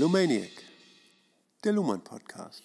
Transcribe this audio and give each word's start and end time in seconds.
Lumaniac, 0.00 0.48
der 1.62 1.74
Luhmann 1.74 2.00
Podcast. 2.02 2.62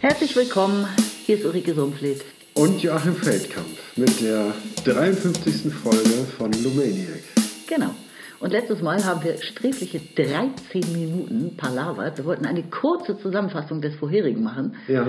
Herzlich 0.00 0.36
willkommen, 0.36 0.86
hier 1.24 1.38
ist 1.38 1.46
Ulrike 1.46 1.72
Sumpfleth. 1.72 2.22
Und 2.52 2.82
Joachim 2.82 3.14
Feldkamp 3.14 3.68
mit 3.96 4.20
der 4.20 4.52
53. 4.84 5.72
Folge 5.72 6.26
von 6.36 6.52
Lumaniac. 6.62 7.22
Genau. 7.66 7.94
Und 8.40 8.50
letztes 8.50 8.82
Mal 8.82 9.02
haben 9.02 9.24
wir 9.24 9.40
sträfliche 9.40 9.98
13 10.14 10.92
Minuten 10.92 11.56
palavert. 11.56 12.18
Wir 12.18 12.26
wollten 12.26 12.44
eine 12.44 12.64
kurze 12.64 13.18
Zusammenfassung 13.18 13.80
des 13.80 13.94
vorherigen 13.94 14.42
machen. 14.42 14.76
Ja. 14.88 15.06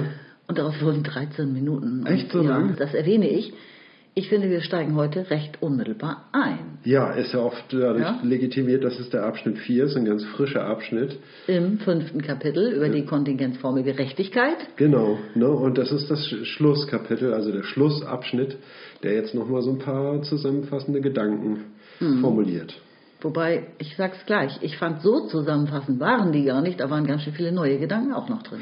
Und 0.47 0.57
daraus 0.57 0.75
wurden 0.79 1.03
13 1.03 1.51
Minuten. 1.51 2.05
Echt 2.05 2.31
so 2.31 2.41
ja, 2.41 2.51
lang? 2.51 2.77
Das 2.77 2.93
erwähne 2.93 3.27
ich. 3.27 3.51
Ich 4.15 4.29
finde, 4.29 4.47
wir 4.51 4.61
steigen 4.61 4.95
heute 4.95 5.31
recht 5.31 5.59
unmittelbar 5.63 6.25
ein. 6.33 6.77
Ja, 6.83 7.11
ist 7.13 7.33
ja 7.33 7.39
oft 7.39 7.63
dadurch 7.71 7.99
Ja. 8.03 8.19
legitimiert, 8.21 8.83
das 8.83 8.99
ist 8.99 9.11
der 9.11 9.23
Abschnitt 9.25 9.57
4, 9.57 9.85
ist 9.85 9.95
ein 9.97 10.05
ganz 10.05 10.23
frischer 10.23 10.65
Abschnitt. 10.65 11.17
Im 11.47 11.79
fünften 11.79 12.21
Kapitel 12.21 12.73
über 12.73 12.89
die 12.89 13.05
Kontingenzformel 13.05 13.81
Gerechtigkeit. 13.81 14.57
Genau, 14.75 15.17
ne? 15.33 15.47
und 15.49 15.79
das 15.79 15.91
ist 15.91 16.11
das 16.11 16.19
Sch- 16.27 16.45
Schlusskapitel, 16.45 17.33
also 17.33 17.51
der 17.51 17.63
Schlussabschnitt, 17.63 18.55
der 19.01 19.13
jetzt 19.15 19.33
nochmal 19.33 19.63
so 19.63 19.71
ein 19.71 19.79
paar 19.79 20.21
zusammenfassende 20.21 21.01
Gedanken 21.01 21.65
Hm. 21.97 22.21
formuliert. 22.21 22.73
Wobei, 23.21 23.67
ich 23.79 23.95
sag's 23.95 24.23
gleich, 24.27 24.59
ich 24.61 24.77
fand 24.77 25.01
so 25.01 25.27
zusammenfassend 25.27 25.99
waren 25.99 26.31
die 26.33 26.43
gar 26.43 26.61
nicht, 26.61 26.79
da 26.81 26.89
waren 26.91 27.07
ganz 27.07 27.23
schön 27.23 27.33
viele 27.33 27.51
neue 27.53 27.79
Gedanken 27.79 28.13
auch 28.13 28.27
noch 28.29 28.43
drin. 28.43 28.59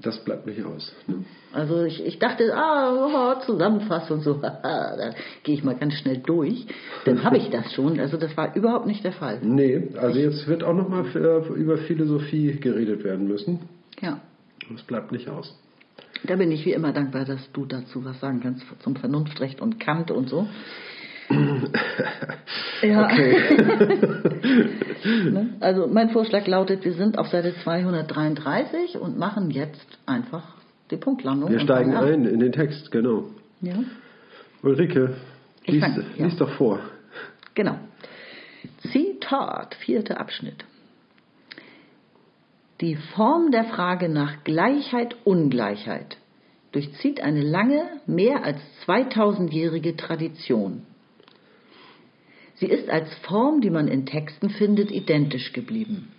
Das 0.00 0.22
bleibt 0.24 0.46
nicht 0.46 0.62
aus. 0.64 0.92
Ne? 1.06 1.24
Also 1.52 1.84
ich, 1.84 2.04
ich 2.04 2.18
dachte, 2.18 2.54
ah, 2.54 3.36
oh, 3.38 3.40
Zusammenfassung, 3.46 4.20
so, 4.20 4.34
da 4.42 5.12
gehe 5.42 5.54
ich 5.54 5.64
mal 5.64 5.74
ganz 5.76 5.94
schnell 5.94 6.18
durch. 6.18 6.66
Dann 7.04 7.24
habe 7.24 7.38
ich 7.38 7.48
das 7.50 7.72
schon. 7.72 7.98
Also 8.00 8.16
das 8.16 8.36
war 8.36 8.54
überhaupt 8.54 8.86
nicht 8.86 9.04
der 9.04 9.12
Fall. 9.12 9.38
Nee, 9.42 9.88
also 9.96 10.18
jetzt 10.18 10.46
wird 10.46 10.62
auch 10.62 10.74
nochmal 10.74 11.06
über 11.56 11.78
Philosophie 11.78 12.58
geredet 12.60 13.04
werden 13.04 13.26
müssen. 13.28 13.60
Ja, 14.00 14.20
Das 14.70 14.82
bleibt 14.82 15.12
nicht 15.12 15.28
aus. 15.28 15.54
da 16.24 16.36
bin 16.36 16.50
ich 16.52 16.64
wie 16.66 16.72
immer 16.72 16.92
dankbar, 16.92 17.24
dass 17.24 17.50
du 17.52 17.64
dazu 17.66 18.04
was 18.04 18.20
sagen 18.20 18.40
kannst 18.40 18.64
zum 18.80 18.96
Vernunftrecht 18.96 19.60
und 19.60 19.80
Kant 19.80 20.10
und 20.10 20.28
so. 20.28 20.46
ja. 22.82 23.08
ne? 25.30 25.54
Also 25.60 25.86
mein 25.86 26.10
Vorschlag 26.10 26.46
lautet, 26.46 26.84
wir 26.84 26.92
sind 26.94 27.18
auf 27.18 27.28
Seite 27.28 27.54
233 27.62 28.98
und 28.98 29.18
machen 29.18 29.50
jetzt 29.50 29.86
einfach 30.06 30.56
die 30.90 30.96
Punktlandung. 30.96 31.50
Wir 31.50 31.60
steigen 31.60 31.96
ein 31.96 32.24
in 32.26 32.40
den 32.40 32.52
Text, 32.52 32.90
genau. 32.90 33.24
Ja, 33.60 33.76
Ulrike, 34.62 35.14
lies, 35.66 35.82
fang- 35.82 36.04
ja. 36.16 36.26
lies 36.26 36.36
doch 36.36 36.50
vor. 36.56 36.80
genau. 37.54 37.78
Zitat, 38.92 39.74
vierter 39.76 40.20
Abschnitt. 40.20 40.64
Die 42.80 42.96
Form 43.14 43.50
der 43.52 43.64
Frage 43.64 44.08
nach 44.08 44.42
Gleichheit, 44.44 45.16
Ungleichheit 45.24 46.16
durchzieht 46.72 47.20
eine 47.20 47.42
lange, 47.42 47.84
mehr 48.06 48.44
als 48.44 48.58
2000-jährige 48.86 49.96
Tradition. 49.96 50.82
Sie 52.62 52.68
ist 52.68 52.88
als 52.88 53.12
Form, 53.26 53.60
die 53.60 53.70
man 53.70 53.88
in 53.88 54.06
Texten 54.06 54.48
findet, 54.48 54.92
identisch 54.92 55.52
geblieben. 55.52 56.12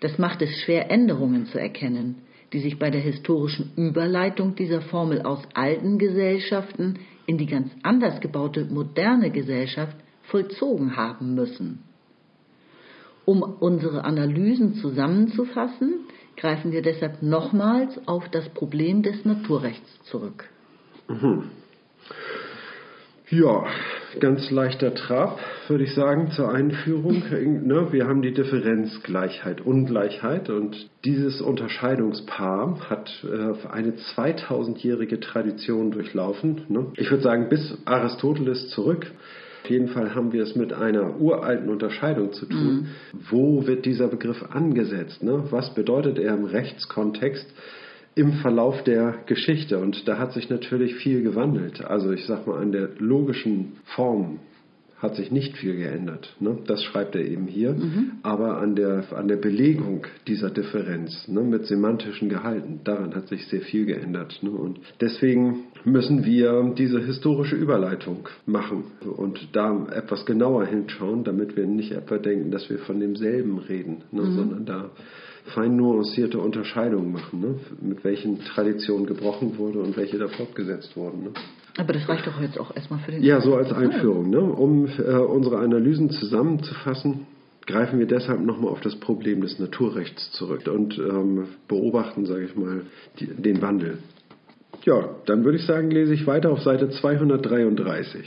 Das 0.00 0.18
macht 0.18 0.42
es 0.42 0.50
schwer, 0.60 0.90
Änderungen 0.90 1.46
zu 1.46 1.58
erkennen, 1.58 2.16
die 2.52 2.58
sich 2.58 2.78
bei 2.78 2.90
der 2.90 3.00
historischen 3.00 3.70
Überleitung 3.74 4.54
dieser 4.54 4.82
Formel 4.82 5.22
aus 5.22 5.40
alten 5.54 5.96
Gesellschaften 5.96 6.98
in 7.24 7.38
die 7.38 7.46
ganz 7.46 7.70
anders 7.82 8.20
gebaute 8.20 8.66
moderne 8.66 9.30
Gesellschaft 9.30 9.96
vollzogen 10.24 10.94
haben 10.94 11.34
müssen. 11.34 11.78
Um 13.24 13.42
unsere 13.42 14.04
Analysen 14.04 14.74
zusammenzufassen, 14.74 16.00
greifen 16.36 16.70
wir 16.70 16.82
deshalb 16.82 17.22
nochmals 17.22 17.98
auf 18.06 18.28
das 18.28 18.46
Problem 18.50 19.02
des 19.02 19.24
Naturrechts 19.24 20.02
zurück. 20.02 20.50
Ja, 23.30 23.64
ganz 24.20 24.50
leichter 24.50 24.94
Trab, 24.94 25.38
würde 25.68 25.84
ich 25.84 25.94
sagen, 25.94 26.30
zur 26.30 26.52
Einführung. 26.52 27.22
Ne, 27.64 27.88
Wir 27.92 28.06
haben 28.06 28.22
die 28.22 28.32
Differenz 28.32 29.02
Gleichheit, 29.02 29.60
Ungleichheit 29.60 30.50
und 30.50 30.88
dieses 31.04 31.40
Unterscheidungspaar 31.40 32.78
hat 32.88 33.10
äh, 33.24 33.68
eine 33.68 33.92
2000-jährige 33.92 35.20
Tradition 35.20 35.90
durchlaufen. 35.90 36.62
ne. 36.68 36.86
Ich 36.96 37.10
würde 37.10 37.22
sagen, 37.22 37.48
bis 37.48 37.76
Aristoteles 37.84 38.70
zurück. 38.70 39.06
Auf 39.64 39.70
jeden 39.70 39.88
Fall 39.88 40.14
haben 40.14 40.32
wir 40.32 40.44
es 40.44 40.54
mit 40.54 40.72
einer 40.72 41.20
uralten 41.20 41.68
Unterscheidung 41.68 42.32
zu 42.32 42.46
tun. 42.46 42.86
Wo 43.30 43.66
wird 43.66 43.84
dieser 43.84 44.06
Begriff 44.06 44.44
angesetzt? 44.50 45.24
Ne? 45.24 45.42
Was 45.50 45.74
bedeutet 45.74 46.20
er 46.20 46.34
im 46.34 46.44
Rechtskontext? 46.44 47.46
Im 48.16 48.32
Verlauf 48.32 48.82
der 48.82 49.18
Geschichte. 49.26 49.78
Und 49.78 50.08
da 50.08 50.18
hat 50.18 50.32
sich 50.32 50.50
natürlich 50.50 50.96
viel 50.96 51.22
gewandelt. 51.22 51.84
Also 51.84 52.10
ich 52.10 52.24
sag 52.24 52.46
mal, 52.46 52.60
an 52.60 52.72
der 52.72 52.88
logischen 52.98 53.76
Form 53.94 54.40
hat 54.98 55.14
sich 55.14 55.30
nicht 55.30 55.54
viel 55.58 55.76
geändert. 55.76 56.34
Ne? 56.40 56.56
Das 56.66 56.82
schreibt 56.82 57.14
er 57.14 57.20
eben 57.20 57.46
hier. 57.46 57.76
Aber 58.22 58.58
an 58.58 58.74
der, 58.74 59.04
an 59.14 59.28
der 59.28 59.36
Belegung 59.36 60.06
dieser 60.26 60.48
Differenz 60.48 61.28
ne, 61.28 61.42
mit 61.42 61.66
semantischen 61.66 62.30
Gehalten, 62.30 62.80
daran 62.84 63.14
hat 63.14 63.28
sich 63.28 63.46
sehr 63.48 63.60
viel 63.60 63.84
geändert. 63.84 64.38
Ne? 64.42 64.48
Und 64.50 64.80
deswegen 65.02 65.64
müssen 65.84 66.24
wir 66.24 66.72
diese 66.78 67.00
historische 67.00 67.56
Überleitung 67.56 68.26
machen 68.46 68.84
und 69.04 69.48
da 69.52 69.86
etwas 69.94 70.24
genauer 70.24 70.64
hinschauen, 70.64 71.24
damit 71.24 71.56
wir 71.56 71.66
nicht 71.66 71.92
etwa 71.92 72.16
denken, 72.16 72.50
dass 72.50 72.70
wir 72.70 72.78
von 72.78 72.98
demselben 72.98 73.58
reden, 73.58 73.98
ne? 74.10 74.22
sondern 74.32 74.64
da 74.64 74.90
fein 75.54 75.76
nuancierte 75.76 76.38
Unterscheidungen 76.38 77.12
machen, 77.12 77.40
ne? 77.40 77.54
mit 77.80 78.04
welchen 78.04 78.40
Traditionen 78.40 79.06
gebrochen 79.06 79.58
wurde 79.58 79.78
und 79.80 79.96
welche 79.96 80.18
da 80.18 80.28
fortgesetzt 80.28 80.96
wurden. 80.96 81.24
Ne? 81.24 81.30
Aber 81.76 81.92
das 81.92 82.08
reicht 82.08 82.26
doch 82.26 82.40
jetzt 82.40 82.58
auch 82.58 82.74
erstmal 82.74 83.00
für 83.00 83.12
den 83.12 83.22
Ja, 83.22 83.40
so 83.40 83.54
als 83.54 83.72
Einführung. 83.72 84.30
Ne? 84.30 84.40
Um 84.40 84.86
äh, 84.86 85.16
unsere 85.16 85.58
Analysen 85.58 86.10
zusammenzufassen, 86.10 87.26
greifen 87.66 87.98
wir 87.98 88.06
deshalb 88.06 88.40
nochmal 88.40 88.70
auf 88.70 88.80
das 88.80 88.96
Problem 88.96 89.40
des 89.40 89.58
Naturrechts 89.58 90.32
zurück 90.32 90.66
und 90.66 90.98
ähm, 90.98 91.48
beobachten, 91.68 92.24
sage 92.26 92.44
ich 92.44 92.56
mal, 92.56 92.82
die, 93.18 93.26
den 93.26 93.60
Wandel. 93.60 93.98
Ja, 94.84 95.16
dann 95.26 95.44
würde 95.44 95.58
ich 95.58 95.66
sagen, 95.66 95.90
lese 95.90 96.14
ich 96.14 96.26
weiter 96.26 96.50
auf 96.50 96.62
Seite 96.62 96.90
233. 96.90 98.24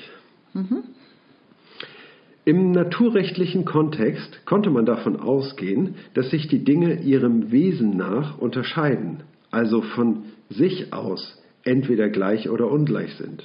Im 2.50 2.72
naturrechtlichen 2.72 3.64
Kontext 3.64 4.44
konnte 4.48 4.72
man 4.72 4.84
davon 4.84 5.18
ausgehen, 5.18 5.94
dass 6.16 6.32
sich 6.32 6.48
die 6.48 6.64
Dinge 6.64 7.00
ihrem 7.04 7.52
Wesen 7.52 7.96
nach 7.96 8.40
unterscheiden, 8.40 9.20
also 9.52 9.84
von 9.84 10.24
sich 10.50 10.92
aus 10.92 11.40
entweder 11.64 12.10
gleich 12.10 12.50
oder 12.50 12.72
ungleich 12.72 13.14
sind. 13.18 13.44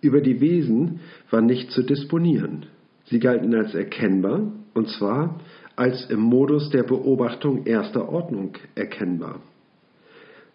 Über 0.00 0.22
die 0.22 0.40
Wesen 0.40 1.00
war 1.30 1.42
nicht 1.42 1.70
zu 1.72 1.82
disponieren. 1.82 2.64
Sie 3.04 3.18
galten 3.18 3.54
als 3.54 3.74
erkennbar, 3.74 4.50
und 4.72 4.88
zwar 4.88 5.38
als 5.76 6.06
im 6.08 6.20
Modus 6.20 6.70
der 6.70 6.84
Beobachtung 6.84 7.66
erster 7.66 8.08
Ordnung 8.08 8.52
erkennbar. 8.76 9.40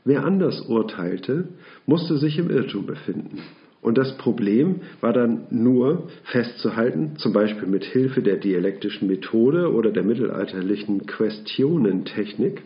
Wer 0.03 0.25
anders 0.25 0.61
urteilte, 0.61 1.49
musste 1.85 2.17
sich 2.17 2.39
im 2.39 2.49
Irrtum 2.49 2.87
befinden. 2.87 3.37
Und 3.81 3.97
das 3.97 4.15
Problem 4.17 4.81
war 5.01 5.11
dann 5.11 5.47
nur 5.49 6.07
festzuhalten, 6.25 7.17
zum 7.17 7.33
Beispiel 7.33 7.67
mit 7.67 7.83
Hilfe 7.83 8.21
der 8.21 8.37
dialektischen 8.37 9.07
Methode 9.07 9.73
oder 9.73 9.91
der 9.91 10.03
mittelalterlichen 10.03 11.07
Questionentechnik, 11.07 12.61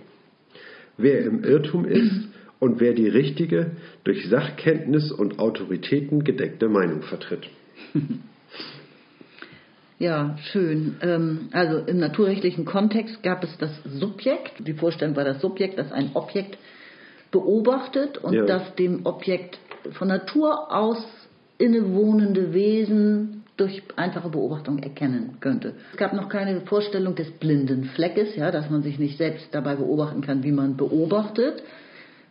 wer 0.97 1.21
im 1.21 1.43
Irrtum 1.43 1.85
ist 1.85 2.27
und 2.59 2.81
wer 2.81 2.93
die 2.93 3.07
richtige, 3.07 3.71
durch 4.03 4.27
Sachkenntnis 4.27 5.11
und 5.11 5.39
Autoritäten 5.39 6.23
gedeckte 6.23 6.67
Meinung 6.67 7.01
vertritt. 7.01 7.47
Ja, 9.97 10.37
schön. 10.51 10.97
Ähm, 11.01 11.47
Also 11.53 11.77
im 11.79 11.99
naturrechtlichen 11.99 12.65
Kontext 12.65 13.23
gab 13.23 13.45
es 13.45 13.57
das 13.57 13.71
Subjekt. 13.85 14.51
Die 14.67 14.73
Vorstellung 14.73 15.15
war 15.15 15.23
das 15.23 15.39
Subjekt, 15.39 15.79
das 15.79 15.91
ein 15.91 16.11
Objekt 16.15 16.57
beobachtet 17.31 18.17
und 18.17 18.33
Ja. 18.33 18.45
das 18.45 18.75
dem 18.75 19.05
Objekt 19.05 19.57
von 19.93 20.07
Natur 20.07 20.73
aus 20.75 20.97
innewohnende 21.57 22.53
Wesen 22.53 23.43
durch 23.57 23.83
einfache 23.95 24.29
Beobachtung 24.29 24.79
erkennen 24.79 25.37
könnte. 25.39 25.75
Es 25.91 25.97
gab 25.97 26.13
noch 26.13 26.27
keine 26.27 26.61
Vorstellung 26.61 27.15
des 27.15 27.31
blinden 27.31 27.85
Fleckes, 27.85 28.35
ja, 28.35 28.51
dass 28.51 28.69
man 28.69 28.83
sich 28.83 28.99
nicht 28.99 29.17
selbst 29.17 29.47
dabei 29.53 29.75
beobachten 29.75 30.21
kann, 30.21 30.43
wie 30.43 30.51
man 30.51 30.75
beobachtet. 30.75 31.63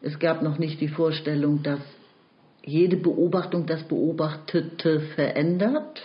Es 0.02 0.18
gab 0.18 0.42
noch 0.42 0.58
nicht 0.58 0.80
die 0.82 0.88
Vorstellung, 0.88 1.62
dass 1.62 1.80
jede 2.62 2.96
Beobachtung 2.96 3.66
das 3.66 3.82
Beobachtete 3.84 5.00
verändert. 5.14 6.02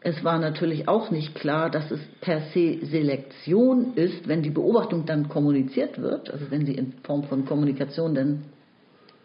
Es 0.00 0.22
war 0.22 0.38
natürlich 0.38 0.86
auch 0.86 1.10
nicht 1.10 1.34
klar, 1.34 1.70
dass 1.70 1.90
es 1.90 2.00
per 2.20 2.42
se 2.52 2.78
Selektion 2.82 3.94
ist, 3.94 4.28
wenn 4.28 4.42
die 4.42 4.50
Beobachtung 4.50 5.06
dann 5.06 5.28
kommuniziert 5.28 6.00
wird, 6.00 6.30
also 6.30 6.50
wenn 6.50 6.66
sie 6.66 6.74
in 6.74 6.92
Form 7.02 7.24
von 7.24 7.46
Kommunikation 7.46 8.14
dann 8.14 8.44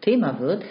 Thema 0.00 0.40
wird, 0.40 0.64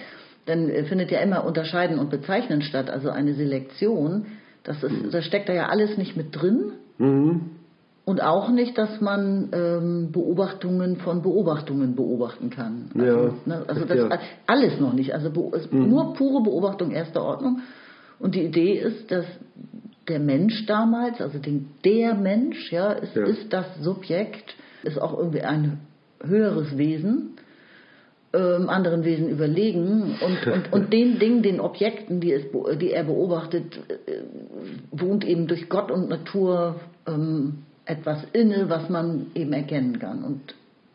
dann 0.49 0.69
äh, 0.69 0.83
findet 0.83 1.11
ja 1.11 1.19
immer 1.19 1.45
Unterscheiden 1.45 1.99
und 1.99 2.09
Bezeichnen 2.09 2.61
statt, 2.61 2.89
also 2.89 3.09
eine 3.09 3.33
Selektion. 3.33 4.25
Das, 4.63 4.83
ist, 4.83 5.13
das 5.13 5.23
steckt 5.25 5.47
da 5.49 5.53
ja 5.53 5.67
alles 5.67 5.97
nicht 5.97 6.17
mit 6.17 6.35
drin. 6.35 6.73
Mhm. 6.97 7.41
Und 8.05 8.23
auch 8.23 8.49
nicht, 8.49 8.75
dass 8.77 8.99
man 9.01 9.49
ähm, 9.53 10.11
Beobachtungen 10.11 10.97
von 10.97 11.21
Beobachtungen 11.21 11.95
beobachten 11.95 12.49
kann. 12.49 12.89
Also, 12.97 13.05
Ja. 13.05 13.33
ne, 13.45 13.63
also 13.67 13.85
das 13.85 13.97
Ja. 13.97 14.09
alles 14.47 14.79
noch 14.79 14.93
nicht. 14.93 15.13
Also 15.13 15.51
es- 15.55 15.71
nur 15.71 16.13
pure 16.15 16.41
Beobachtung 16.43 16.89
erster 16.91 17.23
Ordnung. 17.23 17.59
Und 18.19 18.33
die 18.35 18.43
Idee 18.43 18.79
ist, 18.79 19.11
dass 19.11 19.25
der 20.07 20.19
Mensch 20.19 20.65
damals, 20.65 21.21
also 21.21 21.37
den, 21.37 21.67
der 21.85 22.15
Mensch, 22.15 22.71
ja, 22.71 22.93
ist, 22.93 23.15
Ja. 23.15 23.25
ist 23.25 23.53
das 23.53 23.65
Subjekt, 23.79 24.55
ist 24.81 24.99
auch 24.99 25.15
irgendwie 25.17 25.41
ein 25.43 25.77
höheres 26.23 26.77
Wesen, 26.77 27.35
ähm, 28.33 28.69
anderen 28.69 29.03
Wesen 29.03 29.29
überlegen 29.29 30.17
und, 30.21 30.47
und, 30.53 30.73
und 30.73 30.93
den 30.93 31.19
Dingen, 31.19 31.41
den 31.41 31.59
Objekten, 31.59 32.19
die, 32.19 32.31
es, 32.31 32.43
die 32.79 32.91
er 32.91 33.03
beobachtet, 33.03 33.79
äh, 33.87 34.21
wohnt 34.91 35.25
eben 35.25 35.47
durch 35.47 35.69
Gott 35.69 35.89
und 35.91 36.09
Natur 36.09 36.79
ähm, 37.07 37.63
etwas 37.85 38.23
inne, 38.33 38.69
was 38.69 38.89
man 38.89 39.27
eben 39.33 39.53
erkennen 39.53 39.99
kann. 39.99 40.23
Und 40.23 40.53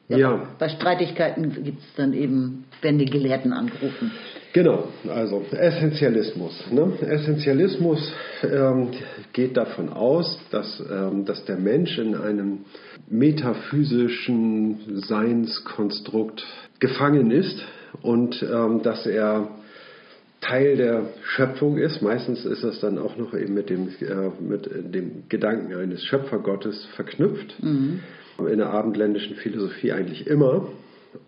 ja, 0.09 0.19
Ja. 0.19 0.49
bei 0.59 0.69
Streitigkeiten 0.69 1.65
gibt 1.65 1.81
es 1.81 1.95
dann 1.97 2.13
eben, 2.13 2.65
werden 2.83 2.99
die 2.99 3.07
Gelehrten 3.07 3.53
angerufen. 3.53 4.13
Genau, 4.53 4.85
also 5.09 5.43
Essentialismus. 5.51 6.65
Ne? 6.71 6.93
Essentialismus 7.01 8.13
ähm, 8.45 8.91
geht 9.33 9.57
davon 9.57 9.89
aus, 9.89 10.39
dass, 10.53 10.81
ähm, 10.89 11.25
dass 11.25 11.45
der 11.47 11.57
Mensch 11.57 11.99
in 11.99 12.15
einem 12.15 12.61
metaphysischen 13.09 15.01
Seinskonstrukt 15.01 16.45
gefangen 16.81 17.31
ist 17.31 17.65
und 18.03 18.43
ähm, 18.43 18.83
dass 18.83 19.07
er 19.07 19.49
Teil 20.41 20.77
der 20.77 21.07
Schöpfung 21.23 21.79
ist. 21.79 22.03
Meistens 22.03 22.45
ist 22.45 22.65
das 22.65 22.81
dann 22.81 22.99
auch 22.99 23.17
noch 23.17 23.35
eben 23.35 23.55
mit 23.55 23.71
dem, 23.71 23.89
äh, 24.01 24.43
mit 24.43 24.69
dem 24.95 25.25
Gedanken 25.29 25.75
eines 25.75 26.05
Schöpfergottes 26.05 26.87
verknüpft. 26.97 27.55
In 28.39 28.59
der 28.59 28.71
abendländischen 28.71 29.37
Philosophie 29.37 29.93
eigentlich 29.93 30.27
immer. 30.27 30.67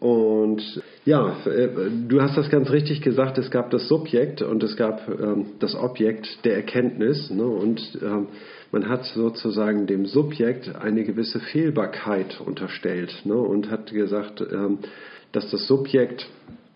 Und 0.00 0.82
ja, 1.04 1.36
äh, 1.46 1.68
du 2.08 2.20
hast 2.20 2.36
das 2.36 2.50
ganz 2.50 2.70
richtig 2.70 3.00
gesagt, 3.00 3.38
es 3.38 3.50
gab 3.50 3.70
das 3.70 3.88
Subjekt 3.88 4.42
und 4.42 4.62
es 4.62 4.76
gab 4.76 5.08
ähm, 5.08 5.46
das 5.60 5.76
Objekt 5.76 6.44
der 6.44 6.56
Erkenntnis. 6.56 7.30
Ne? 7.30 7.46
Und 7.46 7.80
ähm, 8.02 8.26
man 8.72 8.88
hat 8.88 9.04
sozusagen 9.04 9.86
dem 9.86 10.06
Subjekt 10.06 10.74
eine 10.74 11.04
gewisse 11.04 11.38
Fehlbarkeit 11.38 12.40
unterstellt 12.44 13.22
ne? 13.24 13.36
und 13.36 13.70
hat 13.70 13.92
gesagt, 13.92 14.40
ähm, 14.40 14.78
dass 15.36 15.50
das 15.50 15.66
Subjekt 15.66 16.26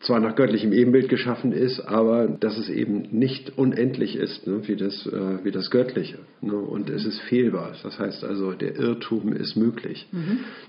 zwar 0.01 0.21
nach 0.21 0.37
göttlichem 0.37 0.73
Ebenbild 0.75 1.09
geschaffen 1.09 1.53
ist, 1.53 1.81
aber 1.81 2.29
dass 2.29 2.59
es 2.59 2.69
eben 2.69 3.09
nicht 3.11 3.57
unendlich 3.57 4.17
ist, 4.17 4.47
ne, 4.47 4.61
wie, 4.69 4.77
das, 4.77 5.07
äh, 5.07 5.45
wie 5.45 5.51
das 5.51 5.71
Göttliche. 5.71 6.19
Ne, 6.43 6.55
und 6.55 6.91
es 6.91 7.07
ist 7.07 7.21
fehlbar. 7.23 7.73
Das 7.83 7.99
heißt 7.99 8.23
also, 8.23 8.53
der 8.53 8.77
Irrtum 8.77 9.33
ist 9.33 9.57
möglich. 9.57 10.07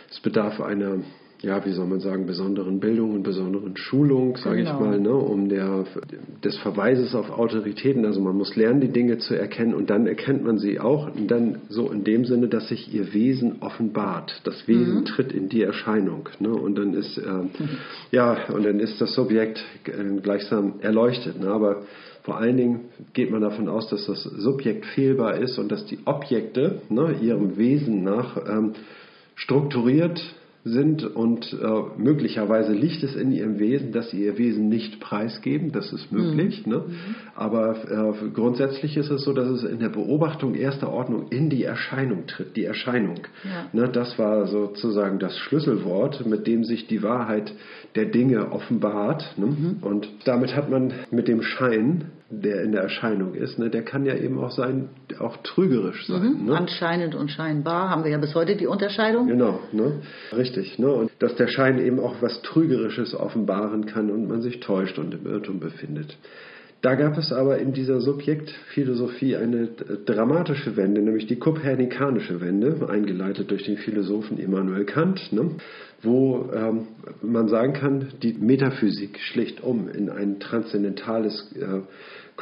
Es 0.09 0.21
bedarf 0.21 0.61
einer, 0.61 0.99
ja, 1.41 1.65
wie 1.65 1.71
soll 1.71 1.87
man 1.87 1.99
sagen, 1.99 2.27
besonderen 2.27 2.79
Bildung 2.79 3.15
und 3.15 3.23
besonderen 3.23 3.75
Schulung, 3.75 4.37
sage 4.37 4.61
ich 4.61 4.67
Genau. 4.67 4.79
mal, 4.79 4.99
ne, 4.99 5.13
um 5.13 5.49
der, 5.49 5.85
des 6.43 6.55
Verweises 6.57 7.15
auf 7.15 7.31
Autoritäten. 7.31 8.05
Also 8.05 8.21
man 8.21 8.35
muss 8.37 8.55
lernen, 8.55 8.79
die 8.79 8.89
Dinge 8.89 9.17
zu 9.17 9.33
erkennen 9.33 9.73
und 9.73 9.89
dann 9.89 10.05
erkennt 10.05 10.43
man 10.43 10.59
sie 10.59 10.79
auch. 10.79 11.13
Und 11.15 11.31
dann 11.31 11.57
so 11.69 11.89
in 11.89 12.03
dem 12.03 12.25
Sinne, 12.25 12.47
dass 12.47 12.67
sich 12.67 12.93
ihr 12.93 13.11
Wesen 13.13 13.57
offenbart. 13.61 14.41
Das 14.43 14.67
Wesen 14.67 15.05
tritt 15.05 15.31
in 15.31 15.49
die 15.49 15.63
Erscheinung. 15.63 16.29
Ne, 16.39 16.49
und 16.49 16.77
dann 16.77 16.93
ist, 16.93 17.17
ähm, 17.17 17.49
ja, 18.11 18.37
und 18.53 18.63
dann 18.63 18.79
ist 18.79 19.01
das 19.01 19.15
Subjekt 19.15 19.63
äh, 19.85 20.21
gleichsam 20.21 20.73
erleuchtet. 20.81 21.39
Ne, 21.39 21.47
aber 21.47 21.83
vor 22.21 22.37
allen 22.37 22.55
Dingen 22.57 22.79
geht 23.13 23.31
man 23.31 23.41
davon 23.41 23.67
aus, 23.67 23.89
dass 23.89 24.05
das 24.05 24.21
Subjekt 24.23 24.85
fehlbar 24.85 25.37
ist 25.37 25.57
und 25.57 25.71
dass 25.71 25.87
die 25.87 25.97
Objekte 26.05 26.81
ne, 26.89 27.15
ihrem 27.19 27.57
Wesen 27.57 28.03
nach 28.03 28.37
ähm, 28.47 28.73
strukturiert 29.35 30.21
sind 30.63 31.03
und 31.03 31.53
äh, 31.53 31.67
möglicherweise 31.97 32.73
liegt 32.73 33.01
es 33.03 33.15
in 33.15 33.31
ihrem 33.31 33.57
Wesen, 33.57 33.91
dass 33.91 34.11
sie 34.11 34.23
ihr 34.23 34.37
Wesen 34.37 34.69
nicht 34.69 34.99
preisgeben, 34.99 35.71
das 35.71 35.91
ist 35.91 36.11
möglich. 36.11 36.67
Ne? 36.67 36.83
Aber 37.35 37.75
äh, 37.89 38.29
grundsätzlich 38.29 38.95
ist 38.95 39.09
es 39.09 39.23
so, 39.23 39.33
dass 39.33 39.49
es 39.49 39.63
in 39.63 39.79
der 39.79 39.89
Beobachtung 39.89 40.53
erster 40.53 40.91
Ordnung 40.91 41.29
in 41.29 41.49
die 41.49 41.63
Erscheinung 41.63 42.27
tritt, 42.27 42.55
die 42.55 42.65
Erscheinung. 42.65 43.21
Ja. 43.43 43.69
Ne? 43.73 43.89
Das 43.89 44.19
war 44.19 44.45
sozusagen 44.47 45.17
das 45.17 45.35
Schlüsselwort, 45.39 46.27
mit 46.27 46.45
dem 46.45 46.63
sich 46.63 46.85
die 46.85 47.01
Wahrheit 47.01 47.53
der 47.95 48.05
Dinge 48.05 48.51
offenbart. 48.51 49.35
Ne? 49.37 49.77
Und 49.81 50.09
damit 50.25 50.55
hat 50.55 50.69
man 50.69 50.93
mit 51.09 51.27
dem 51.27 51.41
Schein, 51.41 52.11
der 52.29 52.63
in 52.63 52.71
der 52.71 52.83
Erscheinung 52.83 53.33
ist, 53.33 53.59
ne, 53.59 53.69
der 53.69 53.83
kann 53.83 54.05
ja 54.05 54.15
eben 54.15 54.39
auch 54.39 54.51
sein, 54.51 54.89
auch 55.21 55.37
trügerisch 55.37 56.07
sein. 56.07 56.45
Ne? 56.45 56.55
Anscheinend 56.55 57.15
und 57.15 57.29
scheinbar 57.29 57.89
haben 57.89 58.03
wir 58.03 58.11
ja 58.11 58.17
bis 58.17 58.35
heute 58.35 58.55
die 58.55 58.67
Unterscheidung. 58.67 59.27
Genau, 59.27 59.59
ne? 59.71 60.01
richtig. 60.35 60.79
Ne? 60.79 60.91
Und 60.91 61.11
dass 61.19 61.35
der 61.35 61.47
Schein 61.47 61.79
eben 61.79 61.99
auch 61.99 62.15
was 62.21 62.41
Trügerisches 62.41 63.15
offenbaren 63.15 63.85
kann 63.85 64.11
und 64.11 64.27
man 64.27 64.41
sich 64.41 64.59
täuscht 64.59 64.97
und 64.99 65.13
im 65.13 65.25
Irrtum 65.25 65.59
befindet. 65.59 66.17
Da 66.81 66.95
gab 66.95 67.15
es 67.15 67.31
aber 67.31 67.59
in 67.59 67.73
dieser 67.73 68.01
Subjektphilosophie 68.01 69.35
eine 69.35 69.67
dramatische 70.05 70.75
Wende, 70.75 71.01
nämlich 71.01 71.27
die 71.27 71.37
kopernikanische 71.37 72.41
Wende, 72.41 72.89
eingeleitet 72.89 73.51
durch 73.51 73.63
den 73.65 73.77
Philosophen 73.77 74.39
Immanuel 74.39 74.85
Kant, 74.85 75.31
ne? 75.31 75.51
wo 76.01 76.49
ähm, 76.51 76.87
man 77.21 77.49
sagen 77.49 77.73
kann, 77.73 78.07
die 78.23 78.33
Metaphysik 78.33 79.19
schlicht 79.19 79.61
um 79.61 79.89
in 79.89 80.09
ein 80.09 80.39
transzendentales 80.39 81.51
äh, 81.55 81.81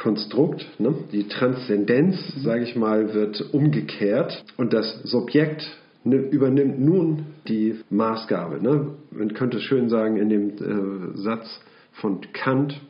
Konstrukt. 0.00 0.66
Ne? 0.78 0.94
Die 1.12 1.28
Transzendenz, 1.28 2.16
sage 2.42 2.64
ich 2.64 2.74
mal, 2.74 3.12
wird 3.14 3.52
umgekehrt 3.52 4.44
und 4.56 4.72
das 4.72 5.02
Subjekt 5.04 5.76
übernimmt 6.04 6.80
nun 6.80 7.26
die 7.46 7.76
Maßgabe. 7.90 8.62
Ne? 8.62 8.94
Man 9.10 9.34
könnte 9.34 9.60
schön 9.60 9.90
sagen 9.90 10.16
in 10.16 10.28
dem 10.30 10.48
äh, 10.50 11.18
Satz 11.18 11.60
von 11.92 12.20
Kant, 12.32 12.80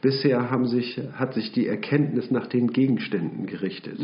bisher 0.00 0.50
haben 0.50 0.66
sich, 0.66 1.00
hat 1.14 1.34
sich 1.34 1.50
die 1.52 1.66
Erkenntnis 1.66 2.30
nach 2.30 2.46
den 2.46 2.72
Gegenständen 2.72 3.46
gerichtet. 3.46 3.98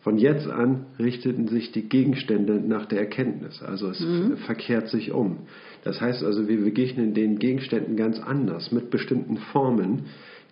Von 0.00 0.18
jetzt 0.18 0.46
an 0.48 0.86
richteten 0.98 1.48
sich 1.48 1.72
die 1.72 1.88
Gegenstände 1.88 2.60
nach 2.60 2.86
der 2.86 3.00
Erkenntnis. 3.00 3.62
Also 3.62 3.90
es 3.90 4.04
verkehrt 4.44 4.88
sich 4.88 5.12
um. 5.12 5.38
Das 5.84 6.00
heißt 6.00 6.22
also, 6.22 6.48
wir 6.48 6.62
begegnen 6.62 7.14
den 7.14 7.38
Gegenständen 7.38 7.96
ganz 7.96 8.20
anders, 8.20 8.72
mit 8.72 8.90
bestimmten 8.90 9.36
Formen, 9.36 10.06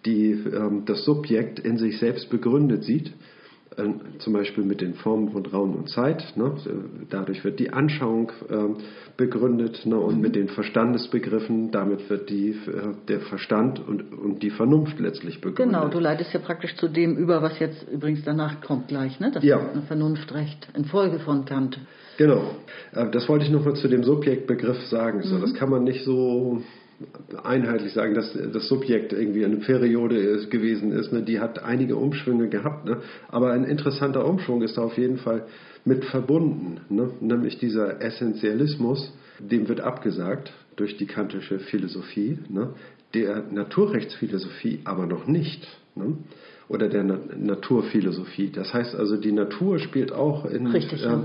die 0.05 0.31
ähm, 0.33 0.83
das 0.87 1.05
Subjekt 1.05 1.59
in 1.59 1.77
sich 1.79 1.99
selbst 1.99 2.31
begründet 2.31 2.85
sieht. 2.85 3.13
Äh, 3.77 4.19
zum 4.19 4.33
Beispiel 4.33 4.65
mit 4.65 4.81
den 4.81 4.95
Formen 4.95 5.31
von 5.33 5.45
Raum 5.47 5.75
und 5.75 5.89
Zeit. 5.89 6.23
Ne? 6.37 6.53
Dadurch 7.11 7.43
wird 7.45 7.59
die 7.59 7.71
Anschauung 7.73 8.31
ähm, 8.49 8.77
begründet 9.17 9.85
ne? 9.85 9.97
und 9.99 10.21
mit 10.21 10.37
den 10.37 10.49
Verstandesbegriffen, 10.49 11.71
damit 11.73 12.09
wird 12.09 12.31
die, 12.31 12.51
äh, 12.51 12.95
der 13.09 13.21
Verstand 13.21 13.81
und, 13.87 14.13
und 14.13 14.43
die 14.43 14.51
Vernunft 14.51 15.01
letztlich 15.01 15.41
begründet. 15.41 15.75
Genau, 15.75 15.89
du 15.89 15.99
leitest 15.99 16.33
ja 16.33 16.41
praktisch 16.41 16.77
zu 16.77 16.89
dem 16.89 17.17
über, 17.17 17.43
was 17.43 17.59
jetzt 17.59 17.85
übrigens 17.91 18.23
danach 18.25 18.61
kommt 18.61 18.89
gleich, 18.89 19.19
ne? 19.19 19.31
Das 19.33 19.43
Ja. 19.43 19.59
ist 19.59 19.87
Vernunftrecht 19.89 20.69
in 20.77 20.85
Folge 20.85 21.19
von 21.19 21.45
Kant. 21.45 21.79
Genau. 22.17 22.43
Äh, 22.93 23.11
Das 23.11 23.29
wollte 23.29 23.45
ich 23.45 23.51
nochmal 23.51 23.75
zu 23.75 23.89
dem 23.89 24.05
Subjektbegriff 24.05 24.81
sagen. 24.87 25.23
So, 25.23 25.39
das 25.39 25.53
kann 25.55 25.69
man 25.71 25.83
nicht 25.83 26.05
so 26.05 26.63
einheitlich 27.43 27.93
sagen, 27.93 28.15
dass 28.15 28.33
das 28.33 28.69
Subjekt 28.69 29.13
irgendwie 29.13 29.45
eine 29.45 29.57
Periode 29.57 30.17
ist, 30.17 30.51
gewesen 30.51 30.93
ist. 30.93 31.13
Ne? 31.13 31.23
Die 31.23 31.41
hat 31.41 31.63
einige 31.63 31.97
Umschwünge 31.97 32.49
gehabt. 32.49 32.87
Ne? 32.87 32.99
Aber 33.29 33.53
ein 33.53 33.65
interessanter 33.65 34.27
Umschwung 34.27 34.63
ist 34.63 34.77
da 34.77 34.83
auf 34.83 34.97
jeden 34.97 35.19
Fall 35.19 35.47
mit 35.85 36.05
verbunden. 36.05 36.81
Ne? 36.89 37.11
Nämlich 37.21 37.59
dieser 37.59 38.01
Essentialismus, 38.01 39.13
dem 39.39 39.69
wird 39.69 39.81
abgesagt 39.81 40.53
durch 40.77 40.97
die 40.97 41.07
kantische 41.07 41.59
Philosophie. 41.59 42.39
Ne? 42.49 42.71
Der 43.13 43.45
Naturrechtsphilosophie 43.51 44.81
aber 44.85 45.07
noch 45.07 45.27
nicht. 45.27 45.67
Ne? 45.95 46.17
Oder 46.69 46.89
der 46.89 47.05
Na 47.05 47.19
Naturphilosophie. 47.37 48.51
Das 48.51 48.73
heißt 48.73 48.95
also, 48.95 49.17
die 49.17 49.33
Natur 49.33 49.79
spielt 49.79 50.13
auch 50.13 50.47
in, 50.47 50.69
Richtig, 50.69 51.03
ja. 51.03 51.23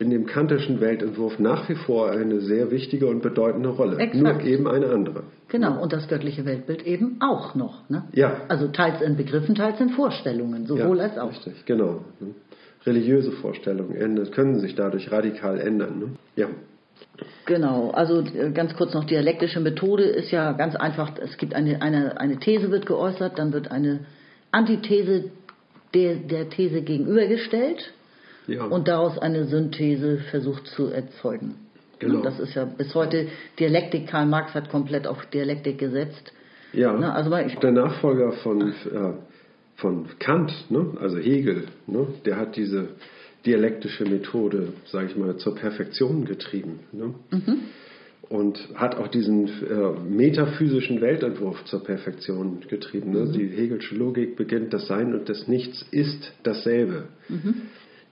In 0.00 0.08
dem 0.08 0.24
kantischen 0.24 0.80
Weltentwurf 0.80 1.38
nach 1.38 1.68
wie 1.68 1.74
vor 1.74 2.10
eine 2.10 2.40
sehr 2.40 2.70
wichtige 2.70 3.06
und 3.06 3.20
bedeutende 3.20 3.68
Rolle. 3.68 3.98
Exakt. 3.98 4.42
Nur 4.42 4.50
eben 4.50 4.66
eine 4.66 4.86
andere. 4.86 5.24
Genau, 5.48 5.80
und 5.80 5.92
das 5.92 6.08
göttliche 6.08 6.46
Weltbild 6.46 6.86
eben 6.86 7.18
auch 7.20 7.54
noch. 7.54 7.88
Ne? 7.90 8.04
Ja. 8.12 8.40
Also 8.48 8.68
teils 8.68 9.02
in 9.02 9.18
Begriffen, 9.18 9.54
teils 9.54 9.78
in 9.78 9.90
Vorstellungen, 9.90 10.66
sowohl 10.66 10.96
ja, 10.96 11.04
als 11.04 11.18
auch. 11.18 11.28
Richtig, 11.30 11.66
genau. 11.66 12.02
ne. 12.18 12.34
Religiöse 12.86 13.30
Vorstellungen 13.30 14.30
können 14.30 14.58
sich 14.58 14.74
dadurch 14.74 15.12
radikal 15.12 15.60
ändern. 15.60 15.98
Ne? 15.98 16.06
Ja. 16.34 16.48
Genau, 17.44 17.90
also 17.90 18.20
äh, 18.20 18.52
ganz 18.52 18.74
kurz 18.74 18.94
noch, 18.94 19.04
dialektische 19.04 19.60
Methode 19.60 20.04
ist 20.04 20.30
ja 20.30 20.52
ganz 20.52 20.76
einfach, 20.76 21.12
es 21.18 21.36
gibt 21.36 21.52
eine, 21.54 21.82
eine, 21.82 22.18
eine 22.18 22.38
These 22.38 22.70
wird 22.70 22.86
geäußert, 22.86 23.38
dann 23.38 23.52
wird 23.52 23.70
eine 23.70 24.06
Antithese 24.50 25.24
der, 25.92 26.14
der 26.14 26.48
These 26.48 26.80
gegenübergestellt 26.80 27.92
ja. 28.50 28.64
und 28.64 28.88
daraus 28.88 29.18
eine 29.18 29.44
Synthese 29.46 30.18
versucht 30.30 30.66
zu 30.66 30.86
erzeugen. 30.88 31.54
Genau. 31.98 32.22
Das 32.22 32.38
ist 32.40 32.54
ja 32.54 32.64
bis 32.64 32.94
heute 32.94 33.28
Dialektik, 33.58 34.06
Karl 34.08 34.26
Marx 34.26 34.54
hat 34.54 34.70
komplett 34.70 35.06
auf 35.06 35.24
Dialektik 35.26 35.78
gesetzt. 35.78 36.32
ja. 36.72 36.92
Ne, 36.98 37.12
also 37.12 37.30
mal- 37.30 37.46
ich- 37.46 37.56
der 37.56 37.72
Nachfolger 37.72 38.32
von, 38.42 38.60
äh, 38.70 39.12
von 39.76 40.06
Kant, 40.18 40.52
ne? 40.70 40.94
also 41.00 41.18
Hegel, 41.18 41.64
ne? 41.86 42.06
der 42.24 42.36
hat 42.36 42.56
diese 42.56 42.88
dialektische 43.46 44.04
Methode, 44.04 44.74
sage 44.86 45.06
ich 45.10 45.16
mal, 45.16 45.36
zur 45.36 45.54
Perfektion 45.54 46.24
getrieben. 46.26 46.80
Ne? 46.92 47.14
Und 48.28 48.68
hat 48.76 48.96
auch 48.96 49.08
diesen 49.08 49.46
äh, 49.48 49.98
metaphysischen 50.08 51.00
Weltentwurf 51.00 51.64
zur 51.64 51.82
Perfektion 51.82 52.60
getrieben. 52.68 53.10
Ne? 53.12 53.32
Die 53.32 53.48
Hegelsche 53.48 53.94
Logik 53.96 54.36
beginnt, 54.36 54.72
das 54.72 54.86
Sein 54.86 55.14
und 55.14 55.28
das 55.28 55.48
Nichts 55.48 55.84
ist 55.90 56.32
dasselbe. 56.44 57.08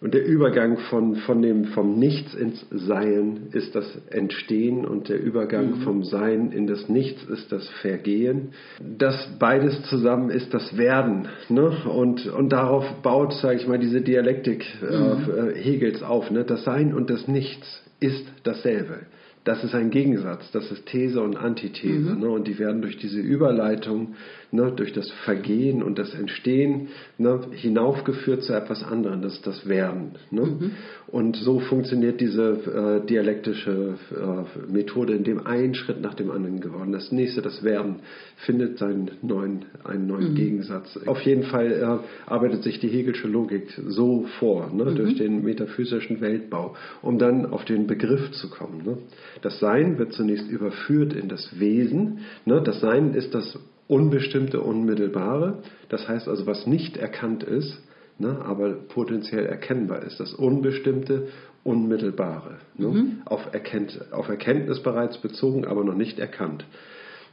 Und 0.00 0.14
der 0.14 0.24
Übergang 0.24 0.78
von, 0.90 1.16
von 1.16 1.42
dem, 1.42 1.64
vom 1.66 1.98
Nichts 1.98 2.32
ins 2.34 2.64
Sein 2.70 3.48
ist 3.52 3.74
das 3.74 3.84
Entstehen 4.10 4.86
und 4.86 5.08
der 5.08 5.20
Übergang 5.20 5.80
vom 5.82 6.04
Sein 6.04 6.52
in 6.52 6.68
das 6.68 6.88
Nichts 6.88 7.24
ist 7.24 7.50
das 7.50 7.68
Vergehen. 7.80 8.50
Das 8.80 9.28
beides 9.40 9.82
zusammen 9.84 10.30
ist 10.30 10.54
das 10.54 10.76
Werden. 10.76 11.26
Ne? 11.48 11.72
Und, 11.84 12.26
und 12.28 12.50
darauf 12.50 12.84
baut, 13.02 13.32
sage 13.34 13.56
ich 13.58 13.66
mal, 13.66 13.80
diese 13.80 14.00
Dialektik 14.00 14.64
äh, 14.82 15.54
Hegels 15.56 16.04
auf. 16.04 16.30
Ne? 16.30 16.44
Das 16.44 16.62
Sein 16.62 16.94
und 16.94 17.10
das 17.10 17.26
Nichts 17.26 17.82
ist 17.98 18.24
dasselbe. 18.44 19.00
Das 19.42 19.64
ist 19.64 19.74
ein 19.74 19.90
Gegensatz, 19.90 20.50
das 20.52 20.70
ist 20.70 20.86
These 20.86 21.22
und 21.22 21.36
Antithese. 21.36 22.14
Ne? 22.14 22.28
Und 22.28 22.46
die 22.46 22.58
werden 22.58 22.82
durch 22.82 22.98
diese 22.98 23.18
Überleitung, 23.18 24.14
ne, 24.50 24.72
durch 24.74 24.92
das 24.92 25.10
Vergehen 25.24 25.82
und 25.82 25.98
das 25.98 26.14
Entstehen 26.14 26.88
ne, 27.18 27.40
hinaufgeführt 27.52 28.42
zu 28.42 28.52
etwas 28.52 28.82
anderem, 28.82 29.22
das 29.22 29.34
ist 29.34 29.46
das 29.46 29.68
Werden. 29.68 30.12
Ne? 30.30 30.70
Und 31.06 31.36
so 31.36 31.60
funktioniert 31.60 32.20
diese 32.20 33.02
äh, 33.02 33.06
dialektische 33.06 33.94
äh, 34.10 34.70
Methode, 34.70 35.14
in 35.14 35.24
dem 35.24 35.46
ein 35.46 35.74
Schritt 35.74 36.00
nach 36.00 36.14
dem 36.14 36.30
anderen 36.30 36.60
geworden. 36.60 36.92
Das 36.92 37.12
nächste, 37.12 37.42
das 37.42 37.62
Werden, 37.62 38.00
findet 38.36 38.78
seinen 38.78 39.10
neuen, 39.22 39.64
einen 39.84 40.06
neuen 40.06 40.34
Gegensatz. 40.34 40.98
Auf 41.06 41.20
jeden 41.22 41.44
Fall 41.44 41.72
äh, 41.72 42.30
arbeitet 42.30 42.62
sich 42.62 42.78
die 42.80 42.88
Hegelsche 42.88 43.28
Logik 43.28 43.72
so 43.86 44.26
vor, 44.38 44.70
ne, 44.72 44.94
durch 44.94 45.16
den 45.16 45.42
metaphysischen 45.42 46.20
Weltbau, 46.20 46.74
um 47.02 47.18
dann 47.18 47.46
auf 47.46 47.64
den 47.64 47.86
Begriff 47.86 48.30
zu 48.32 48.50
kommen. 48.50 48.82
Ne? 48.84 48.98
Das 49.42 49.58
Sein 49.60 49.98
wird 49.98 50.12
zunächst 50.12 50.48
überführt 50.48 51.12
in 51.12 51.28
das 51.28 51.58
Wesen. 51.58 52.20
Ne? 52.44 52.62
Das 52.62 52.80
Sein 52.80 53.14
ist 53.14 53.34
das 53.34 53.58
unbestimmte, 53.88 54.60
unmittelbare. 54.60 55.62
Das 55.88 56.06
heißt 56.06 56.28
also, 56.28 56.46
was 56.46 56.66
nicht 56.66 56.96
erkannt 56.96 57.42
ist, 57.42 57.82
ne, 58.18 58.40
aber 58.44 58.72
potenziell 58.72 59.46
erkennbar 59.46 60.02
ist. 60.02 60.20
Das 60.20 60.34
Unbestimmte, 60.34 61.28
Unmittelbare. 61.64 62.58
Ne? 62.76 62.88
Auf, 63.24 63.52
Erkennt, 63.52 64.12
auf 64.12 64.28
Erkenntnis 64.28 64.82
bereits 64.82 65.18
bezogen, 65.18 65.64
aber 65.64 65.84
noch 65.84 65.96
nicht 65.96 66.18
erkannt. 66.18 66.64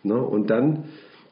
Ne? 0.04 0.20
Und 0.20 0.50
dann 0.50 0.86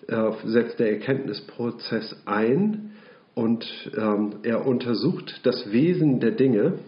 äh, 0.07 0.31
setzt 0.45 0.79
der 0.79 0.91
Erkenntnisprozess 0.91 2.15
ein 2.25 2.91
und 3.33 3.65
ähm, 3.97 4.35
er 4.43 4.65
untersucht 4.65 5.41
das 5.43 5.71
Wesen 5.71 6.19
der 6.19 6.31
Dinge, 6.31 6.79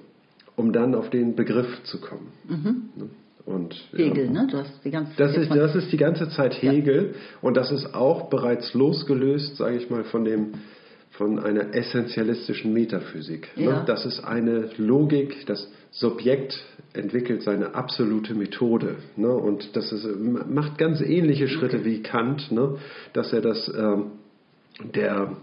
um 0.56 0.72
dann 0.72 0.96
auf 0.96 1.10
den 1.10 1.36
Begriff 1.36 1.84
zu 1.84 2.00
kommen. 2.00 2.32
Ne? 2.96 3.10
Und, 3.46 3.76
Hegel, 3.96 4.30
ne? 4.32 4.48
Du 4.50 4.58
hast 4.58 4.84
die 4.84 4.90
ganze 4.90 5.14
das 5.18 5.38
ist, 5.38 5.52
das 5.52 5.76
ist 5.76 5.92
die 5.92 5.98
ganze 5.98 6.30
Zeit 6.30 6.62
Hegel 6.62 7.14
und 7.42 7.56
das 7.56 7.72
ist 7.72 7.94
auch 7.94 8.30
bereits 8.30 8.74
losgelöst, 8.74 9.58
sage 9.58 9.78
ich 9.78 9.90
mal, 9.90 10.04
von 10.04 10.26
dem 10.26 10.54
von 11.18 11.40
einer 11.40 11.74
essentialistischen 11.74 12.74
Metaphysik. 12.74 13.48
Ja. 13.56 13.80
Ne? 13.80 13.84
Das 13.86 14.06
ist 14.06 14.24
eine 14.24 14.70
Logik, 14.78 15.46
das 15.46 15.72
Subjekt 15.92 16.62
entwickelt 16.94 17.44
seine 17.44 17.74
absolute 17.74 18.34
Methode. 18.34 18.98
Ne? 19.16 19.30
Und 19.30 19.76
das 19.76 19.92
ist, 19.92 20.06
macht 20.20 20.78
ganz 20.78 21.02
ähnliche 21.02 21.48
Schritte 21.48 21.86
wie 21.86 22.02
Kant, 22.02 22.52
ne? 22.52 22.78
dass 23.14 23.32
er 23.32 23.42
das, 23.42 23.72
ähm, 23.78 24.12
der, 24.94 25.38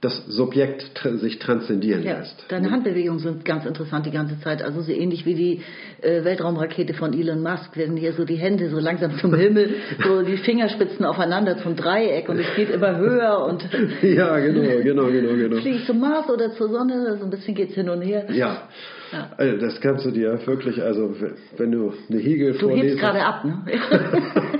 das 0.00 0.24
Subjekt 0.28 0.90
sich 1.20 1.38
transzendieren 1.38 2.02
Ja, 2.02 2.18
lässt. 2.20 2.44
deine 2.48 2.70
Handbewegungen 2.70 3.18
sind 3.18 3.44
ganz 3.44 3.66
interessant 3.66 4.06
die 4.06 4.10
ganze 4.10 4.40
Zeit. 4.40 4.62
Also 4.62 4.80
so 4.80 4.92
ähnlich 4.92 5.26
wie 5.26 5.34
die 5.34 5.62
äh, 6.00 6.24
Weltraumrakete 6.24 6.94
von 6.94 7.12
Elon 7.12 7.42
Musk, 7.42 7.76
werden 7.76 7.96
hier 7.98 8.14
so 8.14 8.24
die 8.24 8.36
Hände 8.36 8.70
so 8.70 8.78
langsam 8.78 9.18
zum 9.18 9.34
Himmel, 9.34 9.74
so 10.02 10.22
die 10.22 10.38
Fingerspitzen 10.38 11.04
aufeinander 11.04 11.58
zum 11.58 11.76
Dreieck 11.76 12.28
und 12.30 12.38
es 12.38 12.46
geht 12.56 12.70
immer 12.70 12.96
höher 12.96 13.44
und 13.44 13.62
Ja, 14.02 14.38
genau, 14.38 14.62
genau, 14.82 15.06
genau, 15.06 15.34
genau. 15.34 15.56
fliege 15.60 15.76
ich 15.76 15.86
zum 15.86 16.00
Mars 16.00 16.30
oder 16.30 16.52
zur 16.52 16.70
Sonne, 16.70 17.16
so 17.18 17.24
ein 17.24 17.30
bisschen 17.30 17.54
geht's 17.54 17.74
hin 17.74 17.90
und 17.90 18.00
her. 18.00 18.24
Ja. 18.32 18.68
Ja. 19.12 19.30
Also 19.36 19.56
das 19.58 19.80
kannst 19.80 20.04
du 20.06 20.10
dir 20.10 20.38
wirklich, 20.46 20.80
also 20.82 21.14
wenn 21.56 21.72
du 21.72 21.92
eine 22.08 22.18
Hegel 22.20 22.52
Du 22.52 22.58
vorlesen. 22.60 22.82
hebst 22.82 23.00
gerade 23.00 23.24
ab, 23.24 23.44
ne? 23.44 23.64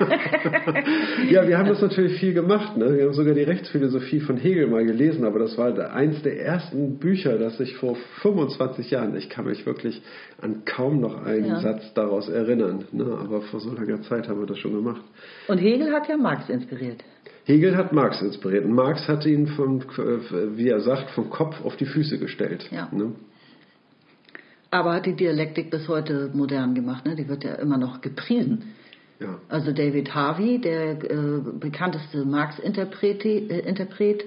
Ja, 1.30 1.47
wir 1.47 1.59
haben 1.59 1.69
das 1.69 1.80
natürlich 1.80 2.19
viel 2.19 2.33
gemacht. 2.35 2.76
Ne? 2.76 2.97
Wir 2.97 3.04
haben 3.04 3.12
sogar 3.12 3.35
die 3.35 3.42
Rechtsphilosophie 3.42 4.21
von 4.21 4.37
Hegel 4.37 4.66
mal 4.66 4.85
gelesen, 4.85 5.25
aber 5.25 5.38
das 5.38 5.57
war 5.59 5.92
eins 5.92 6.23
der 6.23 6.40
ersten 6.45 6.99
Bücher, 6.99 7.38
das 7.38 7.61
ich 7.61 7.76
vor 7.76 7.97
25 8.23 8.90
Jahren, 8.90 9.14
ich 9.16 9.28
kann 9.28 9.45
mich 9.47 9.64
wirklich 9.66 10.02
an 10.40 10.64
kaum 10.64 11.00
noch 11.00 11.25
einen 11.25 11.47
Ja. 11.47 11.61
Satz 11.61 11.92
daraus 11.95 12.28
erinnern. 12.28 12.85
Ne? 12.92 13.04
Aber 13.04 13.42
vor 13.42 13.61
so 13.61 13.73
langer 13.73 14.02
Zeit 14.02 14.28
haben 14.28 14.40
wir 14.40 14.47
das 14.47 14.59
schon 14.59 14.73
gemacht. 14.75 15.02
Und 15.49 15.59
Hegel 15.59 15.92
hat 15.92 16.09
ja 16.09 16.16
Marx 16.16 16.49
inspiriert. 16.49 17.04
Hegel 17.45 17.76
hat 17.76 17.92
Marx 17.92 18.21
inspiriert. 18.23 18.64
Und 18.64 18.73
Marx 18.73 19.07
hat 19.09 19.25
ihn, 19.26 19.47
vom, 19.49 19.83
wie 20.57 20.69
er 20.69 20.80
sagt, 20.80 21.11
vom 21.11 21.30
Kopf 21.30 21.64
auf 21.64 21.76
die 21.76 21.87
Füße 21.87 22.19
gestellt. 22.19 22.69
Ja. 22.71 22.88
Ne? 22.92 23.12
Aber 24.70 24.92
hat 24.92 25.06
die 25.06 25.16
Dialektik 25.16 25.70
bis 25.70 25.88
heute 25.88 26.30
modern 26.32 26.74
gemacht, 26.74 27.04
ne? 27.04 27.16
Die 27.16 27.28
wird 27.28 27.44
ja 27.44 27.54
immer 27.54 27.76
noch 27.76 28.00
gepriesen. 28.00 28.74
Ja. 29.18 29.38
Also 29.48 29.72
David 29.72 30.14
Harvey, 30.14 30.60
der 30.60 30.92
äh, 30.92 31.40
bekannteste 31.58 32.24
Marx-Interpret, 32.24 33.24
äh, 33.24 33.58
Interpret, 33.60 34.24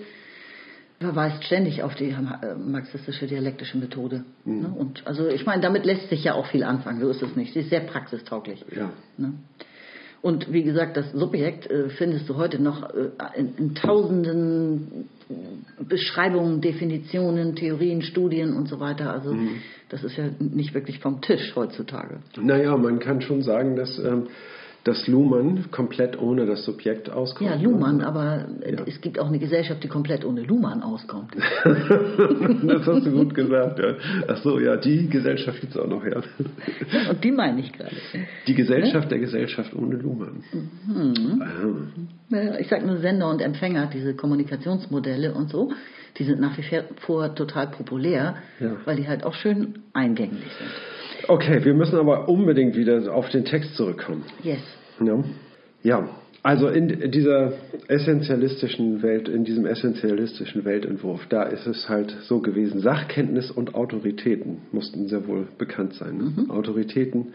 verweist 1.00 1.44
ständig 1.44 1.84
auf 1.84 1.96
die 1.96 2.10
äh, 2.10 2.56
marxistische 2.56 3.28
dialektische 3.28 3.78
Methode. 3.78 4.24
Ne? 4.46 4.74
Und 4.76 5.06
also 5.06 5.28
ich 5.28 5.46
meine, 5.46 5.62
damit 5.62 5.86
lässt 5.86 6.10
sich 6.10 6.24
ja 6.24 6.34
auch 6.34 6.46
viel 6.48 6.64
anfangen, 6.64 7.02
so 7.02 7.10
ist 7.10 7.22
es 7.22 7.36
nicht. 7.36 7.54
Sie 7.54 7.60
ist 7.60 7.70
sehr 7.70 7.82
praxistauglich. 7.82 8.64
Ja. 8.76 8.92
Ne? 9.18 9.34
Und 10.24 10.54
wie 10.54 10.64
gesagt, 10.64 10.96
das 10.96 11.12
Subjekt 11.12 11.70
äh, 11.70 11.90
findest 11.90 12.30
du 12.30 12.38
heute 12.38 12.58
noch 12.62 12.90
äh, 12.94 13.10
in, 13.36 13.56
in 13.58 13.76
tausenden 13.76 15.10
Beschreibungen, 15.78 16.62
Definitionen, 16.62 17.58
Theorien, 17.58 18.02
Studien 18.02 18.56
und 18.56 18.70
so 18.70 18.80
weiter. 18.80 19.12
Also 19.12 19.36
das 19.90 20.02
ist 20.06 20.16
ja 20.16 20.30
nicht 20.40 20.74
wirklich 20.74 21.00
vom 21.00 21.20
Tisch 21.20 21.54
heutzutage. 21.58 22.20
Naja, 22.38 22.78
man 22.78 23.00
kann 23.00 23.22
schon 23.22 23.42
sagen, 23.42 23.76
dass, 23.76 24.00
ähm, 24.00 24.28
dass 24.84 25.08
Luhmann 25.08 25.72
komplett 25.72 26.20
ohne 26.22 26.46
das 26.46 26.66
Subjekt 26.66 27.10
auskommt. 27.10 27.50
Ja, 27.50 27.56
Luhmann, 27.56 28.02
aber 28.02 28.46
äh, 28.62 28.76
es 28.86 29.00
gibt 29.00 29.18
auch 29.18 29.28
eine 29.28 29.40
Gesellschaft, 29.40 29.82
die 29.84 29.88
komplett 29.88 30.26
ohne 30.26 30.42
Luhmann 30.42 30.84
auskommt. 30.84 31.34
das 31.64 32.86
hast 32.86 33.06
du 33.06 33.12
gut 33.12 33.34
gesagt. 33.34 33.80
Ja. 33.80 33.96
Ach 34.28 34.38
so, 34.44 34.60
ja, 34.60 34.76
die 34.76 35.08
Gesellschaft 35.08 35.62
gibt 35.62 35.74
es 35.74 35.80
auch 35.80 35.88
noch, 35.88 36.04
ja. 36.06 36.22
Und 37.10 37.24
die 37.24 37.32
meine 37.32 37.62
ich 37.62 37.72
gerade. 37.72 37.96
Die 38.48 38.56
Gesellschaft 38.56 39.10
der 39.10 39.20
Gesellschaft 39.20 39.74
ohne 39.74 39.96
Luhmann. 39.96 40.44
Mhm. 40.86 41.42
Ah. 41.42 42.36
Ja, 42.36 42.60
Ich 42.60 42.68
sage 42.68 42.86
nur 42.86 42.98
Sender 42.98 43.30
und 43.30 43.42
Empfänger, 43.42 43.90
diese 43.94 44.16
Kommunikationsmodelle 44.16 45.34
und 45.34 45.50
so, 45.50 45.72
die 46.18 46.26
sind 46.26 46.42
nach 46.42 46.58
wie 46.58 46.64
vor 46.98 47.34
total 47.36 47.68
populär, 47.68 48.36
Ja. 48.60 48.76
weil 48.86 48.98
die 48.98 49.08
halt 49.08 49.24
auch 49.24 49.34
schön 49.34 49.80
eingänglich 49.94 50.44
sind. 50.44 50.93
Okay, 51.28 51.64
wir 51.64 51.74
müssen 51.74 51.98
aber 51.98 52.28
unbedingt 52.28 52.76
wieder 52.76 53.14
auf 53.14 53.30
den 53.30 53.46
Text 53.46 53.76
zurückkommen. 53.76 54.26
Yes. 54.44 54.60
Ja, 55.04 55.24
ja. 55.84 56.10
also 56.44 56.68
in 56.68 57.12
dieser 57.12 57.54
essentialistischen 57.88 59.02
Welt, 59.02 59.30
in 59.30 59.44
diesem 59.46 59.66
essentialistischen 59.66 60.66
Weltentwurf, 60.66 61.26
da 61.30 61.44
ist 61.44 61.66
es 61.66 61.88
halt 61.88 62.16
so 62.24 62.40
gewesen, 62.40 62.82
Sachkenntnis 62.82 63.52
und 63.52 63.76
Autoritäten 63.76 64.64
mussten 64.72 65.08
sehr 65.08 65.28
wohl 65.28 65.48
bekannt 65.58 65.94
sein. 65.94 66.18
Ne? 66.18 66.50
Autoritäten, 66.50 67.34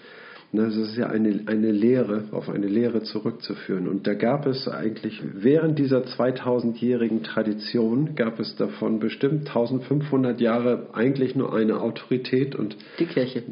ne, 0.53 0.65
das 0.65 0.77
ist 0.77 0.97
ja 0.97 1.09
eine, 1.09 1.41
eine 1.47 1.73
Lehre, 1.73 2.25
auf 2.33 2.51
eine 2.51 2.67
Lehre 2.67 3.03
zurückzuführen. 3.03 3.89
Und 3.89 4.07
da 4.07 4.15
gab 4.15 4.47
es 4.47 4.69
eigentlich, 4.69 5.23
während 5.33 5.79
dieser 5.79 6.05
2000-jährigen 6.05 7.23
Tradition, 7.23 8.15
gab 8.15 8.39
es 8.39 8.55
davon 8.57 9.01
bestimmt 9.01 9.49
1500 9.49 10.41
Jahre 10.41 10.89
eigentlich 10.93 11.35
nur 11.35 11.55
eine 11.55 11.81
Autorität 11.81 12.55
und 12.55 12.77
Die 12.99 13.07
Kirche. 13.07 13.43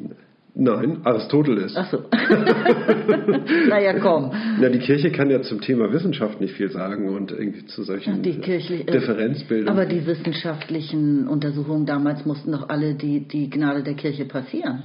Nein, 0.56 0.98
Aristoteles. 1.04 1.75
Ach 1.76 1.90
so. 1.90 1.98
naja, 3.68 3.98
komm. 4.00 4.32
Na, 4.60 4.68
die 4.68 4.78
Kirche 4.78 5.10
kann 5.12 5.30
ja 5.30 5.42
zum 5.42 5.60
Thema 5.60 5.92
Wissenschaft 5.92 6.40
nicht 6.40 6.54
viel 6.54 6.70
sagen 6.70 7.08
und 7.08 7.30
irgendwie 7.30 7.66
zu 7.66 7.82
solchen 7.82 8.22
Die 8.22 8.38
kirchlich, 8.40 8.88
äh, 8.88 8.90
Differenzbildungen. 8.90 9.68
Aber 9.68 9.86
die 9.86 10.06
wissenschaftlichen 10.06 11.28
Untersuchungen 11.28 11.86
damals 11.86 12.26
mussten 12.26 12.52
doch 12.52 12.68
alle 12.68 12.94
die, 12.94 13.28
die 13.28 13.48
Gnade 13.50 13.82
der 13.82 13.94
Kirche 13.94 14.25
passieren. 14.25 14.82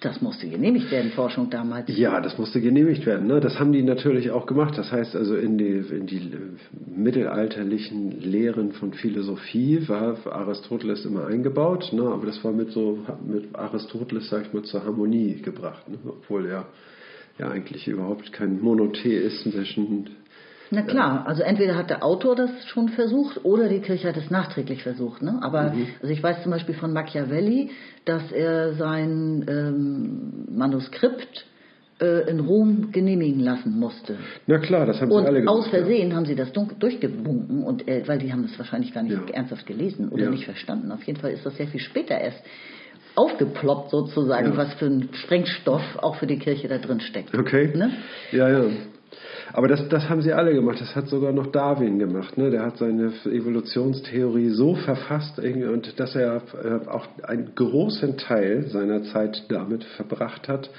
Das 0.00 0.22
musste 0.22 0.48
genehmigt 0.48 0.92
werden, 0.92 1.10
Forschung 1.10 1.50
damals. 1.50 1.88
ja, 1.88 2.20
das 2.20 2.38
musste 2.38 2.60
genehmigt 2.60 3.04
werden. 3.04 3.26
Ne? 3.26 3.40
Das 3.40 3.58
haben 3.58 3.72
die 3.72 3.82
natürlich 3.82 4.30
auch 4.30 4.46
gemacht. 4.46 4.78
Das 4.78 4.92
heißt 4.92 5.16
also, 5.16 5.34
in 5.34 5.58
die, 5.58 5.84
in 5.90 6.06
die 6.06 6.30
mittelalterlichen 6.86 8.20
Lehren 8.20 8.72
von 8.72 8.92
Philosophie 8.92 9.88
war 9.88 10.16
Aristoteles 10.26 11.04
immer 11.04 11.26
eingebaut, 11.26 11.90
ne? 11.92 12.02
aber 12.02 12.26
das 12.26 12.44
war 12.44 12.52
mit 12.52 12.70
so 12.70 12.98
mit 13.26 13.52
Aristoteles, 13.56 14.28
sag 14.28 14.46
ich 14.46 14.52
mal, 14.52 14.62
zur 14.62 14.84
Harmonie 14.84 15.42
gebracht, 15.42 15.88
ne? 15.88 15.98
obwohl 16.06 16.46
er 16.46 16.66
ja 17.38 17.50
eigentlich 17.50 17.88
überhaupt 17.88 18.32
keinen 18.32 18.60
monotheistischen 18.60 20.10
Na 20.70 20.82
klar, 20.82 21.24
also 21.26 21.42
entweder 21.42 21.76
hat 21.76 21.88
der 21.90 22.04
Autor 22.04 22.36
das 22.36 22.50
schon 22.66 22.88
versucht 22.90 23.44
oder 23.44 23.68
die 23.68 23.80
Kirche 23.80 24.08
hat 24.08 24.16
es 24.16 24.30
nachträglich 24.30 24.82
versucht. 24.82 25.22
Ne? 25.22 25.38
Aber 25.40 25.70
Mhm. 25.72 25.86
also 26.02 26.12
ich 26.12 26.22
weiß 26.22 26.42
zum 26.42 26.52
Beispiel 26.52 26.74
von 26.74 26.92
Machiavelli, 26.92 27.70
dass 28.04 28.30
er 28.32 28.74
sein 28.74 29.44
ähm, 29.48 30.44
Manuskript 30.54 31.46
äh, 32.00 32.30
in 32.30 32.40
Rom 32.40 32.92
genehmigen 32.92 33.40
lassen 33.40 33.78
musste. 33.78 34.16
Na 34.46 34.58
klar, 34.58 34.86
das 34.86 35.00
haben 35.00 35.10
sie 35.10 35.16
alle 35.16 35.28
Und 35.28 35.34
gemacht. 35.46 35.56
aus 35.56 35.68
Versehen 35.68 36.14
haben 36.14 36.26
sie 36.26 36.34
das 36.36 36.52
durchgebunken, 36.52 37.64
und, 37.64 37.88
äh, 37.88 38.02
weil 38.06 38.18
die 38.18 38.30
haben 38.32 38.42
das 38.42 38.56
wahrscheinlich 38.58 38.92
gar 38.92 39.02
nicht 39.02 39.14
Ja. 39.14 39.34
ernsthaft 39.34 39.66
gelesen 39.66 40.08
oder 40.10 40.24
Ja. 40.24 40.30
nicht 40.30 40.44
verstanden. 40.44 40.92
Auf 40.92 41.02
jeden 41.04 41.18
Fall 41.18 41.32
ist 41.32 41.44
das 41.46 41.56
sehr 41.56 41.66
viel 41.66 41.80
später 41.80 42.16
erst 42.18 42.42
aufgeploppt 43.16 43.90
sozusagen, 43.90 44.50
Ja. 44.52 44.56
was 44.56 44.74
für 44.74 44.86
ein 44.86 45.08
Sprengstoff 45.12 45.82
auch 46.00 46.16
für 46.16 46.26
die 46.26 46.38
Kirche 46.38 46.68
da 46.68 46.78
drin 46.78 47.00
steckt. 47.00 47.32
Ja. 47.34 47.40
Okay. 47.40 47.72
Ne? 47.74 47.90
Ja, 48.32 48.48
ja. 48.48 48.64
Aber 49.52 49.68
das, 49.68 49.88
das 49.88 50.08
haben 50.08 50.22
sie 50.22 50.32
alle 50.32 50.52
gemacht. 50.54 50.80
Das 50.80 50.94
hat 50.94 51.08
sogar 51.08 51.32
noch 51.32 51.46
Darwin 51.46 51.98
gemacht. 51.98 52.36
Ne? 52.36 52.50
Der 52.50 52.62
hat 52.64 52.76
seine 52.78 53.12
Evolutionstheorie 53.24 54.50
so 54.50 54.74
verfasst 54.74 55.38
irgendwie 55.38 55.68
und 55.68 55.98
dass 55.98 56.14
er 56.14 56.42
äh, 56.62 56.88
auch 56.88 57.06
einen 57.22 57.54
großen 57.54 58.16
Teil 58.18 58.64
seiner 58.68 59.02
Zeit 59.04 59.44
damit 59.48 59.84
verbracht 59.84 60.48
hat, 60.48 60.70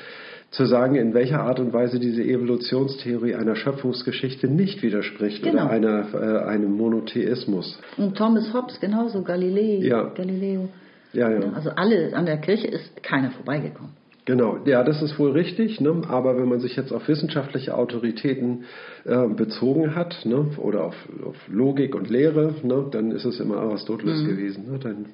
zu 0.52 0.66
sagen, 0.66 0.96
in 0.96 1.14
welcher 1.14 1.42
Art 1.42 1.60
und 1.60 1.74
Weise 1.74 2.00
diese 2.00 2.24
Evolutionstheorie 2.24 3.36
einer 3.36 3.56
Schöpfungsgeschichte 3.56 4.48
nicht 4.48 4.82
widerspricht 4.82 5.44
Genau. 5.44 5.66
oder 5.66 5.70
einer, 5.72 6.06
äh, 6.14 6.46
einem 6.48 6.72
Monotheismus. 6.76 7.80
Und 7.98 8.18
Thomas 8.18 8.52
Hobbes 8.54 8.80
genauso, 8.80 9.22
Galilei, 9.22 9.78
Ja. 9.86 10.06
Galileo. 10.16 10.70
Ja, 11.14 11.30
ja. 11.32 11.40
Also 11.54 11.72
alle, 11.72 12.16
an 12.16 12.26
der 12.26 12.38
Kirche 12.38 12.68
ist 12.68 13.02
keiner 13.04 13.32
vorbeigekommen. 13.32 13.92
Genau, 14.30 14.60
ja, 14.64 14.84
das 14.84 15.02
ist 15.02 15.18
wohl 15.18 15.32
richtig, 15.32 15.82
ne? 15.82 16.04
aber 16.08 16.38
wenn 16.38 16.48
man 16.48 16.60
sich 16.60 16.76
jetzt 16.76 16.94
auf 16.94 17.08
wissenschaftliche 17.08 17.76
Autoritäten 17.76 18.66
äh, 19.04 19.28
bezogen 19.28 19.96
hat 19.96 20.24
ne? 20.24 20.52
oder 20.58 20.84
auf, 20.84 20.96
auf 21.26 21.36
Logik 21.48 21.96
und 21.96 22.12
Lehre, 22.12 22.54
ne? 22.62 22.86
dann 22.92 23.10
ist 23.10 23.26
es 23.26 23.40
immer 23.40 23.58
Aristoteles 23.58 24.24
gewesen. 24.24 24.72
Ne? 24.72 24.78
Dann, 24.78 25.06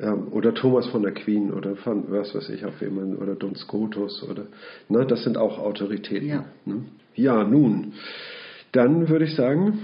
ähm, 0.00 0.32
oder 0.32 0.52
Thomas 0.52 0.88
von 0.88 1.02
der 1.02 1.12
Queen 1.12 1.52
oder 1.52 1.76
von 1.76 2.10
was 2.10 2.34
weiß 2.34 2.48
ich, 2.48 2.64
auf 2.64 2.74
man, 2.80 3.18
oder 3.18 3.36
Duns 3.36 3.60
Scotus 3.60 4.28
oder 4.28 4.46
ne? 4.88 5.06
das 5.06 5.22
sind 5.22 5.38
auch 5.38 5.60
Autoritäten. 5.60 6.28
Ja. 6.28 6.44
Ne? 6.64 6.82
ja, 7.14 7.44
nun, 7.44 7.92
dann 8.72 9.08
würde 9.08 9.26
ich 9.26 9.36
sagen, 9.36 9.78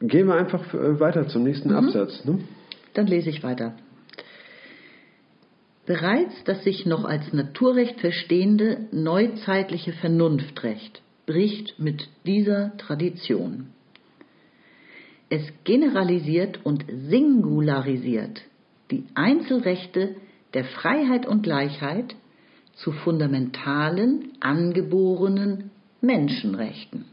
gehen 0.00 0.28
wir 0.28 0.36
einfach 0.36 0.72
äh, 0.72 0.98
weiter 0.98 1.28
zum 1.28 1.42
nächsten 1.42 1.72
Absatz. 1.72 2.24
Ne? 2.24 2.38
Dann 2.94 3.06
lese 3.06 3.28
ich 3.28 3.42
weiter. 3.42 3.74
Bereits 5.86 6.42
das 6.44 6.64
sich 6.64 6.84
noch 6.84 7.04
als 7.04 7.32
Naturrecht 7.32 8.00
verstehende 8.00 8.88
neuzeitliche 8.90 9.92
Vernunftrecht 9.92 11.00
bricht 11.26 11.78
mit 11.78 12.08
dieser 12.24 12.76
Tradition. 12.76 13.68
Es 15.28 15.42
generalisiert 15.64 16.64
und 16.64 16.84
singularisiert 17.08 18.42
die 18.90 19.04
Einzelrechte 19.14 20.16
der 20.54 20.64
Freiheit 20.64 21.26
und 21.26 21.42
Gleichheit 21.42 22.14
zu 22.74 22.92
fundamentalen, 22.92 24.32
angeborenen 24.40 25.70
Menschenrechten. 26.00 27.06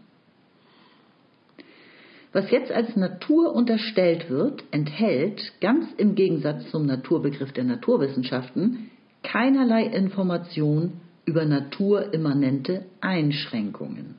Was 2.33 2.49
jetzt 2.49 2.71
als 2.71 2.95
Natur 2.95 3.53
unterstellt 3.53 4.29
wird, 4.29 4.63
enthält, 4.71 5.53
ganz 5.61 5.85
im 5.97 6.15
Gegensatz 6.15 6.69
zum 6.71 6.87
Naturbegriff 6.87 7.53
der 7.53 7.63
Naturwissenschaften, 7.63 8.89
keinerlei 9.21 9.83
Information 9.85 10.93
über 11.25 11.45
naturimmanente 11.45 12.85
Einschränkungen. 13.01 14.15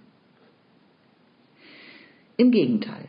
Im 2.36 2.52
Gegenteil, 2.52 3.06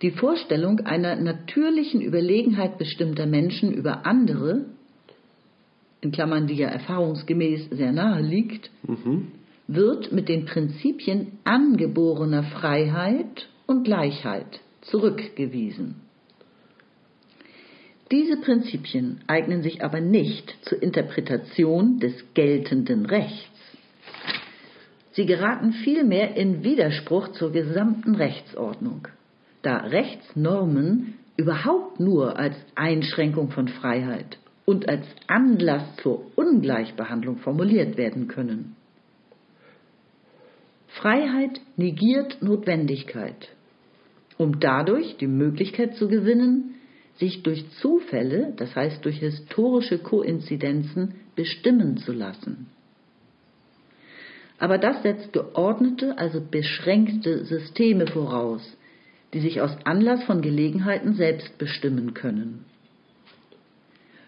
die 0.00 0.12
Vorstellung 0.12 0.80
einer 0.80 1.16
natürlichen 1.16 2.00
Überlegenheit 2.00 2.78
bestimmter 2.78 3.26
Menschen 3.26 3.72
über 3.72 4.06
andere, 4.06 4.66
in 6.00 6.12
Klammern, 6.12 6.46
die 6.46 6.54
ja 6.54 6.68
erfahrungsgemäß 6.68 7.68
sehr 7.70 7.92
nahe 7.92 8.22
liegt, 8.22 8.70
wird 9.66 10.12
mit 10.12 10.28
den 10.28 10.46
Prinzipien 10.46 11.32
angeborener 11.44 12.44
Freiheit 12.44 13.48
und 13.70 13.84
Gleichheit 13.84 14.58
zurückgewiesen. 14.80 15.94
Diese 18.10 18.36
Prinzipien 18.38 19.20
eignen 19.28 19.62
sich 19.62 19.84
aber 19.84 20.00
nicht 20.00 20.52
zur 20.62 20.82
Interpretation 20.82 22.00
des 22.00 22.12
geltenden 22.34 23.06
Rechts. 23.06 23.46
Sie 25.12 25.24
geraten 25.24 25.72
vielmehr 25.72 26.36
in 26.36 26.64
Widerspruch 26.64 27.28
zur 27.28 27.52
gesamten 27.52 28.16
Rechtsordnung, 28.16 29.06
da 29.62 29.76
Rechtsnormen 29.76 31.14
überhaupt 31.36 32.00
nur 32.00 32.36
als 32.36 32.56
Einschränkung 32.74 33.52
von 33.52 33.68
Freiheit 33.68 34.38
und 34.64 34.88
als 34.88 35.06
Anlass 35.28 35.84
zur 36.02 36.26
Ungleichbehandlung 36.34 37.36
formuliert 37.36 37.96
werden 37.96 38.26
können. 38.26 38.74
Freiheit 40.88 41.60
negiert 41.76 42.42
Notwendigkeit, 42.42 43.48
um 44.40 44.58
dadurch 44.58 45.18
die 45.18 45.26
Möglichkeit 45.26 45.96
zu 45.96 46.08
gewinnen, 46.08 46.76
sich 47.16 47.42
durch 47.42 47.68
Zufälle, 47.72 48.54
das 48.56 48.74
heißt 48.74 49.04
durch 49.04 49.18
historische 49.18 49.98
Koinzidenzen, 49.98 51.16
bestimmen 51.36 51.98
zu 51.98 52.12
lassen. 52.12 52.68
Aber 54.58 54.78
das 54.78 55.02
setzt 55.02 55.34
geordnete, 55.34 56.16
also 56.16 56.40
beschränkte 56.40 57.44
Systeme 57.44 58.06
voraus, 58.06 58.62
die 59.34 59.40
sich 59.40 59.60
aus 59.60 59.76
Anlass 59.84 60.24
von 60.24 60.40
Gelegenheiten 60.40 61.16
selbst 61.16 61.58
bestimmen 61.58 62.14
können. 62.14 62.64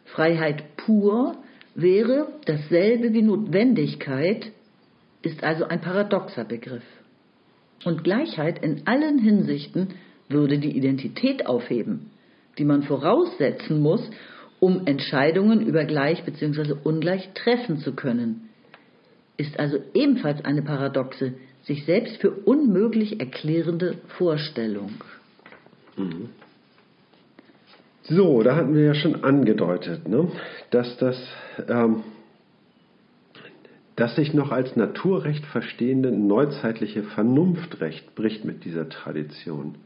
Freiheit 0.05 0.77
pur 0.77 1.39
wäre 1.75 2.29
dasselbe 2.45 3.15
wie 3.15 3.23
Notwendigkeit, 3.23 4.53
ist 5.23 5.43
also 5.43 5.65
ein 5.65 5.81
paradoxer 5.81 6.45
Begriff. 6.45 6.85
Und 7.85 8.05
Gleichheit 8.05 8.63
in 8.63 8.87
allen 8.87 9.19
Hinsichten 9.19 9.89
würde 10.29 10.59
die 10.59 10.77
Identität 10.77 11.47
aufheben, 11.47 12.11
die 12.59 12.65
man 12.65 12.83
voraussetzen 12.83 13.81
muss, 13.81 14.09
um 14.61 14.87
Entscheidungen 14.87 15.67
über 15.67 15.85
gleich 15.85 16.25
bzw. 16.25 16.75
ungleich 16.85 17.31
treffen 17.35 17.79
zu 17.79 17.95
können, 17.95 18.49
ist 19.37 19.59
also 19.59 19.79
ebenfalls 19.95 20.45
eine 20.45 20.63
paradoxe, 20.63 21.35
sich 21.63 21.85
selbst 21.85 22.19
für 22.21 22.31
unmöglich 22.31 23.21
erklärende 23.21 23.97
Vorstellung. 24.19 24.93
So, 28.05 28.43
da 28.43 28.57
hatten 28.57 28.75
wir 28.75 28.85
ja 28.85 28.95
schon 28.95 29.25
angedeutet, 29.25 30.09
ne, 30.09 30.29
dass 30.71 30.97
das, 30.99 31.17
ähm, 31.69 32.03
das 33.97 34.17
sich 34.17 34.33
noch 34.33 34.51
als 34.51 34.77
Naturrecht 34.77 35.45
verstehende 35.47 36.11
neuzeitliche 36.11 37.03
Vernunftrecht 37.03 38.15
bricht 38.15 38.45
mit 38.45 38.65
dieser 38.65 38.89
Tradition. 38.89 39.77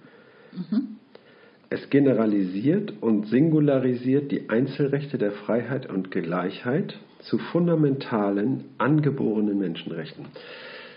Es 1.69 1.91
generalisiert 1.91 2.95
und 3.01 3.27
singularisiert 3.27 4.31
die 4.31 4.49
Einzelrechte 4.49 5.19
der 5.19 5.33
Freiheit 5.33 5.91
und 5.91 6.11
Gleichheit 6.13 6.99
zu 7.21 7.39
fundamentalen, 7.39 8.65
angeborenen 8.79 9.59
Menschenrechten. 9.59 10.27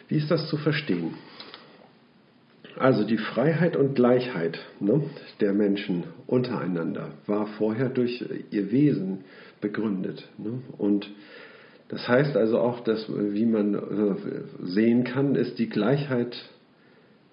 Wie 0.08 0.18
ist 0.18 0.30
das 0.30 0.48
zu 0.48 0.58
verstehen? 0.58 1.16
Also 2.78 3.04
die 3.04 3.18
Freiheit 3.18 3.76
und 3.76 3.96
Gleichheit 3.96 4.60
ne, 4.80 5.02
der 5.42 5.54
Menschen 5.54 6.04
untereinander 6.28 7.10
war 7.26 7.48
vorher 7.58 7.90
durch 7.90 8.24
ihr 8.52 8.72
Wesen 8.72 9.26
begründet. 9.60 10.30
Ne? 10.38 10.62
Und 10.78 11.10
das 11.90 12.08
heißt 12.08 12.38
also 12.38 12.60
auch, 12.60 12.82
dass, 12.82 13.08
wie 13.10 13.46
man 13.46 13.74
äh, 13.74 14.16
sehen 14.64 15.04
kann, 15.04 15.36
ist 15.36 15.58
die 15.58 15.70
Gleichheit 15.70 16.36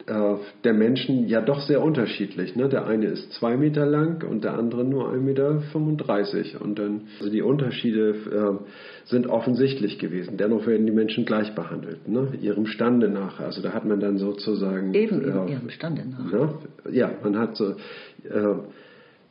äh, 0.06 0.36
der 0.64 0.72
Menschen 0.72 1.28
ja 1.28 1.42
doch 1.42 1.60
sehr 1.60 1.82
unterschiedlich. 1.82 2.56
Ne? 2.56 2.68
Der 2.68 2.86
eine 2.86 3.06
ist 3.06 3.32
zwei 3.34 3.58
Meter 3.58 3.84
lang 3.84 4.22
und 4.22 4.44
der 4.44 4.54
andere 4.54 4.84
nur 4.84 5.12
1,35 5.12 5.20
Meter. 5.20 6.62
Und 6.62 6.78
dann, 6.78 7.02
also 7.18 7.30
die 7.30 7.42
Unterschiede 7.42 8.10
äh, 8.10 9.08
sind 9.08 9.26
offensichtlich 9.26 9.98
gewesen. 9.98 10.38
Dennoch 10.38 10.66
werden 10.66 10.86
die 10.86 10.92
Menschen 10.92 11.26
gleich 11.26 11.54
behandelt, 11.54 12.08
ne? 12.08 12.28
ihrem 12.40 12.66
Stande 12.66 13.08
nach. 13.08 13.40
Also 13.40 13.60
da 13.60 13.72
hat 13.72 13.84
man 13.84 14.00
dann 14.00 14.16
sozusagen... 14.16 14.94
Eben 14.94 15.22
äh, 15.22 15.52
ihrem 15.52 15.68
Stande 15.68 16.04
nach. 16.08 16.32
Ne? 16.32 16.48
Ja, 16.92 17.10
man 17.22 17.38
hat 17.38 17.56
so, 17.56 17.72
äh, 17.72 18.54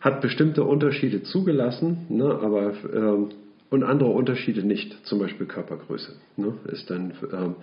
hat 0.01 0.21
bestimmte 0.21 0.63
Unterschiede 0.65 1.23
zugelassen, 1.23 2.05
ne? 2.09 2.25
aber 2.25 2.73
ähm, 2.93 3.29
und 3.69 3.84
andere 3.84 4.10
Unterschiede 4.10 4.63
nicht, 4.65 5.06
zum 5.08 5.19
Beispiel 5.19 5.47
Körpergröße, 5.47 6.13
ne? 6.38 6.54
ist 6.71 6.89
dann, 6.89 7.13
ähm, 7.34 7.56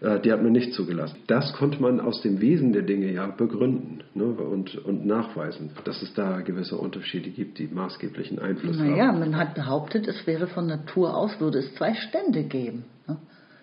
äh, 0.00 0.20
die 0.20 0.32
hat 0.32 0.42
man 0.42 0.52
nicht 0.52 0.72
zugelassen. 0.74 1.16
Das 1.28 1.52
konnte 1.54 1.80
man 1.80 2.00
aus 2.00 2.22
dem 2.22 2.40
Wesen 2.40 2.72
der 2.72 2.82
Dinge 2.82 3.12
ja 3.12 3.26
begründen 3.28 4.00
ne? 4.14 4.24
und, 4.24 4.76
und 4.84 5.06
nachweisen, 5.06 5.70
dass 5.84 6.02
es 6.02 6.12
da 6.14 6.40
gewisse 6.40 6.76
Unterschiede 6.76 7.30
gibt, 7.30 7.58
die 7.58 7.68
maßgeblichen 7.68 8.38
Einfluss 8.40 8.78
Naja, 8.78 9.06
haben. 9.08 9.20
man 9.20 9.36
hat 9.36 9.54
behauptet, 9.54 10.08
es 10.08 10.26
wäre 10.26 10.48
von 10.48 10.66
Natur 10.66 11.16
aus, 11.16 11.38
würde 11.40 11.60
es 11.60 11.74
zwei 11.76 11.94
Stände 11.94 12.42
geben. 12.42 12.84
ne? 13.06 13.16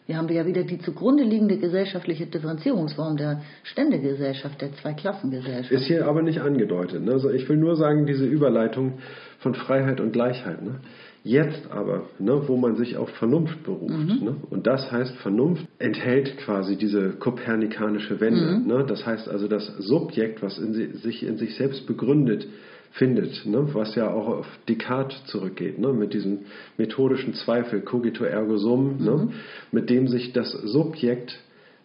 Hier 0.07 0.17
haben 0.17 0.29
wir 0.29 0.35
ja 0.37 0.45
wieder 0.47 0.63
die 0.63 0.79
zugrunde 0.79 1.23
liegende 1.23 1.57
gesellschaftliche 1.57 2.25
Differenzierungsform 2.25 3.17
der 3.17 3.41
Ständegesellschaft, 3.63 4.59
der 4.59 4.73
Zweiklassengesellschaft. 4.73 5.71
Ist 5.71 5.85
hier 5.85 6.07
aber 6.07 6.21
nicht 6.21 6.41
angedeutet. 6.41 7.03
Ne? 7.03 7.11
Also 7.11 7.29
ich 7.29 7.47
will 7.47 7.57
nur 7.57 7.75
sagen, 7.75 8.05
diese 8.05 8.25
Überleitung 8.25 8.99
von 9.39 9.53
Freiheit 9.53 10.01
und 10.01 10.11
Gleichheit. 10.11 10.61
Ne? 10.63 10.79
Jetzt 11.23 11.69
aber, 11.69 12.07
ne, 12.17 12.41
wo 12.47 12.57
man 12.57 12.75
sich 12.77 12.97
auf 12.97 13.09
Vernunft 13.11 13.63
beruft, 13.63 13.93
mhm. 13.93 14.23
ne, 14.23 14.35
und 14.49 14.65
das 14.65 14.91
heißt, 14.91 15.17
Vernunft 15.17 15.67
enthält 15.77 16.37
quasi 16.37 16.77
diese 16.77 17.11
kopernikanische 17.11 18.19
Wende. 18.19 18.57
Mhm. 18.57 18.67
Ne, 18.67 18.85
das 18.87 19.05
heißt 19.05 19.29
also, 19.29 19.47
das 19.47 19.67
Subjekt, 19.77 20.41
was 20.41 20.57
in 20.57 20.73
sich 20.97 21.21
in 21.21 21.37
sich 21.37 21.55
selbst 21.55 21.85
begründet, 21.85 22.47
findet, 22.93 23.45
ne, 23.45 23.69
was 23.73 23.93
ja 23.93 24.11
auch 24.11 24.27
auf 24.27 24.47
Descartes 24.67 25.23
zurückgeht, 25.25 25.77
ne, 25.77 25.93
mit 25.93 26.13
diesem 26.13 26.39
methodischen 26.77 27.35
Zweifel, 27.35 27.81
cogito 27.81 28.23
ergo 28.23 28.57
sum, 28.57 28.97
ne, 28.97 29.11
mhm. 29.11 29.17
ne, 29.17 29.29
mit 29.71 29.91
dem 29.91 30.07
sich 30.07 30.33
das 30.33 30.51
Subjekt 30.51 31.37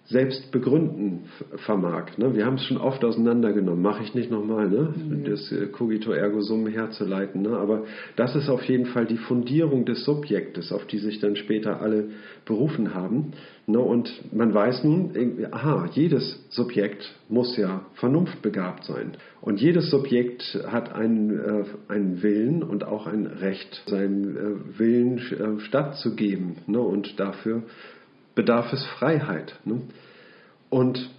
selbst 0.09 0.53
begründen 0.53 1.25
vermag. 1.65 2.17
Ne? 2.17 2.35
Wir 2.35 2.47
haben 2.47 2.55
es 2.55 2.65
schon 2.65 2.77
oft 2.77 3.05
auseinandergenommen, 3.05 3.83
mache 3.83 4.05
ich 4.05 4.15
nicht 4.15 4.31
nochmal, 4.31 4.69
ne? 4.69 4.95
Mhm. 4.95 5.25
das 5.25 5.51
äh, 5.51 5.67
cogito 5.67 6.13
ergo 6.13 6.41
sum 6.43 6.67
herzuleiten. 6.69 7.43
Ne? 7.43 7.57
Aber 7.57 7.85
das 8.15 8.37
ist 8.37 8.49
auf 8.49 8.63
jeden 8.65 8.87
Fall 8.87 9.07
die 9.07 9.17
Fundierung 9.17 9.85
des 9.85 10.05
Subjektes, 10.05 10.73
auf 10.73 10.87
die 10.87 10.99
sich 10.99 11.19
dann 11.19 11.35
später 11.35 11.81
alle 11.81 12.11
berufen 12.45 12.95
haben. 12.95 13.33
Ne? 13.67 13.81
Und 13.81 14.13
man 14.33 14.55
weiß 14.55 14.85
nun, 14.85 15.11
aha, 15.51 15.89
jedes 15.93 16.47
Subjekt 16.51 17.13
muss 17.29 17.57
ja 17.57 17.85
vernunftbegabt 17.95 18.85
sein. 18.85 19.17
Und 19.41 19.61
jedes 19.61 19.91
Subjekt 19.91 20.57
hat 20.69 20.95
einen, 20.95 21.31
äh, 21.31 21.65
einen 21.89 22.23
Willen 22.23 22.63
und 22.63 22.85
auch 22.85 23.09
ein 23.09 23.27
Recht, 23.27 23.83
seinem 23.87 24.37
äh, 24.37 24.79
Willen 24.79 25.19
äh, 25.19 25.61
stattzugeben. 25.61 26.59
Ne? 26.69 26.79
Und 26.79 27.19
dafür 27.19 27.65
bedarf 28.37 28.73
es 28.73 28.85
Freiheit. 28.85 29.59
Ne? 29.65 29.81
Und 30.71 31.11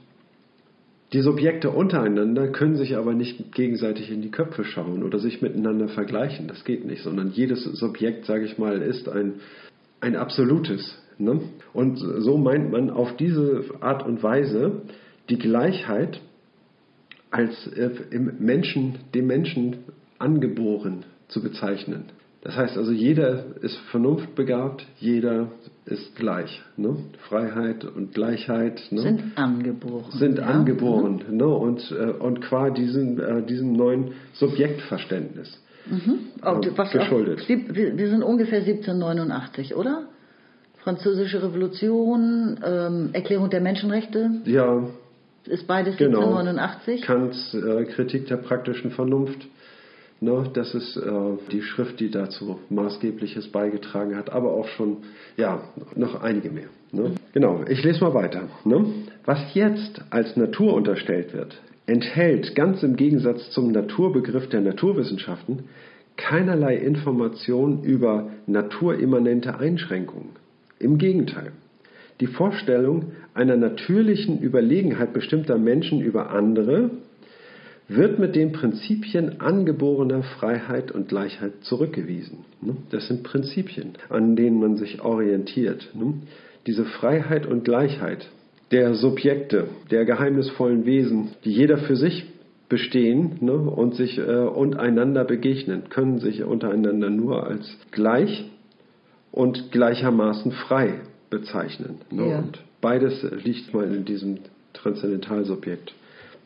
die 1.12 1.22
Subjekte 1.22 1.70
untereinander 1.70 2.50
können 2.50 2.76
sich 2.76 2.96
aber 2.96 3.14
nicht 3.14 3.54
gegenseitig 3.54 4.12
in 4.12 4.22
die 4.22 4.32
Köpfe 4.32 4.64
schauen 4.64 5.04
oder 5.04 5.20
sich 5.20 5.42
miteinander 5.42 5.90
vergleichen. 5.90 6.48
Das 6.48 6.64
geht 6.64 6.86
nicht, 6.86 7.04
sondern 7.04 7.32
jedes 7.32 7.64
Subjekt, 7.64 8.26
sage 8.26 8.46
ich 8.46 8.58
mal, 8.58 8.82
ist 8.82 9.10
ein, 9.10 9.36
ein 10.00 10.16
absolutes. 10.16 10.98
Ne? 11.18 11.42
Und 11.74 11.98
so 11.98 12.38
meint 12.38 12.72
man 12.72 12.90
auf 12.90 13.16
diese 13.18 13.64
Art 13.82 14.06
und 14.06 14.22
Weise 14.22 14.84
die 15.30 15.40
Gleichheit 15.40 16.22
als 17.32 17.68
äh, 17.68 17.90
im 18.12 18.34
Menschen, 18.40 19.00
dem 19.14 19.28
Menschen 19.28 19.78
angeboren 20.20 21.06
zu 21.28 21.42
bezeichnen. 21.42 22.06
Das 22.48 22.56
heißt 22.56 22.78
also, 22.78 22.94
jeder 22.94 23.44
ist 23.60 23.76
vernunftbegabt, 23.92 24.86
jeder 25.00 25.52
ist 25.86 26.16
gleich. 26.16 26.62
Ne? 26.78 26.96
Freiheit 27.28 27.84
und 27.84 28.14
Gleichheit 28.14 28.82
ne? 28.90 29.02
sind 29.02 29.38
angeboren. 29.38 30.06
Sind 30.12 30.38
ja. 30.38 30.46
angeboren. 30.46 31.24
Mhm. 31.30 31.36
Ne? 31.36 31.46
Und, 31.46 31.92
äh, 31.92 32.06
und 32.06 32.40
qua 32.40 32.70
diesem, 32.70 33.20
äh, 33.20 33.42
diesem 33.42 33.74
neuen 33.74 34.14
Subjektverständnis 34.36 35.62
mhm. 35.88 36.20
oh, 36.42 36.62
was 36.78 36.92
geschuldet. 36.92 37.42
Auch, 37.42 37.50
wir 37.50 38.10
sind 38.10 38.24
ungefähr 38.24 38.60
1789, 38.60 39.76
oder? 39.76 40.04
Französische 40.78 41.44
Revolution, 41.44 42.62
ähm, 42.66 43.10
Erklärung 43.12 43.50
der 43.50 43.60
Menschenrechte. 43.60 44.32
Ja. 44.46 44.88
Ist 45.44 45.68
beides 45.68 45.98
genau. 45.98 46.38
1789? 46.38 47.02
Kants 47.02 47.54
äh, 47.54 47.84
Kritik 47.84 48.28
der 48.28 48.38
praktischen 48.38 48.92
Vernunft. 48.92 49.46
Ne, 50.20 50.50
das 50.52 50.74
ist 50.74 50.98
äh, 50.98 51.12
die 51.52 51.62
Schrift, 51.62 52.00
die 52.00 52.10
dazu 52.10 52.60
maßgebliches 52.70 53.50
beigetragen 53.50 54.16
hat, 54.16 54.32
aber 54.32 54.52
auch 54.52 54.68
schon, 54.70 54.98
ja, 55.36 55.62
noch 55.96 56.22
einige 56.22 56.50
mehr. 56.50 56.70
Ne? 56.92 57.12
Genau, 57.34 57.64
ich 57.70 57.84
lese 57.84 58.04
mal 58.04 58.16
weiter. 58.16 58.50
Ne? 58.66 58.86
Was 59.26 59.54
jetzt 59.54 60.02
als 60.10 60.36
Natur 60.36 60.74
unterstellt 60.74 61.34
wird, 61.34 61.62
enthält 61.86 62.56
ganz 62.56 62.82
im 62.82 62.96
Gegensatz 62.96 63.52
zum 63.52 63.72
Naturbegriff 63.72 64.50
der 64.50 64.62
Naturwissenschaften 64.62 65.66
keinerlei 66.16 66.78
Information 66.78 67.84
über 67.84 68.32
naturimmanente 68.48 69.60
Einschränkungen. 69.60 70.30
Im 70.80 70.98
Gegenteil. 70.98 71.52
Die 72.20 72.28
Vorstellung 72.28 73.12
einer 73.36 73.56
natürlichen 73.56 74.42
Überlegenheit 74.42 75.14
bestimmter 75.14 75.60
Menschen 75.60 76.02
über 76.02 76.32
andere 76.32 76.90
wird 77.88 78.20
mit 78.20 78.36
den 78.36 78.52
Prinzipien 78.52 79.40
angeborener 79.40 80.24
Freiheit 80.24 80.92
und 80.92 81.08
Gleichheit 81.08 81.54
zurückgewiesen. 81.62 82.40
Ne? 82.62 82.76
Das 82.90 83.08
sind 83.08 83.24
Prinzipien, 83.24 83.94
an 84.10 84.36
denen 84.36 84.60
man 84.60 84.76
sich 84.76 85.02
orientiert. 85.02 85.90
Ne? 85.94 86.16
Diese 86.66 86.84
Freiheit 86.84 87.46
und 87.46 87.64
Gleichheit 87.64 88.28
der 88.72 88.96
Subjekte, 88.96 89.68
der 89.90 90.04
geheimnisvollen 90.04 90.86
Wesen, 90.86 91.30
die 91.46 91.52
jeder 91.52 91.78
für 91.78 91.96
sich 91.96 92.26
bestehen 92.68 93.38
ne, 93.40 93.54
und 93.54 93.96
sich 93.96 94.18
äh, 94.18 94.22
und 94.22 94.78
einander 94.78 95.24
begegnen, 95.24 95.84
können 95.90 96.20
sich 96.20 96.44
untereinander 96.44 97.10
nur 97.10 97.48
als 97.48 97.78
gleich 97.92 98.44
und 99.32 99.72
gleichermaßen 99.72 100.52
frei 100.52 100.96
bezeichnen. 101.30 102.02
Ne? 102.12 102.30
Ja. 102.30 102.40
Und 102.40 102.60
beides 102.82 103.26
liegt 103.46 103.74
mal 103.74 103.86
in 103.94 104.04
diesem 104.04 104.40
Transzendentalsubjekt 104.74 105.94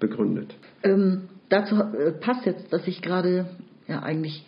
begründet. 0.02 0.54
Ähm, 0.84 1.30
dazu 1.48 1.76
äh, 1.76 2.12
passt 2.12 2.46
jetzt, 2.46 2.74
dass 2.74 2.86
ich 2.88 3.02
gerade 3.02 3.46
ja 3.88 4.02
eigentlich 4.04 4.46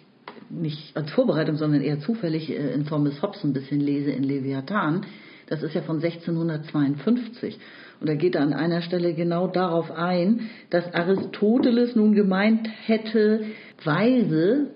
nicht 0.50 0.96
als 0.98 1.12
Vorbereitung, 1.12 1.56
sondern 1.56 1.82
eher 1.82 2.00
zufällig 2.00 2.50
äh, 2.50 2.74
in 2.74 2.86
Thomas 2.86 3.22
Hobbes 3.22 3.44
ein 3.46 3.54
bisschen 3.54 3.80
lese 3.80 4.12
in 4.12 4.24
Leviathan. 4.24 5.06
Das 5.48 5.64
ist 5.64 5.74
ja 5.74 5.82
von 5.82 5.98
1652. 5.98 7.60
Und 8.00 8.10
da 8.10 8.16
geht 8.16 8.36
er 8.36 8.42
an 8.42 8.54
einer 8.54 8.82
Stelle 8.82 9.14
genau 9.14 9.48
darauf 9.48 9.92
ein, 9.92 10.50
dass 10.70 10.94
Aristoteles 10.94 11.96
nun 11.96 12.14
gemeint 12.14 12.68
hätte, 12.86 13.46
Weise, 13.84 14.72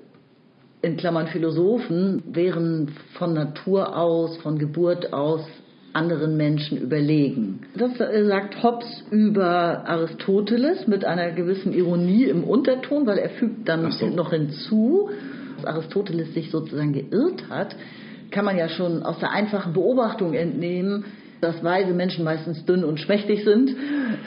in 0.82 0.98
Klammern 0.98 1.28
Philosophen, 1.28 2.24
wären 2.32 2.92
von 3.14 3.34
Natur 3.34 3.98
aus, 3.98 4.38
von 4.38 4.60
Geburt 4.60 5.14
aus 5.14 5.46
anderen 5.98 6.38
Menschen 6.38 6.78
überlegen. 6.78 7.62
Das 7.76 8.00
äh, 8.00 8.26
sagt 8.26 8.62
Hobbes 8.62 9.04
über 9.10 9.88
Aristoteles 9.88 10.88
mit 10.88 11.04
einer 11.04 11.32
gewissen 11.32 11.74
Ironie 11.74 12.26
im 12.26 12.44
Unterton, 12.44 13.08
weil 13.08 13.18
er 13.18 13.32
fügt 13.32 13.68
dann 13.68 13.92
so. 13.92 14.08
noch 14.08 14.30
hinzu, 14.30 15.10
dass 15.58 15.66
Aristoteles 15.66 16.34
sich 16.34 16.52
sozusagen 16.52 16.94
geirrt 16.94 17.50
hat, 17.50 17.76
kann 18.32 18.46
man 18.46 18.58
ja 18.58 18.70
schon 18.70 19.04
aus 19.04 19.20
der 19.20 19.32
einfachen 19.32 19.74
Beobachtung 19.74 20.34
entnehmen, 20.34 21.06
dass 21.42 21.64
weise 21.64 21.94
Menschen 21.94 22.24
meistens 22.24 22.66
dünn 22.66 22.84
und 22.84 23.00
schmächtig 23.00 23.44
sind 23.44 23.76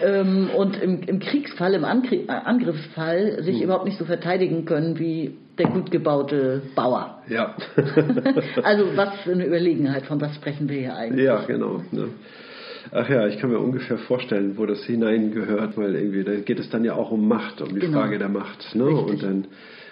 ähm, 0.03 0.51
und 0.57 0.81
im, 0.83 1.03
im, 1.03 1.18
Kriegsfall, 1.20 1.75
im 1.75 1.85
Angr 1.85 2.29
Angriffsfall 2.29 3.42
sich 3.42 3.57
hm. 3.57 3.64
überhaupt 3.64 3.85
nicht 3.85 3.99
so 3.99 4.05
verteidigen 4.05 4.64
können 4.64 4.99
wie 4.99 5.37
der 5.59 5.68
gut 5.68 5.90
gebaute 5.90 6.62
Bauer. 6.75 7.23
Ja. 7.29 7.57
also 8.62 8.96
was 8.96 9.20
für 9.25 9.33
eine 9.33 9.46
Überlegenheit, 9.46 10.07
von 10.07 10.20
was 10.20 10.35
sprechen 10.37 10.68
wir 10.68 10.79
hier 10.79 10.96
eigentlich? 10.96 11.27
Ja, 11.27 11.42
genau. 11.46 11.83
Ne. 11.90 12.09
Ach 12.92 13.09
ja, 13.09 13.27
ich 13.27 13.38
kann 13.38 13.51
mir 13.51 13.59
ungefähr 13.59 13.99
vorstellen, 13.99 14.57
wo 14.57 14.66
das 14.66 14.83
hineingehört, 14.85 15.77
weil 15.77 15.94
irgendwie 15.94 16.25
da 16.25 16.35
geht 16.37 16.59
es 16.59 16.70
dann 16.70 16.85
ja 16.85 16.94
auch 16.94 17.11
um 17.11 17.29
Macht, 17.29 17.61
um 17.61 17.75
die 17.75 17.81
genau. 17.81 18.01
Frage 18.01 18.18
der 18.18 18.29
Macht, 18.29 18.75
ne? 18.75 18.87
Richtig. 18.87 19.11
Und 19.11 19.23
dann 19.23 19.46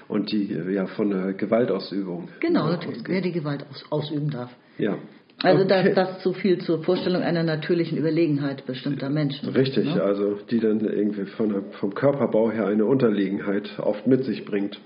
und 0.09 0.33
die 0.33 0.47
ja 0.71 0.87
von 0.87 1.11
der 1.11 1.35
Gewaltausübung. 1.35 2.29
Genau, 2.41 2.71
ne? 2.71 2.79
wer 3.07 3.21
die 3.21 3.33
Gewalt 3.33 3.67
aus, 3.71 3.85
ausüben 3.91 4.31
darf. 4.31 4.51
Ja. 4.79 4.97
Also 5.43 5.65
okay. 5.65 5.95
das, 5.95 6.09
das 6.09 6.23
zu 6.23 6.33
viel 6.33 6.59
zur 6.59 6.83
Vorstellung 6.83 7.23
einer 7.23 7.45
natürlichen 7.45 7.97
Überlegenheit 7.97 8.67
bestimmter 8.67 9.09
Menschen. 9.09 9.51
Richtig, 9.51 9.95
ne? 9.95 10.03
also 10.03 10.39
die 10.51 10.59
dann 10.59 10.81
irgendwie 10.81 11.27
von, 11.27 11.65
vom 11.79 11.95
Körperbau 11.95 12.51
her 12.51 12.67
eine 12.67 12.85
Unterlegenheit 12.85 13.79
oft 13.79 14.07
mit 14.07 14.25
sich 14.25 14.45
bringt. 14.45 14.81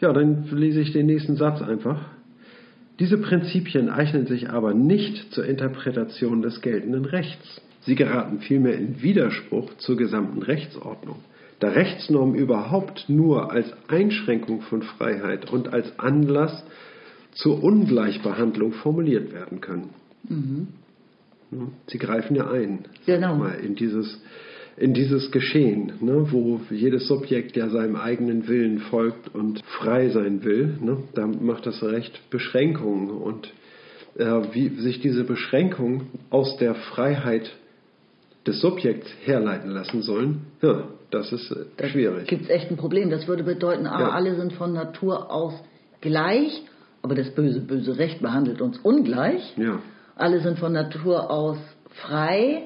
Ja, 0.00 0.12
dann 0.12 0.46
lese 0.52 0.80
ich 0.80 0.92
den 0.92 1.06
nächsten 1.06 1.36
Satz 1.36 1.62
einfach. 1.62 2.04
Diese 2.98 3.16
Prinzipien 3.16 3.88
eignen 3.88 4.26
sich 4.26 4.50
aber 4.50 4.74
nicht 4.74 5.32
zur 5.32 5.46
Interpretation 5.46 6.42
des 6.42 6.60
geltenden 6.60 7.06
Rechts. 7.06 7.62
Sie 7.80 7.94
geraten 7.94 8.40
vielmehr 8.40 8.76
in 8.76 9.00
Widerspruch 9.00 9.74
zur 9.78 9.96
gesamten 9.96 10.42
Rechtsordnung, 10.42 11.16
da 11.60 11.68
Rechtsnormen 11.68 12.34
überhaupt 12.34 13.08
nur 13.08 13.50
als 13.50 13.72
Einschränkung 13.88 14.60
von 14.60 14.82
Freiheit 14.82 15.50
und 15.50 15.72
als 15.72 15.98
Anlass 15.98 16.62
zur 17.32 17.62
Ungleichbehandlung 17.62 18.72
formuliert 18.72 19.32
werden 19.32 19.60
können. 19.60 19.90
Mhm. 20.28 20.68
Sie 21.88 21.98
greifen 21.98 22.36
ja 22.36 22.48
ein 22.50 22.84
genau. 23.06 23.36
mal 23.36 23.54
in 23.54 23.74
dieses 23.74 24.20
in 24.76 24.94
dieses 24.94 25.30
Geschehen, 25.30 25.92
ne, 26.00 26.26
wo 26.30 26.60
jedes 26.70 27.06
Subjekt 27.06 27.56
ja 27.56 27.68
seinem 27.68 27.96
eigenen 27.96 28.48
Willen 28.48 28.78
folgt 28.78 29.34
und 29.34 29.60
frei 29.78 30.08
sein 30.08 30.42
will, 30.42 30.78
ne, 30.80 30.98
da 31.14 31.26
macht 31.26 31.66
das 31.66 31.82
Recht 31.82 32.30
Beschränkungen 32.30 33.10
und 33.10 33.52
äh, 34.16 34.24
wie 34.52 34.68
sich 34.80 35.00
diese 35.00 35.24
Beschränkungen 35.24 36.06
aus 36.30 36.56
der 36.56 36.74
Freiheit 36.74 37.50
des 38.46 38.60
Subjekts 38.60 39.10
herleiten 39.24 39.70
lassen 39.70 40.02
sollen, 40.02 40.46
ja, 40.62 40.84
das 41.10 41.30
ist 41.32 41.50
äh, 41.50 41.66
da 41.76 41.88
schwierig. 41.88 42.26
Gibt 42.26 42.44
es 42.44 42.50
echt 42.50 42.70
ein 42.70 42.76
Problem. 42.76 43.10
Das 43.10 43.28
würde 43.28 43.42
bedeuten, 43.42 43.86
ah, 43.86 44.00
ja. 44.00 44.08
alle 44.10 44.36
sind 44.36 44.54
von 44.54 44.72
Natur 44.72 45.30
aus 45.30 45.54
gleich, 46.00 46.62
aber 47.02 47.14
das 47.14 47.30
böse, 47.30 47.60
böse 47.60 47.98
Recht 47.98 48.20
behandelt 48.20 48.60
uns 48.60 48.78
ungleich. 48.78 49.54
Ja. 49.56 49.80
alle 50.16 50.40
sind 50.40 50.58
von 50.58 50.72
Natur 50.72 51.30
aus 51.30 51.56
frei, 52.02 52.64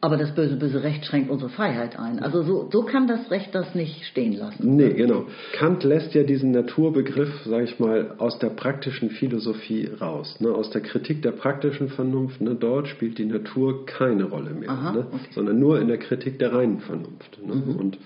aber 0.00 0.16
das 0.16 0.34
böse, 0.34 0.56
böse 0.56 0.82
Recht 0.82 1.04
schränkt 1.04 1.30
unsere 1.30 1.50
Freiheit 1.50 1.98
ein. 1.98 2.20
Also 2.20 2.42
so, 2.42 2.68
so 2.70 2.82
kann 2.82 3.08
das 3.08 3.30
Recht 3.30 3.54
das 3.54 3.74
nicht 3.74 4.04
stehen 4.04 4.34
lassen. 4.34 4.76
Nee, 4.76 4.92
genau. 4.92 5.24
Kant 5.54 5.82
lässt 5.84 6.14
ja 6.14 6.22
diesen 6.22 6.52
Naturbegriff, 6.52 7.42
sage 7.44 7.64
ich 7.64 7.80
mal, 7.80 8.14
aus 8.18 8.38
der 8.38 8.50
praktischen 8.50 9.10
Philosophie 9.10 9.88
raus. 10.00 10.36
Ne? 10.38 10.50
Aus 10.50 10.70
der 10.70 10.82
Kritik 10.82 11.22
der 11.22 11.32
praktischen 11.32 11.88
Vernunft. 11.88 12.40
Ne? 12.40 12.54
Dort 12.54 12.88
spielt 12.88 13.18
die 13.18 13.24
Natur 13.24 13.86
keine 13.86 14.24
Rolle 14.24 14.50
mehr, 14.50 14.70
Aha, 14.70 14.92
ne? 14.92 15.06
okay. 15.10 15.18
sondern 15.32 15.58
nur 15.58 15.80
in 15.80 15.88
der 15.88 15.98
Kritik 15.98 16.38
der 16.38 16.52
reinen 16.52 16.80
Vernunft. 16.80 17.38
Ne? 17.44 17.54
Mhm. 17.54 17.76
Und 17.76 17.98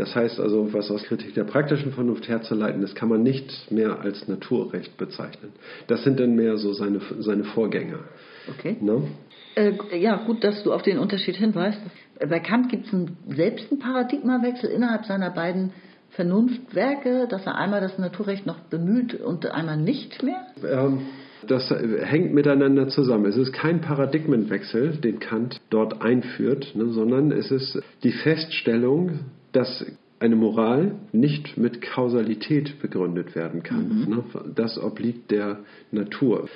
das 0.00 0.14
heißt 0.14 0.40
also, 0.40 0.72
was 0.72 0.90
aus 0.90 1.02
Kritik 1.02 1.34
der 1.34 1.44
praktischen 1.44 1.92
Vernunft 1.92 2.26
herzuleiten 2.26 2.82
ist, 2.82 2.96
kann 2.96 3.10
man 3.10 3.22
nicht 3.22 3.70
mehr 3.70 4.00
als 4.00 4.26
Naturrecht 4.28 4.96
bezeichnen. 4.96 5.52
Das 5.88 6.04
sind 6.04 6.18
dann 6.18 6.34
mehr 6.34 6.56
so 6.56 6.72
seine, 6.72 7.00
seine 7.18 7.44
Vorgänger. 7.44 7.98
Okay. 8.48 8.78
Ne? 8.80 9.02
Äh, 9.56 9.98
ja, 9.98 10.16
gut, 10.16 10.42
dass 10.42 10.62
du 10.62 10.72
auf 10.72 10.82
den 10.82 10.98
Unterschied 10.98 11.36
hinweist. 11.36 11.78
Bei 12.18 12.40
Kant 12.40 12.70
gibt 12.70 12.86
es 12.86 12.94
einen, 12.94 13.16
selbst 13.28 13.70
einen 13.70 13.78
Paradigmawechsel 13.78 14.70
innerhalb 14.70 15.04
seiner 15.04 15.30
beiden 15.30 15.72
Vernunftwerke, 16.10 17.26
dass 17.28 17.44
er 17.44 17.56
einmal 17.56 17.82
das 17.82 17.98
Naturrecht 17.98 18.46
noch 18.46 18.60
bemüht 18.70 19.14
und 19.20 19.46
einmal 19.50 19.76
nicht 19.76 20.22
mehr. 20.22 20.46
Ähm, 20.64 21.00
Das 21.46 21.70
hängt 21.70 22.34
miteinander 22.34 22.88
zusammen. 22.88 23.26
Es 23.26 23.36
ist 23.36 23.52
kein 23.52 23.80
Paradigmenwechsel, 23.80 24.96
den 24.96 25.20
Kant 25.20 25.60
dort 25.70 26.02
einführt, 26.02 26.74
ne, 26.74 26.86
sondern 26.88 27.32
es 27.32 27.50
ist 27.50 27.80
die 28.02 28.12
Feststellung, 28.12 29.20
dass 29.52 29.84
eine 30.18 30.36
Moral 30.36 30.96
nicht 31.12 31.56
mit 31.56 31.80
Kausalität 31.80 32.80
begründet 32.80 33.34
werden 33.34 33.62
kann. 33.62 34.06
Ne? 34.08 34.24
Das 34.54 34.78
obliegt 34.78 35.30
der 35.30 35.60
Natur. 35.90 36.48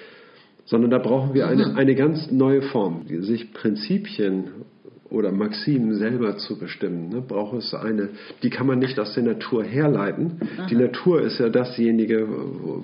Sondern 0.66 0.90
da 0.90 0.98
brauchen 0.98 1.35
wir 1.35 1.46
eine, 1.46 1.74
eine 1.74 1.94
ganz 1.94 2.30
neue 2.30 2.62
Form. 2.62 3.07
Sich 3.09 3.52
Prinzipien 3.52 4.48
oder 5.14 5.31
Maximen 5.33 5.94
selber 5.94 6.37
zu 6.37 6.59
bestimmen, 6.59 7.09
ne, 7.09 7.22
braucht 7.27 7.57
es 7.57 7.72
eine, 7.72 8.11
die 8.42 8.50
kann 8.50 8.66
man 8.66 8.81
nicht 8.81 8.98
aus 8.98 9.14
der 9.14 9.22
Natur 9.22 9.64
herleiten. 9.64 10.40
Die 10.68 10.74
Natur 10.74 11.22
ist 11.22 11.38
ja 11.38 11.48
dasjenige, 11.48 12.27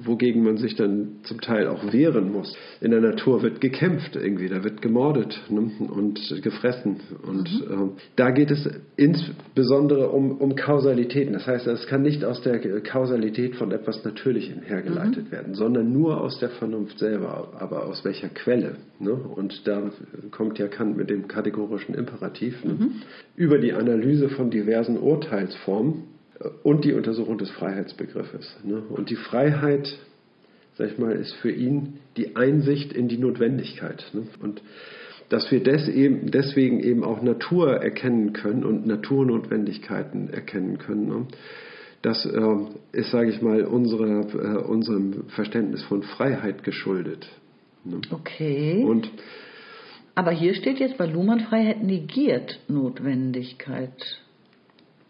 wogegen 0.05 0.45
man 0.45 0.57
sich 0.57 0.77
dann 0.77 1.16
zum 1.25 1.40
Teil 1.40 1.66
auch 1.66 1.93
wehren 1.93 2.33
muss. 2.33 2.57
In 2.81 2.93
der 2.93 3.01
Natur 3.01 3.43
wird 3.43 3.61
gekämpft 3.61 4.16
irgendwie, 4.16 4.49
da 4.49 4.62
wird 4.62 4.81
gemordet 4.81 5.38
ne, 5.51 5.71
und 5.88 6.21
gefressen. 6.43 7.01
Und 7.27 7.49
ähm, 7.69 7.93
da 8.16 8.31
geht 8.31 8.51
es 8.51 8.69
insbesondere 8.97 10.11
um, 10.11 10.38
um 10.38 10.55
Kausalitäten. 10.55 11.33
Das 11.33 11.47
heißt, 11.47 11.66
es 11.66 11.87
kann 11.88 12.03
nicht 12.03 12.25
aus 12.25 12.40
der 12.43 12.61
Kausalität 12.81 13.57
von 13.57 13.73
etwas 13.73 14.05
Natürlichem 14.05 14.62
hergeleitet 14.62 15.33
werden, 15.33 15.55
sondern 15.55 15.93
nur 15.93 16.21
aus 16.21 16.38
der 16.38 16.51
Vernunft 16.51 16.99
selber. 16.99 17.53
Aber 17.59 17.87
aus 17.87 18.05
welcher 18.05 18.29
Quelle? 18.29 18.77
Ne? 19.01 19.12
Und 19.12 19.66
da 19.66 19.90
kommt 20.31 20.59
ja 20.59 20.69
Kant 20.69 20.97
mit 20.97 21.11
dem 21.11 21.27
kategorischen 21.27 21.95
Imperativ 21.95 22.20
ne? 22.65 22.91
über 23.37 23.59
die 23.59 23.73
Analyse 23.73 24.29
von 24.29 24.51
diversen 24.51 24.99
Urteilsformen 24.99 26.05
äh, 26.39 26.49
und 26.63 26.85
die 26.85 26.93
Untersuchung 26.93 27.39
des 27.39 27.51
Freiheitsbegriffes. 27.51 28.59
Ne? 28.65 28.83
Und 28.89 29.11
die 29.11 29.17
Freiheit, 29.17 29.99
sag 30.75 30.91
ich 30.93 30.99
mal, 30.99 31.13
ist 31.13 31.35
für 31.37 31.51
ihn 31.51 31.99
die 32.17 32.37
Einsicht 32.37 32.93
in 32.93 33.09
die 33.09 33.19
Notwendigkeit. 33.19 34.05
Ne? 34.13 34.23
Und 34.41 34.63
dass 35.31 35.51
wir 35.51 35.63
des 35.63 35.89
eben, 35.89 36.31
deswegen 36.31 36.81
eben 36.81 37.05
auch 37.05 37.23
Natur 37.23 37.77
erkennen 37.77 38.33
können 38.33 38.65
und 38.65 38.87
Naturnotwendigkeiten 38.87 40.29
erkennen 40.29 40.79
können. 40.79 41.07
Ne? 41.07 41.27
Das 42.03 42.27
äh, 42.27 42.57
ist, 42.93 43.11
sage 43.11 43.31
ich 43.31 43.41
mal, 43.41 43.63
unsere, 43.65 44.23
äh, 44.33 44.63
unserem 44.63 45.29
Verständnis 45.29 45.83
von 45.85 46.03
Freiheit 46.03 46.65
geschuldet. 46.65 47.29
Ne? 47.85 48.01
Okay. 48.11 48.85
Und 48.85 49.11
Aber 50.14 50.31
hier 50.31 50.55
steht 50.55 50.79
jetzt 50.79 50.99
bei 50.99 51.07
Luhmann, 51.07 51.40
Freiheit 51.40 51.83
negiert 51.83 52.61
Notwendigkeit. 52.68 54.20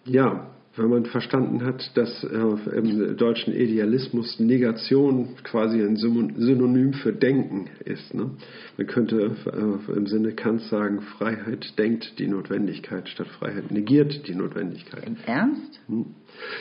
Ja, 0.04 0.50
wenn 0.76 0.88
man 0.88 1.04
verstanden 1.04 1.64
hat, 1.64 1.90
dass 1.96 2.24
äh, 2.24 2.76
im 2.76 3.16
deutschen 3.16 3.52
Idealismus 3.52 4.38
Negation 4.38 5.36
quasi 5.42 5.82
ein 5.82 5.96
Synonym 5.96 6.92
für 6.92 7.12
Denken 7.12 7.68
ist. 7.84 8.14
Ne? 8.14 8.30
Man 8.76 8.86
könnte 8.86 9.36
äh, 9.46 9.92
im 9.92 10.06
Sinne 10.06 10.32
Kants 10.32 10.68
sagen, 10.68 11.00
Freiheit 11.18 11.76
denkt 11.76 12.18
die 12.18 12.28
Notwendigkeit 12.28 13.08
statt 13.08 13.26
Freiheit 13.26 13.70
negiert 13.70 14.26
die 14.28 14.34
Notwendigkeit. 14.34 15.06
Im 15.06 15.16
Ernst? 15.26 15.80
Hm. 15.88 16.06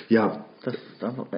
Ja, 0.09 0.45
Das, 0.63 0.75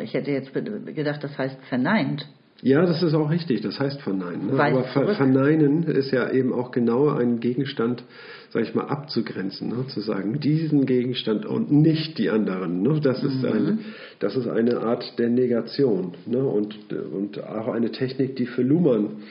ich 0.01 0.13
hätte 0.13 0.31
jetzt 0.31 0.53
gedacht, 0.53 1.23
das 1.23 1.37
heißt 1.37 1.57
verneint. 1.67 2.25
Ja, 2.63 2.85
das 2.85 3.01
ist 3.01 3.15
auch 3.15 3.31
richtig, 3.31 3.61
das 3.61 3.79
heißt 3.79 4.01
verneinen. 4.01 4.47
Ne? 4.47 4.63
Aber 4.63 4.83
ver 4.83 5.15
verneinen 5.15 5.83
ist 5.83 6.11
ja 6.11 6.29
eben 6.31 6.53
auch 6.53 6.71
genau 6.71 7.09
einen 7.09 7.39
Gegenstand, 7.39 8.03
sag 8.51 8.63
ich 8.63 8.75
mal, 8.75 8.85
abzugrenzen, 8.85 9.69
ne? 9.69 9.87
zu 9.87 10.01
sagen, 10.01 10.39
diesen 10.39 10.85
Gegenstand 10.85 11.45
und 11.45 11.71
nicht 11.71 12.19
die 12.19 12.29
anderen. 12.29 12.83
Ne? 12.83 12.99
Das, 13.01 13.23
ist 13.23 13.43
eine, 13.43 13.79
das 14.19 14.35
ist 14.35 14.47
eine 14.47 14.81
Art 14.81 15.17
der 15.17 15.29
Negation 15.29 16.13
ne? 16.27 16.43
und, 16.43 16.75
und 16.93 17.43
auch 17.43 17.69
eine 17.69 17.91
Technik, 17.91 18.35
die 18.35 18.45
für 18.45 18.61
Luhmann 18.61 19.23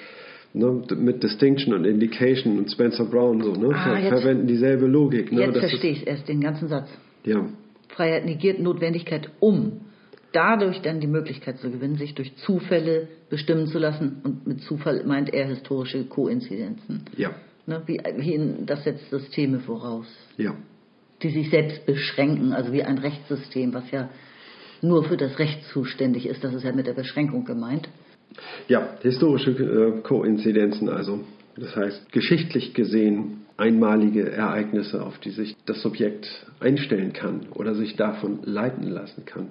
ne? 0.52 0.82
mit 0.96 1.22
Distinction 1.22 1.72
und 1.72 1.84
Indication 1.84 2.58
und 2.58 2.70
Spencer 2.70 3.04
Brown 3.04 3.42
so 3.42 3.52
ne? 3.52 3.70
Ah, 3.72 4.00
ver 4.00 4.18
verwenden 4.18 4.48
dieselbe 4.48 4.86
Logik. 4.86 5.30
Ne? 5.30 5.42
Jetzt 5.42 5.58
verstehe 5.58 5.92
ich 5.92 6.06
erst 6.06 6.28
den 6.28 6.40
ganzen 6.40 6.66
Satz. 6.66 6.88
Ja, 7.24 7.44
Freiheit 7.90 8.24
negiert 8.24 8.58
Notwendigkeit, 8.58 9.30
um 9.40 9.82
dadurch 10.32 10.80
dann 10.82 11.00
die 11.00 11.06
Möglichkeit 11.06 11.58
zu 11.58 11.70
gewinnen, 11.70 11.96
sich 11.96 12.14
durch 12.14 12.34
Zufälle 12.36 13.08
bestimmen 13.28 13.66
zu 13.66 13.78
lassen. 13.78 14.20
Und 14.22 14.46
mit 14.46 14.60
Zufall 14.62 15.04
meint 15.04 15.32
er 15.32 15.46
historische 15.46 16.04
Koinzidenzen. 16.04 17.04
ja, 17.16 17.34
Ne, 17.66 17.82
wie, 17.86 18.00
wie 18.16 18.64
das 18.66 18.82
setzt 18.84 19.10
Systeme 19.10 19.60
voraus, 19.60 20.06
ja. 20.36 20.56
die 21.22 21.30
sich 21.30 21.50
selbst 21.50 21.86
beschränken, 21.86 22.52
also 22.52 22.72
wie 22.72 22.82
ein 22.82 22.98
Rechtssystem, 22.98 23.72
was 23.74 23.88
ja 23.90 24.08
nur 24.82 25.04
für 25.04 25.16
das 25.16 25.38
Recht 25.38 25.64
zuständig 25.66 26.26
ist. 26.26 26.42
Das 26.42 26.54
ist 26.54 26.64
ja 26.64 26.72
mit 26.72 26.88
der 26.88 26.94
Beschränkung 26.94 27.44
gemeint. 27.44 27.88
Ja, 28.66 28.96
historische 29.02 29.50
äh, 29.50 30.00
Koinzidenzen 30.02 30.88
also. 30.88 31.20
Das 31.56 31.76
heißt, 31.76 32.10
geschichtlich 32.10 32.74
gesehen 32.74 33.42
einmalige 33.56 34.30
Ereignisse, 34.32 35.04
auf 35.04 35.18
die 35.18 35.30
sich 35.30 35.54
das 35.66 35.82
Subjekt 35.82 36.26
einstellen 36.58 37.12
kann 37.12 37.48
oder 37.54 37.74
sich 37.74 37.94
davon 37.94 38.40
leiten 38.42 38.88
lassen 38.88 39.26
kann. 39.26 39.48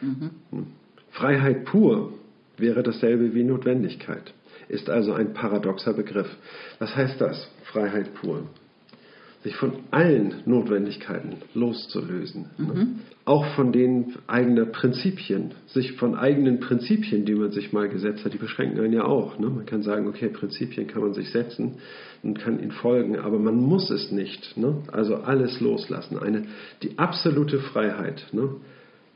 Hm. 0.00 0.66
Freiheit 1.10 1.64
pur 1.64 2.12
wäre 2.56 2.82
dasselbe 2.82 3.34
wie 3.34 3.44
Notwendigkeit, 3.44 4.32
ist 4.68 4.88
also 4.88 5.12
ein 5.12 5.32
paradoxer 5.32 5.94
Begriff. 5.94 6.28
Was 6.78 6.94
heißt 6.94 7.20
das, 7.20 7.50
Freiheit 7.64 8.14
pur? 8.14 8.44
Sich 9.42 9.56
von 9.56 9.72
allen 9.90 10.34
Notwendigkeiten 10.44 11.36
loszulösen. 11.54 12.50
Ne? 12.58 12.88
Auch 13.24 13.46
von 13.54 13.72
den 13.72 14.16
eigenen 14.26 14.70
Prinzipien. 14.70 15.52
Sich 15.66 15.92
von 15.92 16.14
eigenen 16.14 16.60
Prinzipien, 16.60 17.24
die 17.24 17.34
man 17.34 17.50
sich 17.50 17.72
mal 17.72 17.88
gesetzt 17.88 18.22
hat, 18.22 18.34
die 18.34 18.38
beschränken 18.38 18.78
einen 18.80 18.92
ja 18.92 19.04
auch. 19.04 19.38
Ne? 19.38 19.48
Man 19.48 19.64
kann 19.64 19.82
sagen, 19.82 20.06
okay, 20.08 20.28
Prinzipien 20.28 20.88
kann 20.88 21.00
man 21.00 21.14
sich 21.14 21.30
setzen 21.30 21.76
und 22.22 22.38
kann 22.38 22.60
ihnen 22.60 22.72
folgen, 22.72 23.18
aber 23.18 23.38
man 23.38 23.56
muss 23.56 23.88
es 23.88 24.12
nicht. 24.12 24.58
Ne? 24.58 24.82
Also 24.92 25.16
alles 25.16 25.58
loslassen. 25.58 26.18
Eine, 26.18 26.42
die 26.82 26.98
absolute 26.98 27.60
Freiheit. 27.60 28.26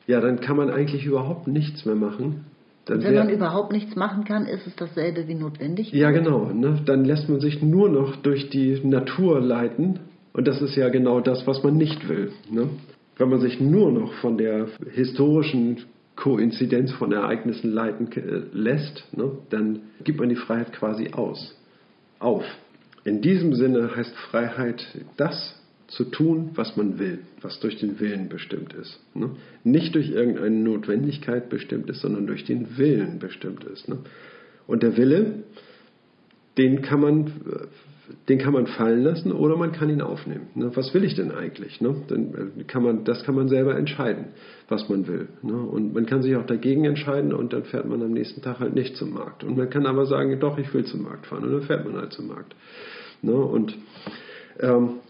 Ja, 0.07 0.21
dann 0.21 0.41
kann 0.41 0.57
man 0.57 0.71
eigentlich 0.71 1.07
überhaupt 1.07 1.47
nichts 1.47 1.85
mehr 1.87 1.95
machen. 1.95 2.45
Dann 2.85 3.03
Wenn 3.03 3.15
man 3.15 3.31
überhaupt 3.31 3.73
nichts 3.73 3.97
machen 3.97 4.25
kann, 4.25 4.47
ist 4.47 4.67
es 4.67 4.77
dasselbe 4.77 5.27
wie 5.27 5.35
notwendig. 5.35 5.91
ja, 5.93 6.11
genau. 6.11 6.53
Ne? 6.53 6.81
Dann 6.85 7.05
lässt 7.05 7.29
man 7.29 7.41
sich 7.41 7.63
nur 7.63 7.89
noch 7.89 8.17
durch 8.17 8.51
die 8.51 8.79
Natur 8.83 9.41
leiten. 9.41 10.01
Und 10.35 10.47
das 10.47 10.61
ist 10.61 10.77
ja 10.77 10.89
genau 10.91 11.21
das, 11.21 11.47
was 11.47 11.63
man 11.63 11.77
nicht 11.77 12.09
will. 12.09 12.33
Ne? 12.51 12.69
Wenn 13.17 13.31
man 13.31 13.41
sich 13.41 13.61
nur 13.61 13.91
noch 13.91 14.13
von 14.15 14.37
der 14.37 14.67
historischen 14.93 15.79
Koinzidenz 16.17 16.93
von 16.93 17.13
Ereignissen 17.13 17.73
leiten 17.73 18.11
äh, 18.13 18.43
lässt, 18.53 19.05
ne? 19.17 19.31
dann 19.51 19.81
gibt 20.03 20.21
man 20.21 20.29
die 20.29 20.37
Freiheit 20.37 20.73
quasi 20.73 21.11
aus. 21.13 21.57
Auf. 22.19 22.45
In 23.05 23.21
diesem 23.21 23.55
Sinne 23.55 23.97
heißt 23.97 24.15
Freiheit 24.31 24.87
das 25.17 25.55
zu 25.95 26.05
tun, 26.05 26.51
was 26.55 26.77
man 26.77 26.99
will, 26.99 27.21
was 27.41 27.61
durch 27.61 27.77
den 27.79 28.01
Willen 28.01 28.29
bestimmt 28.29 28.73
ist. 28.75 29.01
Ne? 29.15 29.31
Nicht 29.63 29.95
durch 29.95 30.11
irgendeine 30.11 30.57
Notwendigkeit 30.57 31.49
bestimmt 31.49 31.89
ist, 31.89 32.01
sondern 32.01 32.27
durch 32.27 32.45
den 32.45 32.77
Willen 32.77 33.19
bestimmt 33.19 33.65
ist. 33.65 33.89
Ne? 33.89 33.99
Und 34.67 34.83
der 34.83 34.97
Wille, 34.97 35.45
den 36.59 36.83
kann 36.83 37.01
man, 37.01 37.33
den 38.29 38.39
kann 38.39 38.53
man 38.53 38.67
fallen 38.67 39.03
lassen 39.03 39.31
oder 39.31 39.57
man 39.57 39.73
kann 39.73 39.89
ihn 39.89 40.01
aufnehmen. 40.01 40.49
Ne? 40.55 40.71
Was 40.75 40.93
will 40.95 41.05
ich 41.05 41.15
denn 41.15 41.31
eigentlich? 41.31 41.81
Ne? 41.81 41.95
Dann 42.09 42.53
äh, 42.59 42.65
kann 42.65 42.83
man, 42.83 43.05
das 43.05 43.23
kann 43.25 43.37
man 43.37 43.49
selber 43.49 43.77
entscheiden, 43.77 44.27
was 44.69 44.89
man 44.89 45.07
will. 45.07 45.29
Ne? 45.43 45.55
Und 45.55 45.95
man 45.95 46.07
kann 46.07 46.23
sich 46.23 46.35
auch 46.35 46.47
dagegen 46.47 46.85
entscheiden 46.85 47.33
und 47.33 47.53
dann 47.53 47.65
fährt 47.65 47.87
man 47.87 48.03
am 48.03 48.13
nächsten 48.13 48.43
Tag 48.43 48.59
halt 48.59 48.75
nicht 48.75 48.97
zum 48.97 49.13
Markt. 49.13 49.45
Und 49.45 49.57
man 49.57 49.71
kann 49.71 49.87
aber 49.87 50.07
sagen, 50.07 50.39
doch, 50.41 50.59
ich 50.59 50.73
will 50.75 50.85
zum 50.85 51.03
Markt 51.03 51.27
fahren 51.27 51.45
und 51.45 51.53
dann 51.53 51.63
fährt 51.63 51.85
man 51.85 51.97
halt 51.97 52.13
zum 52.13 52.27
Markt. 52.27 52.55
Ne? 53.23 53.35
Und 53.35 53.77
ähm, 54.61 55.01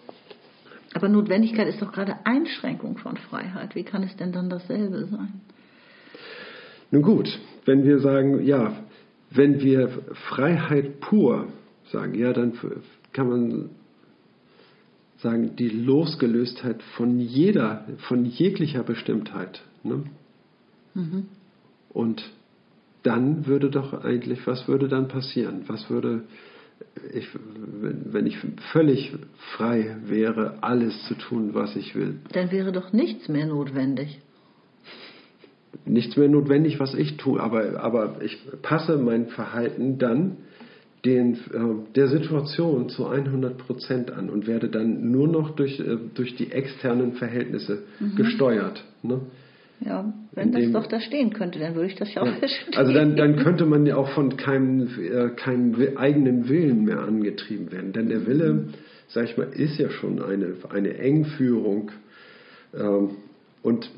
Aber 0.95 1.09
Notwendigkeit 1.09 1.69
ist 1.69 1.83
doch 1.83 1.93
gerade 1.93 2.17
Einschränkung 2.25 2.97
von 2.99 3.17
Freiheit. 3.17 3.75
Wie 3.75 3.83
kann 3.83 4.03
es 4.03 4.17
denn 4.17 4.33
dann 4.33 4.49
dasselbe 4.49 5.07
sein? 5.07 5.41
Nun 6.91 7.03
gut, 7.03 7.29
wenn 7.65 7.85
wir 7.85 7.99
sagen, 7.99 8.45
ja, 8.45 8.73
wenn 9.31 9.61
wir 9.61 9.89
Freiheit 10.29 11.01
pur 11.01 11.49
sagen. 11.91 12.15
Ja, 12.15 12.33
dann 12.33 12.53
kann 13.13 13.29
man 13.29 13.71
sagen, 15.19 15.57
die 15.57 15.69
Losgelöstheit 15.69 16.83
von 16.97 17.19
jeder, 17.19 17.85
von 18.09 18.25
jeglicher 18.25 18.83
Bestimmtheit. 18.83 19.63
Ne? 19.83 20.05
Mhm. 20.95 21.27
Und 21.91 22.31
dann 23.03 23.47
würde 23.47 23.71
doch 23.71 24.05
eigentlich, 24.05 24.47
was 24.47 24.67
würde 24.69 24.89
dann 24.89 25.09
passieren? 25.09 25.65
Was 25.67 25.91
würde, 25.91 26.25
ich, 27.13 27.29
wenn 27.35 28.27
ich 28.27 28.39
völlig 28.73 29.13
frei 29.57 29.97
wäre, 30.05 30.59
alles 30.63 30.95
zu 31.07 31.15
tun, 31.15 31.55
was 31.55 31.77
ich 31.77 31.95
will? 31.95 32.21
Dann 32.33 32.51
wäre 32.51 32.73
doch 32.73 32.93
nichts 32.93 33.29
mehr 33.29 33.47
notwendig. 33.47 34.21
Nichts 35.87 36.17
mehr 36.17 36.29
notwendig, 36.29 36.81
was 36.81 36.95
ich 36.95 37.17
tue, 37.17 37.41
aber, 37.41 37.81
aber 37.81 38.23
ich 38.23 38.39
passe 38.63 38.97
mein 38.97 39.27
Verhalten 39.27 39.99
dann 39.99 40.39
den, 41.05 41.35
äh, 41.35 41.93
der 41.95 42.09
Situation 42.09 42.89
zu 42.89 43.07
100 43.07 43.59
Prozent 43.59 44.11
an 44.11 44.31
und 44.31 44.47
werde 44.47 44.69
dann 44.69 45.11
nur 45.11 45.29
noch 45.29 45.51
durch, 45.51 45.79
äh, 45.81 45.99
durch 46.15 46.37
die 46.37 46.53
externen 46.53 47.15
Verhältnisse 47.15 47.83
mhm. 48.01 48.17
gesteuert. 48.17 48.83
Ne? 49.03 49.21
Ja, 49.81 50.13
wenn 50.33 50.53
das 50.53 50.71
doch 50.73 50.87
da 50.87 51.01
stehen 51.01 51.33
könnte, 51.33 51.59
dann 51.59 51.75
würde 51.75 51.89
ich 51.89 51.97
das 51.97 52.13
ja 52.15 52.23
auch 52.23 52.27
ja. 52.27 52.35
verstehen. 52.39 52.75
Also 52.77 52.93
dann, 52.93 53.17
dann 53.17 53.37
könnte 53.37 53.67
man 53.67 53.87
ja 53.87 53.97
auch 53.97 54.09
von 54.11 54.37
keinem, 54.37 54.89
äh, 54.99 55.31
keinem 55.31 55.75
eigenen 55.97 56.49
Willen 56.49 56.85
mehr 56.85 57.01
angetrieben 57.01 57.73
werden. 57.73 57.93
Denn 57.93 58.09
der 58.09 58.27
Wille, 58.27 58.53
mhm. 58.53 58.69
sag 59.09 59.25
ich 59.25 59.37
mal, 59.37 59.49
ist 59.53 59.79
ja 59.79 59.91
schon 59.91 60.23
eine, 60.23 60.55
eine 60.71 60.97
Engführung 60.99 61.91
ähm, 62.75 63.11
und 63.63 63.91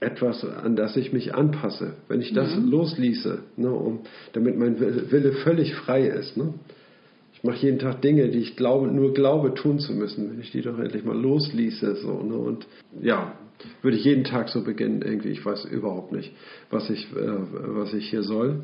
etwas, 0.00 0.44
an 0.44 0.76
das 0.76 0.96
ich 0.96 1.12
mich 1.12 1.34
anpasse. 1.34 1.94
Wenn 2.08 2.20
ich 2.20 2.32
das 2.32 2.56
mhm. 2.56 2.70
losließe, 2.70 3.38
ne, 3.56 3.70
um, 3.70 4.00
damit 4.32 4.58
mein 4.58 4.80
Wille 4.80 5.32
völlig 5.32 5.74
frei 5.74 6.06
ist. 6.06 6.36
Ne? 6.36 6.54
Ich 7.34 7.44
mache 7.44 7.58
jeden 7.58 7.78
Tag 7.78 8.00
Dinge, 8.00 8.28
die 8.28 8.38
ich 8.38 8.56
glaube, 8.56 8.88
nur 8.88 9.12
glaube 9.12 9.54
tun 9.54 9.78
zu 9.78 9.92
müssen, 9.92 10.30
wenn 10.30 10.40
ich 10.40 10.50
die 10.50 10.62
doch 10.62 10.78
endlich 10.78 11.04
mal 11.04 11.18
losließe. 11.18 11.96
So, 11.96 12.22
ne? 12.22 12.34
Und 12.34 12.66
ja, 13.00 13.34
würde 13.82 13.96
ich 13.96 14.04
jeden 14.04 14.24
Tag 14.24 14.48
so 14.48 14.62
beginnen, 14.62 15.02
irgendwie, 15.02 15.30
ich 15.30 15.44
weiß 15.44 15.64
überhaupt 15.66 16.12
nicht, 16.12 16.32
was 16.70 16.90
ich, 16.90 17.06
äh, 17.12 17.16
was 17.16 17.92
ich 17.92 18.10
hier 18.10 18.22
soll. 18.22 18.62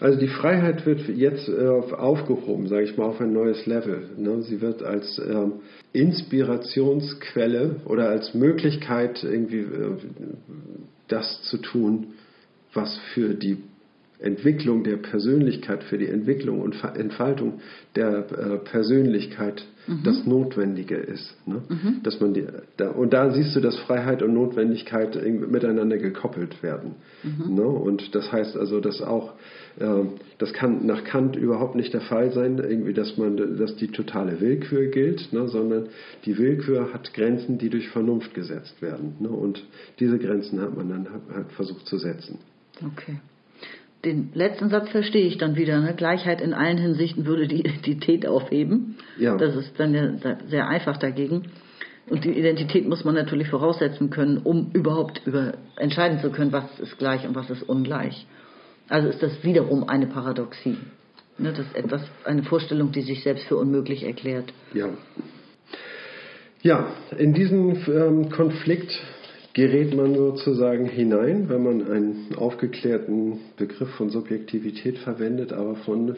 Also 0.00 0.18
die 0.18 0.28
Freiheit 0.28 0.86
wird 0.86 1.08
jetzt 1.08 1.48
äh, 1.48 1.66
aufgehoben, 1.66 2.68
sage 2.68 2.84
ich 2.84 2.96
mal, 2.96 3.06
auf 3.06 3.20
ein 3.20 3.32
neues 3.32 3.66
Level. 3.66 4.10
Ne? 4.16 4.42
Sie 4.42 4.60
wird 4.60 4.82
als 4.82 5.18
ähm, 5.18 5.54
Inspirationsquelle 5.92 7.76
oder 7.84 8.08
als 8.08 8.34
Möglichkeit, 8.34 9.24
irgendwie 9.24 9.60
äh, 9.60 9.96
das 11.08 11.42
zu 11.42 11.58
tun, 11.58 12.08
was 12.74 12.98
für 13.14 13.34
die 13.34 13.58
Entwicklung 14.20 14.82
der 14.82 14.96
Persönlichkeit, 14.96 15.84
für 15.84 15.96
die 15.96 16.08
Entwicklung 16.08 16.60
und 16.60 16.76
Entfaltung 16.96 17.60
der 17.94 18.26
äh, 18.30 18.58
Persönlichkeit 18.58 19.64
mhm. 19.86 20.02
das 20.02 20.26
Notwendige 20.26 20.96
ist. 20.96 21.36
Ne? 21.46 21.62
Mhm. 21.68 22.02
Dass 22.02 22.20
man 22.20 22.34
die, 22.34 22.44
da, 22.76 22.90
und 22.90 23.12
da 23.12 23.30
siehst 23.32 23.54
du, 23.54 23.60
dass 23.60 23.76
Freiheit 23.76 24.22
und 24.22 24.34
Notwendigkeit 24.34 25.16
miteinander 25.24 25.98
gekoppelt 25.98 26.64
werden. 26.64 26.96
Mhm. 27.22 27.54
Ne? 27.54 27.62
Und 27.62 28.14
das 28.16 28.32
heißt 28.32 28.56
also, 28.56 28.80
dass 28.80 29.00
auch, 29.02 29.34
äh, 29.78 29.86
das 30.38 30.52
kann 30.52 30.84
nach 30.84 31.04
Kant 31.04 31.36
überhaupt 31.36 31.76
nicht 31.76 31.94
der 31.94 32.00
Fall 32.00 32.32
sein, 32.32 32.58
irgendwie, 32.58 32.94
dass 32.94 33.16
man, 33.18 33.56
dass 33.56 33.76
die 33.76 33.88
totale 33.88 34.40
Willkür 34.40 34.86
gilt, 34.86 35.32
ne? 35.32 35.46
sondern 35.46 35.90
die 36.24 36.36
Willkür 36.38 36.92
hat 36.92 37.14
Grenzen, 37.14 37.58
die 37.58 37.70
durch 37.70 37.88
Vernunft 37.90 38.34
gesetzt 38.34 38.82
werden. 38.82 39.14
Ne? 39.20 39.28
Und 39.28 39.64
diese 40.00 40.18
Grenzen 40.18 40.60
hat 40.60 40.76
man 40.76 40.88
dann 40.88 41.08
hat 41.08 41.52
versucht 41.52 41.86
zu 41.86 41.98
setzen. 41.98 42.38
Okay 42.84 43.18
den 44.08 44.30
letzten 44.34 44.70
Satz 44.70 44.88
verstehe 44.90 45.26
ich 45.26 45.38
dann 45.38 45.56
wieder. 45.56 45.80
Ne? 45.80 45.94
Gleichheit 45.94 46.40
in 46.40 46.54
allen 46.54 46.78
Hinsichten 46.78 47.26
würde 47.26 47.46
die 47.46 47.60
Identität 47.60 48.26
aufheben. 48.26 48.96
Ja. 49.18 49.36
Das 49.36 49.54
ist 49.54 49.78
dann 49.78 49.94
ja 49.94 50.38
sehr 50.48 50.68
einfach 50.68 50.96
dagegen. 50.96 51.44
Und 52.08 52.24
die 52.24 52.30
Identität 52.30 52.88
muss 52.88 53.04
man 53.04 53.14
natürlich 53.14 53.48
voraussetzen 53.48 54.10
können, 54.10 54.38
um 54.38 54.70
überhaupt 54.72 55.20
über 55.26 55.54
entscheiden 55.76 56.20
zu 56.20 56.30
können, 56.30 56.52
was 56.52 56.64
ist 56.80 56.98
gleich 56.98 57.26
und 57.26 57.34
was 57.34 57.50
ist 57.50 57.62
ungleich. 57.62 58.26
Also 58.88 59.08
ist 59.08 59.22
das 59.22 59.44
wiederum 59.44 59.88
eine 59.88 60.06
Paradoxie. 60.06 60.78
Ne? 61.36 61.52
Das 61.52 61.66
ist 61.66 61.76
etwas, 61.76 62.02
eine 62.24 62.42
Vorstellung, 62.42 62.92
die 62.92 63.02
sich 63.02 63.22
selbst 63.22 63.44
für 63.44 63.56
unmöglich 63.56 64.04
erklärt. 64.04 64.52
Ja. 64.72 64.88
Ja, 66.62 66.92
in 67.16 67.34
diesem 67.34 67.76
ähm, 67.86 68.30
Konflikt 68.30 68.90
gerät 69.58 69.92
man 69.92 70.14
sozusagen 70.14 70.86
hinein, 70.86 71.48
wenn 71.48 71.64
man 71.64 71.90
einen 71.90 72.36
aufgeklärten 72.36 73.40
Begriff 73.56 73.90
von 73.96 74.08
Subjektivität 74.08 74.98
verwendet, 74.98 75.52
aber 75.52 75.74
von, 75.74 76.14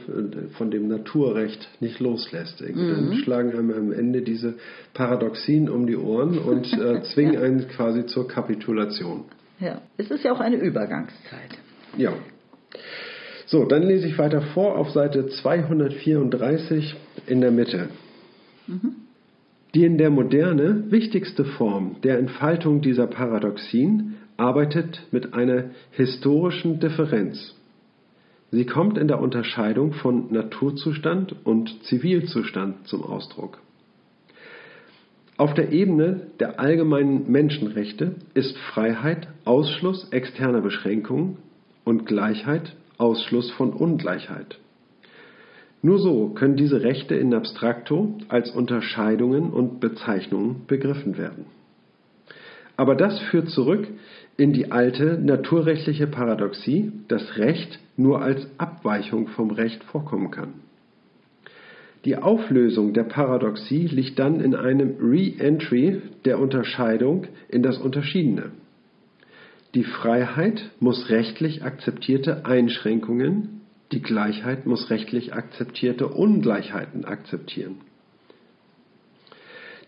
von 0.59 0.70
dem 0.70 0.88
Naturrecht 0.88 1.66
nicht 1.81 2.00
loslässt. 2.00 2.61
Mhm. 2.61 2.76
Dann 2.76 3.14
schlagen 3.14 3.53
einem 3.53 3.72
am 3.72 3.92
Ende 3.92 4.20
diese 4.20 4.57
Paradoxien 4.92 5.70
um 5.70 5.87
die 5.87 5.96
Ohren 5.96 6.37
und 6.37 6.70
äh, 6.74 7.00
zwingen 7.14 7.33
ja. 7.33 7.40
einen 7.40 7.66
quasi 7.68 8.05
zur 8.05 8.29
Kapitulation. 8.29 9.24
Ja, 9.59 9.81
es 9.96 10.11
ist 10.11 10.22
ja 10.22 10.33
auch 10.33 10.40
eine 10.40 10.57
Übergangszeit. 10.57 11.57
Ja. 11.96 12.12
So, 13.46 13.64
dann 13.64 13.85
lese 13.85 14.07
ich 14.07 14.18
weiter 14.18 14.42
vor 14.53 14.76
auf 14.76 14.90
Seite 14.90 15.29
234 15.29 16.94
in 17.26 17.40
der 17.40 17.53
Mitte. 17.53 17.88
Mhm. 18.66 18.99
Die 19.74 19.85
in 19.85 19.98
der 19.98 20.11
Moderne 20.11 20.90
wichtigste 20.90 21.44
Form 21.44 21.96
der 22.02 22.18
Entfaltung 22.18 22.80
dieser 22.80 23.06
Paradoxien 23.06 24.16
arbeitet 24.37 25.06
mit 25.12 25.35
einer 25.35 25.70
historischen 25.92 26.80
Differenz. 26.80 27.54
Sie 28.50 28.66
kommt 28.66 28.98
in 28.98 29.06
der 29.06 29.20
Unterscheidung 29.20 29.92
von 29.92 30.33
Naturzustand 30.33 31.37
und 31.44 31.85
Zivilzustand 31.85 32.88
zum 32.88 33.04
Ausdruck. 33.04 33.59
Auf 35.37 35.54
der 35.54 35.72
Ebene 35.72 36.26
der 36.40 36.59
allgemeinen 36.59 37.30
Menschenrechte 37.30 38.16
ist 38.35 38.59
Freiheit 38.59 39.28
Ausschluss 39.44 40.09
externer 40.11 40.61
Beschränkungen 40.61 41.38
und 41.85 42.06
Gleichheit 42.06 42.74
Ausschluss 42.98 43.50
von 43.52 43.72
Ungleichheit. 43.72 44.59
Nur 45.82 45.98
so 45.98 46.28
können 46.28 46.56
diese 46.56 46.82
Rechte 46.82 47.14
in 47.14 47.32
abstracto 47.32 48.14
als 48.28 48.50
Unterscheidungen 48.50 49.50
und 49.50 49.80
Bezeichnungen 49.80 50.66
begriffen 50.66 51.16
werden. 51.16 51.46
Aber 52.76 52.94
das 52.94 53.18
führt 53.30 53.48
zurück 53.50 53.88
in 54.36 54.52
die 54.52 54.72
alte 54.72 55.18
naturrechtliche 55.18 56.06
Paradoxie, 56.06 56.92
dass 57.08 57.36
Recht 57.36 57.78
nur 57.96 58.22
als 58.22 58.46
Abweichung 58.58 59.28
vom 59.28 59.50
Recht 59.50 59.84
vorkommen 59.84 60.30
kann. 60.30 60.54
Die 62.06 62.16
Auflösung 62.16 62.94
der 62.94 63.04
Paradoxie 63.04 63.86
liegt 63.86 64.18
dann 64.18 64.40
in 64.40 64.54
einem 64.54 64.96
Re-Entry 64.98 66.00
der 66.24 66.38
Unterscheidung 66.38 67.26
in 67.48 67.62
das 67.62 67.76
Unterschiedene. 67.76 68.52
Die 69.74 69.84
Freiheit 69.84 70.70
muss 70.80 71.10
rechtlich 71.10 71.62
akzeptierte 71.62 72.46
Einschränkungen 72.46 73.60
die 73.92 74.03
Gleichheit 74.03 74.66
muss 74.66 74.90
rechtlich 74.90 75.35
akzeptierte 75.35 76.09
Ungleichheiten 76.09 77.05
akzeptieren. 77.05 77.79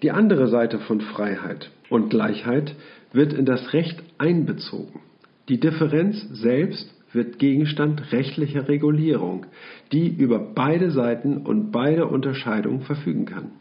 Die 0.02 0.10
andere 0.10 0.48
Seite 0.48 0.80
von 0.80 1.00
Freiheit 1.00 1.70
und 1.88 2.10
Gleichheit 2.10 2.74
wird 3.12 3.32
in 3.32 3.44
das 3.44 3.72
Recht 3.72 4.02
einbezogen. 4.18 5.00
Die 5.48 5.60
Differenz 5.60 6.26
selbst 6.32 6.92
wird 7.12 7.38
Gegenstand 7.38 8.10
rechtlicher 8.12 8.68
Regulierung, 8.68 9.46
die 9.92 10.08
über 10.08 10.38
beide 10.38 10.90
Seiten 10.90 11.38
und 11.38 11.70
beide 11.70 12.06
Unterscheidungen 12.06 12.80
verfügen 12.82 13.26
kann. 13.26 13.52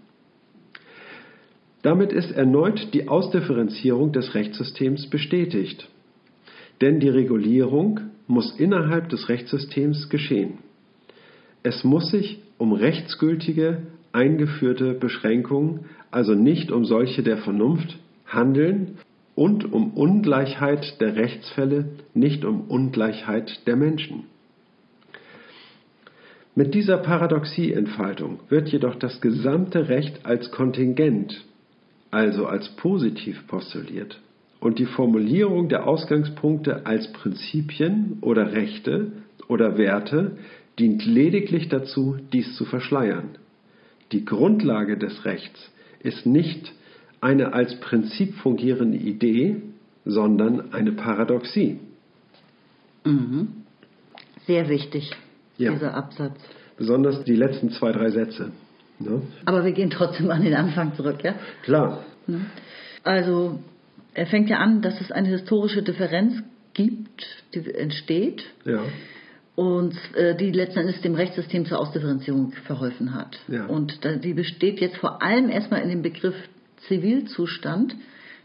Damit 1.81 2.13
ist 2.13 2.31
erneut 2.31 2.93
die 2.93 3.07
Ausdifferenzierung 3.07 4.11
des 4.11 4.35
Rechtssystems 4.35 5.09
bestätigt. 5.09 5.89
Denn 6.79 6.99
die 6.99 7.09
Regulierung 7.09 8.10
muss 8.31 8.51
innerhalb 8.57 9.09
des 9.09 9.29
Rechtssystems 9.29 10.09
geschehen. 10.09 10.57
Es 11.63 11.83
muss 11.83 12.09
sich 12.09 12.39
um 12.57 12.73
rechtsgültige, 12.73 13.83
eingeführte 14.13 14.93
Beschränkungen, 14.93 15.81
also 16.09 16.33
nicht 16.33 16.71
um 16.71 16.85
solche 16.85 17.21
der 17.21 17.37
Vernunft, 17.37 17.97
handeln 18.25 18.97
und 19.35 19.71
um 19.71 19.91
Ungleichheit 19.93 20.99
der 20.99 21.15
Rechtsfälle, 21.15 21.89
nicht 22.13 22.43
um 22.43 22.61
Ungleichheit 22.61 23.67
der 23.67 23.75
Menschen. 23.75 24.23
Mit 26.55 26.73
dieser 26.73 26.97
Paradoxieentfaltung 26.97 28.39
wird 28.49 28.69
jedoch 28.69 28.95
das 28.95 29.21
gesamte 29.21 29.87
Recht 29.87 30.25
als 30.25 30.51
Kontingent, 30.51 31.45
also 32.11 32.45
als 32.45 32.69
positiv 32.75 33.47
postuliert 33.47 34.19
und 34.61 34.79
die 34.79 34.85
Formulierung 34.85 35.67
der 35.67 35.87
Ausgangspunkte 35.87 36.85
als 36.85 37.11
Prinzipien 37.11 38.19
oder 38.21 38.53
Rechte 38.53 39.11
oder 39.47 39.77
Werte 39.77 40.37
dient 40.79 41.05
lediglich 41.05 41.67
dazu, 41.67 42.17
dies 42.31 42.55
zu 42.55 42.63
verschleiern. 42.63 43.31
Die 44.11 44.23
Grundlage 44.23 44.97
des 44.97 45.25
Rechts 45.25 45.71
ist 45.99 46.25
nicht 46.25 46.71
eine 47.19 47.53
als 47.53 47.79
Prinzip 47.79 48.35
fungierende 48.35 48.97
Idee, 48.97 49.57
sondern 50.05 50.73
eine 50.73 50.91
Paradoxie. 50.91 51.79
Mhm. 53.03 53.49
Sehr 54.45 54.69
wichtig, 54.69 55.11
ja. 55.57 55.71
dieser 55.71 55.93
Absatz. 55.95 56.39
besonders 56.77 57.23
die 57.23 57.35
letzten 57.35 57.71
zwei, 57.71 57.91
drei 57.91 58.09
Sätze. 58.09 58.51
Ne? 58.99 59.21
Aber 59.45 59.65
wir 59.65 59.71
gehen 59.71 59.89
trotzdem 59.89 60.29
an 60.29 60.43
den 60.43 60.53
Anfang 60.53 60.93
zurück, 60.95 61.23
ja? 61.23 61.35
Klar. 61.63 62.03
Also 63.03 63.59
er 64.13 64.25
fängt 64.25 64.49
ja 64.49 64.57
an, 64.57 64.81
dass 64.81 64.99
es 65.01 65.11
eine 65.11 65.29
historische 65.29 65.81
Differenz 65.83 66.41
gibt, 66.73 67.25
die 67.53 67.73
entsteht 67.73 68.43
Ja. 68.65 68.81
und 69.55 69.95
äh, 70.15 70.35
die 70.35 70.51
letzten 70.51 70.79
Endes 70.79 71.01
dem 71.01 71.15
Rechtssystem 71.15 71.65
zur 71.65 71.79
Ausdifferenzierung 71.79 72.51
verholfen 72.65 73.13
hat. 73.13 73.39
Ja. 73.47 73.65
Und 73.65 74.03
da, 74.05 74.15
die 74.15 74.33
besteht 74.33 74.79
jetzt 74.79 74.97
vor 74.97 75.21
allem 75.21 75.49
erstmal 75.49 75.81
in 75.81 75.89
dem 75.89 76.01
Begriff 76.01 76.35
Zivilzustand. 76.87 77.95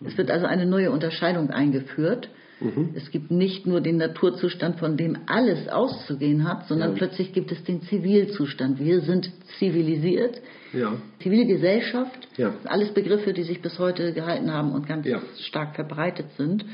Es 0.04 0.16
wird 0.18 0.30
also 0.30 0.46
eine 0.46 0.66
neue 0.66 0.90
Unterscheidung 0.90 1.50
eingeführt. 1.50 2.28
Mhm. 2.60 2.90
Es 2.94 3.10
gibt 3.10 3.30
nicht 3.30 3.66
nur 3.66 3.80
den 3.82 3.98
Naturzustand, 3.98 4.78
von 4.78 4.96
dem 4.96 5.18
alles 5.26 5.68
auszugehen 5.68 6.48
hat, 6.48 6.66
sondern 6.68 6.90
Ja. 6.92 6.96
plötzlich 6.96 7.32
gibt 7.34 7.52
es 7.52 7.62
den 7.64 7.82
Zivilzustand. 7.82 8.78
Wir 8.80 9.00
sind 9.02 9.30
zivilisiert. 9.58 10.40
Ja. 10.72 10.94
Zivilgesellschaft, 11.22 12.28
Ja. 12.36 12.54
alles 12.64 12.90
Begriffe, 12.90 13.32
die 13.32 13.42
sich 13.42 13.60
bis 13.60 13.78
heute 13.78 14.12
gehalten 14.12 14.50
haben 14.52 14.72
und 14.72 14.86
ganz 14.86 15.06
stark 15.40 15.74
verbreitet 15.74 16.26
sind. 16.38 16.64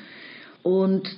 Und 0.62 1.08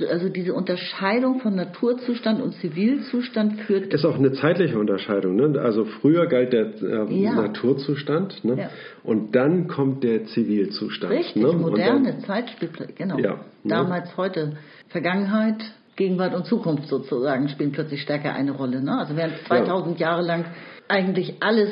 also 0.00 0.28
diese 0.28 0.54
Unterscheidung 0.54 1.40
von 1.40 1.54
Naturzustand 1.54 2.40
und 2.40 2.54
Zivilzustand 2.54 3.60
führt 3.62 3.92
Ist 3.92 4.04
auch 4.04 4.16
eine 4.16 4.32
zeitliche 4.32 4.78
Unterscheidung. 4.78 5.36
Ne? 5.36 5.60
Also 5.60 5.84
früher 5.84 6.26
galt 6.26 6.52
der 6.52 6.66
äh, 6.82 7.14
Ja. 7.14 7.34
Naturzustand 7.34 8.44
ne? 8.44 8.56
Ja. 8.58 8.70
und 9.04 9.34
dann 9.34 9.68
kommt 9.68 10.02
der 10.02 10.24
Zivilzustand. 10.26 11.12
richtig 11.12 11.42
ne? 11.42 11.52
Moderne 11.52 12.18
Zeit 12.20 12.50
spielt 12.50 12.96
genau. 12.96 13.18
Ja, 13.18 13.32
ne? 13.32 13.38
Damals, 13.64 14.16
heute, 14.16 14.56
Vergangenheit, 14.88 15.62
Gegenwart 15.96 16.34
und 16.34 16.46
Zukunft 16.46 16.88
sozusagen 16.88 17.48
spielen 17.50 17.72
plötzlich 17.72 18.00
stärker 18.02 18.32
eine 18.32 18.52
Rolle. 18.52 18.82
Ne? 18.82 18.98
Also 18.98 19.14
während 19.14 19.34
2000 19.46 20.00
Jahre 20.00 20.22
lang 20.22 20.46
eigentlich 20.88 21.36
alles 21.40 21.70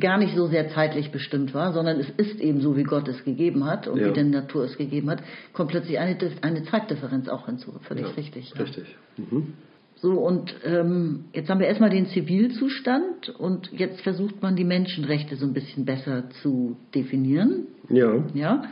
gar 0.00 0.18
nicht 0.18 0.34
so 0.34 0.46
sehr 0.46 0.68
zeitlich 0.70 1.12
bestimmt 1.12 1.54
war, 1.54 1.72
sondern 1.72 2.00
es 2.00 2.10
ist 2.16 2.40
eben 2.40 2.60
so, 2.60 2.76
wie 2.76 2.82
Gott 2.82 3.06
es 3.08 3.22
gegeben 3.24 3.64
hat 3.64 3.86
und 3.86 3.98
Ja. 3.98 4.08
wie 4.08 4.12
die 4.12 4.24
Natur 4.24 4.64
es 4.64 4.76
gegeben 4.76 5.10
hat, 5.10 5.22
kommt 5.52 5.70
plötzlich 5.70 5.98
eine, 5.98 6.16
eine 6.42 6.64
Zeitdifferenz 6.64 7.28
auch 7.28 7.46
hinzu. 7.46 7.72
Völlig 7.82 8.06
ja, 8.06 8.12
richtig. 8.12 8.52
ja. 8.54 8.62
Richtig. 8.62 8.96
Mhm. 9.16 9.54
So, 9.96 10.12
und 10.12 10.54
ähm, 10.64 11.26
jetzt 11.32 11.48
haben 11.48 11.60
wir 11.60 11.66
erstmal 11.66 11.90
den 11.90 12.06
Zivilzustand 12.06 13.30
und 13.38 13.70
jetzt 13.72 14.00
versucht 14.02 14.42
man 14.42 14.56
die 14.56 14.64
Menschenrechte 14.64 15.36
so 15.36 15.46
ein 15.46 15.54
bisschen 15.54 15.84
besser 15.84 16.28
zu 16.42 16.76
definieren. 16.94 17.68
Ja. 17.88 18.24
Ja? 18.34 18.64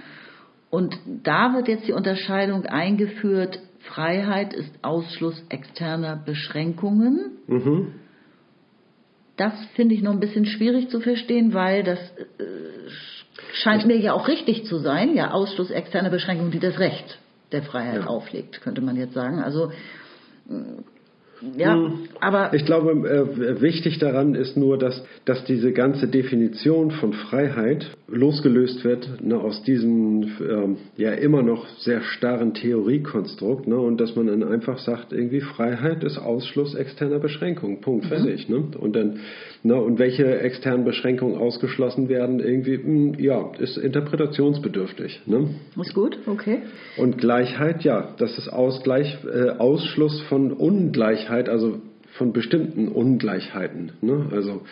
Und 0.68 0.98
da 1.22 1.54
wird 1.54 1.68
jetzt 1.68 1.86
die 1.86 1.92
Unterscheidung 1.92 2.66
eingeführt, 2.66 3.60
Freiheit 3.78 4.52
ist 4.54 4.72
Ausschluss 4.82 5.42
externer 5.48 6.16
Beschränkungen. 6.16 7.32
Mhm. 7.46 7.88
Das 9.36 9.52
finde 9.74 9.94
ich 9.94 10.02
noch 10.02 10.12
ein 10.12 10.20
bisschen 10.20 10.44
schwierig 10.46 10.88
zu 10.90 11.00
verstehen, 11.00 11.54
weil 11.54 11.82
das 11.82 11.98
äh, 11.98 12.84
scheint 13.54 13.86
mir 13.86 13.96
ja 13.96 14.12
auch 14.12 14.28
richtig 14.28 14.64
zu 14.66 14.78
sein. 14.78 15.14
Ja, 15.14 15.30
Ausschluss 15.30 15.70
externer 15.70 16.10
Beschränkungen, 16.10 16.50
die 16.52 16.58
das 16.58 16.78
Recht 16.78 17.18
der 17.50 17.62
Freiheit 17.62 18.02
Ja. 18.02 18.06
auflegt, 18.06 18.60
könnte 18.60 18.80
man 18.82 18.96
jetzt 18.96 19.14
sagen. 19.14 19.42
Also, 19.42 19.72
ja, 21.56 21.92
aber 22.20 22.54
Ich 22.54 22.64
glaube, 22.64 22.90
äh, 22.92 23.60
wichtig 23.60 23.98
daran 23.98 24.34
ist 24.34 24.56
nur, 24.56 24.78
dass, 24.78 25.04
dass 25.24 25.44
diese 25.44 25.72
ganze 25.72 26.06
Definition 26.06 26.90
von 26.92 27.12
Freiheit 27.12 27.96
losgelöst 28.08 28.84
wird 28.84 29.22
ne, 29.22 29.38
aus 29.38 29.62
diesem 29.64 30.30
ähm, 30.40 30.76
ja 30.96 31.12
immer 31.12 31.42
noch 31.42 31.66
sehr 31.78 32.02
starren 32.02 32.54
Theoriekonstrukt 32.54 33.66
ne, 33.66 33.76
und 33.76 34.00
dass 34.00 34.14
man 34.14 34.26
dann 34.26 34.44
einfach 34.44 34.78
sagt, 34.78 35.12
irgendwie 35.12 35.40
Freiheit 35.40 36.04
ist 36.04 36.18
Ausschluss 36.18 36.74
externer 36.74 37.18
Beschränkungen. 37.18 37.80
Punkt, 37.80 38.06
fertig. 38.06 38.48
Ne? 38.48 38.64
Und 38.78 38.94
dann 38.94 39.20
ne, 39.62 39.74
und 39.74 39.98
welche 39.98 40.38
externen 40.40 40.84
Beschränkungen 40.84 41.36
ausgeschlossen 41.38 42.08
werden, 42.08 42.40
irgendwie, 42.40 42.78
mh, 42.78 43.18
ja, 43.18 43.50
ist 43.58 43.76
interpretationsbedürftig. 43.76 45.22
Ne? 45.26 45.50
ist 45.80 45.94
gut, 45.94 46.18
okay. 46.26 46.58
Und 46.96 47.18
Gleichheit, 47.18 47.82
ja, 47.82 48.14
das 48.18 48.38
ist 48.38 48.48
Ausgleich, 48.48 49.18
äh, 49.24 49.50
Ausschluss 49.50 50.20
von 50.22 50.52
Ungleichheit, 50.52 51.31
also 51.32 51.80
von 52.18 52.32
bestimmten 52.32 52.88
Ungleichheiten. 52.88 53.92
Ne? 54.00 54.26
Also 54.30 54.62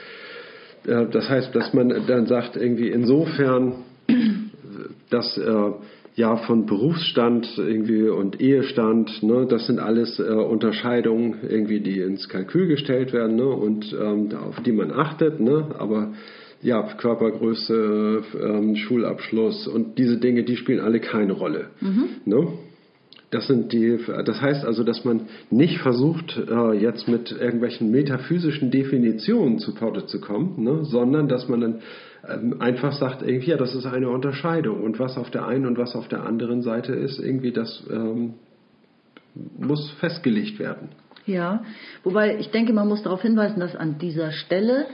äh, 0.86 1.06
das 1.10 1.28
heißt, 1.28 1.54
dass 1.54 1.72
man 1.72 1.88
dann 2.06 2.26
sagt, 2.26 2.56
irgendwie 2.56 2.88
insofern, 2.88 3.84
dass 5.10 5.36
äh, 5.38 5.70
ja 6.14 6.36
von 6.36 6.66
Berufsstand 6.66 7.48
irgendwie 7.56 8.08
und 8.08 8.40
Ehestand, 8.40 9.22
ne, 9.22 9.46
das 9.48 9.66
sind 9.66 9.78
alles 9.78 10.18
äh, 10.18 10.24
Unterscheidungen 10.24 11.36
irgendwie, 11.48 11.80
die 11.80 12.00
ins 12.00 12.28
Kalkül 12.28 12.66
gestellt 12.66 13.12
werden 13.12 13.36
ne, 13.36 13.46
und 13.46 13.96
ähm, 13.98 14.30
auf 14.34 14.60
die 14.62 14.72
man 14.72 14.90
achtet, 14.90 15.40
ne, 15.40 15.66
aber 15.78 16.12
ja, 16.62 16.82
Körpergröße, 16.82 18.22
ähm, 18.38 18.76
Schulabschluss 18.76 19.66
und 19.66 19.96
diese 19.98 20.18
Dinge, 20.18 20.42
die 20.42 20.56
spielen 20.56 20.80
alle 20.80 21.00
keine 21.00 21.32
Rolle. 21.32 21.70
Ne? 22.26 22.48
Das 23.30 23.46
sind 23.46 23.72
die, 23.72 23.96
das 24.24 24.40
heißt 24.40 24.64
also, 24.64 24.82
dass 24.82 25.04
man 25.04 25.28
nicht 25.50 25.78
versucht, 25.78 26.36
äh, 26.36 26.72
jetzt 26.72 27.06
mit 27.06 27.30
irgendwelchen 27.30 27.90
metaphysischen 27.92 28.72
Definitionen 28.72 29.60
zu 29.60 29.72
Potte 29.72 30.06
zu 30.06 30.20
kommen, 30.20 30.62
ne, 30.64 30.84
sondern 30.84 31.28
dass 31.28 31.48
man 31.48 31.60
dann 31.60 31.80
ähm, 32.28 32.60
einfach 32.60 32.92
sagt, 32.92 33.22
irgendwie, 33.22 33.50
ja, 33.50 33.56
das 33.56 33.74
ist 33.74 33.86
eine 33.86 34.10
Unterscheidung 34.10 34.82
und 34.82 34.98
was 34.98 35.16
auf 35.16 35.30
der 35.30 35.46
einen 35.46 35.66
und 35.66 35.78
was 35.78 35.94
auf 35.94 36.08
der 36.08 36.24
anderen 36.24 36.62
Seite 36.62 36.92
ist, 36.92 37.20
irgendwie, 37.20 37.52
das 37.52 37.84
ähm, 37.88 38.34
muss 39.58 39.90
festgelegt 40.00 40.58
werden. 40.58 40.88
Ja, 41.24 41.62
wobei 42.02 42.36
ich 42.38 42.50
denke, 42.50 42.72
man 42.72 42.88
muss 42.88 43.04
darauf 43.04 43.22
hinweisen, 43.22 43.60
dass 43.60 43.76
an 43.76 43.98
dieser 43.98 44.32
Stelle 44.32 44.86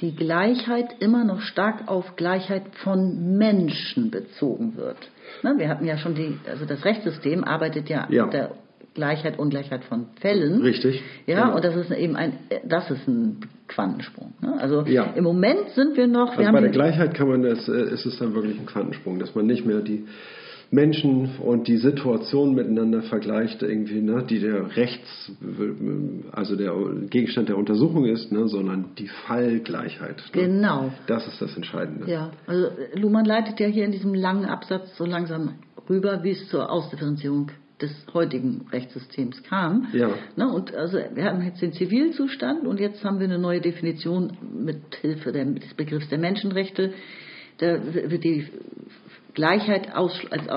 die 0.00 0.16
Gleichheit 0.16 0.96
immer 0.98 1.24
noch 1.24 1.40
stark 1.40 1.86
auf 1.86 2.16
Gleichheit 2.16 2.64
von 2.82 3.38
Menschen 3.38 4.10
bezogen 4.10 4.76
wird. 4.76 4.98
Ne, 5.44 5.54
wir 5.58 5.68
hatten 5.68 5.84
ja 5.84 5.98
schon 5.98 6.14
die, 6.14 6.38
also 6.50 6.64
das 6.64 6.84
Rechtssystem 6.86 7.44
arbeitet 7.44 7.88
ja, 7.90 8.06
Ja. 8.10 8.24
mit 8.24 8.32
der 8.32 8.50
Gleichheit, 8.94 9.38
Ungleichheit 9.38 9.84
von 9.84 10.06
Fällen. 10.20 10.62
Richtig. 10.62 11.02
Ja, 11.26 11.42
Genau. 11.44 11.56
und 11.56 11.64
das 11.64 11.76
ist 11.76 11.90
eben 11.90 12.16
ein, 12.16 12.32
das 12.64 12.90
ist 12.90 13.06
ein 13.06 13.40
Quantensprung. 13.68 14.32
Ne? 14.40 14.54
Also 14.58 14.82
Ja. 14.86 15.12
im 15.14 15.24
Moment 15.24 15.68
sind 15.74 15.96
wir 15.96 16.06
noch, 16.06 16.30
wir 16.32 16.38
Also 16.38 16.46
haben 16.46 16.54
bei 16.54 16.60
der 16.62 16.70
Gleichheit 16.70 17.12
kann 17.14 17.28
man 17.28 17.42
das, 17.42 17.68
äh, 17.68 17.92
ist 17.92 18.06
es 18.06 18.18
dann 18.18 18.34
wirklich 18.34 18.58
ein 18.58 18.66
Quantensprung, 18.66 19.18
dass 19.18 19.34
man 19.34 19.46
nicht 19.46 19.66
mehr 19.66 19.80
die 19.80 20.06
Menschen 20.74 21.36
und 21.38 21.68
die 21.68 21.76
Situation 21.76 22.54
miteinander 22.54 23.02
vergleicht, 23.02 23.62
irgendwie, 23.62 24.00
ne, 24.00 24.24
die 24.28 24.40
der 24.40 24.76
Rechts, 24.76 25.32
also 26.32 26.56
der 26.56 26.74
Gegenstand 27.08 27.48
der 27.48 27.56
Untersuchung 27.56 28.06
ist, 28.06 28.32
ne, 28.32 28.48
sondern 28.48 28.90
die 28.98 29.08
Fallgleichheit. 29.26 30.16
Ne? 30.34 30.42
Genau. 30.42 30.92
Das 31.06 31.26
ist 31.28 31.40
das 31.40 31.56
Entscheidende. 31.56 32.10
Ja, 32.10 32.32
also 32.46 32.66
äh, 32.66 32.98
Luhmann 32.98 33.24
leitet 33.24 33.60
ja 33.60 33.66
hier 33.66 33.84
in 33.84 33.92
diesem 33.92 34.14
langen 34.14 34.46
Absatz 34.46 34.96
so 34.96 35.04
langsam 35.04 35.54
rüber, 35.88 36.24
wie 36.24 36.30
es 36.30 36.48
zur 36.48 36.70
Ausdifferenzierung 36.70 37.50
des 37.80 37.92
heutigen 38.12 38.66
Rechtssystems 38.72 39.42
kam. 39.44 39.88
Ja. 39.92 40.10
Ne, 40.36 40.52
und 40.52 40.74
also 40.74 40.98
wir 41.14 41.24
hatten 41.24 41.42
jetzt 41.42 41.62
den 41.62 41.72
Zivilzustand 41.72 42.66
und 42.66 42.80
jetzt 42.80 43.04
haben 43.04 43.18
wir 43.18 43.26
eine 43.26 43.38
neue 43.38 43.60
Definition 43.60 44.36
mit 44.64 44.96
Hilfe 45.00 45.32
der, 45.32 45.44
des 45.44 45.74
Begriffs 45.74 46.08
der 46.08 46.18
Menschenrechte. 46.18 46.92
Da 47.58 47.78
wird 47.94 48.24
die 48.24 48.48
Gleichheit 49.34 49.94
als 49.94 50.48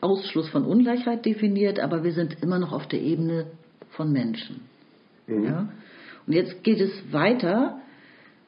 Ausschluss 0.00 0.48
von 0.48 0.64
Ungleichheit 0.64 1.24
definiert, 1.24 1.78
aber 1.80 2.02
wir 2.02 2.12
sind 2.12 2.42
immer 2.42 2.58
noch 2.58 2.72
auf 2.72 2.86
der 2.88 3.00
Ebene 3.00 3.46
von 3.90 4.10
Menschen. 4.12 4.62
Ja? 5.28 5.68
Und 6.26 6.32
jetzt 6.32 6.64
geht 6.64 6.80
es 6.80 6.90
weiter. 7.12 7.78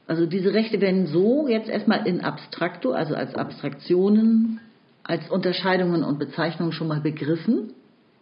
Also 0.07 0.27
diese 0.27 0.55
Rechte 0.55 0.81
werden 0.81 1.07
so 1.07 1.49
jetzt 1.49 1.69
erstmal 1.69 2.07
in 2.07 2.21
abstrakto, 2.21 2.93
also 2.93 3.15
als 3.15 3.35
Abstraktionen, 3.35 4.61
als 5.03 5.31
Unterscheidungen 5.31 6.03
und 6.03 6.19
Bezeichnungen 6.19 6.73
schon 6.73 6.89
mal 6.89 7.01
begriffen. 7.01 7.73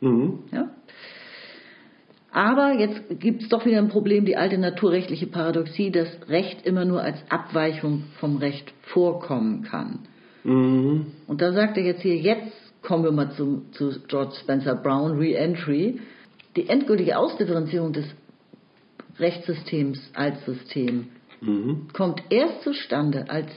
Mhm. 0.01 0.41
Ja? 0.53 0.71
Aber 2.33 2.75
jetzt 2.79 3.21
gibt 3.21 3.43
es 3.43 3.49
doch 3.49 3.65
wieder 3.65 3.79
ein 3.79 3.89
Problem, 3.89 4.27
die 4.27 4.37
alte 4.37 4.59
naturrechtliche 4.59 5.27
Paradoxie, 5.27 5.91
dass 5.91 6.09
Recht 6.29 6.67
immer 6.67 6.85
nur 6.85 7.01
als 7.01 7.19
Abweichung 7.31 8.05
vom 8.21 8.37
Recht 8.37 8.73
vorkommen 8.83 9.63
kann. 9.63 10.01
Mhm. 10.47 11.07
Und 11.27 11.41
da 11.41 11.53
sagt 11.53 11.77
er 11.77 11.85
jetzt 11.85 12.03
hier, 12.03 12.17
jetzt 12.17 12.53
kommen 12.83 13.05
wir 13.05 13.13
mal 13.13 13.33
zu, 13.33 13.63
zu 13.73 13.93
George 14.07 14.37
Spencer 14.41 14.77
Brown, 14.77 15.19
Re-Entry. 15.19 16.01
Die 16.57 16.69
endgültige 16.69 17.19
Ausdifferenzierung 17.19 17.93
des 17.93 18.07
Rechtssystems 19.19 20.11
als 20.15 20.45
System 20.45 21.09
Mhm. 21.41 21.89
kommt 21.93 22.23
erst 22.31 22.63
zustande, 22.63 23.29
als 23.29 23.49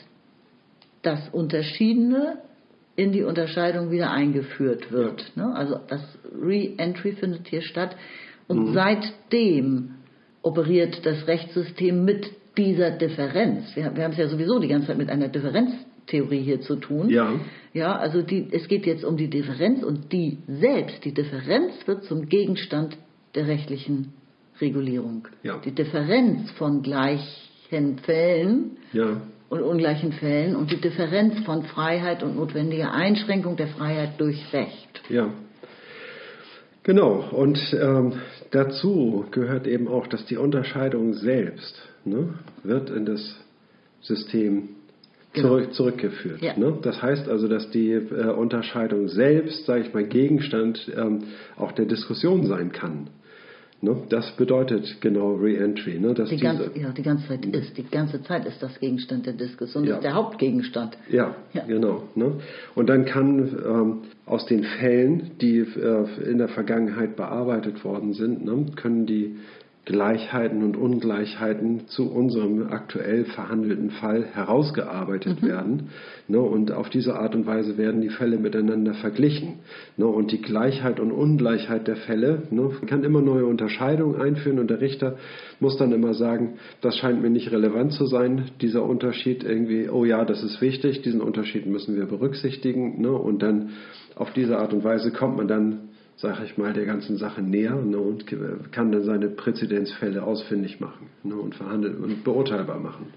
das 1.01 1.29
Unterschiedene 1.29 2.39
in 2.95 3.11
die 3.13 3.23
Unterscheidung 3.23 3.91
wieder 3.91 4.11
eingeführt 4.11 4.91
wird. 4.91 5.31
Ne? 5.35 5.55
Also 5.55 5.79
das 5.87 6.01
Re-Entry 6.39 7.13
findet 7.13 7.47
hier 7.47 7.61
statt 7.61 7.95
und 8.47 8.73
seitdem 8.73 9.95
operiert 10.41 11.05
das 11.05 11.27
Rechtssystem 11.27 12.03
mit 12.03 12.29
dieser 12.57 12.91
Differenz. 12.91 13.73
Wir, 13.75 13.95
wir 13.95 14.03
haben 14.03 14.11
es 14.11 14.17
ja 14.17 14.27
sowieso 14.27 14.59
die 14.59 14.67
ganze 14.67 14.87
Zeit 14.87 14.97
mit 14.97 15.09
einer 15.09 15.29
Differenztheorie 16.09 16.41
hier 16.41 16.61
zu 16.61 16.75
tun. 16.75 17.09
Ja. 17.09 17.33
Ja, 17.73 17.95
also 17.97 18.21
die, 18.21 18.47
es 18.51 18.67
geht 18.67 18.85
jetzt 18.85 19.03
um 19.03 19.15
die 19.17 19.29
Differenz 19.29 19.83
und 19.83 20.11
die 20.11 20.39
selbst, 20.47 21.05
die 21.05 21.13
Differenz 21.13 21.73
wird 21.85 22.03
zum 22.03 22.27
Gegenstand 22.27 22.97
der 23.35 23.47
rechtlichen 23.47 24.13
Regulierung. 24.59 25.27
Ja. 25.43 25.59
Die 25.63 25.71
Differenz 25.71 26.49
von 26.51 26.81
gleichen 26.81 27.99
Fällen 28.03 28.77
Ja, 28.91 29.21
und 29.49 29.61
ungleichen 29.61 30.13
Fällen 30.13 30.55
und 30.55 30.71
die 30.71 30.81
Differenz 30.81 31.39
von 31.45 31.63
Freiheit 31.63 32.23
und 32.23 32.35
notwendiger 32.35 32.91
Einschränkung 32.91 33.55
der 33.55 33.67
Freiheit 33.67 34.19
durch 34.19 34.51
Recht. 34.53 35.01
ja. 35.09 35.29
Genau, 36.81 37.29
und 37.31 37.59
ähm, 37.73 38.13
dazu 38.51 39.25
gehört 39.29 39.67
eben 39.67 39.87
auch, 39.87 40.07
dass 40.07 40.25
die 40.25 40.37
Unterscheidung 40.37 41.13
selbst 41.13 41.75
ne, 42.05 42.33
wird 42.63 42.89
in 42.89 43.05
das 43.05 43.35
System 44.01 44.69
Genau. 45.41 45.49
zurück, 45.57 45.73
zurückgeführt. 45.73 46.41
Ja. 46.41 46.57
Ne? 46.57 46.77
Das 46.81 47.01
heißt 47.01 47.27
also, 47.29 47.47
dass 47.47 47.69
die 47.71 47.91
äh, 47.91 48.31
Unterscheidung 48.31 49.07
selbst, 49.07 49.65
sage 49.65 49.81
ich 49.81 49.93
mal, 49.93 50.03
Gegenstand 50.03 50.91
ähm, 50.95 51.19
auch 51.57 51.71
der 51.71 51.85
Diskussion 51.85 52.45
sein 52.45 52.71
kann. 52.71 53.07
Ne? 53.81 53.95
Das 54.09 54.31
bedeutet 54.35 54.97
genau 54.99 55.35
Reentry. 55.35 55.99
Ne? 55.99 56.13
Dass 56.13 56.27
Die 56.29 56.35
diese, 56.35 56.43
ganze, 56.45 56.71
ja, 56.77 56.89
die 56.91 57.01
ganze 57.01 57.27
Zeit 57.29 57.45
ist, 57.45 57.77
die 57.77 57.83
ganze 57.83 58.21
Zeit 58.23 58.45
ist 58.45 58.61
das 58.61 58.77
Gegenstand 58.79 59.25
der 59.25 59.33
Diskussion, 59.33 59.85
Ja. 59.85 59.95
ist 59.95 60.03
der 60.03 60.15
Hauptgegenstand. 60.15 60.97
Ja, 61.09 61.35
Ja. 61.53 61.63
genau. 61.65 62.03
Ne? 62.15 62.33
Und 62.75 62.89
dann 62.89 63.05
kann 63.05 63.39
ähm, 63.65 63.97
aus 64.25 64.45
den 64.47 64.63
Fällen, 64.63 65.31
die 65.39 65.59
äh, 65.59 66.29
in 66.29 66.39
der 66.39 66.49
Vergangenheit 66.49 67.15
bearbeitet 67.15 67.83
worden 67.85 68.11
sind, 68.13 68.43
ne, 68.43 68.65
können 68.75 69.05
die 69.05 69.37
Gleichheiten 69.89 70.61
und 70.61 70.77
Ungleichheiten 70.77 71.87
zu 71.87 72.11
unserem 72.11 72.67
aktuell 72.67 73.25
verhandelten 73.25 73.89
Fall 73.89 74.23
herausgearbeitet 74.23 75.41
werden. 75.41 75.89
Ne, 76.27 76.39
und 76.39 76.71
auf 76.71 76.91
diese 76.91 77.15
Art 77.15 77.33
und 77.33 77.47
Weise 77.47 77.75
werden 77.79 77.99
die 77.99 78.09
Fälle 78.09 78.37
miteinander 78.37 78.93
verglichen. 78.93 79.61
Ne, 79.97 80.05
und 80.05 80.31
die 80.31 80.43
Gleichheit 80.43 80.99
und 80.99 81.11
Ungleichheit 81.11 81.87
der 81.87 81.95
Fälle 81.95 82.43
ne, 82.51 82.69
kann 82.85 83.03
immer 83.03 83.21
neue 83.21 83.47
Unterscheidungen 83.47 84.21
einführen 84.21 84.59
und 84.59 84.69
der 84.69 84.79
Richter 84.79 85.17
muss 85.59 85.75
dann 85.77 85.91
immer 85.91 86.13
sagen, 86.13 86.59
das 86.81 86.95
scheint 86.95 87.23
mir 87.23 87.31
nicht 87.31 87.51
relevant 87.51 87.93
zu 87.93 88.05
sein, 88.05 88.51
dieser 88.61 88.83
Unterschied 88.83 89.43
irgendwie, 89.43 89.89
oh 89.89 90.05
ja, 90.05 90.23
das 90.23 90.43
ist 90.43 90.61
wichtig, 90.61 91.01
diesen 91.01 91.19
Unterschied 91.19 91.65
müssen 91.65 91.95
wir 91.95 92.05
berücksichtigen. 92.05 93.01
Ne, 93.01 93.11
und 93.11 93.41
dann 93.41 93.71
auf 94.13 94.33
diese 94.33 94.59
Art 94.59 94.71
und 94.71 94.83
Weise 94.83 95.11
kommt 95.11 95.37
man 95.37 95.47
dann 95.47 95.88
sage 96.21 96.43
ich 96.45 96.57
mal, 96.57 96.73
der 96.73 96.85
ganzen 96.85 97.17
Sache 97.17 97.41
näher 97.41 97.75
ne, 97.75 97.97
und 97.97 98.25
kann 98.71 98.91
dann 98.91 99.03
seine 99.03 99.29
Präzedenzfälle 99.29 100.23
ausfindig 100.23 100.79
machen 100.79 101.07
ne, 101.23 101.35
und 101.35 101.55
verhandeln 101.55 102.03
und 102.03 102.23
beurteilbar 102.23 102.79
machen. 102.79 103.07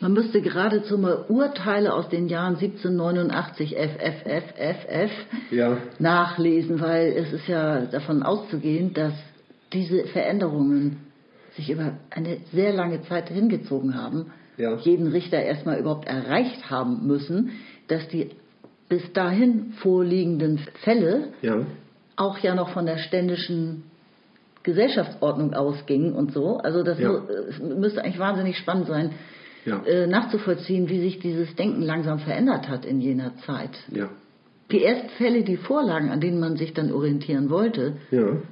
Man 0.00 0.12
müsste 0.12 0.40
geradezu 0.40 0.96
mal 0.98 1.24
Urteile 1.28 1.92
aus 1.92 2.08
den 2.08 2.28
Jahren 2.28 2.54
1789 2.56 3.76
FFFFF 3.76 5.10
Ja, 5.50 5.78
nachlesen, 5.98 6.80
weil 6.80 7.12
es 7.12 7.32
ist 7.32 7.48
ja 7.48 7.86
davon 7.86 8.22
auszugehen, 8.22 8.92
dass 8.94 9.12
diese 9.72 10.04
Veränderungen 10.04 10.98
sich 11.56 11.70
über 11.70 11.98
eine 12.10 12.38
sehr 12.52 12.72
lange 12.72 13.02
Zeit 13.02 13.28
hingezogen 13.28 13.94
haben, 13.96 14.26
Ja. 14.56 14.76
jeden 14.76 15.08
Richter 15.08 15.42
erstmal 15.42 15.78
überhaupt 15.78 16.06
erreicht 16.08 16.70
haben 16.70 17.06
müssen, 17.06 17.50
dass 17.88 18.06
die 18.08 18.30
bis 18.88 19.12
dahin 19.12 19.72
vorliegenden 19.82 20.58
Fälle 20.84 21.28
ja, 21.42 21.60
auch 22.18 22.38
ja 22.38 22.54
noch 22.54 22.70
von 22.70 22.84
der 22.86 22.98
ständischen 22.98 23.84
Gesellschaftsordnung 24.62 25.54
ausgingen 25.54 26.12
und 26.14 26.32
so. 26.32 26.58
Also 26.58 26.82
das 26.82 26.98
Ja. 26.98 27.22
müsste 27.62 28.02
eigentlich 28.04 28.18
wahnsinnig 28.18 28.58
spannend 28.58 28.86
sein, 28.88 29.10
Ja. 29.64 29.82
äh, 29.84 30.06
nachzuvollziehen, 30.06 30.88
wie 30.88 31.00
sich 31.00 31.18
dieses 31.20 31.54
Denken 31.56 31.82
langsam 31.82 32.18
verändert 32.18 32.68
hat 32.68 32.84
in 32.84 33.00
jener 33.00 33.36
Zeit. 33.46 33.70
ja, 33.90 34.08
Die 34.70 34.84
ersten 34.84 35.08
Fälle, 35.10 35.44
die 35.44 35.56
vorlagen, 35.56 36.10
an 36.10 36.20
denen 36.20 36.40
man 36.40 36.56
sich 36.56 36.74
dann 36.74 36.92
orientieren 36.92 37.48
wollte, 37.48 37.94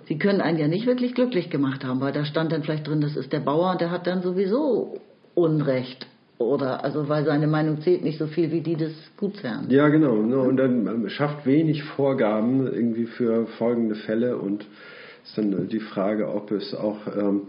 die 0.08 0.16
können 0.18 0.40
einen 0.40 0.58
ja 0.58 0.66
nicht 0.68 0.86
wirklich 0.86 1.14
glücklich 1.14 1.50
gemacht 1.50 1.84
haben, 1.84 2.00
weil 2.00 2.12
da 2.12 2.24
stand 2.24 2.52
dann 2.52 2.62
vielleicht 2.62 2.86
drin, 2.88 3.02
das 3.02 3.16
ist 3.16 3.32
der 3.34 3.40
Bauer 3.40 3.72
und 3.72 3.80
der 3.82 3.90
hat 3.90 4.06
dann 4.06 4.22
sowieso 4.22 4.96
Unrecht. 5.34 6.06
Oder 6.38 6.84
also 6.84 7.08
weil 7.08 7.24
seine 7.24 7.46
Meinung 7.46 7.80
zählt 7.80 8.04
nicht 8.04 8.18
so 8.18 8.26
viel 8.26 8.50
wie 8.50 8.60
die 8.60 8.76
des 8.76 8.92
Gutsherrn. 9.16 9.70
ja, 9.70 9.88
genau. 9.88 10.16
Ne, 10.16 10.38
und 10.38 10.58
dann 10.58 10.86
ähm, 10.86 11.08
schafft 11.08 11.46
wenig 11.46 11.82
Vorgaben 11.82 12.66
irgendwie 12.66 13.06
für 13.06 13.46
folgende 13.58 13.94
Fälle 13.94 14.36
und 14.36 14.66
ist 15.24 15.38
dann 15.38 15.68
die 15.68 15.80
Frage, 15.80 16.28
ob 16.28 16.50
es 16.50 16.74
auch 16.74 16.98
ähm, 17.06 17.42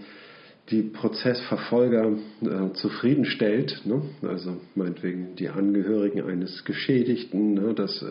die 0.69 0.81
Prozessverfolger 0.81 2.11
äh, 2.41 2.73
zufriedenstellt, 2.73 3.83
ne? 3.85 4.01
also 4.21 4.57
meinetwegen 4.75 5.35
die 5.37 5.47
Angehörigen 5.47 6.21
eines 6.23 6.65
Geschädigten, 6.65 7.53
ne? 7.53 7.73
dass 7.73 8.01
äh, 8.01 8.07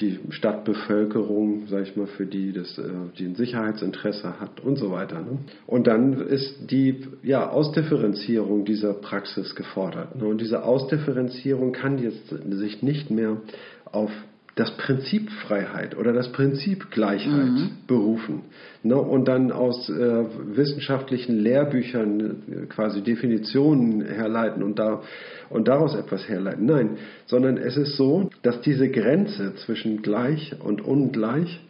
die 0.00 0.18
Stadtbevölkerung, 0.30 1.66
sag 1.68 1.82
ich 1.82 1.94
mal, 1.94 2.06
für 2.06 2.24
die 2.24 2.52
das 2.52 2.78
äh, 2.78 2.84
die 3.18 3.26
ein 3.26 3.34
Sicherheitsinteresse 3.34 4.40
hat 4.40 4.60
und 4.60 4.76
so 4.76 4.90
weiter. 4.92 5.20
Ne? 5.20 5.38
Und 5.66 5.86
dann 5.86 6.14
ist 6.26 6.70
die 6.70 7.02
ja, 7.22 7.50
Ausdifferenzierung 7.50 8.64
dieser 8.64 8.94
Praxis 8.94 9.54
gefordert. 9.54 10.16
Ne? 10.16 10.24
Und 10.24 10.40
diese 10.40 10.64
Ausdifferenzierung 10.64 11.72
kann 11.72 11.98
jetzt 11.98 12.28
sich 12.28 12.82
nicht 12.82 13.10
mehr 13.10 13.42
auf 13.84 14.10
das 14.56 14.76
Prinzip 14.76 15.30
Freiheit 15.30 15.96
oder 15.96 16.12
das 16.12 16.30
Prinzip 16.30 16.90
Gleichheit 16.90 17.50
berufen 17.88 18.42
ne, 18.84 18.96
und 18.96 19.26
dann 19.26 19.50
aus 19.50 19.88
äh, 19.88 20.24
wissenschaftlichen 20.56 21.38
Lehrbüchern 21.40 22.42
äh, 22.48 22.66
quasi 22.66 23.02
Definitionen 23.02 24.02
herleiten 24.02 24.62
und, 24.62 24.78
da, 24.78 25.02
und 25.50 25.66
daraus 25.66 25.96
etwas 25.96 26.28
herleiten. 26.28 26.66
Nein, 26.66 26.98
sondern 27.26 27.56
es 27.56 27.76
ist 27.76 27.96
so, 27.96 28.30
dass 28.42 28.60
diese 28.60 28.88
Grenze 28.88 29.54
zwischen 29.56 30.02
gleich 30.02 30.54
und 30.60 30.82
ungleich 30.82 31.60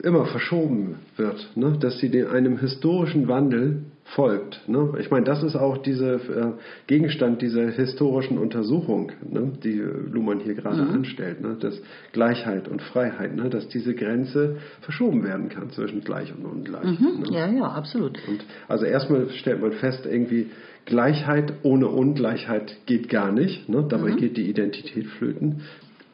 immer 0.00 0.26
verschoben 0.26 0.96
wird, 1.16 1.50
ne? 1.56 1.76
dass 1.80 1.98
sie 1.98 2.10
den, 2.10 2.28
einem 2.28 2.58
historischen 2.58 3.26
Wandel 3.26 3.82
folgt. 4.14 4.66
Ne? 4.68 4.94
Ich 4.98 5.10
meine, 5.10 5.24
das 5.26 5.42
ist 5.42 5.56
auch 5.56 5.78
dieser 5.78 6.14
äh, 6.14 6.52
Gegenstand 6.86 7.42
dieser 7.42 7.70
historischen 7.70 8.38
Untersuchung, 8.38 9.12
ne? 9.28 9.52
die 9.62 9.78
Luhmann 9.78 10.40
hier 10.40 10.54
gerade 10.54 10.82
anstellt, 10.82 11.40
ne? 11.40 11.56
dass 11.60 11.80
Gleichheit 12.12 12.68
und 12.68 12.80
Freiheit, 12.80 13.34
ne? 13.36 13.50
dass 13.50 13.68
diese 13.68 13.94
Grenze 13.94 14.56
verschoben 14.80 15.24
werden 15.24 15.48
kann 15.50 15.70
zwischen 15.70 16.00
gleich 16.00 16.32
und 16.34 16.44
ungleich. 16.44 16.98
Ne? 17.00 17.22
Ja, 17.30 17.46
ja, 17.48 17.64
absolut. 17.64 18.18
Und 18.28 18.44
also 18.66 18.86
erstmal 18.86 19.28
stellt 19.30 19.60
man 19.60 19.72
fest, 19.72 20.06
irgendwie 20.06 20.46
Gleichheit 20.86 21.52
ohne 21.62 21.88
Ungleichheit 21.88 22.86
geht 22.86 23.10
gar 23.10 23.30
nicht. 23.30 23.68
Ne? 23.68 23.84
Dabei 23.88 24.12
geht 24.12 24.38
die 24.38 24.48
Identität 24.48 25.06
flöten. 25.06 25.62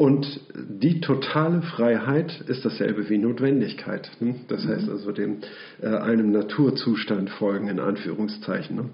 Und 0.05 0.39
die 0.55 1.01
totale 1.01 1.63
Freiheit 1.63 2.39
ist 2.47 2.63
dasselbe 2.63 3.09
wie 3.09 3.17
Notwendigkeit. 3.17 4.11
Ne? 4.21 4.35
Das 4.49 4.67
heißt 4.67 4.87
also 4.91 5.13
dem 5.13 5.39
äh, 5.81 5.87
einem 5.87 6.31
Naturzustand 6.31 7.31
folgen 7.31 7.69
in 7.69 7.81
Anführungszeichen. 7.81 8.77
Ne? 8.77 8.91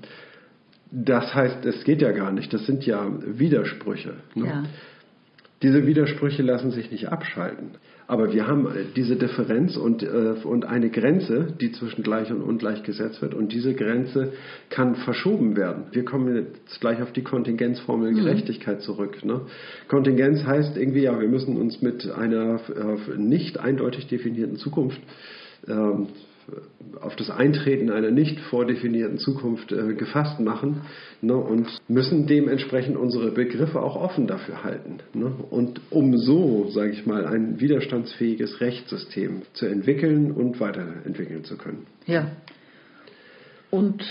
Das 0.93 1.35
heißt, 1.35 1.67
es 1.67 1.83
geht 1.83 2.01
ja 2.01 2.13
gar 2.13 2.31
nicht. 2.31 2.53
Das 2.53 2.65
sind 2.65 2.87
ja 2.87 3.11
Widersprüche. 3.27 4.19
Ne? 4.37 4.47
Ja. 4.47 4.63
Diese 5.63 5.85
Widersprüche 5.85 6.45
lassen 6.45 6.71
sich 6.71 6.93
nicht 6.93 7.09
abschalten. 7.09 7.73
Aber 8.11 8.33
wir 8.33 8.49
haben 8.49 8.67
äh, 8.67 8.87
diese 8.97 9.15
Differenz 9.15 9.77
und, 9.77 10.03
äh, 10.03 10.35
und 10.43 10.65
eine 10.65 10.91
Grenze, 10.91 11.55
die 11.61 11.71
zwischen 11.71 12.03
gleich 12.03 12.33
und 12.33 12.43
ungleich 12.43 12.83
gesetzt 12.83 13.23
wird. 13.23 13.35
Und 13.35 13.53
diese 13.53 13.73
Grenze 13.73 14.33
kann 14.69 14.97
verschoben 14.97 15.57
werden. 15.57 15.85
Wir 15.93 16.05
kommen 16.05 16.35
jetzt 16.35 16.81
gleich 16.81 17.01
auf 17.03 17.13
die 17.13 17.23
Kontingenzformel 17.23 18.13
Gerechtigkeit 18.13 18.83
zurück. 18.83 19.25
Ne? 19.25 19.43
Kontingenz 19.87 20.45
heißt 20.45 20.77
irgendwie, 20.77 21.03
ja, 21.03 21.21
wir 21.21 21.29
müssen 21.29 21.57
uns 21.57 21.83
mit 21.83 22.11
einer 22.11 22.57
äh, 22.57 23.17
nicht 23.17 23.61
eindeutig 23.61 24.09
definierten 24.09 24.57
Zukunft 24.57 25.01
ähm, 25.69 26.09
auf 27.01 27.17
das 27.17 27.31
Eintreten 27.31 27.91
einer 27.91 28.11
nicht 28.11 28.39
vordefinierten 28.41 29.19
Zukunft 29.19 29.73
äh, 29.73 29.95
gefasst 29.95 30.41
machen 30.41 30.83
ne, 31.23 31.37
und 31.37 31.69
müssen 31.89 32.27
dementsprechend 32.27 32.97
unsere 32.97 33.31
Begriffe 33.31 33.81
auch 33.81 33.97
offen 33.97 34.27
dafür 34.27 34.65
halten. 34.65 34.99
Ne, 35.15 35.33
und 35.51 35.81
um 35.91 36.17
so, 36.17 36.69
sage 36.71 36.91
ich 36.91 37.07
mal, 37.07 37.27
ein 37.27 37.61
widerstandsfähiges 37.61 38.61
Rechtssystem 38.61 39.43
zu 39.53 39.67
entwickeln 39.67 40.33
und 40.33 40.61
weiterentwickeln 40.61 41.45
zu 41.45 41.57
können. 41.57 41.87
Ja. 42.07 42.31
Und 43.71 44.05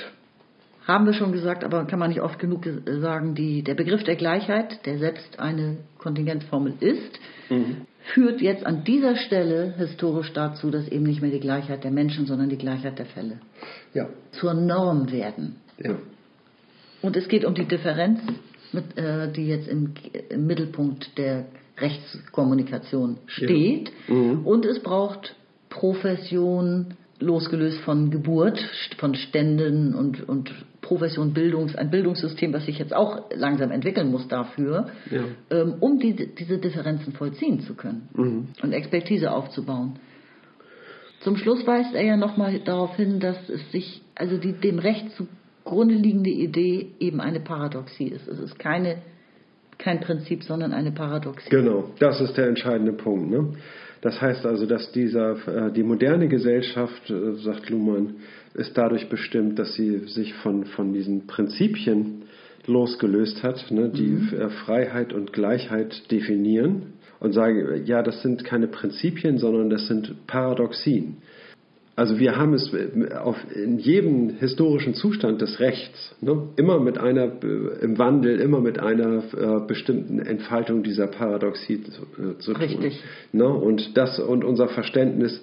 haben 0.89 1.05
wir 1.05 1.13
schon 1.13 1.31
gesagt, 1.31 1.63
aber 1.63 1.85
kann 1.85 1.99
man 1.99 2.09
nicht 2.09 2.21
oft 2.21 2.39
genug 2.39 2.63
ge- 2.63 2.99
sagen, 2.99 3.35
die, 3.35 3.63
der 3.63 3.75
Begriff 3.75 4.03
der 4.03 4.15
Gleichheit, 4.15 4.85
der 4.85 4.97
selbst 4.97 5.39
eine 5.39 5.77
Kontingenzformel 5.97 6.73
ist, 6.81 7.19
führt 8.13 8.41
jetzt 8.41 8.65
an 8.65 8.83
dieser 8.83 9.15
Stelle 9.15 9.73
historisch 9.77 10.31
dazu, 10.33 10.69
dass 10.71 10.87
eben 10.87 11.03
nicht 11.05 11.21
mehr 11.21 11.31
die 11.31 11.39
Gleichheit 11.39 11.83
der 11.83 11.91
Menschen, 11.91 12.25
sondern 12.25 12.49
die 12.49 12.57
Gleichheit 12.57 12.97
der 12.99 13.05
Fälle 13.05 13.39
Ja, 13.93 14.09
zur 14.31 14.53
Norm 14.53 15.11
werden. 15.11 15.55
ja, 15.83 15.95
Und 17.01 17.15
es 17.15 17.27
geht 17.27 17.45
um 17.45 17.53
die 17.55 17.65
Differenz, 17.65 18.19
mit, 18.71 18.97
äh, 18.97 19.31
die 19.31 19.47
jetzt 19.47 19.67
im, 19.67 19.93
im 20.29 20.45
Mittelpunkt 20.45 21.17
der 21.17 21.45
Rechtskommunikation 21.79 23.17
steht. 23.25 23.91
Mhm. 24.07 24.45
Und 24.45 24.65
es 24.65 24.79
braucht 24.81 25.35
Profession, 25.69 26.93
losgelöst 27.19 27.79
von 27.81 28.11
Geburt, 28.11 28.59
von 28.97 29.15
Ständen 29.15 29.93
und, 29.95 30.27
und 30.27 30.51
Profession, 30.89 31.33
Bildungs, 31.33 31.75
ein 31.75 31.91
Bildungssystem, 31.91 32.51
was 32.51 32.65
sich 32.65 32.79
jetzt 32.79 32.95
auch 32.95 33.29
langsam 33.35 33.69
entwickeln 33.69 34.09
muss 34.09 34.27
dafür, 34.27 34.87
Ja. 35.11 35.21
ähm, 35.51 35.75
um 35.79 35.99
die, 35.99 36.13
diese 36.35 36.57
Differenzen 36.57 37.13
vollziehen 37.13 37.59
zu 37.61 37.75
können 37.75 38.09
Mhm. 38.13 38.47
und 38.63 38.73
Expertise 38.73 39.31
aufzubauen. 39.31 39.99
Zum 41.19 41.37
Schluss 41.37 41.65
weist 41.67 41.93
er 41.93 42.03
ja 42.03 42.17
nochmal 42.17 42.59
darauf 42.65 42.95
hin, 42.95 43.19
dass 43.19 43.37
es 43.49 43.71
sich, 43.71 44.01
also 44.15 44.37
die 44.37 44.53
dem 44.53 44.79
Recht 44.79 45.05
zugrunde 45.11 45.93
liegende 45.93 46.31
Idee 46.31 46.87
eben 46.99 47.21
eine 47.21 47.39
Paradoxie 47.39 48.07
ist. 48.07 48.27
Es 48.27 48.39
ist 48.39 48.57
keine, 48.57 48.97
kein 49.77 49.99
Prinzip, 49.99 50.43
sondern 50.43 50.73
eine 50.73 50.91
Paradoxie. 50.91 51.49
Genau, 51.51 51.91
das 51.99 52.19
ist 52.19 52.35
der 52.35 52.47
entscheidende 52.47 52.93
Punkt. 52.93 53.29
Ne? 53.29 53.53
Das 54.01 54.19
heißt 54.21 54.45
also, 54.45 54.65
dass 54.65 54.91
dieser, 54.93 55.31
äh, 55.67 55.71
die 55.71 55.83
moderne 55.83 56.29
Gesellschaft, 56.29 57.09
äh, 57.11 57.33
sagt 57.35 57.69
Luhmann, 57.69 58.15
ist 58.53 58.77
dadurch 58.77 59.09
bestimmt, 59.09 59.59
dass 59.59 59.73
sie 59.75 59.99
sich 60.07 60.33
von, 60.35 60.65
von 60.65 60.93
diesen 60.93 61.27
Prinzipien 61.27 62.23
losgelöst 62.65 63.43
hat, 63.43 63.71
ne, 63.71 63.89
die 63.89 64.07
mhm. 64.07 64.33
Äh, 64.33 64.49
Freiheit 64.49 65.13
und 65.13 65.33
Gleichheit 65.33 66.11
definieren 66.11 66.93
und 67.19 67.33
sagen, 67.33 67.83
ja, 67.85 68.01
das 68.01 68.21
sind 68.21 68.43
keine 68.43 68.67
Prinzipien, 68.67 69.37
sondern 69.37 69.69
das 69.69 69.87
sind 69.87 70.27
Paradoxien. 70.27 71.17
Also 71.99 72.17
wir 72.17 72.37
haben 72.37 72.53
es 72.53 72.71
auf, 73.21 73.35
in 73.53 73.77
jedem 73.77 74.29
historischen 74.37 74.93
Zustand 74.93 75.41
des 75.41 75.59
Rechts 75.59 76.15
ne, 76.21 76.47
immer 76.55 76.79
mit 76.79 76.97
einer 76.97 77.25
äh, 77.43 77.83
im 77.83 77.97
Wandel, 77.97 78.39
immer 78.39 78.61
mit 78.61 78.79
einer 78.79 79.21
äh, 79.33 79.67
bestimmten 79.67 80.19
Entfaltung 80.19 80.81
dieser 80.81 81.07
Paradoxie 81.07 81.83
zu, 81.83 82.03
äh, 82.03 82.37
zu 82.39 82.53
tun. 82.53 82.61
Richtig. 82.61 83.03
Ne, 83.33 83.49
und 83.49 83.97
das 83.97 84.17
und 84.17 84.45
unser 84.45 84.69
Verständnis 84.69 85.41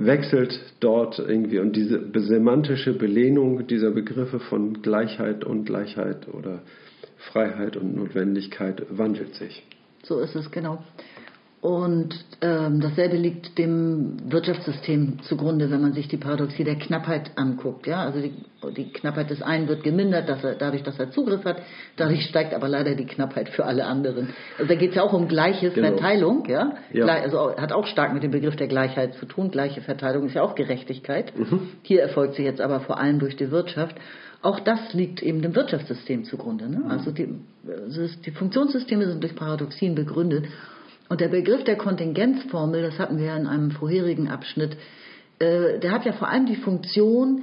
wechselt 0.00 0.58
dort 0.80 1.18
irgendwie 1.18 1.58
und 1.58 1.76
diese 1.76 2.00
semantische 2.14 2.94
Belehnung 2.94 3.66
dieser 3.66 3.90
Begriffe 3.90 4.40
von 4.40 4.80
Gleichheit, 4.80 5.44
Ungleichheit 5.44 6.26
oder 6.32 6.62
Freiheit 7.18 7.76
und 7.76 7.96
Notwendigkeit 7.96 8.82
wandelt 8.88 9.34
sich. 9.34 9.62
So 10.02 10.20
ist 10.20 10.34
es, 10.34 10.50
genau. 10.50 10.82
Und 11.60 12.14
ähm, 12.40 12.80
dasselbe 12.80 13.18
liegt 13.18 13.58
dem 13.58 14.16
Wirtschaftssystem 14.32 15.18
zugrunde, 15.24 15.70
wenn 15.70 15.82
man 15.82 15.92
sich 15.92 16.08
die 16.08 16.16
Paradoxie 16.16 16.64
der 16.64 16.76
Knappheit 16.76 17.32
anguckt. 17.36 17.86
Ja? 17.86 18.02
Also 18.02 18.18
die, 18.20 18.32
die 18.74 18.90
Knappheit 18.90 19.28
des 19.28 19.42
einen 19.42 19.68
wird 19.68 19.82
gemindert, 19.82 20.26
dass 20.26 20.42
er, 20.42 20.54
dadurch, 20.54 20.84
dass 20.84 20.98
er 20.98 21.10
Zugriff 21.10 21.44
hat. 21.44 21.60
Dadurch 21.96 22.24
steigt 22.24 22.54
aber 22.54 22.66
leider 22.66 22.94
die 22.94 23.04
Knappheit 23.04 23.50
für 23.50 23.66
alle 23.66 23.84
anderen. 23.84 24.30
Also 24.56 24.72
da 24.72 24.74
geht 24.74 24.90
es 24.90 24.96
ja 24.96 25.02
auch 25.02 25.12
um 25.12 25.28
gleiche 25.28 25.70
genau. 25.70 25.88
Verteilung. 25.88 26.48
Ja? 26.48 26.76
ja? 26.94 27.04
Also 27.06 27.54
hat 27.54 27.72
auch 27.72 27.86
stark 27.86 28.14
mit 28.14 28.22
dem 28.22 28.30
Begriff 28.30 28.56
der 28.56 28.68
Gleichheit 28.68 29.16
zu 29.16 29.26
tun. 29.26 29.50
Gleiche 29.50 29.82
Verteilung 29.82 30.24
ist 30.24 30.34
ja 30.34 30.42
auch 30.42 30.54
Gerechtigkeit. 30.54 31.38
Mhm. 31.38 31.68
Hier 31.82 32.00
erfolgt 32.00 32.36
sie 32.36 32.42
jetzt 32.42 32.62
aber 32.62 32.80
vor 32.80 32.98
allem 32.98 33.18
durch 33.18 33.36
die 33.36 33.50
Wirtschaft. 33.50 33.96
Auch 34.40 34.60
das 34.60 34.94
liegt 34.94 35.22
eben 35.22 35.42
dem 35.42 35.54
Wirtschaftssystem 35.54 36.24
zugrunde. 36.24 36.70
Ne? 36.70 36.78
Mhm. 36.78 36.90
Also 36.90 37.10
die, 37.10 37.28
die 38.24 38.30
Funktionssysteme 38.30 39.06
sind 39.06 39.22
durch 39.22 39.36
Paradoxien 39.36 39.94
begründet. 39.94 40.46
Und 41.10 41.20
der 41.20 41.28
Begriff 41.28 41.64
der 41.64 41.76
Kontingenzformel, 41.76 42.82
das 42.82 43.00
hatten 43.00 43.18
wir 43.18 43.26
ja 43.26 43.36
in 43.36 43.48
einem 43.48 43.72
vorherigen 43.72 44.28
Abschnitt, 44.28 44.76
äh, 45.40 45.80
der 45.80 45.90
hat 45.90 46.04
ja 46.04 46.12
vor 46.12 46.28
allem 46.28 46.46
die 46.46 46.54
Funktion, 46.54 47.42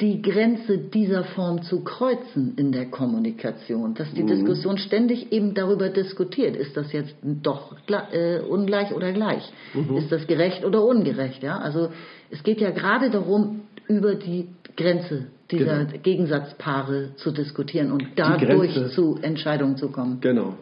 die 0.00 0.22
Grenze 0.22 0.78
dieser 0.78 1.22
Form 1.22 1.62
zu 1.62 1.84
kreuzen 1.84 2.54
in 2.56 2.72
der 2.72 2.86
Kommunikation, 2.86 3.92
dass 3.92 4.10
die 4.14 4.22
mhm. 4.22 4.28
Diskussion 4.28 4.78
ständig 4.78 5.30
eben 5.30 5.52
darüber 5.52 5.90
diskutiert, 5.90 6.56
ist 6.56 6.74
das 6.74 6.90
jetzt 6.92 7.14
doch 7.22 7.76
äh, 8.12 8.40
ungleich 8.40 8.94
oder 8.94 9.12
gleich, 9.12 9.52
mhm. 9.74 9.98
ist 9.98 10.10
das 10.10 10.26
gerecht 10.26 10.64
oder 10.64 10.82
ungerecht, 10.82 11.42
ja? 11.42 11.58
Also 11.58 11.90
es 12.30 12.42
geht 12.42 12.62
ja 12.62 12.70
gerade 12.70 13.10
darum, 13.10 13.60
über 13.88 14.14
die 14.14 14.48
Grenze 14.74 15.26
dieser 15.50 15.84
genau. 15.84 16.02
Gegensatzpaare 16.02 17.10
zu 17.16 17.30
diskutieren 17.30 17.92
und 17.92 18.06
dadurch 18.16 18.72
zu 18.94 19.18
Entscheidungen 19.20 19.76
zu 19.76 19.90
kommen. 19.90 20.22
Genau 20.22 20.54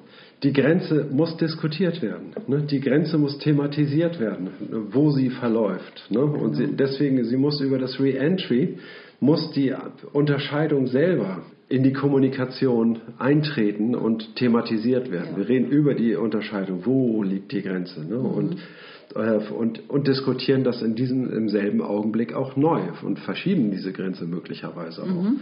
die 0.42 0.52
Grenze 0.52 1.06
muss 1.10 1.36
diskutiert 1.36 2.00
werden. 2.00 2.32
Ne? 2.46 2.62
Die 2.62 2.80
Grenze 2.80 3.18
muss 3.18 3.38
thematisiert 3.38 4.18
werden, 4.20 4.48
wo 4.90 5.10
sie 5.10 5.30
verläuft. 5.30 6.06
Ne? 6.08 6.20
Und 6.20 6.54
sie, 6.54 6.68
deswegen, 6.76 7.22
sie 7.24 7.36
muss 7.36 7.60
über 7.60 7.78
das 7.78 8.00
Reentry, 8.00 8.78
muss 9.20 9.50
die 9.52 9.74
Unterscheidung 10.12 10.86
selber 10.86 11.42
in 11.68 11.82
die 11.82 11.92
Kommunikation 11.92 13.00
eintreten 13.18 13.94
und 13.94 14.34
thematisiert 14.36 15.10
werden. 15.10 15.32
Ja. 15.32 15.36
Wir 15.38 15.48
reden 15.48 15.68
über 15.68 15.94
die 15.94 16.16
Unterscheidung, 16.16 16.84
wo 16.84 17.22
liegt 17.22 17.52
die 17.52 17.62
Grenze. 17.62 18.00
Ne? 18.00 18.16
Mhm. 18.16 18.24
Und, 18.24 18.56
äh, 19.14 19.52
und, 19.52 19.90
und 19.90 20.08
diskutieren 20.08 20.64
das 20.64 20.80
in 20.80 20.94
diesem 20.94 21.30
im 21.30 21.48
selben 21.50 21.82
Augenblick 21.82 22.32
auch 22.32 22.56
neu 22.56 22.80
und 23.02 23.18
verschieben 23.20 23.70
diese 23.70 23.92
Grenze 23.92 24.24
möglicherweise 24.24 25.02
auch. 25.02 25.06
Mhm. 25.06 25.40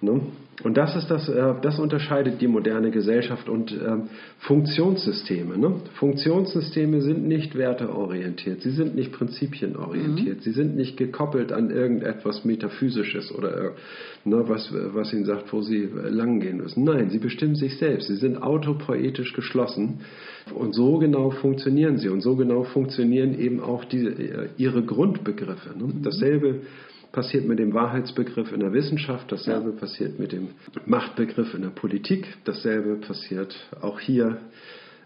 Ne? 0.00 0.20
Und 0.64 0.76
das 0.76 0.96
ist 0.96 1.08
das, 1.08 1.28
äh, 1.28 1.54
das 1.62 1.78
unterscheidet 1.78 2.40
die 2.40 2.48
moderne 2.48 2.90
Gesellschaft 2.90 3.48
und 3.48 3.72
ähm, 3.72 4.08
Funktionssysteme. 4.40 5.56
Ne? 5.56 5.74
Funktionssysteme 5.94 7.00
sind 7.00 7.26
nicht 7.28 7.56
werteorientiert, 7.56 8.62
sie 8.62 8.72
sind 8.72 8.96
nicht 8.96 9.12
prinzipienorientiert, 9.12 10.38
mhm. 10.38 10.40
sie 10.40 10.50
sind 10.50 10.76
nicht 10.76 10.96
gekoppelt 10.96 11.52
an 11.52 11.70
irgendetwas 11.70 12.44
Metaphysisches 12.44 13.32
oder 13.32 13.74
ne, 14.24 14.44
was, 14.48 14.72
was 14.72 15.12
ihnen 15.12 15.24
sagt, 15.24 15.52
wo 15.52 15.62
sie 15.62 15.88
langgehen 16.08 16.56
müssen. 16.56 16.82
Nein, 16.82 17.10
sie 17.10 17.18
bestimmen 17.18 17.54
sich 17.54 17.78
selbst, 17.78 18.08
sie 18.08 18.16
sind 18.16 18.42
autopoetisch 18.42 19.34
geschlossen 19.34 20.00
und 20.52 20.74
so 20.74 20.98
genau 20.98 21.30
funktionieren 21.30 21.98
sie 21.98 22.08
und 22.08 22.20
so 22.20 22.34
genau 22.34 22.64
funktionieren 22.64 23.38
eben 23.38 23.60
auch 23.60 23.84
die, 23.84 24.06
äh, 24.06 24.48
ihre 24.56 24.82
Grundbegriffe. 24.82 25.78
Ne? 25.78 25.84
Mhm. 25.84 26.02
Dasselbe 26.02 26.62
passiert 27.12 27.46
mit 27.46 27.58
dem 27.58 27.74
Wahrheitsbegriff 27.74 28.52
in 28.52 28.60
der 28.60 28.72
Wissenschaft, 28.72 29.30
dasselbe 29.32 29.70
ja. 29.70 29.76
passiert 29.76 30.18
mit 30.18 30.32
dem 30.32 30.48
Machtbegriff 30.86 31.54
in 31.54 31.62
der 31.62 31.70
Politik, 31.70 32.26
dasselbe 32.44 32.96
passiert 32.96 33.54
auch 33.80 34.00
hier 34.00 34.38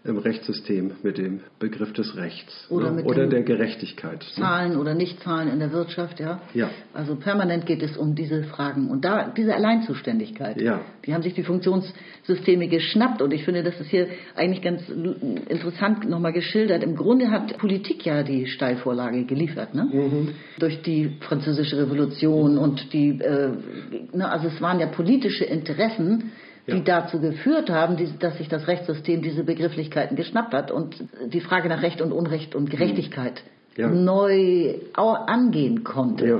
im 0.05 0.17
Rechtssystem 0.17 0.91
mit 1.01 1.17
dem 1.17 1.39
Begriff 1.59 1.93
des 1.93 2.17
Rechts 2.17 2.67
oder, 2.69 2.91
ne? 2.91 3.03
oder 3.05 3.25
der 3.25 3.41
Gerechtigkeit. 3.43 4.19
Ne? 4.35 4.43
Zahlen 4.43 4.73
ne? 4.73 4.79
oder 4.79 4.93
Nichtzahlen 4.93 5.47
in 5.47 5.59
der 5.59 5.71
Wirtschaft, 5.71 6.19
ja. 6.19 6.41
ja. 6.53 6.69
Also 6.93 7.15
permanent 7.15 7.65
geht 7.65 7.81
es 7.81 7.95
um 7.95 8.13
diese 8.13 8.43
Fragen 8.43 8.89
und 8.89 9.05
da 9.05 9.29
diese 9.29 9.55
Alleinzuständigkeit. 9.55 10.61
Ja. 10.61 10.81
Die 11.05 11.13
haben 11.13 11.23
sich 11.23 11.33
die 11.33 11.43
Funktionssysteme 11.43 12.67
geschnappt 12.67 13.21
und 13.21 13.33
ich 13.33 13.45
finde, 13.45 13.63
das 13.63 13.79
ist 13.79 13.89
hier 13.89 14.07
eigentlich 14.35 14.61
ganz 14.61 14.81
interessant 14.89 16.09
nochmal 16.09 16.33
geschildert. 16.33 16.83
Im 16.83 16.97
Grunde 16.97 17.31
hat 17.31 17.57
Politik 17.57 18.05
ja 18.05 18.23
die 18.23 18.47
Steilvorlage 18.47 19.23
geliefert, 19.23 19.73
ne? 19.73 19.85
Mhm. 19.85 20.29
Durch 20.59 20.81
die 20.81 21.15
Französische 21.21 21.77
Revolution 21.77 22.57
und 22.57 22.91
die, 22.91 23.21
äh, 23.21 23.51
ne, 24.11 24.29
also 24.29 24.47
es 24.47 24.61
waren 24.61 24.81
ja 24.81 24.87
politische 24.87 25.45
Interessen, 25.45 26.33
die 26.67 26.71
ja. 26.71 26.79
dazu 26.79 27.19
geführt 27.19 27.69
haben, 27.69 27.97
dass 28.19 28.37
sich 28.37 28.47
das 28.47 28.67
Rechtssystem 28.67 29.21
diese 29.21 29.43
Begrifflichkeiten 29.43 30.15
geschnappt 30.15 30.53
hat 30.53 30.71
und 30.71 30.95
die 31.27 31.41
Frage 31.41 31.67
nach 31.67 31.81
Recht 31.81 32.01
und 32.01 32.11
Unrecht 32.11 32.55
und 32.55 32.69
Gerechtigkeit 32.69 33.43
ja. 33.75 33.89
neu 33.89 34.75
angehen 34.93 35.83
konnte. 35.83 36.27
Ja. 36.27 36.39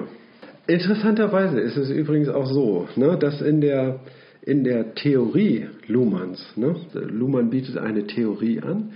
Interessanterweise 0.66 1.60
ist 1.60 1.76
es 1.76 1.90
übrigens 1.90 2.30
auch 2.30 2.46
so, 2.46 2.88
ne, 2.96 3.18
dass 3.18 3.42
in 3.42 3.60
der, 3.60 4.00
in 4.42 4.64
der 4.64 4.96
Theorie 4.96 5.68
Luhmanns, 5.88 6.42
ne, 6.56 6.76
Luhmann 6.94 7.50
bietet 7.50 7.78
eine 7.78 8.08
Theorie 8.08 8.62
an, 8.62 8.94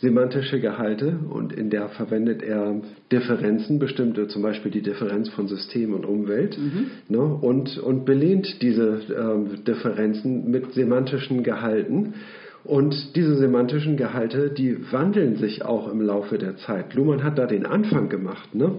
semantische 0.00 0.60
Gehalte 0.60 1.18
und 1.28 1.52
in 1.52 1.68
der 1.68 1.90
verwendet 1.90 2.42
er 2.42 2.80
Differenzen, 3.12 3.78
bestimmte 3.78 4.28
zum 4.28 4.42
Beispiel 4.42 4.70
die 4.70 4.82
Differenz 4.82 5.28
von 5.28 5.46
System 5.46 5.92
und 5.92 6.06
Umwelt 6.06 6.58
mhm. 6.58 6.90
ne, 7.08 7.20
und, 7.20 7.76
und 7.78 8.06
belehnt 8.06 8.62
diese 8.62 9.02
äh, 9.08 9.62
Differenzen 9.64 10.50
mit 10.50 10.72
semantischen 10.72 11.42
Gehalten. 11.42 12.14
Und 12.62 13.16
diese 13.16 13.36
semantischen 13.36 13.96
Gehalte, 13.96 14.50
die 14.50 14.92
wandeln 14.92 15.36
sich 15.36 15.64
auch 15.64 15.90
im 15.90 16.02
Laufe 16.02 16.36
der 16.36 16.56
Zeit. 16.58 16.92
Luhmann 16.92 17.24
hat 17.24 17.38
da 17.38 17.46
den 17.46 17.64
Anfang 17.64 18.10
gemacht. 18.10 18.54
Ne? 18.54 18.72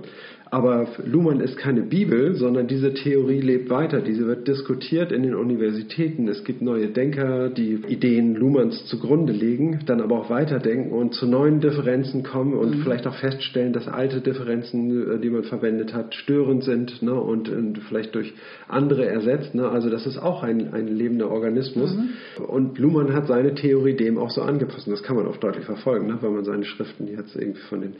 Aber 0.51 0.85
Luhmann 1.05 1.39
ist 1.39 1.55
keine 1.55 1.81
Bibel, 1.81 2.35
sondern 2.35 2.67
diese 2.67 2.93
Theorie 2.93 3.39
lebt 3.39 3.69
weiter. 3.69 4.01
Diese 4.01 4.27
wird 4.27 4.49
diskutiert 4.49 5.13
in 5.13 5.23
den 5.23 5.33
Universitäten. 5.33 6.27
Es 6.27 6.43
gibt 6.43 6.61
neue 6.61 6.89
Denker, 6.89 7.49
die 7.49 7.79
Ideen 7.87 8.35
Luhmanns 8.35 8.85
zugrunde 8.87 9.31
legen, 9.31 9.79
dann 9.85 10.01
aber 10.01 10.19
auch 10.19 10.29
weiterdenken 10.29 10.91
und 10.91 11.13
zu 11.13 11.25
neuen 11.25 11.61
Differenzen 11.61 12.23
kommen 12.23 12.53
und 12.53 12.75
mhm. 12.75 12.81
vielleicht 12.81 13.07
auch 13.07 13.15
feststellen, 13.15 13.71
dass 13.71 13.87
alte 13.87 14.19
Differenzen, 14.19 15.13
äh, 15.13 15.19
die 15.21 15.29
man 15.29 15.45
verwendet 15.45 15.93
hat, 15.93 16.13
störend 16.15 16.65
sind 16.65 17.01
ne, 17.01 17.13
und, 17.13 17.47
und, 17.47 17.79
vielleicht 17.87 18.13
durch 18.13 18.33
andere 18.67 19.05
ersetzt. 19.05 19.55
Ne. 19.55 19.69
Also 19.69 19.89
das 19.89 20.05
ist 20.05 20.17
auch 20.17 20.43
ein, 20.43 20.73
ein 20.73 20.89
lebender 20.89 21.31
Organismus. 21.31 21.95
Mhm. 21.95 22.43
Und 22.45 22.77
Luhmann 22.77 23.13
hat 23.13 23.27
seine 23.27 23.55
Theorie 23.55 23.95
dem 23.95 24.17
auch 24.17 24.31
so 24.31 24.41
angepasst. 24.41 24.85
Und 24.85 24.91
das 24.91 25.03
kann 25.03 25.15
man 25.15 25.27
auch 25.27 25.37
deutlich 25.37 25.63
verfolgen, 25.63 26.07
ne, 26.07 26.17
wenn 26.19 26.33
man 26.33 26.43
seine 26.43 26.65
Schriften 26.65 27.07
jetzt 27.07 27.37
irgendwie 27.37 27.61
von 27.61 27.79
den 27.79 27.93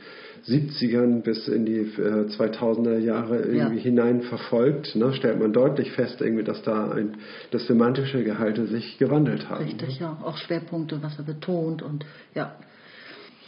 70ern 0.48 1.22
bis 1.22 1.48
in 1.48 1.66
die 1.66 1.80
äh, 1.80 2.28
2000er 2.28 2.98
Jahre 2.98 3.40
irgendwie 3.40 3.78
ja. 3.78 3.84
hinein 3.84 4.22
verfolgt, 4.22 4.96
ne, 4.96 5.14
stellt 5.14 5.40
man 5.40 5.54
deutlich 5.54 5.92
fest, 5.92 6.22
irgendwie, 6.22 6.44
dass 6.44 6.62
da 6.64 6.92
ein, 6.92 7.18
das 7.52 7.68
semantische 7.68 8.24
Gehalte 8.24 8.68
sich 8.68 8.98
gewandelt 8.98 9.50
haben. 9.50 9.66
Richtig, 9.66 10.00
ne? 10.00 10.08
ja. 10.08 10.18
Auch 10.24 10.38
Schwerpunkte, 10.38 11.02
was 11.02 11.18
er 11.18 11.26
betont 11.26 11.82
und 11.82 12.06
ja. 12.34 12.56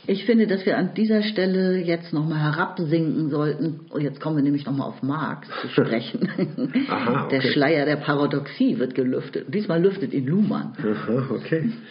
Ich 0.06 0.26
finde, 0.26 0.48
dass 0.48 0.66
wir 0.66 0.78
an 0.78 0.94
dieser 0.96 1.24
Stelle 1.24 1.78
jetzt 1.78 2.12
nochmal 2.12 2.40
herabsinken 2.40 3.30
sollten. 3.30 3.80
Und 3.90 4.02
jetzt 4.02 4.20
kommen 4.20 4.36
wir 4.36 4.44
nämlich 4.44 4.66
nochmal 4.66 4.90
auf 4.90 5.02
Marx 5.02 5.48
zu 5.62 5.70
sprechen. 5.70 6.28
Aha, 6.90 7.24
okay. 7.26 7.40
Der 7.40 7.52
Schleier 7.52 7.86
der 7.86 7.96
Paradoxie 7.96 8.80
wird 8.80 8.96
gelüftet. 8.96 9.54
Diesmal 9.54 9.82
lüftet 9.82 10.14
ihn 10.14 10.28
Luhmann. 10.28 10.74
Aha, 10.78 11.28
okay. 11.30 11.72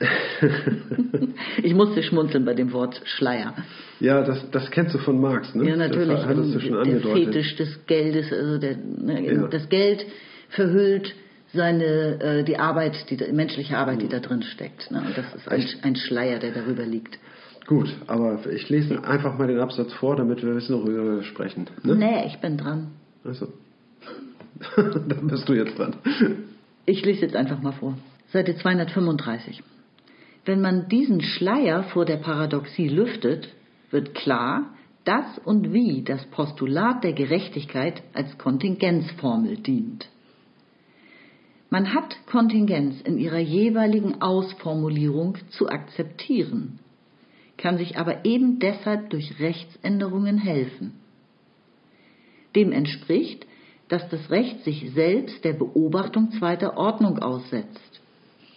ich 1.62 1.74
musste 1.74 2.02
schmunzeln 2.02 2.44
bei 2.44 2.54
dem 2.54 2.72
Wort 2.72 3.00
Schleier. 3.04 3.54
Ja, 4.00 4.22
das, 4.22 4.50
das 4.50 4.70
kennst 4.70 4.94
du 4.94 4.98
von 4.98 5.20
Marx, 5.20 5.54
ne? 5.54 5.68
Ja, 5.68 5.76
natürlich. 5.76 6.08
Das 6.08 6.26
hattest 6.26 6.54
du 6.54 6.60
schon 6.60 6.72
der 6.72 6.80
angedeutet. 6.80 7.24
Fetisch 7.26 7.56
des 7.56 7.86
Geldes, 7.86 8.32
also 8.32 8.58
der, 8.58 8.76
ne, 8.76 9.34
Ja. 9.34 9.46
das 9.48 9.68
Geld 9.68 10.06
verhüllt 10.48 11.14
seine 11.52 12.20
äh, 12.20 12.44
die 12.44 12.58
Arbeit, 12.58 13.10
die 13.10 13.16
die 13.16 13.32
menschliche 13.32 13.76
Arbeit, 13.76 14.00
die 14.02 14.08
da 14.08 14.20
drin 14.20 14.42
steckt. 14.42 14.90
Ne? 14.90 15.02
Und 15.06 15.18
das 15.18 15.34
ist 15.34 15.48
ein, 15.48 15.64
ein 15.82 15.96
Schleier, 15.96 16.38
der 16.38 16.52
darüber 16.52 16.84
liegt. 16.84 17.18
Gut, 17.66 17.94
aber 18.06 18.40
ich 18.50 18.68
lese 18.68 19.04
einfach 19.04 19.36
mal 19.38 19.46
den 19.48 19.60
Absatz 19.60 19.92
vor, 19.92 20.16
damit 20.16 20.42
wir 20.42 20.54
wissen, 20.56 20.76
worüber 20.76 21.16
wir 21.16 21.22
sprechen. 21.24 21.66
Ne? 21.82 21.94
Nee, 21.94 22.26
ich 22.26 22.38
bin 22.40 22.56
dran. 22.56 22.92
Also. 23.24 23.48
Dann 24.76 25.28
bist 25.28 25.48
du 25.48 25.54
jetzt 25.54 25.78
dran. 25.78 25.94
Ich 26.86 27.04
lese 27.04 27.22
jetzt 27.22 27.36
einfach 27.36 27.60
mal 27.62 27.72
vor. 27.72 27.96
Seite 28.32 28.56
235. 28.56 29.62
Wenn 30.50 30.62
man 30.62 30.88
diesen 30.88 31.20
Schleier 31.20 31.84
vor 31.84 32.04
der 32.04 32.16
Paradoxie 32.16 32.88
lüftet, 32.88 33.54
wird 33.92 34.16
klar, 34.16 34.74
dass 35.04 35.38
und 35.44 35.72
wie 35.72 36.02
das 36.02 36.24
Postulat 36.32 37.04
der 37.04 37.12
Gerechtigkeit 37.12 38.02
als 38.14 38.36
Kontingenzformel 38.36 39.58
dient. 39.58 40.08
Man 41.70 41.94
hat 41.94 42.16
Kontingenz 42.26 43.00
in 43.02 43.18
ihrer 43.18 43.38
jeweiligen 43.38 44.20
Ausformulierung 44.20 45.38
zu 45.50 45.68
akzeptieren, 45.68 46.80
kann 47.56 47.78
sich 47.78 47.96
aber 47.96 48.24
eben 48.24 48.58
deshalb 48.58 49.08
durch 49.10 49.38
Rechtsänderungen 49.38 50.38
helfen. 50.38 50.94
Dem 52.56 52.72
entspricht, 52.72 53.46
dass 53.86 54.08
das 54.08 54.30
Recht 54.30 54.64
sich 54.64 54.90
selbst 54.94 55.44
der 55.44 55.52
Beobachtung 55.52 56.32
zweiter 56.32 56.76
Ordnung 56.76 57.20
aussetzt, 57.20 57.89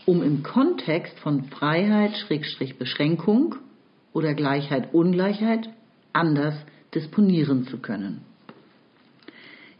um 0.05 0.21
im 0.21 0.43
Kontext 0.43 1.17
von 1.19 1.45
Freiheit, 1.45 2.15
Schrägstrich 2.17 2.77
Beschränkung 2.77 3.55
oder 4.13 4.33
Gleichheit, 4.33 4.93
Ungleichheit 4.93 5.69
anders 6.11 6.55
disponieren 6.93 7.65
zu 7.67 7.77
können. 7.77 8.21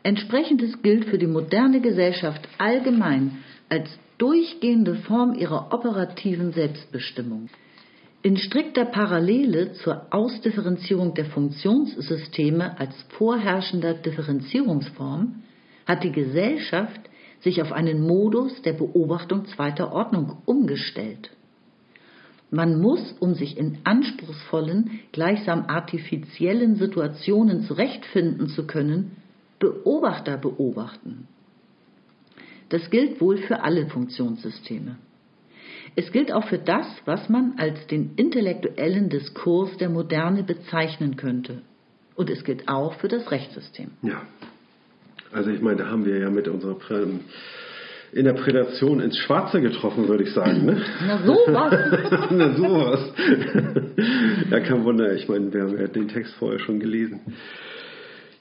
Entsprechendes 0.04 0.82
gilt 0.82 1.06
für 1.06 1.18
die 1.18 1.28
moderne 1.28 1.80
Gesellschaft 1.80 2.48
allgemein 2.58 3.44
als 3.70 3.90
durchgehende 4.18 4.96
Form 4.96 5.34
ihrer 5.34 5.74
operativen 5.74 6.52
Selbstbestimmung. 6.52 7.50
In 8.22 8.38
strikter 8.38 8.86
Parallele 8.86 9.74
zur 9.74 10.08
Ausdifferenzierung 10.14 11.14
der 11.14 11.26
Funktionssysteme 11.26 12.80
als 12.80 12.94
vorherrschender 13.18 13.94
Differenzierungsform 13.96 15.44
hat 15.86 16.04
die 16.04 16.12
Gesellschaft 16.12 17.02
sich 17.44 17.62
auf 17.62 17.72
einen 17.72 18.02
Modus 18.02 18.62
der 18.62 18.74
Beobachtung 18.74 19.46
zweiter 19.46 19.92
Ordnung 19.92 20.38
umgestellt. 20.46 21.30
Man 22.50 22.80
muss, 22.80 23.16
um 23.20 23.34
sich 23.34 23.58
in 23.58 23.80
anspruchsvollen, 23.84 25.00
gleichsam 25.12 25.66
artifiziellen 25.68 26.76
Situationen 26.76 27.64
zurechtfinden 27.64 28.48
zu 28.48 28.68
können, 28.68 29.18
Beobachter 29.60 30.38
beobachten. 30.38 31.28
Das 32.70 32.90
gilt 32.90 33.20
wohl 33.22 33.38
für 33.38 33.64
alle 33.64 33.88
Funktionssysteme. 33.88 34.98
Es 35.96 36.12
gilt 36.12 36.32
auch 36.32 36.48
für 36.48 36.58
das, 36.58 36.88
was 37.06 37.30
man 37.30 37.54
als 37.58 37.86
den 37.88 38.16
intellektuellen 38.16 39.10
Diskurs 39.10 39.78
der 39.78 39.90
Moderne 39.90 40.44
bezeichnen 40.44 41.18
könnte. 41.18 41.62
Und 42.16 42.30
es 42.30 42.44
gilt 42.44 42.68
auch 42.68 42.94
für 42.96 43.08
das 43.08 43.32
Rechtssystem. 43.32 43.92
Ja. 44.02 44.22
Also 45.34 45.50
ich 45.50 45.62
meine, 45.62 45.78
da 45.78 45.88
haben 45.88 46.06
wir 46.06 46.18
ja 46.20 46.30
mit 46.30 46.48
unserer 46.48 46.76
Prä 46.76 47.06
Interpretation 48.14 49.00
ins 49.00 49.18
Schwarze 49.18 49.60
getroffen, 49.60 50.08
würde 50.08 50.24
ich 50.24 50.34
sagen. 50.34 50.66
Ne? 50.66 50.82
Na 51.08 51.26
sowas! 51.26 51.74
Na 52.32 52.54
sowas. 52.54 53.14
ja, 54.52 54.60
kein 54.60 54.84
Wunder. 54.86 55.14
Ich 55.14 55.28
meine, 55.28 55.52
wir 55.52 55.64
haben 55.64 55.80
ja 55.80 55.88
den 55.88 56.08
Text 56.08 56.36
vorher 56.36 56.60
schon 56.60 56.80
gelesen. 56.80 57.22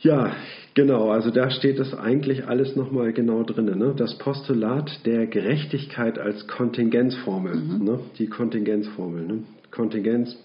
Ja, 0.00 0.36
genau. 0.74 1.10
Also 1.10 1.30
da 1.30 1.48
steht 1.50 1.78
das 1.78 1.94
eigentlich 1.94 2.46
alles 2.46 2.76
nochmal 2.76 3.14
genau 3.14 3.44
drin. 3.44 3.66
Ne? 3.78 3.94
Das 3.96 4.18
Postulat 4.18 5.06
der 5.06 5.26
Gerechtigkeit 5.26 6.18
als 6.18 6.46
Kontingenzformel. 6.48 7.56
Ne? 7.56 8.00
Die 8.18 8.26
Kontingenzformel. 8.26 9.22
Ne? 9.22 9.44
Kontingenz 9.70 10.36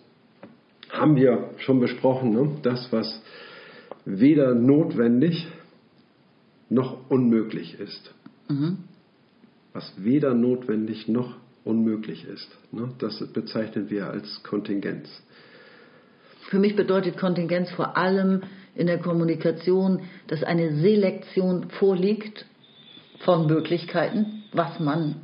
haben 0.90 1.18
wir 1.18 1.50
schon 1.58 1.82
besprochen. 1.82 2.32
Ne? 2.32 2.52
Das, 2.64 2.88
was 2.92 3.22
weder 4.06 4.56
notwendig 4.56 5.48
noch 6.70 7.10
unmöglich 7.10 7.80
ist. 7.80 8.14
Was 9.74 9.94
weder 9.98 10.34
notwendig 10.34 11.08
noch 11.08 11.36
unmöglich 11.64 12.26
ist. 12.26 12.50
Ne? 12.72 12.90
Das 13.00 13.20
bezeichnen 13.34 13.90
wir 13.90 14.08
als 14.10 14.42
Kontingenz. 14.44 15.08
Für 16.50 16.60
mich 16.60 16.76
bedeutet 16.76 17.18
Kontingenz 17.18 17.70
vor 17.72 17.98
allem 17.98 18.42
in 18.74 18.88
der 18.88 19.00
Kommunikation, 19.00 20.02
dass 20.28 20.44
eine 20.44 20.76
Selektion 20.78 21.70
vorliegt 21.72 22.46
von 23.20 23.48
Möglichkeiten, 23.48 24.44
was 24.54 24.80
man 24.80 25.16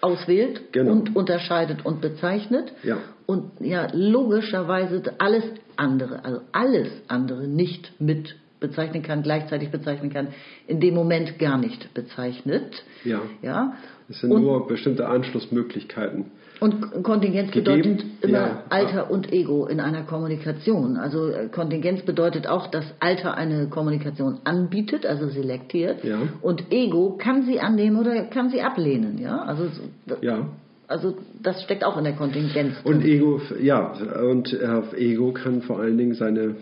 auswählt 0.00 0.72
Genau. 0.72 0.92
und 0.92 1.14
unterscheidet 1.14 1.86
und 1.86 2.00
bezeichnet. 2.00 2.72
Ja. 2.82 2.98
Und 3.26 3.52
ja, 3.60 3.88
logischerweise 3.92 5.02
alles 5.18 5.44
andere, 5.76 6.24
also 6.24 6.40
alles 6.52 6.88
andere 7.08 7.46
nicht 7.46 7.92
mit 8.00 8.34
bezeichnen 8.60 9.02
kann, 9.02 9.22
gleichzeitig 9.22 9.70
bezeichnen 9.70 10.12
kann, 10.12 10.28
in 10.66 10.80
dem 10.80 10.94
Moment 10.94 11.38
gar 11.38 11.58
nicht 11.58 11.92
bezeichnet. 11.94 12.82
Ja. 13.04 13.20
Ja. 13.42 13.74
Es 14.08 14.20
sind 14.20 14.32
Und- 14.32 14.42
nur 14.42 14.66
bestimmte 14.66 15.06
Anschlussmöglichkeiten. 15.08 16.26
Und 16.60 17.02
Kontingenz 17.02 17.50
Gegeben, 17.50 17.82
bedeutet 17.82 18.06
immer 18.22 18.38
ja. 18.38 18.62
Alter 18.70 19.10
und 19.10 19.32
Ego 19.32 19.66
in 19.66 19.80
einer 19.80 20.02
Kommunikation. 20.02 20.96
Also 20.96 21.28
äh, 21.28 21.48
Kontingenz 21.48 22.02
bedeutet 22.02 22.46
auch, 22.46 22.68
dass 22.68 22.84
Alter 23.00 23.36
eine 23.36 23.66
Kommunikation 23.66 24.38
anbietet, 24.44 25.04
also 25.04 25.28
selektiert. 25.28 26.04
Ja. 26.04 26.18
Und 26.42 26.72
Ego 26.72 27.16
kann 27.18 27.42
sie 27.44 27.58
annehmen 27.60 27.96
oder 27.98 28.22
kann 28.26 28.50
sie 28.50 28.62
ablehnen. 28.62 29.18
Ja, 29.18 29.38
also, 29.42 29.64
so- 29.66 30.14
Ja. 30.20 30.46
Also 30.94 31.16
das 31.42 31.60
steckt 31.64 31.84
auch 31.84 31.98
in 31.98 32.04
der 32.04 32.12
Kontingenz. 32.14 32.76
Und. 32.84 33.04
Ego, 33.04 33.40
ja, 33.60 33.92
und 34.22 34.52
äh, 34.52 34.96
Ego 34.96 35.32
kann 35.32 35.60
vor 35.62 35.80
allen 35.80 35.98
Dingen 35.98 36.14
seine, 36.14 36.40
äh, 36.42 36.54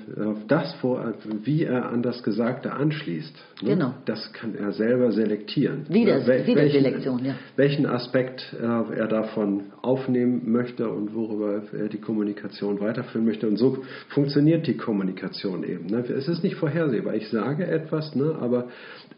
das 0.49 0.73
vor, 0.81 1.13
wie 1.45 1.65
er 1.65 1.91
an 1.91 2.03
das 2.03 2.23
Gesagte 2.23 2.73
anschließt. 2.73 3.35
Ne? 3.63 3.69
Genau. 3.75 3.95
Das 4.07 4.33
kann 4.33 4.55
er 4.55 4.73
selber 4.73 5.13
selektieren. 5.13 5.85
Wieder- 5.89 6.19
Ja, 6.19 6.27
wel- 6.27 6.47
wieder 6.47 6.63
welchen- 6.63 6.83
Selektion, 6.83 7.25
ja. 7.25 7.35
Welchen 7.57 7.87
Aspekt 7.87 8.57
äh, 8.61 8.65
er 8.65 9.07
davon 9.07 9.65
aufnehmen 9.83 10.51
möchte 10.51 10.89
und 10.89 11.15
worüber 11.15 11.63
er 11.73 11.89
die 11.89 12.01
Kommunikation 12.01 12.81
weiterführen 12.81 13.27
möchte. 13.27 13.47
Und 13.47 13.57
so 13.59 13.79
funktioniert 14.09 14.67
die 14.67 14.77
Kommunikation 14.79 15.63
eben. 15.63 15.87
Ne? 15.87 15.99
Es 16.09 16.27
ist 16.27 16.43
nicht 16.43 16.57
vorhersehbar. 16.57 17.15
Ich 17.15 17.29
sage 17.29 17.67
etwas, 17.67 18.15
ne, 18.17 18.35
aber 18.41 18.69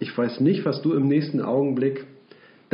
ich 0.00 0.16
weiß 0.18 0.40
nicht, 0.40 0.64
was 0.64 0.82
du 0.82 0.92
im 0.94 1.06
nächsten 1.08 1.40
Augenblick 1.40 2.04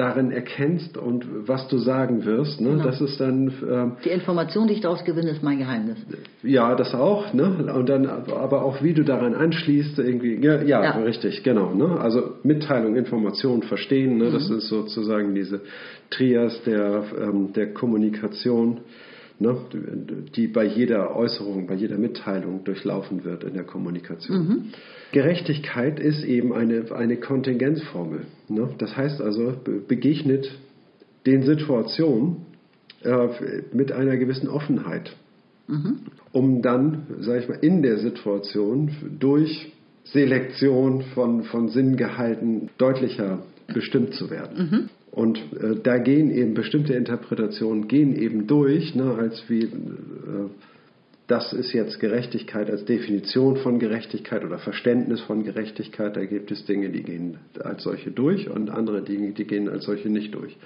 darin 0.01 0.31
erkennst 0.33 0.97
und 0.97 1.27
was 1.49 1.69
du 1.69 1.77
sagen 1.79 2.25
wirst. 2.25 2.61
Ne? 2.61 2.71
Genau. 2.71 2.85
Das 2.85 3.01
ist 3.01 3.21
dann 3.21 3.53
ähm, 3.71 3.93
Die 4.05 4.09
Information, 4.09 4.67
die 4.67 4.75
ich 4.75 4.81
daraus 4.81 5.05
gewinne, 5.05 5.31
ist 5.31 5.43
mein 5.43 5.59
Geheimnis. 5.59 5.99
ja, 6.43 6.75
das 6.75 6.95
auch, 6.95 7.33
ne? 7.35 7.73
Und 7.77 7.89
dann 7.89 8.07
aber 8.07 8.65
auch 8.65 8.83
wie 8.83 8.95
du 8.95 9.05
daran 9.05 9.35
anschließt, 9.35 9.99
irgendwie, 9.99 10.37
ja, 10.45 10.63
ja, 10.63 10.83
Ja. 10.83 10.91
richtig, 11.03 11.43
genau, 11.43 11.75
ne? 11.75 12.01
Also 12.01 12.35
Mitteilung, 12.43 12.97
Information, 12.97 13.63
Verstehen, 13.63 14.17
ne? 14.19 14.31
Das 14.31 14.49
ist 14.49 14.69
sozusagen 14.69 15.35
diese 15.35 15.61
Trias 16.11 16.61
der, 16.65 17.05
ähm, 17.21 17.53
der 17.53 17.75
Kommunikation, 17.75 18.81
ne? 19.41 19.57
Die 20.37 20.47
bei 20.47 20.65
jeder 20.65 21.17
Äußerung, 21.17 21.67
bei 21.67 21.75
jeder 21.75 21.99
Mitteilung 21.99 22.63
durchlaufen 22.65 23.25
wird 23.25 23.43
in 23.45 23.55
der 23.55 23.65
Kommunikation. 23.65 24.47
Gerechtigkeit 25.13 25.99
ist 25.99 26.23
eben 26.25 26.53
eine, 26.53 26.85
eine 26.93 27.17
Kontingenzformel. 27.17 28.27
Ne? 28.49 28.69
Das 28.79 28.97
heißt 28.97 29.21
also, 29.21 29.53
be- 29.65 29.81
begegnet 29.87 30.51
den 31.27 31.43
Situationen 31.43 32.37
äh, 33.03 33.29
mit 33.73 33.91
einer 33.93 34.17
gewissen 34.17 34.49
Offenheit 34.49 35.17
um 36.33 36.63
dann, 36.63 37.07
sage 37.21 37.41
ich 37.43 37.49
mal, 37.49 37.59
in 37.61 37.83
der 37.83 37.99
Situation 37.99 38.91
durch 39.21 39.73
Selektion 40.03 41.03
von, 41.15 41.45
von 41.45 41.69
Sinngehalten 41.69 42.71
deutlicher 42.77 43.45
bestimmt 43.73 44.15
zu 44.15 44.31
werden. 44.31 44.89
Und 45.11 45.39
äh, 45.39 45.77
da 45.83 45.99
gehen 45.99 46.31
eben 46.31 46.55
bestimmte 46.55 46.95
Interpretationen 46.95 47.89
gehen 47.89 48.15
eben 48.15 48.47
durch, 48.47 48.95
ne, 48.95 49.15
als 49.19 49.43
wie 49.49 49.65
äh, 49.65 49.69
das 51.27 51.53
ist 51.53 51.73
jetzt 51.73 52.01
Gerechtigkeit 52.01 52.69
als 52.69 52.85
Definition 52.85 53.57
von 53.57 53.79
Gerechtigkeit 53.79 54.45
oder 54.45 54.59
Verständnis 54.59 55.21
von 55.21 55.45
Gerechtigkeit. 55.45 56.17
Da 56.17 56.25
gibt 56.25 56.51
es 56.51 56.65
Dinge, 56.65 56.91
die 56.91 57.05
gehen 57.05 57.39
als 57.63 57.85
solche 57.85 58.11
durch 58.11 58.51
und 58.51 58.69
andere 58.69 59.03
Dinge, 59.03 59.31
die 59.31 59.45
gehen 59.45 59.69
als 59.69 59.85
solche 59.85 60.09
nicht 60.09 60.35
durch. 60.35 60.57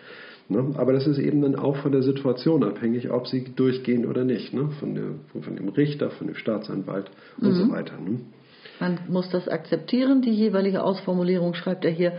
Ne? 0.49 0.75
Aber 0.77 0.95
das 0.95 1.07
ist 1.07 1.19
eben 1.19 1.43
dann 1.43 1.55
auch 1.55 1.77
von 1.77 1.93
der 1.93 2.03
Situation 2.03 2.65
abhängig, 2.65 3.11
ob 3.11 3.27
sie 3.27 3.45
durchgehen 3.55 4.07
oder 4.07 4.25
nicht. 4.25 4.55
Ne? 4.55 4.71
Von, 4.81 4.95
der, 4.95 5.05
von 5.43 5.55
dem 5.55 5.69
Richter, 5.69 6.11
von 6.11 6.29
dem 6.29 6.37
Staatsanwalt 6.37 7.11
und 7.41 7.53
so 7.53 7.71
weiter. 7.71 7.99
Ne? 7.99 8.21
Man 8.81 8.99
muss 9.09 9.29
das 9.29 9.49
akzeptieren, 9.49 10.23
die 10.23 10.33
jeweilige 10.33 10.83
Ausformulierung, 10.83 11.53
schreibt 11.55 11.85
er 11.85 11.91
hier, 11.91 12.15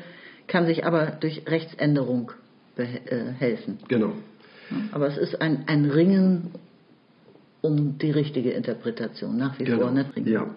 kann 0.48 0.66
sich 0.66 0.86
aber 0.86 1.08
durch 1.20 1.44
Rechtsänderung 1.48 2.32
äh, 2.78 2.86
helfen. 3.38 3.80
Genau. 3.88 4.14
Aber 4.92 5.08
es 5.08 5.18
ist 5.18 5.42
ein, 5.42 5.64
ein 5.68 5.86
Ringen 5.86 6.52
um 7.62 7.98
die 7.98 8.12
richtige 8.12 8.52
Interpretation, 8.52 9.38
nach 9.38 9.60
wie 9.60 9.64
Genau. 9.64 9.80
vor. 9.82 9.92
Ne? 9.92 10.06
Ringen. 10.16 10.28
Ja. 10.32 10.48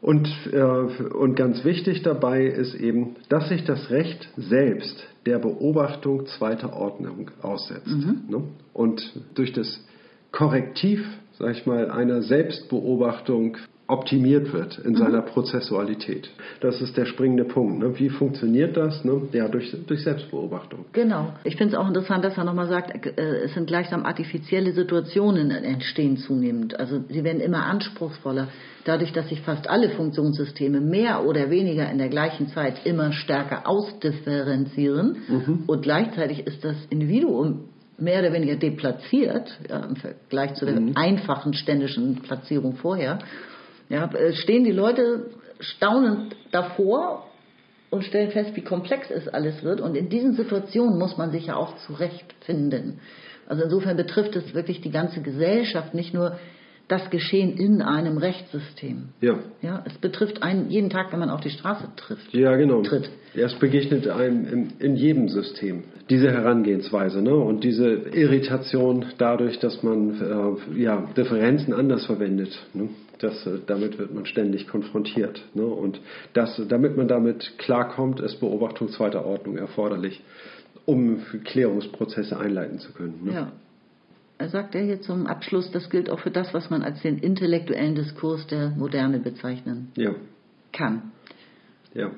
Und, 0.00 0.28
äh, 0.52 0.60
und 0.60 1.34
ganz 1.36 1.64
wichtig 1.64 2.02
dabei 2.02 2.44
ist 2.44 2.74
eben, 2.74 3.16
dass 3.28 3.48
sich 3.48 3.64
das 3.64 3.90
Recht 3.90 4.28
selbst 4.36 5.04
der 5.24 5.38
Beobachtung 5.38 6.26
zweiter 6.26 6.74
Ordnung 6.74 7.30
aussetzt. 7.42 7.88
Ne? 8.28 8.42
Und 8.72 9.02
durch 9.34 9.52
das 9.52 9.84
Korrektiv, 10.32 11.04
sag 11.38 11.56
ich 11.56 11.66
mal, 11.66 11.90
einer 11.90 12.22
Selbstbeobachtung 12.22 13.56
optimiert 13.88 14.52
wird 14.52 14.78
in 14.78 14.96
seiner 14.96 15.22
Prozessualität. 15.22 16.28
Das 16.60 16.80
ist 16.80 16.96
der 16.96 17.06
springende 17.06 17.44
Punkt. 17.44 17.78
Ne? 17.78 17.98
Wie 17.98 18.08
funktioniert 18.08 18.76
das? 18.76 19.04
Ne? 19.04 19.28
Ja, 19.32 19.46
durch, 19.48 19.76
durch 19.86 20.02
Selbstbeobachtung. 20.02 20.86
Genau. 20.92 21.34
Ich 21.44 21.56
finde 21.56 21.74
es 21.74 21.78
auch 21.78 21.86
interessant, 21.86 22.24
dass 22.24 22.36
er 22.36 22.44
nochmal 22.44 22.66
sagt, 22.66 23.06
äh, 23.06 23.44
es 23.44 23.54
sind 23.54 23.68
gleichsam 23.68 24.04
artifizielle 24.04 24.72
Situationen 24.72 25.50
entstehen 25.50 26.16
zunehmend. 26.16 26.78
Also 26.78 27.04
sie 27.08 27.22
werden 27.22 27.40
immer 27.40 27.64
anspruchsvoller, 27.64 28.48
dadurch, 28.84 29.12
dass 29.12 29.28
sich 29.28 29.40
fast 29.42 29.68
alle 29.68 29.90
Funktionssysteme 29.90 30.80
mehr 30.80 31.24
oder 31.24 31.50
weniger 31.50 31.88
in 31.90 31.98
der 31.98 32.08
gleichen 32.08 32.48
Zeit 32.48 32.84
immer 32.84 33.12
stärker 33.12 33.68
ausdifferenzieren 33.68 35.64
und 35.66 35.82
gleichzeitig 35.82 36.46
ist 36.46 36.64
das 36.64 36.76
Individuum 36.90 37.68
mehr 37.98 38.20
oder 38.20 38.32
weniger 38.32 38.56
deplatziert 38.56 39.58
ja, 39.68 39.80
im 39.80 39.96
Vergleich 39.96 40.54
zu 40.54 40.66
der 40.66 40.80
einfachen 40.94 41.54
ständischen 41.54 42.16
Platzierung 42.22 42.76
vorher. 42.76 43.18
Ja, 43.88 44.06
äh, 44.12 44.32
stehen 44.34 44.64
die 44.64 44.72
Leute 44.72 45.30
staunend 45.60 46.36
davor 46.50 47.26
und 47.90 48.04
stellen 48.04 48.30
fest, 48.30 48.50
wie 48.54 48.62
komplex 48.62 49.10
es 49.10 49.28
alles 49.28 49.62
wird. 49.62 49.80
Und 49.80 49.96
in 49.96 50.08
diesen 50.08 50.34
Situationen 50.34 50.98
muss 50.98 51.16
man 51.16 51.30
sich 51.30 51.46
ja 51.46 51.56
auch 51.56 51.76
zurechtfinden. 51.86 53.00
Also 53.46 53.64
insofern 53.64 53.96
betrifft 53.96 54.34
es 54.36 54.54
wirklich 54.54 54.80
die 54.80 54.90
ganze 54.90 55.22
Gesellschaft, 55.22 55.94
nicht 55.94 56.12
nur 56.12 56.38
das 56.88 57.10
Geschehen 57.10 57.56
in 57.56 57.82
einem 57.82 58.16
Rechtssystem. 58.16 59.08
Ja. 59.20 59.40
Ja, 59.60 59.82
es 59.86 59.94
betrifft 59.98 60.42
einen 60.42 60.70
jeden 60.70 60.88
Tag, 60.88 61.12
wenn 61.12 61.18
man 61.18 61.30
auf 61.30 61.40
die 61.40 61.50
Straße 61.50 61.88
trifft. 61.96 62.32
Ja, 62.32 62.54
genau. 62.54 62.82
Tritt. 62.82 63.10
Es 63.34 63.54
begegnet 63.54 64.06
einem 64.08 64.46
in, 64.46 64.72
in 64.78 64.96
jedem 64.96 65.28
System 65.28 65.82
diese 66.08 66.30
Herangehensweise 66.30 67.20
ne? 67.22 67.34
und 67.34 67.64
diese 67.64 67.88
Irritation 67.88 69.06
dadurch, 69.18 69.58
dass 69.58 69.82
man 69.82 70.56
äh, 70.74 70.80
ja, 70.80 71.08
Differenzen 71.16 71.74
anders 71.74 72.06
verwendet. 72.06 72.56
Ne? 72.72 72.88
Das, 73.18 73.46
äh, 73.46 73.58
damit 73.66 73.98
wird 73.98 74.14
man 74.14 74.26
ständig 74.26 74.68
konfrontiert. 74.68 75.42
Ne? 75.54 75.64
Und 75.64 76.00
das, 76.34 76.60
damit 76.68 76.96
man 76.96 77.08
damit 77.08 77.58
klarkommt, 77.58 78.20
ist 78.20 78.40
Beobachtung 78.40 78.88
zweiter 78.90 79.24
Ordnung 79.24 79.56
erforderlich, 79.56 80.22
um 80.84 81.20
Klärungsprozesse 81.44 82.38
einleiten 82.38 82.78
zu 82.78 82.92
können. 82.92 83.20
Ne? 83.24 83.32
Ja. 83.32 83.52
Er 84.38 84.48
sagt 84.50 84.74
ja 84.74 84.82
hier 84.82 85.00
zum 85.00 85.26
Abschluss, 85.26 85.70
das 85.70 85.88
gilt 85.88 86.10
auch 86.10 86.20
für 86.20 86.30
das, 86.30 86.52
was 86.52 86.68
man 86.68 86.82
als 86.82 87.00
den 87.00 87.16
intellektuellen 87.18 87.94
Diskurs 87.94 88.46
der 88.46 88.68
Moderne 88.70 89.18
bezeichnen 89.18 89.90
Ja, 89.96 90.14
kann. 90.72 91.10
ja. 91.94 92.10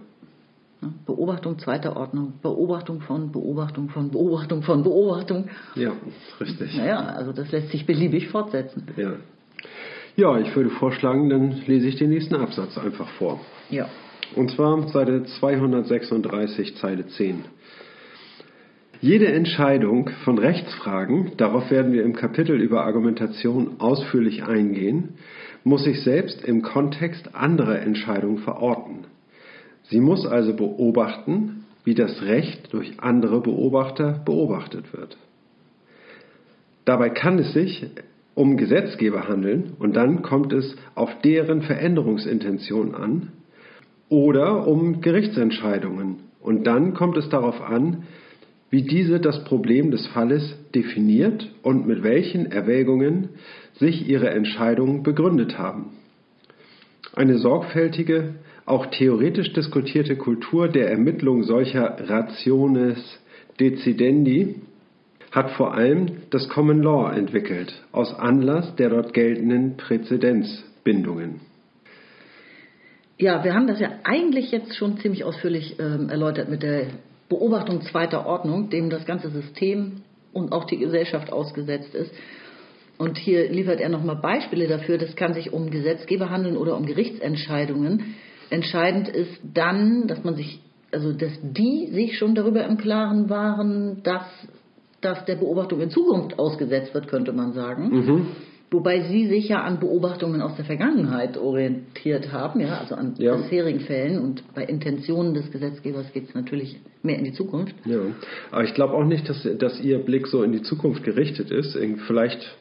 Ne? 0.81 0.93
Beobachtung 1.07 1.59
zweiter 1.61 1.97
Ordnung, 1.97 2.35
Beobachtung 2.43 3.01
von 3.03 3.31
Beobachtung 3.31 3.89
von 3.89 4.11
Beobachtung 4.11 4.63
von 4.63 4.83
Beobachtung. 4.83 5.49
Ja, 5.77 5.93
richtig. 6.41 6.77
Naja, 6.77 6.99
also 7.01 7.33
das 7.33 7.51
lässt 7.53 7.71
sich 7.71 7.87
beliebig 7.87 8.29
fortsetzen. 8.29 8.87
Ja. 8.97 9.13
Ja, 10.19 10.37
ich 10.37 10.55
würde 10.57 10.71
vorschlagen, 10.71 11.31
dann 11.31 11.63
lese 11.69 11.87
ich 11.87 11.95
den 11.95 12.11
nächsten 12.11 12.35
Absatz 12.35 12.77
einfach 12.77 13.09
vor. 13.19 13.41
Ja. 13.71 13.89
Und 14.35 14.51
zwar 14.51 14.89
Seite 14.89 15.23
236, 15.23 16.77
Zeile 16.77 17.07
10. 17.07 17.45
Jede 19.01 19.29
Entscheidung 19.29 20.11
von 20.25 20.39
Rechtsfragen, 20.39 21.37
darauf 21.37 21.71
werden 21.71 21.93
wir 21.93 22.03
im 22.03 22.17
Kapitel 22.17 22.61
über 22.61 22.85
Argumentation 22.85 23.77
ausführlich 23.79 24.43
eingehen, 24.43 25.11
muss 25.63 25.85
sich 25.85 26.03
selbst 26.03 26.45
im 26.45 26.63
Kontext 26.63 27.37
anderer 27.37 27.79
Entscheidungen 27.79 28.39
verorten. 28.39 29.05
Sie 29.85 30.01
muss 30.01 30.27
also 30.27 30.53
beobachten, 30.53 31.65
wie 31.85 31.95
das 31.95 32.23
Recht 32.23 32.73
durch 32.73 32.99
andere 32.99 33.41
Beobachter 33.41 34.21
beobachtet 34.25 34.93
wird. 34.93 35.17
Dabei 36.85 37.11
kann 37.11 37.39
es 37.39 37.53
sich 37.53 37.87
um 38.39 38.57
Gesetzgeber 38.57 39.27
handeln 39.27 39.73
und 39.81 39.97
dann 39.97 40.23
kommt 40.23 40.53
es 40.53 40.77
auf 40.95 41.11
deren 41.23 41.63
Veränderungsintention 41.63 42.95
an 42.95 43.33
oder 44.09 44.69
um 44.69 45.01
Gerichtsentscheidungen 45.01 46.21
und 46.41 46.65
dann 46.65 46.95
kommt 46.95 47.17
es 47.17 47.29
darauf 47.31 47.61
an, 47.61 48.05
wie 48.71 48.83
diese 48.83 49.19
das 49.19 49.43
Problem 49.43 49.91
des 49.91 50.07
Falles 50.07 50.57
definiert 50.73 51.51
und 51.65 51.89
mit 51.89 52.05
welchen 52.05 52.47
Erwägungen 52.53 53.31
sich 53.75 54.09
ihre 54.09 54.31
Entscheidungen 54.31 55.03
begründet 55.03 55.59
haben. 55.59 55.87
Eine 57.15 57.39
sorgfältige, 57.39 58.35
auch 58.67 58.87
theoretisch 58.87 59.53
diskutierte 59.53 60.15
Kultur 60.15 60.69
der 60.69 60.89
Ermittlung 60.93 61.43
solcher 61.43 62.09
Rationes 62.09 62.99
decidendi 63.59 64.61
hat 65.39 65.53
vor 65.53 65.73
allem 65.73 66.23
das 66.31 66.49
Common 66.49 66.83
Law 66.83 67.13
entwickelt, 67.13 67.73
aus 67.93 68.13
Anlass 68.13 68.75
der 68.75 68.91
dort 68.91 69.15
geltenden 69.15 69.77
Präzedenzbindungen. 69.77 71.41
Ja, 73.19 73.45
wir 73.45 73.55
haben 73.55 73.69
das 73.69 73.79
ja 73.79 73.91
eigentlich 74.03 74.51
jetzt 74.51 74.75
schon 74.77 74.99
ziemlich 74.99 75.23
ausführlich 75.23 75.79
ähm, 75.79 76.09
erläutert 76.09 76.49
mit 76.49 76.65
der 76.65 76.87
Beobachtung 77.29 77.83
zweiter 77.83 78.27
Ordnung, 78.27 78.69
dem 78.71 78.91
das 78.91 79.07
ganze 79.07 79.31
System 79.31 80.03
und 80.33 80.51
auch 80.51 80.65
die 80.65 80.79
Gesellschaft 80.79 81.33
ausgesetzt 81.33 81.95
ist. 81.95 82.13
Und 82.97 83.17
hier 83.17 83.49
liefert 83.49 83.81
er 83.81 83.91
nochmal 83.91 84.17
Beispiele 84.17 84.67
dafür, 84.67 84.99
das 84.99 85.15
kann 85.15 85.35
sich 85.35 85.53
um 85.53 85.71
Gesetzgeber 85.71 86.31
handeln 86.31 86.57
oder 86.57 86.77
um 86.77 86.85
Gerichtsentscheidungen. 86.85 88.17
Entscheidend 88.51 89.09
ist 89.09 89.39
dann, 89.55 90.09
dass 90.09 90.25
man 90.25 90.35
sich, 90.35 90.61
also 90.91 91.13
dass 91.13 91.33
die 91.43 91.91
sich 91.93 92.19
schon 92.19 92.35
darüber 92.35 92.65
im 92.65 92.77
Klaren 92.77 93.31
waren, 93.31 94.03
dass 94.03 94.25
das 95.01 95.25
der 95.27 95.37
Beobachtung 95.37 95.81
in 95.81 95.91
Zukunft 95.91 96.39
ausgesetzt 96.39 96.95
wird, 96.95 97.09
könnte 97.09 97.33
man 97.33 97.53
sagen. 97.53 98.27
Wobei 98.71 99.01
sie 99.09 99.27
sich 99.29 99.49
ja 99.49 99.63
an 99.63 99.81
Beobachtungen 99.81 100.43
aus 100.43 100.57
der 100.57 100.65
Vergangenheit 100.67 101.39
orientiert 101.39 102.33
haben, 102.33 102.61
ja, 102.61 102.79
also 102.79 102.97
an 102.97 103.15
Ja. 103.17 103.35
bisherigen 103.37 103.81
Fällen. 103.81 104.19
Und 104.19 104.43
bei 104.55 104.63
Intentionen 104.63 105.33
des 105.33 105.51
Gesetzgebers 105.51 106.13
geht 106.13 106.29
es 106.29 106.35
natürlich 106.35 106.79
mehr 107.03 107.17
in 107.19 107.25
die 107.25 107.33
Zukunft. 107.33 107.75
Ja, 107.87 107.99
aber 108.51 108.65
ich 108.65 108.75
glaube 108.75 108.93
auch 108.93 109.05
nicht, 109.05 109.27
dass, 109.27 109.49
dass 109.59 109.81
Ihr 109.81 109.99
Blick 110.01 110.27
so 110.27 110.43
in 110.43 110.53
die 110.53 110.61
Zukunft 110.61 111.03
gerichtet 111.03 111.51
ist. 111.51 111.79
Vielleicht 112.07 112.58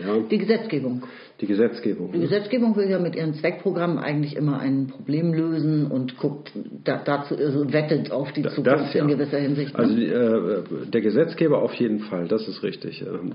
ja, 0.00 0.18
Die 0.30 0.38
Gesetzgebung. 0.38 1.02
die 1.40 1.46
Gesetzgebung. 1.46 2.12
Die 2.12 2.18
ne? 2.18 2.24
Gesetzgebung 2.24 2.76
will 2.76 2.88
ja 2.90 2.98
mit 2.98 3.14
ihren 3.16 3.34
Zweckprogrammen 3.34 3.98
eigentlich 3.98 4.36
immer 4.36 4.58
ein 4.60 4.86
Problem 4.88 5.32
lösen 5.32 5.86
und 5.86 6.16
guckt 6.18 6.52
da, 6.84 7.00
dazu, 7.04 7.36
also 7.36 7.72
wettet 7.72 8.10
auf 8.12 8.32
die 8.32 8.42
Zukunft 8.42 8.66
Das, 8.66 8.94
ja. 8.94 9.02
in 9.02 9.08
gewisser 9.08 9.38
Hinsicht. 9.38 9.72
ne? 9.76 9.78
Also 9.78 9.96
äh, 9.96 10.86
der 10.92 11.00
Gesetzgeber 11.00 11.62
auf 11.62 11.74
jeden 11.74 12.00
Fall, 12.00 12.28
das 12.28 12.46
ist 12.48 12.62
richtig. 12.62 13.02
Ähm, 13.02 13.32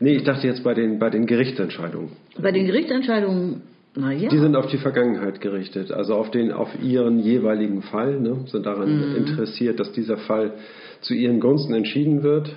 nee, 0.00 0.14
ich 0.16 0.24
dachte 0.24 0.46
jetzt 0.46 0.62
bei 0.64 0.74
den, 0.74 0.98
bei 0.98 1.10
den 1.10 1.26
Gerichtsentscheidungen. 1.26 2.10
Bei 2.40 2.50
den 2.52 2.66
Gerichtsentscheidungen, 2.66 3.62
naja. 3.94 4.30
Die 4.30 4.38
sind 4.38 4.56
auf 4.56 4.68
die 4.68 4.78
Vergangenheit 4.78 5.40
gerichtet, 5.42 5.92
also 5.92 6.14
auf, 6.14 6.30
den, 6.30 6.50
auf 6.50 6.70
ihren 6.82 7.18
jeweiligen 7.18 7.82
Fall, 7.82 8.18
ne, 8.20 8.38
sind 8.46 8.64
daran 8.64 9.10
Mhm. 9.10 9.16
interessiert, 9.16 9.78
dass 9.80 9.92
dieser 9.92 10.16
Fall 10.16 10.54
zu 11.02 11.12
ihren 11.14 11.40
Gunsten 11.40 11.74
entschieden 11.74 12.22
wird. 12.22 12.50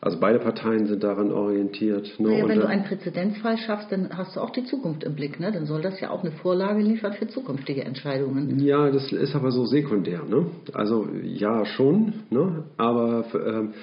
Also 0.00 0.20
beide 0.20 0.38
Parteien 0.38 0.86
sind 0.86 1.02
daran 1.02 1.32
orientiert. 1.32 2.20
Ne, 2.20 2.28
Naja, 2.28 2.48
wenn 2.48 2.60
du 2.60 2.68
einen 2.68 2.84
Präzedenzfall 2.84 3.58
schaffst, 3.58 3.90
dann 3.90 4.16
hast 4.16 4.36
du 4.36 4.40
auch 4.40 4.50
die 4.50 4.64
Zukunft 4.64 5.02
im 5.02 5.16
Blick. 5.16 5.40
Ne? 5.40 5.50
Dann 5.50 5.66
soll 5.66 5.82
das 5.82 5.98
ja 6.00 6.10
auch 6.10 6.22
eine 6.22 6.30
Vorlage 6.30 6.80
liefern 6.80 7.14
für 7.14 7.26
zukünftige 7.26 7.84
Entscheidungen. 7.84 8.60
Ja, 8.60 8.90
das 8.90 9.10
ist 9.12 9.34
aber 9.34 9.50
so 9.50 9.66
sekundär. 9.66 10.22
Ne? 10.22 10.46
Also 10.72 11.08
ja, 11.24 11.64
schon, 11.64 12.12
ne? 12.30 12.64
aber 12.76 13.24
ähm, 13.34 13.74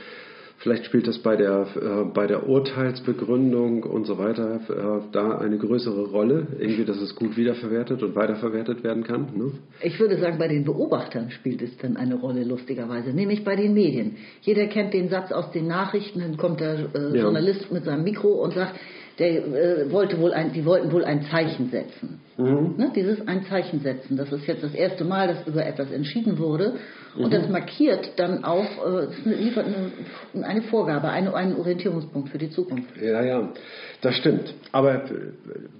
vielleicht 0.66 0.86
spielt 0.86 1.06
das 1.06 1.20
bei 1.20 1.36
der, 1.36 1.68
äh, 1.80 2.06
bei 2.12 2.26
der 2.26 2.50
Urteilsbegründung 2.50 3.84
und 3.84 4.06
so 4.08 4.18
weiter 4.18 4.60
äh, 4.68 5.12
da 5.12 5.38
eine 5.38 5.60
größere 5.60 6.08
Rolle, 6.08 6.48
irgendwie, 6.58 6.86
dass 6.86 6.98
es 6.98 7.16
gut 7.16 7.38
wiederverwertet 7.38 8.02
und 8.02 8.16
weiterverwertet 8.16 8.84
werden 8.84 9.04
kann. 9.04 9.28
Ne? 9.36 9.52
Ich 9.84 10.00
würde 10.00 10.18
sagen, 10.18 10.40
bei 10.40 10.48
den 10.48 10.66
Beobachtern 10.66 11.30
spielt 11.30 11.62
es 11.62 11.78
dann 11.78 11.98
eine 11.98 12.16
Rolle, 12.16 12.44
lustigerweise, 12.44 13.12
nämlich 13.12 13.44
bei 13.44 13.56
den 13.56 13.76
Medien. 13.76 14.16
Jeder 14.42 14.66
kennt 14.66 14.96
den 14.96 15.10
Satz 15.10 15.32
aus 15.32 15.52
den 15.52 15.68
Nachrichten, 15.68 16.20
dann 16.20 16.36
kommt 16.38 16.60
der 16.60 16.74
äh, 16.96 17.16
Ja. 17.16 17.22
Journalist 17.26 17.72
mit 17.72 17.84
seinem 17.84 18.04
Mikro 18.04 18.30
und 18.44 18.56
sagt, 18.56 18.74
der 19.20 19.46
äh, 19.46 19.92
wollte 19.92 20.20
wohl 20.20 20.34
ein, 20.34 20.54
die 20.54 20.66
wollten 20.66 20.92
wohl 20.92 21.06
ein 21.06 21.24
Zeichen 21.24 21.70
setzen. 21.70 22.20
Ne? 22.38 22.92
Dieses 22.94 23.26
ein 23.28 23.46
Zeichen 23.46 23.80
setzen, 23.80 24.18
das 24.18 24.32
ist 24.32 24.46
jetzt 24.46 24.64
das 24.64 24.74
erste 24.74 25.06
Mal, 25.06 25.28
dass 25.30 25.48
über 25.48 25.66
etwas 25.66 25.92
entschieden 25.92 26.38
wurde. 26.38 26.74
Und 27.18 27.34
das 27.34 27.48
markiert 27.48 28.12
dann 28.18 28.44
auch, 28.44 28.66
äh, 28.66 29.08
liefert 29.30 29.68
eine, 29.68 30.46
eine 30.46 30.62
Vorgabe, 30.64 31.10
eine, 31.10 31.34
einen 31.34 31.56
Orientierungspunkt 31.56 32.30
für 32.30 32.38
die 32.38 32.50
Zukunft. 32.50 32.90
Ja, 33.02 33.24
ja, 33.24 33.54
das 34.02 34.16
stimmt. 34.16 34.54
Aber 34.74 35.06
äh, 35.06 35.10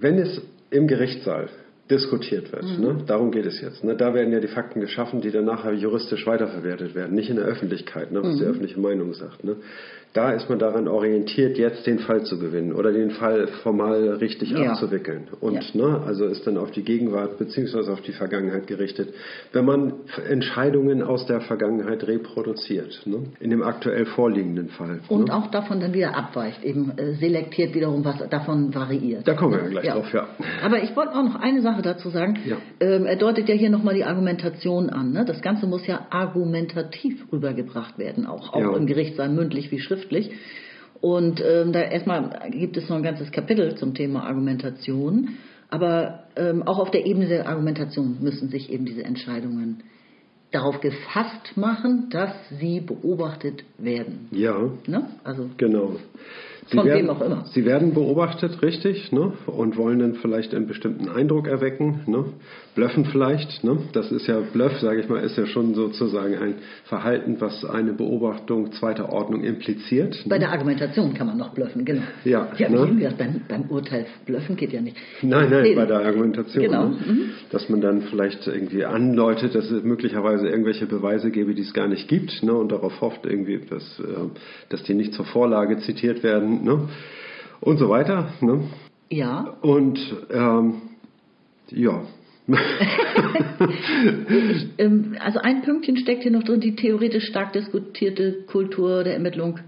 wenn 0.00 0.18
es 0.18 0.40
im 0.70 0.86
Gerichtssaal 0.86 1.50
diskutiert 1.90 2.50
wird. 2.52 2.64
Mhm. 2.64 2.84
Ne? 2.84 2.98
Darum 3.06 3.30
geht 3.30 3.46
es 3.46 3.60
jetzt. 3.60 3.84
Ne? 3.84 3.94
Da 3.96 4.12
werden 4.12 4.32
ja 4.32 4.40
die 4.40 4.48
Fakten 4.48 4.80
geschaffen, 4.80 5.20
die 5.20 5.30
dann 5.30 5.44
nachher 5.44 5.72
juristisch 5.72 6.26
weiterverwertet 6.26 6.94
werden, 6.94 7.14
nicht 7.14 7.30
in 7.30 7.36
der 7.36 7.44
Öffentlichkeit, 7.44 8.10
ne? 8.10 8.22
was 8.22 8.34
Mhm. 8.34 8.38
die 8.38 8.44
öffentliche 8.44 8.80
Meinung 8.80 9.14
sagt. 9.14 9.44
Ne? 9.44 9.56
Da 10.16 10.30
ist 10.30 10.48
man 10.48 10.58
daran 10.58 10.88
orientiert, 10.88 11.58
jetzt 11.58 11.86
den 11.86 11.98
Fall 11.98 12.22
zu 12.24 12.38
gewinnen 12.38 12.72
oder 12.72 12.90
den 12.90 13.10
Fall 13.10 13.48
formal 13.62 14.14
richtig 14.14 14.50
Ja. 14.50 14.70
abzuwickeln. 14.70 15.28
Und 15.40 15.74
Ja. 15.74 15.88
ne, 15.88 16.00
also 16.06 16.24
ist 16.24 16.46
dann 16.46 16.56
auf 16.56 16.70
die 16.70 16.82
Gegenwart 16.84 17.36
bzw. 17.38 17.90
auf 17.90 18.00
die 18.00 18.12
Vergangenheit 18.12 18.66
gerichtet, 18.66 19.12
wenn 19.52 19.66
man 19.66 19.92
Entscheidungen 20.26 21.02
aus 21.02 21.26
der 21.26 21.42
Vergangenheit 21.42 22.06
reproduziert, 22.06 23.02
ne? 23.04 23.24
in 23.40 23.50
dem 23.50 23.62
aktuell 23.62 24.06
vorliegenden 24.06 24.70
Fall. 24.70 25.00
Und 25.08 25.28
ne? 25.28 25.34
auch 25.34 25.50
davon 25.50 25.80
dann 25.80 25.92
wieder 25.92 26.16
abweicht, 26.16 26.64
eben 26.64 26.92
äh, 26.96 27.12
selektiert 27.16 27.74
wiederum, 27.74 28.02
was 28.02 28.16
davon 28.30 28.74
variiert. 28.74 29.28
Da 29.28 29.34
kommen 29.34 29.52
wir 29.52 29.64
ja 29.64 29.68
gleich 29.68 29.88
drauf, 29.92 30.14
ja. 30.14 30.28
Aber 30.64 30.82
ich 30.82 30.96
wollte 30.96 31.10
auch 31.14 31.24
noch 31.24 31.34
eine 31.38 31.60
Sache 31.60 31.82
dazu 31.82 32.08
sagen. 32.08 32.38
Ja. 32.46 32.56
Ähm, 32.80 33.04
er 33.04 33.16
deutet 33.16 33.50
ja 33.50 33.54
hier 33.54 33.68
nochmal 33.68 33.94
die 33.94 34.04
Argumentation 34.04 34.88
an. 34.88 35.12
Ne? 35.12 35.26
Das 35.26 35.42
Ganze 35.42 35.66
muss 35.66 35.86
ja 35.86 36.06
argumentativ 36.08 37.30
rübergebracht 37.30 37.98
werden, 37.98 38.24
auch, 38.24 38.54
auch 38.54 38.60
Ja. 38.60 38.74
im 38.76 38.86
Gerichtssaal 38.86 39.28
mündlich 39.28 39.70
wie 39.70 39.78
schriftlich. 39.78 40.05
Und 41.00 41.42
ähm, 41.46 41.72
da 41.72 41.80
erstmal 41.82 42.50
gibt 42.50 42.76
es 42.76 42.88
noch 42.88 42.96
ein 42.96 43.02
ganzes 43.02 43.30
Kapitel 43.30 43.74
zum 43.76 43.94
Thema 43.94 44.24
Argumentation. 44.24 45.36
Aber 45.68 46.24
ähm, 46.36 46.62
auch 46.62 46.78
auf 46.78 46.90
der 46.90 47.06
Ebene 47.06 47.26
der 47.26 47.48
Argumentation 47.48 48.18
müssen 48.20 48.48
sich 48.48 48.70
eben 48.70 48.84
diese 48.84 49.04
Entscheidungen 49.04 49.82
darauf 50.52 50.80
gefasst 50.80 51.56
machen, 51.56 52.08
dass 52.10 52.32
sie 52.58 52.80
beobachtet 52.80 53.64
werden. 53.78 54.28
Ja, 54.30 54.56
Ne? 54.86 55.08
Also 55.24 55.50
Genau. 55.56 55.96
Von 56.68 56.84
werden, 56.84 57.06
wem 57.06 57.10
auch 57.10 57.20
immer. 57.20 57.44
Sie 57.52 57.64
werden 57.64 57.94
beobachtet, 57.94 58.60
richtig, 58.62 59.12
ne? 59.12 59.32
und 59.46 59.76
wollen 59.76 60.00
dann 60.00 60.14
vielleicht 60.14 60.54
einen 60.54 60.66
bestimmten 60.66 61.08
Eindruck 61.08 61.46
erwecken, 61.46 62.00
ne? 62.06 62.24
blöffen 62.74 63.04
vielleicht. 63.04 63.62
Ne? 63.62 63.78
Das 63.92 64.10
ist 64.10 64.26
ja, 64.26 64.40
Bluff, 64.40 64.78
sage 64.80 65.00
ich 65.00 65.08
mal, 65.08 65.20
ist 65.20 65.36
ja 65.38 65.46
schon 65.46 65.74
sozusagen 65.74 66.36
ein 66.36 66.54
Verhalten, 66.84 67.36
was 67.40 67.64
eine 67.64 67.92
Beobachtung 67.92 68.72
zweiter 68.72 69.12
Ordnung 69.12 69.44
impliziert. 69.44 70.16
bei 70.26 70.38
der 70.38 70.50
Argumentation 70.50 71.14
kann 71.14 71.28
man 71.28 71.38
noch 71.38 71.54
blöffen, 71.54 71.84
genau. 71.84 72.02
Ja, 72.24 72.48
ja 72.58 72.68
ne? 72.68 72.96
das 73.00 73.14
beim, 73.14 73.42
beim 73.48 73.62
Urteil 73.70 74.06
blöffen 74.24 74.56
geht 74.56 74.72
ja 74.72 74.80
nicht. 74.80 74.96
Nein, 75.22 75.48
nein, 75.50 75.62
Nee, 75.62 75.74
bei 75.74 75.86
der 75.86 76.00
Argumentation. 76.00 76.64
Genau. 76.64 76.88
Ne? 76.88 76.96
Mhm. 77.06 77.30
Dass 77.50 77.68
man 77.68 77.80
dann 77.80 78.02
vielleicht 78.02 78.46
irgendwie 78.46 78.84
andeutet, 78.84 79.54
dass 79.54 79.70
es 79.70 79.84
möglicherweise 79.84 80.48
irgendwelche 80.48 80.86
Beweise 80.86 81.30
gäbe, 81.30 81.54
die 81.54 81.62
es 81.62 81.72
gar 81.72 81.86
nicht 81.86 82.08
gibt, 82.08 82.42
ne? 82.42 82.52
und 82.52 82.72
darauf 82.72 83.00
hofft 83.00 83.24
irgendwie, 83.24 83.60
dass, 83.70 84.00
äh, 84.00 84.04
dass 84.68 84.82
die 84.82 84.94
nicht 84.94 85.14
zur 85.14 85.24
Vorlage 85.24 85.78
zitiert 85.78 86.22
werden, 86.22 86.55
ne? 86.64 86.88
und 87.60 87.78
so 87.78 87.88
weiter. 87.88 88.28
Ne? 88.40 88.64
Ja, 89.08 89.56
Und 89.62 89.98
ähm, 90.30 90.82
ja, 91.70 92.02
ähm, 94.78 95.16
also 95.18 95.40
ein 95.40 95.62
Pünktchen 95.62 95.96
steckt 95.96 96.22
hier 96.22 96.30
noch 96.30 96.44
drin, 96.44 96.60
die 96.60 96.76
theoretisch 96.76 97.24
stark 97.26 97.52
diskutierte 97.52 98.44
Kultur 98.46 99.02
der 99.02 99.14
Ermittlung 99.14 99.58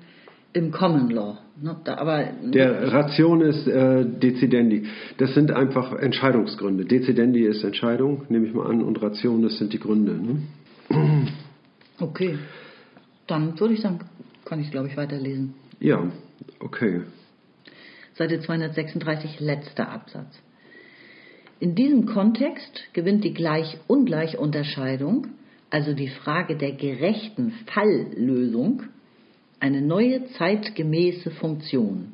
im 0.53 0.71
Common 0.71 1.11
Law. 1.11 1.39
Ne? 1.61 1.77
Da, 1.85 1.97
aber 1.97 2.29
der 2.43 2.93
Ration 2.93 3.41
ist 3.41 3.67
äh, 3.67 4.05
Dezidendi. 4.05 4.85
Das 5.19 5.35
sind 5.35 5.51
einfach 5.51 5.93
Entscheidungsgründe. 5.93 6.85
Dezidendi 6.85 7.43
ist 7.43 7.65
Entscheidung, 7.65 8.23
nehme 8.29 8.47
ich 8.47 8.55
mal 8.55 8.67
an, 8.67 8.83
und 8.83 9.03
Ration, 9.03 9.43
das 9.43 9.59
sind 9.59 9.73
die 9.73 9.81
Gründe. 9.81 10.13
Ne? 10.13 10.43
okay, 11.99 12.39
dann 13.27 13.59
würde 13.59 13.75
ich 13.75 13.81
sagen, 13.81 13.99
kann 14.45 14.61
ich 14.61 14.71
glaube 14.71 14.87
ich 14.87 14.97
weiterlesen. 14.97 15.55
Ja, 15.81 16.05
okay. 16.61 17.03
Seite 18.15 18.41
236, 18.41 19.41
letzter 19.41 19.89
Absatz. 19.91 20.39
In 21.61 21.75
diesem 21.75 22.07
Kontext 22.07 22.81
gewinnt 22.93 23.25
die 23.25 23.35
Gleich-Ungleich-Unterscheidung, 23.35 25.29
also 25.71 25.93
die 25.93 26.09
Frage 26.09 26.57
der 26.57 26.73
gerechten 26.73 27.53
Falllösung, 27.67 28.85
eine 29.61 29.83
neue 29.83 30.27
zeitgemäße 30.33 31.31
Funktion. 31.33 32.13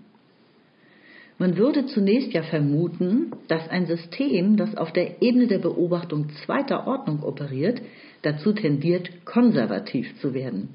Man 1.38 1.57
würde 1.57 1.86
zunächst 1.86 2.32
ja 2.32 2.42
vermuten, 2.42 3.32
dass 3.49 3.68
ein 3.68 3.86
System, 3.86 4.57
das 4.57 4.76
auf 4.76 4.92
der 4.92 5.20
Ebene 5.20 5.47
der 5.47 5.59
Beobachtung 5.59 6.30
zweiter 6.45 6.86
Ordnung 6.86 7.22
operiert, 7.22 7.82
dazu 8.22 8.53
tendiert, 8.53 9.24
konservativ 9.24 10.18
zu 10.20 10.32
werden. 10.32 10.70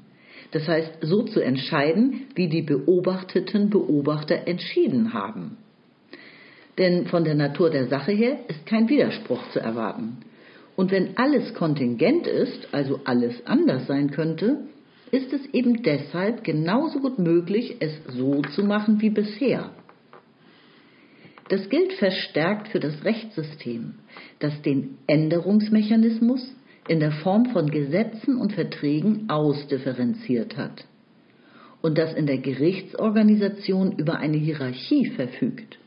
Das 0.52 0.66
heißt, 0.66 0.98
so 1.02 1.22
zu 1.22 1.40
entscheiden, 1.40 2.26
wie 2.34 2.48
die 2.48 2.62
beobachteten 2.62 3.70
Beobachter 3.70 4.46
entschieden 4.46 5.12
haben. 5.12 5.56
Denn 6.78 7.06
von 7.06 7.24
der 7.24 7.34
Natur 7.34 7.70
der 7.70 7.88
Sache 7.88 8.12
her 8.12 8.38
ist 8.48 8.66
kein 8.66 8.88
Widerspruch 8.88 9.50
zu 9.52 9.60
erwarten. 9.60 10.18
Und 10.76 10.90
wenn 10.90 11.16
alles 11.16 11.54
kontingent 11.54 12.26
ist, 12.26 12.72
also 12.72 13.00
alles 13.04 13.46
anders 13.46 13.86
sein 13.86 14.10
könnte, 14.10 14.60
ist 15.10 15.32
es 15.32 15.44
eben 15.52 15.82
deshalb 15.82 16.44
genauso 16.44 17.00
gut 17.00 17.18
möglich, 17.18 17.76
es 17.80 17.92
so 18.08 18.42
zu 18.42 18.64
machen 18.64 19.00
wie 19.00 19.10
bisher. 19.10 19.70
Das 21.48 21.68
gilt 21.68 21.92
verstärkt 21.94 22.68
für 22.68 22.78
das 22.78 23.04
Rechtssystem, 23.04 23.94
das 24.38 24.62
den 24.62 24.98
Änderungsmechanismus 25.08 26.54
in 26.90 26.98
der 26.98 27.12
Form 27.12 27.46
von 27.52 27.70
Gesetzen 27.70 28.36
und 28.36 28.52
Verträgen 28.52 29.30
ausdifferenziert 29.30 30.56
hat 30.56 30.84
und 31.82 31.96
das 31.96 32.12
in 32.14 32.26
der 32.26 32.38
Gerichtsorganisation 32.38 33.92
über 33.92 34.16
eine 34.16 34.36
Hierarchie 34.36 35.06
verfügt, 35.10 35.78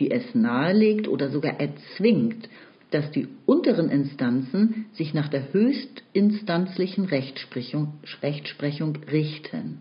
die 0.00 0.10
es 0.10 0.34
nahelegt 0.34 1.06
oder 1.06 1.30
sogar 1.30 1.60
erzwingt, 1.60 2.48
dass 2.90 3.12
die 3.12 3.28
unteren 3.46 3.90
Instanzen 3.90 4.86
sich 4.94 5.14
nach 5.14 5.28
der 5.28 5.52
höchstinstanzlichen 5.52 7.04
Rechtsprechung, 7.04 7.92
Rechtsprechung 8.20 8.98
richten. 9.08 9.78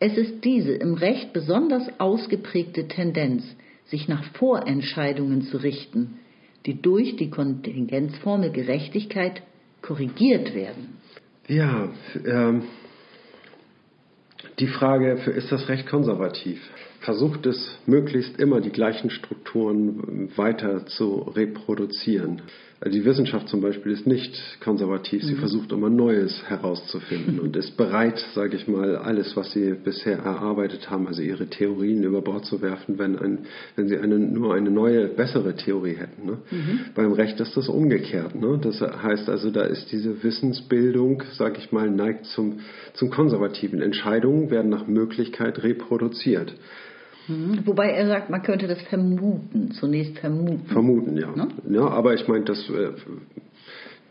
Es 0.00 0.16
ist 0.16 0.44
diese 0.44 0.72
im 0.72 0.94
Recht 0.94 1.32
besonders 1.32 1.88
ausgeprägte 2.00 2.88
Tendenz, 2.88 3.44
sich 3.84 4.08
nach 4.08 4.24
Vorentscheidungen 4.32 5.42
zu 5.42 5.58
richten, 5.58 6.18
die 6.66 6.80
durch 6.80 7.16
die 7.16 7.30
Kontingenzformel 7.30 8.50
Gerechtigkeit 8.50 9.42
korrigiert 9.80 10.54
werden. 10.54 10.98
Ja, 11.48 11.88
ähm, 12.24 12.62
die 14.58 14.68
Frage, 14.68 15.12
ist 15.12 15.50
das 15.50 15.68
Recht 15.68 15.88
konservativ? 15.88 16.60
Versucht 17.02 17.46
es 17.46 17.78
möglichst 17.86 18.38
immer 18.40 18.60
die 18.60 18.70
gleichen 18.70 19.10
Strukturen 19.10 20.30
weiter 20.36 20.86
zu 20.86 21.32
reproduzieren. 21.34 22.42
Also 22.84 22.98
die 22.98 23.04
Wissenschaft 23.04 23.48
zum 23.48 23.60
Beispiel 23.60 23.92
ist 23.92 24.08
nicht 24.08 24.36
konservativ, 24.60 25.22
sie 25.22 25.36
versucht 25.36 25.70
immer 25.70 25.88
Neues 25.88 26.42
herauszufinden 26.48 27.38
und 27.38 27.54
ist 27.56 27.76
bereit, 27.76 28.24
sage 28.34 28.56
ich 28.56 28.66
mal, 28.66 28.96
alles, 28.96 29.36
was 29.36 29.52
sie 29.52 29.74
bisher 29.84 30.18
erarbeitet 30.18 30.90
haben, 30.90 31.06
also 31.06 31.22
ihre 31.22 31.46
Theorien 31.46 32.02
über 32.02 32.22
Bord 32.22 32.44
zu 32.44 32.60
werfen, 32.60 32.98
wenn, 32.98 33.16
ein, 33.16 33.38
wenn 33.76 33.86
sie 33.86 33.98
eine, 33.98 34.18
nur 34.18 34.54
eine 34.54 34.72
neue, 34.72 35.06
bessere 35.06 35.54
Theorie 35.54 35.94
hätten. 35.94 36.26
Ne? 36.26 36.38
Beim 36.96 37.12
Recht 37.12 37.38
ist 37.38 37.56
das 37.56 37.68
umgekehrt. 37.68 38.34
Ne? 38.34 38.58
Das 38.60 38.80
heißt 38.80 39.28
also, 39.28 39.52
da 39.52 39.62
ist 39.62 39.92
diese 39.92 40.24
Wissensbildung, 40.24 41.22
sage 41.34 41.58
ich 41.58 41.70
mal, 41.70 41.88
neigt 41.88 42.26
zum, 42.26 42.60
zum 42.94 43.10
konservativen. 43.10 43.80
Entscheidungen 43.80 44.50
werden 44.50 44.70
nach 44.70 44.88
Möglichkeit 44.88 45.62
reproduziert. 45.62 46.52
Wobei 47.64 47.90
er 47.90 48.06
sagt, 48.06 48.30
man 48.30 48.42
könnte 48.42 48.66
das 48.66 48.80
vermuten, 48.82 49.70
zunächst 49.72 50.18
vermuten. 50.18 50.66
Vermuten, 50.66 51.16
ja. 51.16 51.34
Ne? 51.34 51.48
ja 51.70 51.86
aber 51.86 52.14
ich 52.14 52.26
meine, 52.26 52.44
das, 52.44 52.68
äh, 52.68 52.90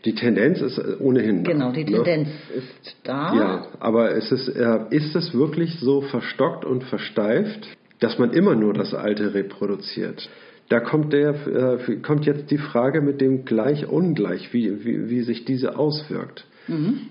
die 0.04 0.14
Tendenz 0.14 0.60
ist 0.60 0.80
ohnehin 1.00 1.44
da. 1.44 1.52
Genau, 1.52 1.72
die 1.72 1.84
ne? 1.84 2.02
Tendenz 2.02 2.28
ist 2.54 2.96
da. 3.04 3.34
Ja, 3.34 3.66
aber 3.80 4.16
es 4.16 4.32
ist, 4.32 4.48
äh, 4.48 4.78
ist 4.90 5.14
es 5.14 5.34
wirklich 5.34 5.78
so 5.78 6.00
verstockt 6.00 6.64
und 6.64 6.84
versteift, 6.84 7.68
dass 8.00 8.18
man 8.18 8.32
immer 8.32 8.54
nur 8.54 8.72
das 8.72 8.94
Alte 8.94 9.34
reproduziert? 9.34 10.28
Da 10.68 10.80
kommt, 10.80 11.12
der, 11.12 11.34
äh, 11.46 11.96
kommt 11.96 12.24
jetzt 12.24 12.50
die 12.50 12.58
Frage 12.58 13.02
mit 13.02 13.20
dem 13.20 13.44
Gleich-Ungleich, 13.44 14.52
wie, 14.54 14.84
wie, 14.84 15.10
wie 15.10 15.20
sich 15.20 15.44
diese 15.44 15.78
auswirkt. 15.78 16.46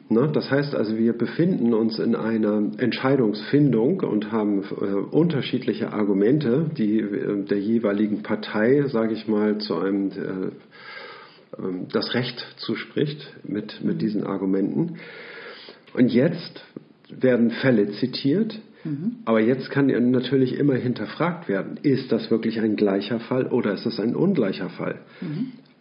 Ne? 0.10 0.30
Das 0.34 0.50
heißt 0.50 0.76
also, 0.76 0.98
wir 0.98 1.14
befinden 1.14 1.74
uns 1.74 2.00
in 2.00 2.16
einer 2.16 2.72
Entscheidungsfindung 2.78 4.02
und 4.02 4.32
haben 4.32 4.64
äh, 4.64 4.86
unterschiedliche 4.86 5.92
Argumente, 5.92 6.70
die 6.78 7.00
äh, 7.00 7.44
der 7.44 7.60
jeweiligen 7.60 8.24
Partei, 8.24 8.84
sage 8.88 9.14
ich 9.14 9.28
mal, 9.28 9.58
zu 9.58 9.78
einem 9.78 10.10
äh, 10.10 11.62
ähm, 11.62 11.88
das 11.92 12.14
Recht 12.14 12.46
zuspricht 12.58 13.34
mit, 13.44 13.84
mit 13.84 14.02
diesen 14.02 14.24
Argumenten. 14.24 14.98
Und 15.94 16.14
jetzt 16.14 16.64
werden 17.10 17.52
Fälle 17.52 17.92
zitiert, 17.92 18.58
aber 19.26 19.42
jetzt 19.42 19.70
kann 19.70 19.88
natürlich 20.12 20.58
immer 20.58 20.76
hinterfragt 20.76 21.48
werden, 21.50 21.78
ist 21.84 22.12
das 22.12 22.32
wirklich 22.32 22.60
ein 22.62 22.76
gleicher 22.76 23.20
Fall 23.20 23.48
oder 23.48 23.74
ist 23.74 23.86
das 23.86 24.00
ein 24.00 24.16
ungleicher 24.16 24.70
Fall? 24.70 25.02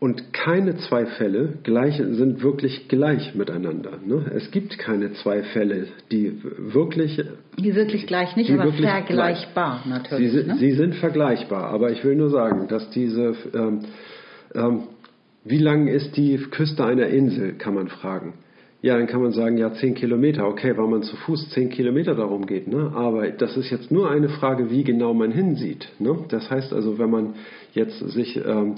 Und 0.01 0.33
keine 0.33 0.79
zwei 0.79 1.05
Fälle 1.05 1.59
gleich, 1.63 1.99
sind 1.99 2.43
wirklich 2.43 2.89
gleich 2.89 3.35
miteinander. 3.35 3.99
Ne? 4.05 4.33
Es 4.35 4.51
gibt 4.51 4.79
keine 4.79 5.13
zwei 5.13 5.43
Fälle, 5.43 5.89
die 6.11 6.41
wirklich 6.43 7.23
Die 7.59 7.75
wirklich 7.75 8.07
gleich 8.07 8.35
nicht, 8.35 8.51
aber 8.51 8.73
vergleichbar 8.73 9.83
Sie, 9.85 9.91
natürlich. 9.91 10.33
sind- 10.33 10.47
ne? 10.49 10.57
sie 10.57 10.73
sind 10.73 10.95
vergleichbar, 10.95 11.65
aber 11.65 11.91
ich 11.91 12.03
will 12.03 12.17
nur 12.17 12.31
sagen, 12.31 12.67
dass 12.69 12.89
diese 12.91 13.35
ähm, 13.55 13.81
ähm, 14.55 14.83
wie 15.45 15.59
lang 15.59 15.87
ist 15.87 16.17
die 16.17 16.37
Küste 16.51 16.85
einer 16.85 17.07
Insel, 17.09 17.53
kann 17.59 17.75
man 17.75 17.89
fragen. 17.89 18.35
Ja, 18.83 18.97
dann 18.97 19.07
kann 19.07 19.21
man 19.23 19.33
sagen, 19.33 19.59
ja, 19.59 19.73
zehn 19.75 19.95
Kilometer, 19.95 20.47
okay, 20.49 20.73
weil 20.79 20.87
man 20.89 21.03
zu 21.03 21.15
Fuß 21.17 21.51
zehn 21.51 21.69
Kilometer 21.69 22.15
darum 22.15 22.47
geht. 22.47 22.67
Ne? 22.69 22.91
Aber 22.95 23.29
das 23.31 23.55
ist 23.59 23.71
jetzt 23.71 23.91
nur 23.91 24.11
eine 24.11 24.31
Frage, 24.31 24.71
wie 24.71 24.83
genau 24.85 25.13
man 25.13 25.31
hinsieht. 25.31 25.89
Ne? 25.99 26.17
Das 26.31 26.51
heißt 26.51 26.73
also, 26.73 26.99
wenn 26.99 27.11
man 27.11 27.35
jetzt 27.75 27.99
sich 27.99 28.37
ähm, 28.43 28.77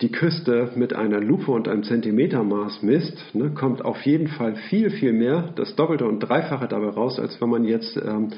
die 0.00 0.12
Küste 0.12 0.70
mit 0.76 0.94
einer 0.94 1.20
Lupe 1.20 1.50
und 1.50 1.66
einem 1.66 1.82
Zentimetermaß 1.82 2.82
misst, 2.82 3.16
ne, 3.34 3.50
kommt 3.50 3.84
auf 3.84 4.00
jeden 4.02 4.28
Fall 4.28 4.54
viel, 4.68 4.90
viel 4.90 5.12
mehr, 5.12 5.52
das 5.56 5.74
Doppelte 5.74 6.06
und 6.06 6.20
Dreifache 6.20 6.68
dabei 6.68 6.90
raus, 6.90 7.18
als 7.18 7.40
wenn 7.40 7.50
man 7.50 7.64
jetzt 7.64 7.96
ähm, 7.96 8.28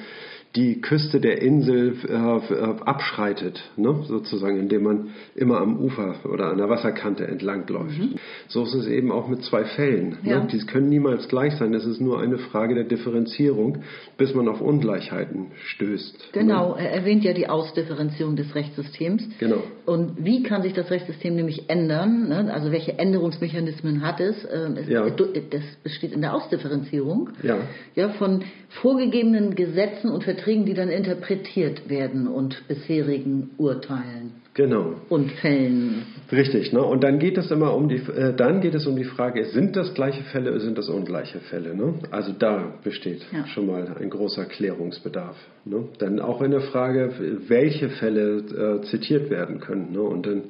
die 0.57 0.81
Küste 0.81 1.21
der 1.21 1.41
Insel 1.43 1.97
äh, 2.09 2.85
abschreitet, 2.85 3.63
ne? 3.77 4.03
sozusagen, 4.09 4.59
indem 4.59 4.83
man 4.83 5.11
immer 5.37 5.61
am 5.61 5.79
Ufer 5.79 6.17
oder 6.25 6.49
an 6.51 6.59
der 6.59 6.69
Wasserkante 6.69 7.25
entlangläuft. 7.27 7.97
Mhm. 7.97 8.17
So 8.49 8.65
ist 8.65 8.75
es 8.75 8.89
eben 8.89 9.13
auch 9.13 9.29
mit 9.29 9.45
zwei 9.45 9.65
Fällen. 9.65 10.19
Ne? 10.23 10.31
Ja. 10.31 10.41
Ne? 10.41 10.49
Die 10.51 10.59
können 10.67 10.89
niemals 10.89 11.29
gleich 11.29 11.55
sein. 11.55 11.73
Es 11.73 11.85
ist 11.85 12.01
nur 12.01 12.21
eine 12.21 12.39
Frage 12.39 12.75
der 12.75 12.83
Differenzierung, 12.83 13.85
bis 14.19 14.35
man 14.35 14.49
auf 14.49 14.61
Ungleichheiten 14.61 15.53
stößt. 15.67 16.15
Ne? 16.15 16.43
Genau, 16.43 16.75
ne? 16.75 16.83
er 16.83 16.93
erwähnt 16.95 17.23
ja 17.23 17.33
die 17.33 17.49
Ausdifferenzierung 17.49 18.35
des 18.35 18.53
Rechtssystems. 18.53 19.23
Genau. 19.39 19.63
Und 19.87 20.25
wie 20.25 20.43
kann 20.43 20.63
sich 20.63 20.73
das 20.73 20.91
Rechtssystem 20.91 21.37
nämlich 21.37 21.71
ändern? 21.71 22.29
Ne? 22.29 22.53
Also 22.53 22.73
welche 22.73 22.99
Änderungsmechanismen 22.99 24.03
hat 24.03 24.19
es? 24.19 24.37
Ähm, 24.53 24.77
es 24.77 24.89
ja. 24.89 25.09
Das 25.09 25.63
besteht 25.85 26.13
in 26.13 26.23
der 26.23 26.35
Ausdifferenzierung 26.35 27.31
ja. 27.45 27.59
Ja, 27.95 28.09
von 28.11 28.43
vorgegebenen 28.71 29.55
Gesetzen 29.55 30.11
und 30.11 30.25
Verträgen 30.25 30.65
die 30.65 30.75
dann 30.75 30.89
interpretiert 30.89 31.89
werden 31.89 32.29
und 32.29 32.67
bisherigen 32.69 33.51
Urteilen. 33.59 34.33
Genau. 34.55 34.95
Und 35.09 35.31
Fällen. 35.33 36.03
Richtig, 36.31 36.73
ne? 36.73 36.83
Und 36.83 37.05
dann 37.05 37.19
geht 37.19 37.39
es 37.39 37.51
immer 37.51 37.75
um 37.75 37.89
die, 37.89 37.97
äh, 37.97 38.35
dann 38.35 38.61
geht 38.61 38.75
es 38.75 38.87
um 38.87 38.97
die 38.97 39.05
Frage, 39.05 39.45
sind 39.47 39.77
das 39.77 39.95
gleiche 39.95 40.23
Fälle 40.25 40.51
oder 40.51 40.61
sind 40.61 40.77
das 40.77 40.89
ungleiche 40.89 41.39
Fälle? 41.39 41.75
Ne? 41.75 41.95
Also 42.11 42.33
da 42.37 42.75
besteht 42.83 43.25
ja. 43.33 43.47
schon 43.47 43.67
mal 43.67 43.97
ein 43.99 44.11
großer 44.11 44.45
Klärungsbedarf. 44.47 45.37
Ne? 45.65 45.85
Dann 45.99 46.19
auch 46.19 46.43
in 46.43 46.51
der 46.51 46.63
Frage, 46.63 47.13
welche 47.47 47.91
Fälle 47.91 48.81
äh, 48.83 48.83
zitiert 48.87 49.31
werden 49.31 49.61
können. 49.61 49.93
Ne? 49.93 50.03
Und 50.03 50.27
dann 50.27 50.43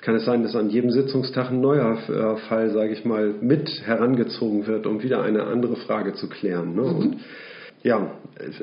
kann 0.00 0.16
es 0.16 0.24
sein, 0.24 0.42
dass 0.42 0.56
an 0.56 0.70
jedem 0.70 0.90
Sitzungstag 0.90 1.50
ein 1.50 1.60
neuer 1.60 1.98
äh, 2.08 2.36
Fall, 2.48 2.70
sage 2.70 2.92
ich 2.92 3.04
mal, 3.04 3.34
mit 3.40 3.70
herangezogen 3.84 4.66
wird, 4.66 4.86
um 4.86 5.02
wieder 5.02 5.22
eine 5.22 5.44
andere 5.44 5.76
Frage 5.76 6.14
zu 6.14 6.28
klären. 6.28 6.74
Ne? 6.74 6.82
Mhm. 6.82 6.96
Und 6.96 7.16
ja, 7.82 8.12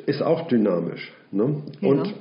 ist 0.06 0.22
auch 0.22 0.48
dynamisch. 0.48 1.12
Ne? 1.32 1.62
Ja. 1.82 1.90
Und 1.90 2.14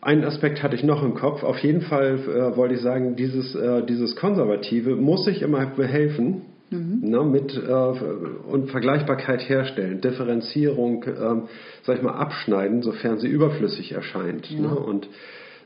einen 0.00 0.24
Aspekt 0.24 0.62
hatte 0.62 0.76
ich 0.76 0.84
noch 0.84 1.02
im 1.02 1.14
Kopf. 1.14 1.42
Auf 1.42 1.58
jeden 1.58 1.80
Fall 1.80 2.18
äh, 2.18 2.56
wollte 2.56 2.74
ich 2.74 2.80
sagen, 2.80 3.16
dieses, 3.16 3.54
äh, 3.54 3.84
dieses 3.84 4.14
Konservative 4.16 4.94
muss 4.94 5.24
sich 5.24 5.42
immer 5.42 5.66
behelfen 5.66 6.42
mhm. 6.70 7.00
ne, 7.02 7.24
mit 7.24 7.56
äh, 7.56 7.72
und 7.72 8.70
Vergleichbarkeit 8.70 9.48
herstellen, 9.48 10.00
Differenzierung, 10.00 11.04
ähm, 11.06 11.42
sag 11.82 11.96
ich 11.96 12.02
mal, 12.02 12.14
abschneiden, 12.14 12.82
sofern 12.82 13.18
sie 13.18 13.28
überflüssig 13.28 13.92
erscheint. 13.92 14.50
Ja. 14.50 14.60
Ne? 14.60 14.74
Und 14.74 15.08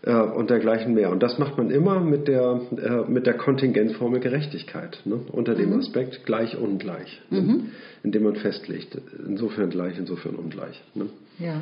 äh, 0.03 0.12
und 0.12 0.51
dergleichen 0.51 0.94
mehr. 0.94 1.11
Und 1.11 1.22
das 1.22 1.38
macht 1.38 1.59
man 1.59 1.70
immer 1.70 2.01
mit 2.01 2.28
der, 2.28 2.61
äh, 2.76 3.11
mit 3.11 3.26
der 3.26 3.34
Kontingenzformel 3.34 4.20
Gerechtigkeit, 4.20 5.01
ne? 5.05 5.20
unter 5.32 5.55
dem 5.55 5.70
mhm. 5.70 5.80
Aspekt 5.80 6.24
gleich 6.24 6.57
ungleich, 6.57 7.20
ne? 7.30 7.40
mhm. 7.40 7.70
indem 8.03 8.24
man 8.24 8.36
festlegt, 8.36 8.96
insofern 9.26 9.70
gleich, 9.70 9.98
insofern 9.98 10.36
ungleich. 10.36 10.82
Ne? 10.94 11.07
Ja. 11.38 11.61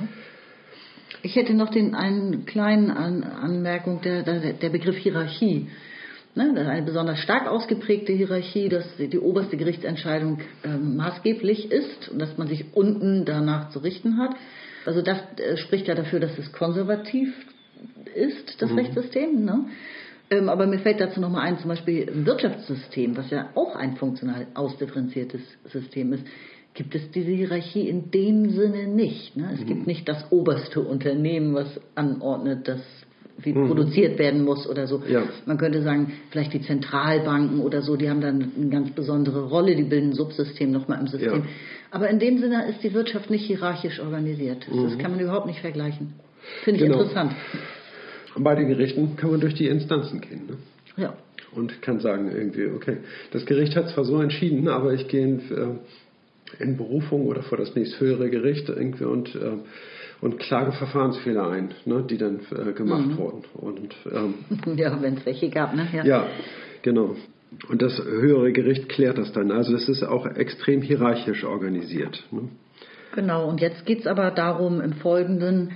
Ich 1.23 1.35
hätte 1.35 1.55
noch 1.55 1.71
den 1.71 1.95
einen 1.95 2.45
kleinen 2.47 2.91
An 2.91 3.25
Anmerkung, 3.25 4.03
der, 4.03 4.23
der, 4.23 4.53
der 4.53 4.69
Begriff 4.69 4.97
Hierarchie. 4.97 5.69
Ne, 6.35 6.53
das 6.55 6.65
ist 6.65 6.69
eine 6.69 6.87
besonders 6.87 7.19
stark 7.19 7.49
ausgeprägte 7.49 8.13
Hierarchie, 8.13 8.69
dass 8.69 8.85
die 8.97 9.19
oberste 9.19 9.57
Gerichtsentscheidung 9.57 10.39
äh, 10.63 10.69
maßgeblich 10.69 11.73
ist 11.73 12.11
und 12.11 12.21
dass 12.21 12.39
man 12.39 12.47
sich 12.47 12.67
unten 12.75 13.25
danach 13.25 13.71
zu 13.71 13.81
richten 13.81 14.19
hat. 14.19 14.37
Also 14.87 15.03
das 15.03 15.19
äh, 15.39 15.57
spricht 15.57 15.89
ja 15.89 15.97
dafür, 15.97 16.21
dass 16.21 16.39
es 16.39 16.53
konservativ 16.53 17.35
ist, 18.19 18.61
das 18.61 18.71
mhm. 18.71 18.79
Rechtssystem. 18.79 19.45
Ne? 19.45 19.67
Ähm, 20.31 20.49
aber 20.49 20.67
mir 20.67 20.79
fällt 20.81 21.01
dazu 21.01 21.21
nochmal 21.21 21.47
ein, 21.47 21.59
zum 21.59 21.69
Beispiel 21.69 22.03
im 22.03 22.27
Wirtschaftssystem, 22.27 23.17
was 23.17 23.31
ja 23.31 23.51
auch 23.55 23.77
ein 23.77 23.97
funktional 23.97 24.47
ausdifferenziertes 24.55 25.41
System 25.65 26.13
ist, 26.13 26.25
gibt 26.75 26.95
es 26.95 27.11
diese 27.11 27.31
Hierarchie 27.31 27.89
in 27.89 28.11
dem 28.11 28.51
Sinne 28.51 28.87
nicht. 28.87 29.37
Ne? 29.37 29.51
Es 29.55 29.61
mhm. 29.61 29.67
gibt 29.67 29.87
nicht 29.87 30.09
das 30.09 30.31
oberste 30.31 30.81
Unternehmen, 30.81 31.55
was 31.55 31.81
anordnet, 31.95 32.69
dass 32.69 32.81
wie 33.41 33.53
mhm. 33.53 33.69
produziert 33.69 34.19
werden 34.19 34.45
muss 34.45 34.69
oder 34.69 34.87
so. 34.87 35.03
Ja. 35.09 35.23
Man 35.47 35.59
könnte 35.59 35.83
sagen, 35.83 36.13
vielleicht 36.31 36.53
die 36.53 36.61
Zentralbanken 36.61 37.61
oder 37.61 37.83
so, 37.83 37.97
die 37.97 38.11
haben 38.11 38.21
dann 38.21 38.53
eine 38.57 38.69
ganz 38.69 38.91
besondere 38.91 39.49
Rolle, 39.49 39.77
die 39.77 39.85
bilden 39.85 40.11
ein 40.11 40.15
Subsystem 40.15 40.71
nochmal 40.71 41.01
im 41.01 41.07
System. 41.07 41.43
Ja. 41.43 41.47
Aber 41.91 42.09
in 42.11 42.19
dem 42.19 42.39
Sinne 42.39 42.69
ist 42.69 42.83
die 42.83 42.93
Wirtschaft 42.93 43.31
nicht 43.31 43.47
hierarchisch 43.47 44.01
organisiert. 44.01 44.67
Das 44.69 44.95
mhm. 44.95 44.99
kann 44.99 45.13
man 45.13 45.21
überhaupt 45.21 45.47
nicht 45.47 45.61
vergleichen. 45.61 46.15
Finde 46.65 46.81
ich 46.81 46.87
genau. 46.87 47.01
interessant. 47.01 47.33
Bei 48.39 48.55
den 48.55 48.69
Gerichten 48.69 49.17
kann 49.17 49.31
man 49.31 49.41
durch 49.41 49.55
die 49.55 49.67
Instanzen 49.67 50.21
gehen. 50.21 50.47
Ne? 50.47 50.57
Ja. 50.97 51.15
Und 51.53 51.81
kann 51.83 52.01
sagen 52.01 52.31
irgendwie, 52.31 52.67
okay, 52.67 52.99
das 53.33 53.47
Gericht 53.47 53.75
hat 53.75 53.89
zwar 53.91 54.05
so 54.05 54.21
entschieden, 54.21 54.69
aber 54.69 54.93
ich 54.93 55.09
gehe 55.09 55.25
in, 55.25 55.39
äh, 55.39 56.63
in 56.63 56.77
Berufung 56.77 57.27
oder 57.27 57.43
vor 57.43 57.59
das 57.59 57.75
nächsthöhere 57.75 58.31
Gericht 58.31 58.69
irgendwie 58.69 59.05
und, 59.05 59.35
äh, 59.35 59.53
und 60.21 60.39
klage 60.39 60.73
Verfahrensfehler 60.73 61.49
ein, 61.49 61.71
ne, 61.85 62.05
die 62.09 62.19
dann 62.19 62.41
äh, 62.51 62.73
gemacht 62.73 63.07
mhm. 63.07 63.17
wurden. 63.17 63.45
Und, 63.55 63.97
ähm, 64.13 64.35
ja, 64.77 65.01
wenn 65.01 65.17
es 65.17 65.27
welche 65.27 65.49
gab, 65.49 65.75
ne? 65.75 65.89
Ja. 65.93 66.05
ja, 66.05 66.27
genau. 66.83 67.17
Und 67.69 67.81
das 67.81 67.99
höhere 67.99 68.53
Gericht 68.53 68.89
klärt 68.89 69.17
das 69.17 69.33
dann. 69.33 69.51
Also 69.51 69.75
es 69.75 69.89
ist 69.89 70.03
auch 70.03 70.27
extrem 70.27 70.83
hierarchisch 70.83 71.45
organisiert. 71.45 72.23
Ne? 72.31 72.49
Genau, 73.15 73.49
und 73.49 73.61
jetzt 73.61 73.87
geht 73.87 74.01
es 74.01 74.07
aber 74.07 74.31
darum, 74.31 74.81
im 74.81 74.93
Folgenden 74.93 75.73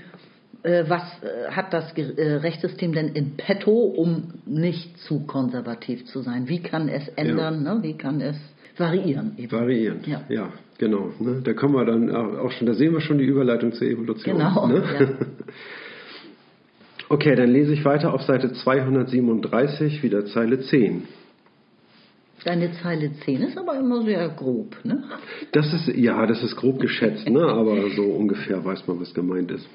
was 0.65 1.03
äh, 1.23 1.51
hat 1.51 1.73
das 1.73 1.93
äh, 1.97 2.35
Rechtssystem 2.35 2.93
denn 2.93 3.09
in 3.09 3.37
petto, 3.37 3.73
um 3.73 4.35
nicht 4.47 4.97
zu 4.99 5.27
konservativ 5.27 6.05
zu 6.07 6.23
sein? 6.23 6.49
Wie 6.49 6.61
kann 6.63 6.89
es 6.89 7.09
ändern? 7.09 7.65
Ja. 7.65 7.75
Ne? 7.75 7.83
Wie 7.83 7.97
kann 7.97 8.21
es 8.21 8.37
variieren? 8.77 9.33
Eben? 9.37 9.51
Variieren, 9.51 10.01
ja, 10.07 10.23
ja 10.29 10.53
genau. 10.79 11.11
Ne? 11.19 11.41
Da 11.43 11.53
kommen 11.55 11.75
wir 11.75 11.85
dann 11.85 12.15
auch 12.15 12.53
schon, 12.53 12.67
da 12.67 12.75
sehen 12.75 12.93
wir 12.93 13.01
schon 13.01 13.19
die 13.19 13.25
Überleitung 13.25 13.73
zur 13.73 13.89
Evolution. 13.89 14.37
Genau. 14.37 14.67
Ne? 14.69 14.85
Ja. 15.01 15.09
okay, 17.09 17.35
dann 17.35 17.51
lese 17.51 17.73
ich 17.73 17.85
weiter 17.85 18.15
auf 18.15 18.23
Seite 18.23 18.53
237, 18.53 20.03
wieder 20.05 20.27
Zeile 20.27 20.61
10. 20.61 21.09
Deine 22.45 22.73
Zeile 22.83 23.13
10 23.25 23.43
ist 23.43 23.59
aber 23.59 23.79
immer 23.79 24.03
sehr 24.03 24.29
grob, 24.31 24.77
ne? 24.85 25.05
Das 25.53 25.73
ist, 25.73 25.97
ja, 25.97 26.27
das 26.27 26.43
ist 26.43 26.57
grob 26.57 26.81
geschätzt, 26.81 27.29
ne? 27.29 27.41
aber 27.41 27.91
so 27.91 28.03
ungefähr 28.03 28.65
weiß 28.65 28.87
man, 28.89 29.01
was 29.01 29.15
gemeint 29.15 29.53
ist. 29.53 29.69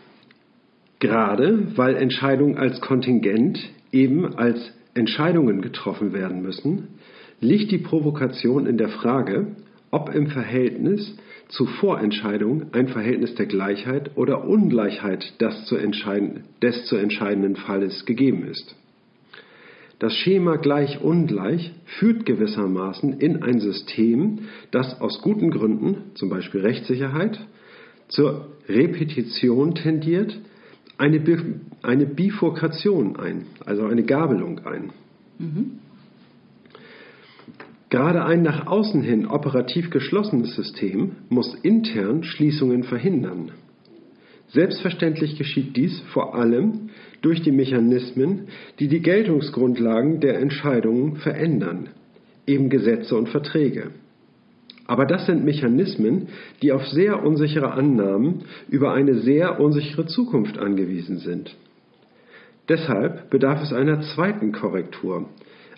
Gerade 1.00 1.78
weil 1.78 1.96
Entscheidungen 1.96 2.58
als 2.58 2.82
Kontingent 2.82 3.60
eben 3.92 4.36
als 4.36 4.74
Entscheidungen 4.94 5.62
getroffen 5.62 6.12
werden 6.12 6.42
müssen, 6.42 6.88
liegt 7.40 7.72
die 7.72 7.78
Provokation 7.78 8.66
in 8.66 8.78
der 8.78 8.90
Frage, 8.90 9.56
ob 9.92 10.14
im 10.14 10.28
Verhältnis 10.28 11.16
zu 11.50 11.66
Vorentscheidung 11.66 12.74
ein 12.74 12.88
Verhältnis 12.88 13.36
der 13.36 13.46
Gleichheit 13.46 14.18
oder 14.18 14.46
Ungleichheit 14.46 15.40
des 15.40 15.66
zu, 15.66 15.78
des 16.62 16.86
zu 16.86 16.98
entscheidenden 16.98 17.56
Falles 17.56 18.06
gegeben 18.06 18.46
ist. 18.46 18.76
Das 20.00 20.14
Schema 20.14 20.58
gleich-ungleich 20.58 21.74
führt 21.86 22.26
gewissermaßen 22.26 23.20
in 23.20 23.42
ein 23.42 23.60
System, 23.60 24.40
das 24.72 25.00
aus 25.02 25.22
guten 25.22 25.50
Gründen, 25.50 26.12
zum 26.16 26.30
Beispiel 26.30 26.62
Rechtssicherheit, 26.62 27.40
zur 28.08 28.48
Repetition 28.68 29.74
tendiert, 29.74 30.38
eine, 30.98 31.22
eine 31.84 32.06
Bifurkation 32.06 33.18
ein, 33.18 33.46
also 33.66 33.86
eine 33.86 34.04
Gabelung 34.04 34.66
ein. 34.66 34.92
Mhm. 35.40 35.80
Gerade 37.90 38.26
ein 38.26 38.44
nach 38.44 38.68
außen 38.68 39.02
hin 39.02 39.28
operativ 39.28 39.92
geschlossenes 39.92 40.56
System 40.56 41.14
muss 41.30 41.56
intern 41.56 42.24
Schließungen 42.24 42.84
verhindern. 42.84 43.52
Selbstverständlich 44.50 45.38
geschieht 45.38 45.76
dies 45.76 46.02
vor 46.14 46.36
allem 46.36 46.90
durch 47.22 47.42
die 47.42 47.52
Mechanismen, 47.52 48.48
die 48.80 48.88
die 48.88 49.02
Geltungsgrundlagen 49.02 50.20
der 50.20 50.40
Entscheidungen 50.40 51.18
verändern, 51.18 51.90
eben 52.46 52.70
Gesetze 52.70 53.16
und 53.16 53.30
Verträge. 53.30 53.92
Aber 54.88 55.06
das 55.06 55.26
sind 55.26 55.44
Mechanismen, 55.44 56.30
die 56.62 56.72
auf 56.72 56.88
sehr 56.88 57.24
unsichere 57.24 57.72
Annahmen 57.72 58.46
über 58.70 58.94
eine 58.94 59.16
sehr 59.20 59.60
unsichere 59.60 60.06
Zukunft 60.06 60.58
angewiesen 60.58 61.20
sind. 61.20 61.56
Deshalb 62.70 63.30
bedarf 63.30 63.62
es 63.62 63.74
einer 63.74 64.02
zweiten 64.02 64.54
Korrektur, 64.54 65.30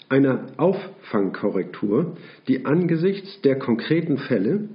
einer 0.09 0.47
Auffangkorrektur, 0.57 2.17
die 2.47 2.65
angesichts 2.65 3.41
der 3.41 3.57
konkreten 3.57 4.17
Fälle, 4.17 4.69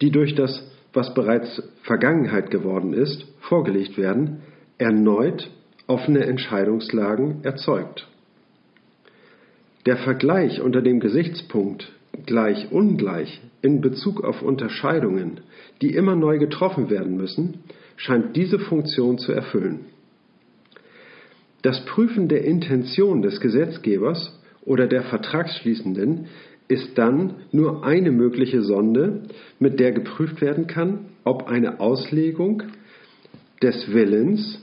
die 0.00 0.10
durch 0.10 0.34
das, 0.34 0.70
was 0.92 1.14
bereits 1.14 1.62
Vergangenheit 1.82 2.50
geworden 2.50 2.94
ist, 2.94 3.26
vorgelegt 3.40 3.96
werden, 3.98 4.40
erneut 4.78 5.50
offene 5.86 6.26
Entscheidungslagen 6.26 7.44
erzeugt. 7.44 8.08
Der 9.86 9.98
Vergleich 9.98 10.60
unter 10.60 10.82
dem 10.82 10.98
Gesichtspunkt 11.00 11.92
gleich 12.24 12.70
ungleich 12.72 13.40
in 13.62 13.80
Bezug 13.80 14.24
auf 14.24 14.42
Unterscheidungen, 14.42 15.40
die 15.82 15.94
immer 15.94 16.16
neu 16.16 16.38
getroffen 16.38 16.88
werden 16.88 17.16
müssen, 17.16 17.64
scheint 17.96 18.36
diese 18.36 18.58
Funktion 18.58 19.18
zu 19.18 19.32
erfüllen. 19.32 19.86
Das 21.62 21.84
Prüfen 21.84 22.28
der 22.28 22.44
Intention 22.44 23.22
des 23.22 23.40
Gesetzgebers 23.40 24.38
oder 24.64 24.86
der 24.86 25.02
Vertragsschließenden 25.02 26.26
ist 26.68 26.96
dann 26.98 27.34
nur 27.52 27.84
eine 27.84 28.10
mögliche 28.10 28.62
Sonde, 28.62 29.22
mit 29.58 29.80
der 29.80 29.92
geprüft 29.92 30.40
werden 30.40 30.66
kann, 30.66 31.06
ob 31.24 31.48
eine 31.48 31.80
Auslegung 31.80 32.62
des 33.62 33.92
Willens 33.92 34.60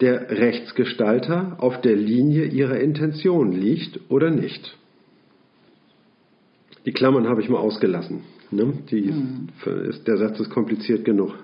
der 0.00 0.30
Rechtsgestalter 0.30 1.56
auf 1.58 1.80
der 1.80 1.96
Linie 1.96 2.44
ihrer 2.44 2.80
Intention 2.80 3.52
liegt 3.52 4.00
oder 4.10 4.30
nicht. 4.30 4.76
Die 6.86 6.92
Klammern 6.92 7.28
habe 7.28 7.42
ich 7.42 7.48
mal 7.48 7.58
ausgelassen. 7.58 8.22
Ne? 8.50 8.72
Die, 8.90 9.02
mhm. 9.02 9.48
ist, 9.88 10.06
der 10.06 10.16
Satz 10.16 10.38
ist 10.40 10.50
kompliziert 10.50 11.04
genug. 11.04 11.34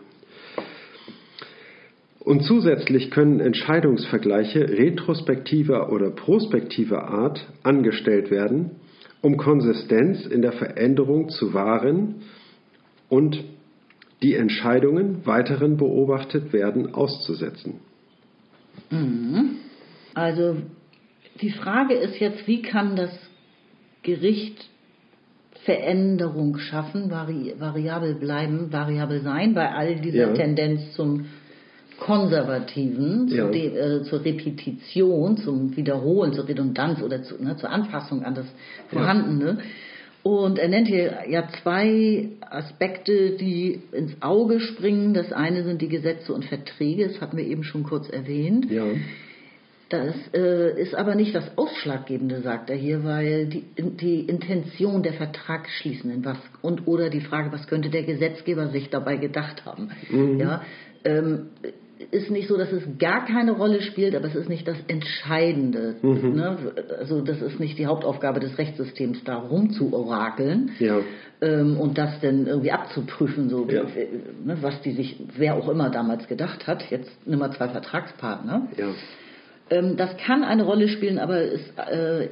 Und 2.21 2.45
zusätzlich 2.45 3.11
können 3.11 3.41
Entscheidungsvergleiche 3.41 4.69
retrospektiver 4.69 5.91
oder 5.91 6.11
prospektiver 6.11 7.09
Art 7.09 7.49
angestellt 7.65 8.31
werden, 8.31 8.77
um 9.21 9.37
Konsistenz 9.37 10.25
in 10.27 10.41
der 10.41 10.53
Veränderung 10.53 11.29
zu 11.31 11.53
wahren 11.53 12.23
und 13.09 13.43
die 14.23 14.35
Entscheidungen 14.35 15.27
weiteren 15.27 15.77
beobachtet 15.77 16.53
werden 16.53 16.95
auszusetzen. 16.95 17.81
Mhm. 18.91 19.57
Also 20.15 20.59
die 21.41 21.51
Frage 21.51 21.95
ist 21.95 22.21
jetzt, 22.21 22.47
wie 22.47 22.63
kann 22.63 22.95
das 22.95 23.11
Gericht 24.05 24.69
Veränderung 25.65 26.59
schaffen, 26.59 27.11
vari 27.11 27.55
variabel 27.59 28.15
bleiben, 28.15 28.73
variabel 28.73 29.21
sein, 29.23 29.55
bei 29.55 29.71
all 29.71 29.97
dieser 29.97 30.29
ja. 30.29 30.35
Tendenz 30.35 30.93
zum 30.95 31.27
Konservativen, 32.01 33.29
ja. 33.29 33.51
zu 33.51 33.59
äh, 33.59 34.03
zur 34.03 34.25
Repetition, 34.25 35.37
zum 35.37 35.77
Wiederholen, 35.77 36.33
zur 36.33 36.49
Redundanz 36.49 37.01
oder 37.01 37.23
zu, 37.23 37.41
ne, 37.43 37.57
zur 37.57 37.71
Anpassung 37.71 38.25
an 38.25 38.35
das 38.35 38.47
Vorhandene. 38.89 39.59
Ja. 39.59 39.65
Und 40.25 40.59
er 40.59 40.69
nennt 40.69 40.89
hier 40.89 41.19
ja 41.29 41.49
zwei 41.63 42.29
Aspekte, 42.41 43.37
die 43.37 43.83
ins 43.93 44.21
Auge 44.21 44.61
springen. 44.61 45.15
Das 45.15 45.33
eine 45.33 45.65
sind 45.65 45.83
die 45.83 45.89
Gesetze 45.89 46.33
und 46.33 46.45
Verträge, 46.45 47.09
das 47.09 47.21
hatten 47.21 47.37
wir 47.37 47.45
eben 47.45 47.65
schon 47.65 47.83
kurz 47.85 48.09
erwähnt. 48.09 48.71
Ja. 48.71 48.85
Das 49.93 50.15
äh, 50.33 50.81
ist 50.81 50.95
aber 50.95 51.15
nicht 51.15 51.35
das 51.35 51.45
Ausschlaggebende, 51.57 52.41
sagt 52.41 52.71
er 52.71 52.77
hier, 52.77 53.05
weil 53.05 53.45
die, 53.45 53.65
die 53.77 54.21
Intention 54.21 55.03
der 55.03 55.13
Vertragsschließenden 55.13 56.25
was 56.25 56.39
und 56.63 56.87
oder 56.89 57.11
die 57.11 57.21
Frage, 57.21 57.53
was 57.53 57.67
könnte 57.67 57.91
der 57.91 58.03
Gesetzgeber 58.05 58.69
sich 58.69 58.89
dabei 58.89 59.19
gedacht 59.19 59.67
haben, 59.67 59.91
mhm. 60.09 60.41
ja, 60.41 60.63
ähm, 61.05 61.51
ist 62.11 62.31
nicht 62.31 62.49
so, 62.49 62.57
dass 62.57 62.73
es 62.73 62.83
gar 62.99 63.27
keine 63.27 63.53
Rolle 63.53 63.83
spielt, 63.83 64.17
aber 64.17 64.29
es 64.29 64.35
ist 64.35 64.49
nicht 64.49 64.67
das 64.67 64.79
Entscheidende. 64.89 65.97
Mhm. 66.01 66.37
Ne? 66.37 66.59
Also 66.99 67.21
das 67.21 67.43
ist 67.43 67.61
nicht 67.61 67.79
die 67.79 67.87
Hauptaufgabe 67.87 68.41
des 68.41 68.57
Rechtssystems, 68.57 69.23
da 69.25 69.37
rumzuorakeln 69.37 70.71
ja. 70.79 71.01
ähm, 71.43 71.77
und 71.77 71.99
das 71.99 72.19
dann 72.23 72.47
irgendwie 72.47 72.73
abzuprüfen, 72.73 73.51
so 73.51 73.69
ja. 73.69 73.83
ne, 73.83 74.57
was 74.63 74.81
die 74.81 74.93
sich, 74.93 75.21
wer 75.37 75.55
auch 75.55 75.69
immer 75.69 75.91
damals 75.91 76.27
gedacht 76.29 76.67
hat. 76.67 76.91
Jetzt 76.91 77.11
nimm 77.27 77.41
mal 77.41 77.53
zwei 77.53 77.69
Vertragspartner. 77.69 78.69
Ja. 78.79 78.89
Ähm, 79.71 79.97
das 79.97 80.17
kann 80.19 80.45
eine 80.45 80.65
Rolle 80.65 80.89
spielen, 80.89 81.19
aber 81.19 81.43
ist 81.43 81.79
äh, 81.79 82.29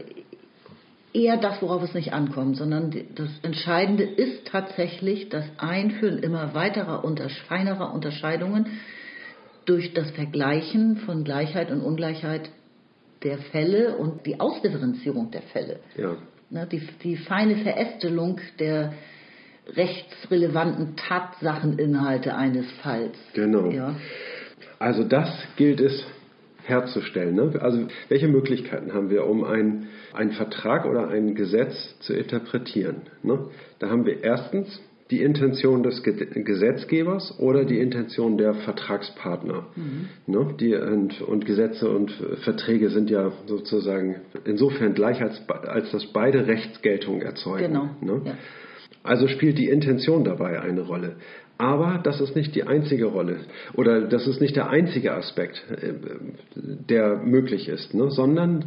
eher 1.12 1.36
das, 1.36 1.60
worauf 1.62 1.82
es 1.82 1.94
nicht 1.94 2.12
ankommt, 2.12 2.56
sondern 2.56 2.92
das 3.14 3.30
Entscheidende 3.42 4.04
ist 4.04 4.46
tatsächlich 4.46 5.28
das 5.28 5.44
Einführen 5.58 6.18
immer 6.18 6.54
weiterer, 6.54 7.02
feinerer 7.48 7.92
Unterscheidungen 7.92 8.66
durch 9.64 9.92
das 9.92 10.10
Vergleichen 10.12 10.96
von 10.98 11.24
Gleichheit 11.24 11.70
und 11.70 11.80
Ungleichheit 11.80 12.50
der 13.22 13.38
Fälle 13.38 13.96
und 13.96 14.24
die 14.26 14.40
Ausdifferenzierung 14.40 15.30
der 15.30 15.42
Fälle. 15.42 15.80
Ja. 15.96 16.16
Ne, 16.48 16.66
die, 16.66 16.80
die 17.02 17.16
feine 17.16 17.56
Verästelung 17.56 18.40
der 18.58 18.94
rechtsrelevanten 19.76 20.96
Tatsacheninhalte 20.96 22.34
eines 22.34 22.66
Falls. 22.82 23.16
Genau. 23.34 23.70
Ja. 23.70 23.94
Also 24.78 25.04
das 25.04 25.30
gilt 25.56 25.80
es 25.80 26.04
herzustellen. 26.70 27.34
Ne? 27.34 27.52
Also 27.60 27.86
welche 28.08 28.28
Möglichkeiten 28.28 28.94
haben 28.94 29.10
wir, 29.10 29.26
um 29.26 29.44
einen, 29.44 29.88
einen 30.14 30.32
Vertrag 30.32 30.86
oder 30.86 31.08
ein 31.08 31.34
Gesetz 31.34 31.98
zu 32.00 32.14
interpretieren? 32.14 33.02
Ne? 33.22 33.48
Da 33.78 33.90
haben 33.90 34.06
wir 34.06 34.24
erstens 34.24 34.80
die 35.10 35.22
Intention 35.22 35.82
des 35.82 36.02
Gesetzgebers 36.04 37.38
oder 37.40 37.64
die 37.64 37.80
Intention 37.80 38.38
der 38.38 38.54
Vertragspartner. 38.54 39.66
Mhm. 39.74 40.08
Ne? 40.26 40.54
Die, 40.58 40.74
und, 40.74 41.20
und, 41.20 41.44
Gesetze 41.46 41.90
und 41.90 42.12
Verträge 42.44 42.90
sind 42.90 43.10
ja 43.10 43.32
sozusagen 43.46 44.20
insofern 44.44 44.94
gleich, 44.94 45.20
als, 45.20 45.42
als 45.48 45.90
dass 45.90 46.06
beide 46.12 46.46
Rechtsgeltung 46.46 47.22
erzeugen. 47.22 47.72
Genau. 47.72 47.90
Ne? 48.00 48.22
Ja. 48.24 48.34
Also 49.02 49.26
spielt 49.28 49.58
die 49.58 49.68
Intention 49.68 50.24
dabei 50.24 50.60
eine 50.60 50.82
Rolle. 50.82 51.16
Aber 51.60 52.00
das 52.02 52.20
ist 52.20 52.34
nicht 52.34 52.54
die 52.54 52.64
einzige 52.64 53.04
Rolle 53.06 53.40
oder 53.74 54.00
das 54.02 54.26
ist 54.26 54.40
nicht 54.40 54.56
der 54.56 54.70
einzige 54.70 55.12
Aspekt, 55.12 55.62
äh, 55.70 55.92
der 56.54 57.16
möglich 57.16 57.68
ist, 57.68 57.92
ne? 57.92 58.10
sondern 58.10 58.64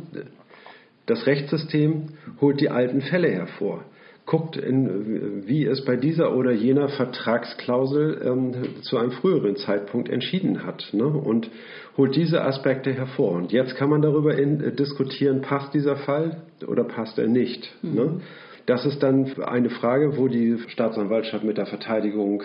das 1.07 1.25
Rechtssystem 1.25 2.09
holt 2.39 2.61
die 2.61 2.69
alten 2.69 3.01
Fälle 3.01 3.29
hervor 3.29 3.83
guckt, 4.25 4.55
in, 4.55 5.45
wie 5.47 5.65
es 5.65 5.83
bei 5.83 5.97
dieser 5.97 6.35
oder 6.35 6.51
jener 6.51 6.87
Vertragsklausel 6.89 8.21
ähm, 8.23 8.81
zu 8.81 8.97
einem 8.97 9.11
früheren 9.11 9.57
Zeitpunkt 9.57 10.09
entschieden 10.09 10.65
hat 10.65 10.89
ne? 10.93 11.05
und 11.05 11.49
holt 11.97 12.15
diese 12.15 12.41
Aspekte 12.41 12.93
hervor. 12.93 13.33
Und 13.33 13.51
jetzt 13.51 13.75
kann 13.75 13.89
man 13.89 14.01
darüber 14.01 14.37
in, 14.37 14.61
äh, 14.61 14.71
diskutieren, 14.71 15.41
passt 15.41 15.73
dieser 15.73 15.97
Fall 15.97 16.43
oder 16.65 16.85
passt 16.85 17.17
er 17.19 17.27
nicht. 17.27 17.69
Mhm. 17.81 17.93
Ne? 17.93 18.21
Das 18.65 18.85
ist 18.85 19.03
dann 19.03 19.31
eine 19.41 19.69
Frage, 19.69 20.17
wo 20.17 20.27
die 20.27 20.57
Staatsanwaltschaft 20.69 21.43
mit 21.43 21.57
der 21.57 21.65
Verteidigung 21.65 22.43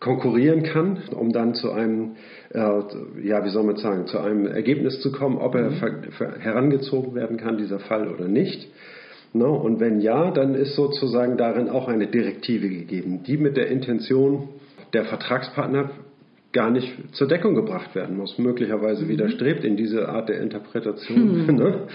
konkurrieren 0.00 0.62
kann, 0.62 1.02
um 1.14 1.30
dann 1.30 1.54
zu 1.54 1.70
einem, 1.70 2.16
äh, 2.52 2.58
ja, 3.22 3.44
wie 3.44 3.50
soll 3.50 3.64
man 3.64 3.76
sagen, 3.76 4.06
zu 4.06 4.18
einem 4.18 4.46
Ergebnis 4.46 5.00
zu 5.00 5.12
kommen, 5.12 5.36
ob 5.36 5.54
er 5.54 5.70
mhm. 5.70 6.40
herangezogen 6.40 7.14
werden 7.14 7.36
kann, 7.36 7.58
dieser 7.58 7.78
Fall 7.78 8.08
oder 8.08 8.26
nicht. 8.26 8.68
No, 9.32 9.52
ne? 9.52 9.60
und 9.60 9.80
wenn 9.80 10.00
ja, 10.00 10.32
dann 10.32 10.54
ist 10.54 10.74
sozusagen 10.74 11.36
darin 11.36 11.68
auch 11.68 11.86
eine 11.86 12.08
Direktive 12.08 12.68
gegeben, 12.68 13.22
die 13.24 13.36
mit 13.36 13.56
der 13.56 13.68
Intention 13.68 14.48
der 14.92 15.04
Vertragspartner 15.04 15.90
gar 16.52 16.70
nicht 16.70 16.92
zur 17.12 17.28
Deckung 17.28 17.54
gebracht 17.54 17.94
werden 17.94 18.16
muss, 18.16 18.38
möglicherweise 18.38 19.04
mhm. 19.04 19.08
widerstrebt 19.10 19.64
in 19.64 19.76
diese 19.76 20.08
Art 20.08 20.28
der 20.28 20.40
Interpretation 20.40 21.46
mhm. 21.46 21.54
ne? 21.54 21.86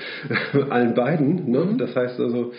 allen 0.70 0.94
beiden. 0.94 1.52
Ne? 1.52 1.66
Mhm. 1.66 1.78
Das 1.78 1.94
heißt 1.96 2.20
also, 2.22 2.54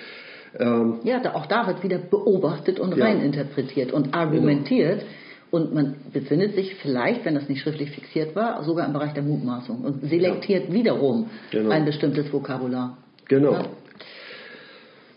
ähm, 0.58 1.00
ja, 1.04 1.20
da, 1.20 1.34
auch 1.34 1.46
da 1.46 1.66
wird 1.66 1.82
wieder 1.82 1.98
beobachtet 1.98 2.80
und 2.80 2.96
ja. 2.96 3.04
reininterpretiert 3.04 3.92
und 3.92 4.14
argumentiert. 4.14 5.00
Genau. 5.00 5.10
Und 5.50 5.72
man 5.72 5.96
befindet 6.12 6.54
sich 6.54 6.74
vielleicht, 6.76 7.24
wenn 7.24 7.34
das 7.34 7.48
nicht 7.48 7.62
schriftlich 7.62 7.90
fixiert 7.92 8.34
war, 8.34 8.62
sogar 8.64 8.86
im 8.86 8.92
Bereich 8.92 9.12
der 9.14 9.22
Mutmaßung 9.22 9.80
und 9.82 10.02
selektiert 10.08 10.68
ja. 10.68 10.74
wiederum 10.74 11.30
genau. 11.50 11.70
ein 11.70 11.84
bestimmtes 11.84 12.32
Vokabular. 12.32 12.98
Genau. 13.28 13.52
Ja. 13.52 13.64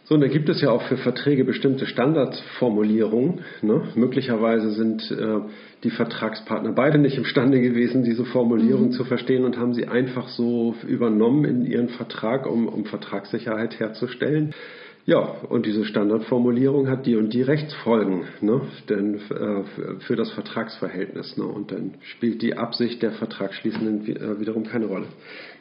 So, 0.10 0.16
und 0.16 0.22
da 0.22 0.28
gibt 0.28 0.50
es 0.50 0.60
ja 0.60 0.72
auch 0.72 0.82
für 0.84 0.98
Verträge 0.98 1.46
bestimmte 1.46 1.86
Standardformulierungen. 1.86 3.42
Ne? 3.62 3.90
Möglicherweise 3.94 4.72
sind 4.72 5.12
äh, 5.12 5.42
die 5.84 5.92
Vertragspartner 5.92 6.72
beide 6.72 6.98
nicht 6.98 7.16
imstande 7.16 7.62
gewesen, 7.62 8.04
diese 8.04 8.26
Formulierung 8.26 8.88
mhm. 8.88 8.92
zu 8.92 9.04
verstehen 9.04 9.46
und 9.46 9.60
haben 9.60 9.76
sie 9.76 9.88
einfach 9.88 10.30
so 10.30 10.74
übernommen 10.88 11.46
in 11.46 11.64
ihren 11.64 11.90
Vertrag, 11.90 12.48
um, 12.48 12.68
um 12.68 12.86
Vertragssicherheit 12.86 13.80
herzustellen. 13.80 14.56
Ja, 15.10 15.22
und 15.50 15.66
diese 15.66 15.86
Standardformulierung 15.86 16.88
hat 16.88 17.08
die 17.08 17.16
und 17.16 17.34
die 17.34 17.42
Rechtsfolgen 17.42 18.26
ne, 18.42 18.62
denn, 18.90 19.16
äh, 19.16 20.00
für 20.02 20.16
das 20.16 20.30
Vertragsverhältnis. 20.34 21.36
Ne, 21.36 21.46
und 21.46 21.72
dann 21.72 21.96
spielt 22.04 22.44
die 22.44 22.56
Absicht 22.56 23.02
der 23.02 23.14
Vertragsschließenden 23.14 24.06
äh, 24.06 24.40
wiederum 24.40 24.66
keine 24.66 24.86
Rolle. 24.86 25.08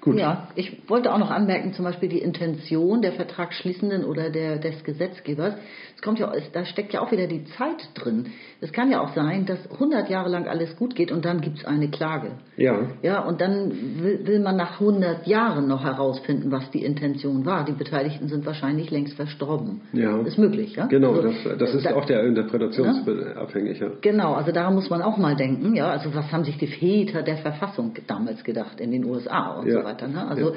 Gut. 0.01 0.16
Ja, 0.16 0.49
ich 0.55 0.89
wollte 0.89 1.12
auch 1.12 1.19
noch 1.19 1.31
anmerken, 1.31 1.73
zum 1.73 1.85
Beispiel 1.85 2.09
die 2.09 2.20
Intention 2.20 3.03
der 3.03 3.12
Vertragsschließenden 3.12 4.05
oder 4.05 4.31
der, 4.31 4.59
des 4.59 4.85
Gesetzgebers. 4.85 5.55
Es 5.97 6.03
kommt 6.03 6.20
ja, 6.20 6.33
da 6.53 6.65
steckt 6.65 6.93
ja 6.93 7.01
auch 7.01 7.11
wieder 7.11 7.27
die 7.27 7.45
Zeit 7.57 7.89
drin. 7.95 8.27
Es 8.61 8.73
kann 8.73 8.91
ja 8.91 9.01
auch 9.01 9.15
sein, 9.15 9.47
dass 9.47 9.59
100 9.73 10.09
Jahre 10.09 10.29
lang 10.29 10.47
alles 10.47 10.77
gut 10.77 10.95
geht 10.95 11.11
und 11.11 11.25
dann 11.25 11.41
gibt 11.41 11.59
es 11.59 11.65
eine 11.65 11.89
Klage. 11.89 12.33
Ja. 12.57 12.83
Ja, 13.03 13.20
und 13.25 13.41
dann 13.41 13.73
will, 14.01 14.25
will 14.25 14.41
man 14.41 14.57
nach 14.57 14.81
100 14.81 15.27
Jahren 15.27 15.66
noch 15.66 15.83
herausfinden, 15.83 16.53
was 16.53 16.70
die 16.70 16.85
Intention 16.85 17.45
war. 17.45 17.65
Die 17.65 17.73
Beteiligten 17.73 18.29
sind 18.29 18.47
wahrscheinlich 18.47 18.93
längst 18.93 19.15
verstorben. 19.15 19.81
Ja. 19.93 20.20
Ist 20.20 20.39
möglich, 20.39 20.77
ja? 20.77 20.87
Genau, 20.87 21.15
also, 21.15 21.23
das, 21.23 21.59
das, 21.59 21.75
ist 21.75 21.87
da, 21.87 21.97
auch 21.97 22.05
der 22.05 22.23
interpretationsabhängig. 22.23 23.81
Ja? 23.81 23.89
Genau, 24.01 24.35
also 24.35 24.53
daran 24.53 24.75
muss 24.75 24.91
man 24.91 25.03
auch 25.03 25.16
mal 25.16 25.35
denken. 25.35 25.75
Ja, 25.75 25.91
also 25.91 26.15
was 26.15 26.31
haben 26.31 26.45
sich 26.45 26.59
die 26.59 26.69
Väter 26.69 27.23
der 27.23 27.39
Verfassung 27.39 27.95
damals 28.07 28.45
gedacht 28.45 28.81
in 28.81 28.93
den 28.93 29.05
USA 29.05 29.59
und 29.59 29.66
ja. 29.66 29.81
so 29.81 29.88
weiter. 29.89 30.09
Ne? 30.09 30.27
Also, 30.28 30.51
ja. 30.51 30.56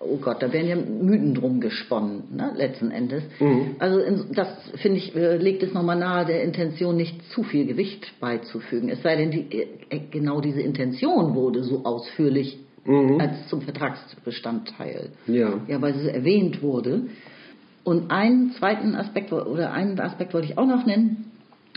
oh 0.00 0.18
Gott, 0.18 0.42
da 0.42 0.52
werden 0.52 0.68
ja 0.68 0.76
Mythen 0.76 1.34
drum 1.34 1.60
gesponnen, 1.60 2.24
ne, 2.34 2.52
letzten 2.56 2.90
Endes. 2.90 3.24
Mhm. 3.40 3.76
Also 3.78 3.98
in, 3.98 4.32
das, 4.34 4.48
finde 4.76 4.98
ich, 4.98 5.16
äh, 5.16 5.36
legt 5.36 5.62
es 5.62 5.72
nochmal 5.72 5.98
nahe, 5.98 6.26
der 6.26 6.42
Intention 6.42 6.96
nicht 6.96 7.22
zu 7.32 7.42
viel 7.42 7.66
Gewicht 7.66 8.20
beizufügen. 8.20 8.88
Es 8.88 9.02
sei 9.02 9.16
denn, 9.16 9.30
die, 9.30 9.46
äh, 9.50 10.00
genau 10.10 10.40
diese 10.40 10.60
Intention 10.60 11.34
wurde 11.34 11.64
so 11.64 11.84
ausführlich 11.84 12.58
als 13.18 13.48
zum 13.48 13.62
Vertragsbestandteil. 13.62 15.10
Ja. 15.26 15.60
Ja, 15.66 15.82
weil 15.82 15.94
sie 15.94 16.08
erwähnt 16.08 16.62
wurde. 16.62 17.08
Und 17.82 18.10
einen 18.10 18.52
zweiten 18.52 18.94
Aspekt 18.94 19.32
oder 19.32 19.72
einen 19.72 19.98
Aspekt 19.98 20.34
wollte 20.34 20.48
ich 20.48 20.58
auch 20.58 20.66
noch 20.66 20.86
nennen. 20.86 21.32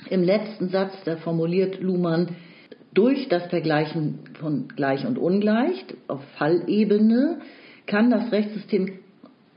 Im 0.09 0.23
letzten 0.23 0.69
Satz, 0.69 0.93
da 1.05 1.17
formuliert 1.17 1.81
Luhmann, 1.81 2.29
durch 2.99 3.29
das 3.29 3.45
Vergleichen 3.47 4.19
von 4.41 4.67
gleich 4.75 5.07
und 5.07 5.17
ungleich 5.17 5.85
auf 6.09 6.21
Fallebene 6.37 7.39
kann 7.87 8.11
das 8.11 8.29
Rechtssystem 8.29 8.99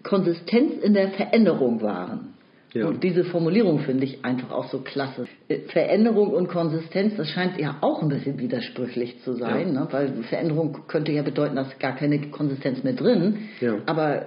Konsistenz 0.05 0.75
in 0.81 0.95
der 0.95 1.09
Veränderung 1.09 1.83
wahren. 1.83 2.35
Ja. 2.73 2.87
Und 2.87 3.03
diese 3.03 3.25
Formulierung 3.25 3.81
finde 3.81 4.05
ich 4.05 4.25
einfach 4.25 4.53
auch 4.53 4.69
so 4.69 4.79
klasse. 4.79 5.27
Äh, 5.49 5.59
Veränderung 5.73 6.31
und 6.31 6.49
Konsistenz, 6.49 7.17
das 7.17 7.31
scheint 7.31 7.59
ja 7.59 7.79
auch 7.81 8.01
ein 8.01 8.09
bisschen 8.11 8.39
widersprüchlich 8.39 9.21
zu 9.25 9.33
sein, 9.33 9.73
ne? 9.73 9.89
weil 9.91 10.13
Veränderung 10.23 10.87
könnte 10.87 11.11
ja 11.11 11.23
bedeuten, 11.23 11.57
dass 11.57 11.77
gar 11.81 11.97
keine 11.97 12.21
Konsistenz 12.31 12.85
mehr 12.85 12.95
drin. 12.95 13.49
Ja. 13.61 13.75
Aber 13.87 14.27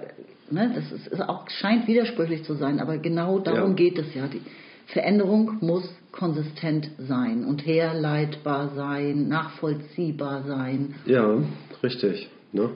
ne, 0.50 0.72
das 0.74 0.92
ist, 0.92 1.06
ist 1.06 1.22
auch 1.22 1.48
scheint 1.48 1.88
widersprüchlich 1.88 2.44
zu 2.44 2.52
sein. 2.52 2.80
Aber 2.80 2.98
genau 2.98 3.38
darum 3.38 3.70
Ja. 3.70 3.76
geht 3.76 3.98
es 3.98 4.14
ja. 4.14 4.26
Die 4.26 4.42
Veränderung 4.86 5.58
muss 5.60 5.88
konsistent 6.12 6.90
sein 6.98 7.44
und 7.44 7.66
herleitbar 7.66 8.70
sein, 8.74 9.28
nachvollziehbar 9.28 10.44
sein. 10.46 10.94
Ja, 11.06 11.38
richtig. 11.82 12.28
Ne? 12.52 12.70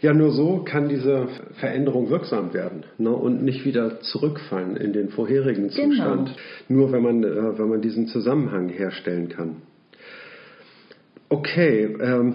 Ja, 0.00 0.12
nur 0.12 0.32
so 0.32 0.64
kann 0.64 0.88
diese 0.88 1.28
Veränderung 1.60 2.10
wirksam 2.10 2.52
werden 2.52 2.84
ne? 2.98 3.10
und 3.10 3.42
nicht 3.44 3.64
wieder 3.64 4.00
zurückfallen 4.00 4.76
in 4.76 4.92
den 4.92 5.10
vorherigen 5.10 5.68
Genau. 5.68 5.90
Zustand. 5.90 6.34
Nur 6.68 6.90
wenn 6.90 7.02
man, 7.02 7.22
äh, 7.22 7.58
wenn 7.58 7.68
man 7.68 7.80
diesen 7.82 8.08
Zusammenhang 8.08 8.68
herstellen 8.68 9.28
kann. 9.28 9.62
Okay, 11.28 11.96
ähm, 12.00 12.34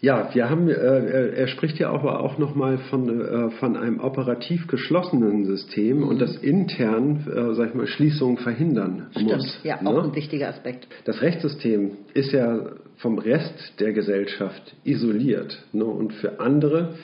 ja, 0.00 0.28
wir 0.34 0.50
haben, 0.50 0.68
äh, 0.68 0.72
er 0.72 1.32
er 1.32 1.48
spricht 1.48 1.78
ja 1.78 1.90
aber 1.90 2.20
auch 2.20 2.38
nochmal 2.38 2.78
von, 2.90 3.20
äh, 3.20 3.50
von 3.52 3.76
einem 3.76 4.00
operativ 4.00 4.66
geschlossenen 4.66 5.46
System 5.46 6.02
und 6.02 6.20
das 6.20 6.36
intern, 6.36 7.26
äh, 7.26 7.54
sag 7.54 7.70
ich 7.70 7.74
mal, 7.74 7.86
Schließungen 7.86 8.36
verhindern 8.36 9.06
Stimmt, 9.12 9.32
muss. 9.32 9.60
ja, 9.62 9.80
ne? 9.80 9.88
auch 9.88 10.04
ein 10.04 10.14
wichtiger 10.14 10.48
Aspekt. 10.48 10.86
Das 11.04 11.22
Rechtssystem 11.22 11.92
ist 12.12 12.32
ja 12.32 12.72
vom 12.98 13.18
Rest 13.18 13.80
der 13.80 13.92
Gesellschaft 13.92 14.76
isoliert. 14.84 15.64
Ne? 15.72 15.84
Und 15.84 16.12
für 16.14 16.40
andere 16.40 16.94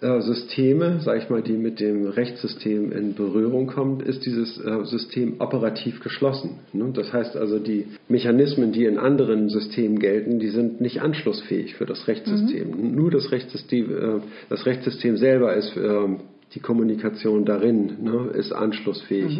äh, 0.00 0.20
Systeme, 0.20 1.00
sage 1.00 1.20
ich 1.20 1.30
mal, 1.30 1.42
die 1.42 1.54
mit 1.54 1.80
dem 1.80 2.06
Rechtssystem 2.06 2.92
in 2.92 3.14
Berührung 3.14 3.66
kommen, 3.66 4.00
ist 4.00 4.24
dieses 4.24 4.58
äh, 4.58 4.84
System 4.84 5.40
operativ 5.40 6.00
geschlossen. 6.00 6.60
Ne? 6.72 6.90
Das 6.94 7.12
heißt 7.12 7.36
also, 7.36 7.58
die 7.58 7.86
Mechanismen, 8.08 8.72
die 8.72 8.84
in 8.84 8.98
anderen 8.98 9.48
Systemen 9.48 9.98
gelten, 9.98 10.38
die 10.38 10.50
sind 10.50 10.80
nicht 10.80 11.02
anschlussfähig 11.02 11.74
für 11.74 11.86
das 11.86 12.06
Rechtssystem. 12.06 12.94
Nur 12.94 13.10
das 13.10 13.32
Rechtssystem, 13.32 13.90
äh, 13.90 14.20
das 14.48 14.66
Rechtssystem 14.66 15.16
selber 15.16 15.54
ist, 15.54 15.72
die 16.54 16.60
Kommunikation 16.60 17.44
darin 17.44 18.02
ne, 18.02 18.30
ist 18.34 18.52
anschlussfähig. 18.52 19.38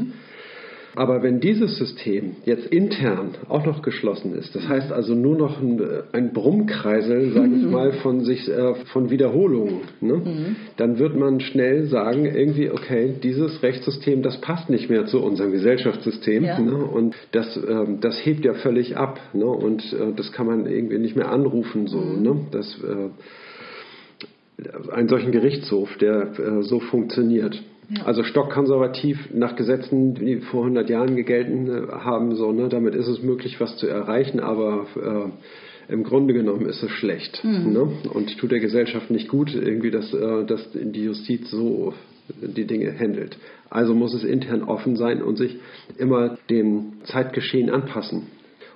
Aber 0.94 1.22
wenn 1.22 1.40
dieses 1.40 1.76
System 1.76 2.36
jetzt 2.44 2.66
intern 2.66 3.30
auch 3.48 3.64
noch 3.66 3.82
geschlossen 3.82 4.34
ist, 4.34 4.54
das 4.54 4.68
heißt 4.68 4.92
also 4.92 5.14
nur 5.14 5.36
noch 5.36 5.60
ein, 5.60 5.80
ein 6.12 6.32
Brummkreisel, 6.32 7.32
sage 7.32 7.54
ich 7.56 7.62
mal, 7.64 7.92
von 8.02 8.24
sich 8.24 8.48
äh, 8.48 8.74
von 8.92 9.10
Wiederholungen, 9.10 9.80
ne? 10.00 10.56
dann 10.76 10.98
wird 10.98 11.16
man 11.16 11.40
schnell 11.40 11.86
sagen, 11.86 12.24
irgendwie, 12.24 12.70
okay, 12.70 13.14
dieses 13.22 13.62
Rechtssystem, 13.62 14.22
das 14.22 14.40
passt 14.40 14.70
nicht 14.70 14.90
mehr 14.90 15.06
zu 15.06 15.22
unserem 15.22 15.52
Gesellschaftssystem 15.52 16.44
Ja. 16.44 16.58
ne? 16.58 16.76
und 16.76 17.14
das, 17.32 17.58
ähm, 17.68 17.98
das 18.00 18.24
hebt 18.24 18.44
ja 18.44 18.54
völlig 18.54 18.96
ab 18.96 19.20
ne? 19.32 19.46
und 19.46 19.82
äh, 19.92 20.12
das 20.16 20.32
kann 20.32 20.46
man 20.46 20.66
irgendwie 20.66 20.98
nicht 20.98 21.16
mehr 21.16 21.30
anrufen 21.30 21.86
so. 21.86 22.00
Ne? 22.00 22.46
Das, 22.50 22.78
äh, 22.82 23.10
einen 24.90 25.08
solchen 25.08 25.32
Gerichtshof, 25.32 25.96
der 25.98 26.32
äh, 26.38 26.62
so 26.62 26.80
funktioniert. 26.80 27.62
Also 28.04 28.22
stockkonservativ 28.22 29.30
nach 29.32 29.56
Gesetzen, 29.56 30.14
die 30.14 30.36
vor 30.36 30.62
100 30.62 30.90
Jahren 30.90 31.16
gegelten 31.16 31.68
äh, 31.68 31.92
haben, 31.92 32.34
so, 32.34 32.52
ne, 32.52 32.68
damit 32.68 32.94
ist 32.94 33.08
es 33.08 33.22
möglich, 33.22 33.60
was 33.60 33.76
zu 33.78 33.86
erreichen, 33.86 34.40
aber 34.40 34.86
äh, 34.96 35.92
im 35.92 36.04
Grunde 36.04 36.34
genommen 36.34 36.66
ist 36.66 36.82
es 36.82 36.90
schlecht 36.90 37.42
ne? 37.44 37.88
und 38.12 38.36
tut 38.36 38.50
der 38.50 38.60
Gesellschaft 38.60 39.10
nicht 39.10 39.28
gut, 39.28 39.54
irgendwie, 39.54 39.90
dass, 39.90 40.12
äh, 40.12 40.44
dass 40.44 40.68
die 40.72 41.04
Justiz 41.04 41.50
so 41.50 41.94
die 42.42 42.66
Dinge 42.66 42.94
handelt. 42.98 43.38
Also 43.70 43.94
muss 43.94 44.12
es 44.12 44.22
intern 44.22 44.64
offen 44.64 44.96
sein 44.96 45.22
und 45.22 45.36
sich 45.36 45.56
immer 45.96 46.36
dem 46.50 46.92
Zeitgeschehen 47.04 47.70
anpassen 47.70 48.26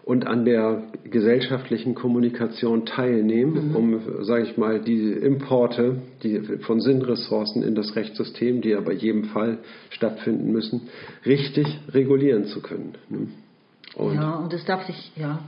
und 0.04 0.26
an 0.26 0.44
der 0.44 0.82
gesellschaftlichen 1.04 1.94
Kommunikation 1.94 2.86
teilnehmen, 2.86 3.74
um, 3.76 4.24
sage 4.24 4.44
ich 4.44 4.56
mal, 4.56 4.80
die 4.80 5.12
Importe 5.12 6.02
die 6.22 6.40
von 6.62 6.80
Sinnressourcen 6.80 7.62
in 7.62 7.74
das 7.74 7.94
Rechtssystem, 7.94 8.60
die 8.62 8.70
ja 8.70 8.80
bei 8.80 8.92
jedem 8.92 9.24
Fall 9.24 9.58
stattfinden 9.90 10.50
müssen, 10.50 10.88
richtig 11.24 11.66
regulieren 11.92 12.46
zu 12.46 12.60
können. 12.60 12.94
ne? 13.08 13.28
Und 13.94 14.14
ja, 14.14 14.36
und 14.36 14.52
es 14.54 14.64
darf 14.64 14.86
sich 14.86 15.12
ja 15.16 15.40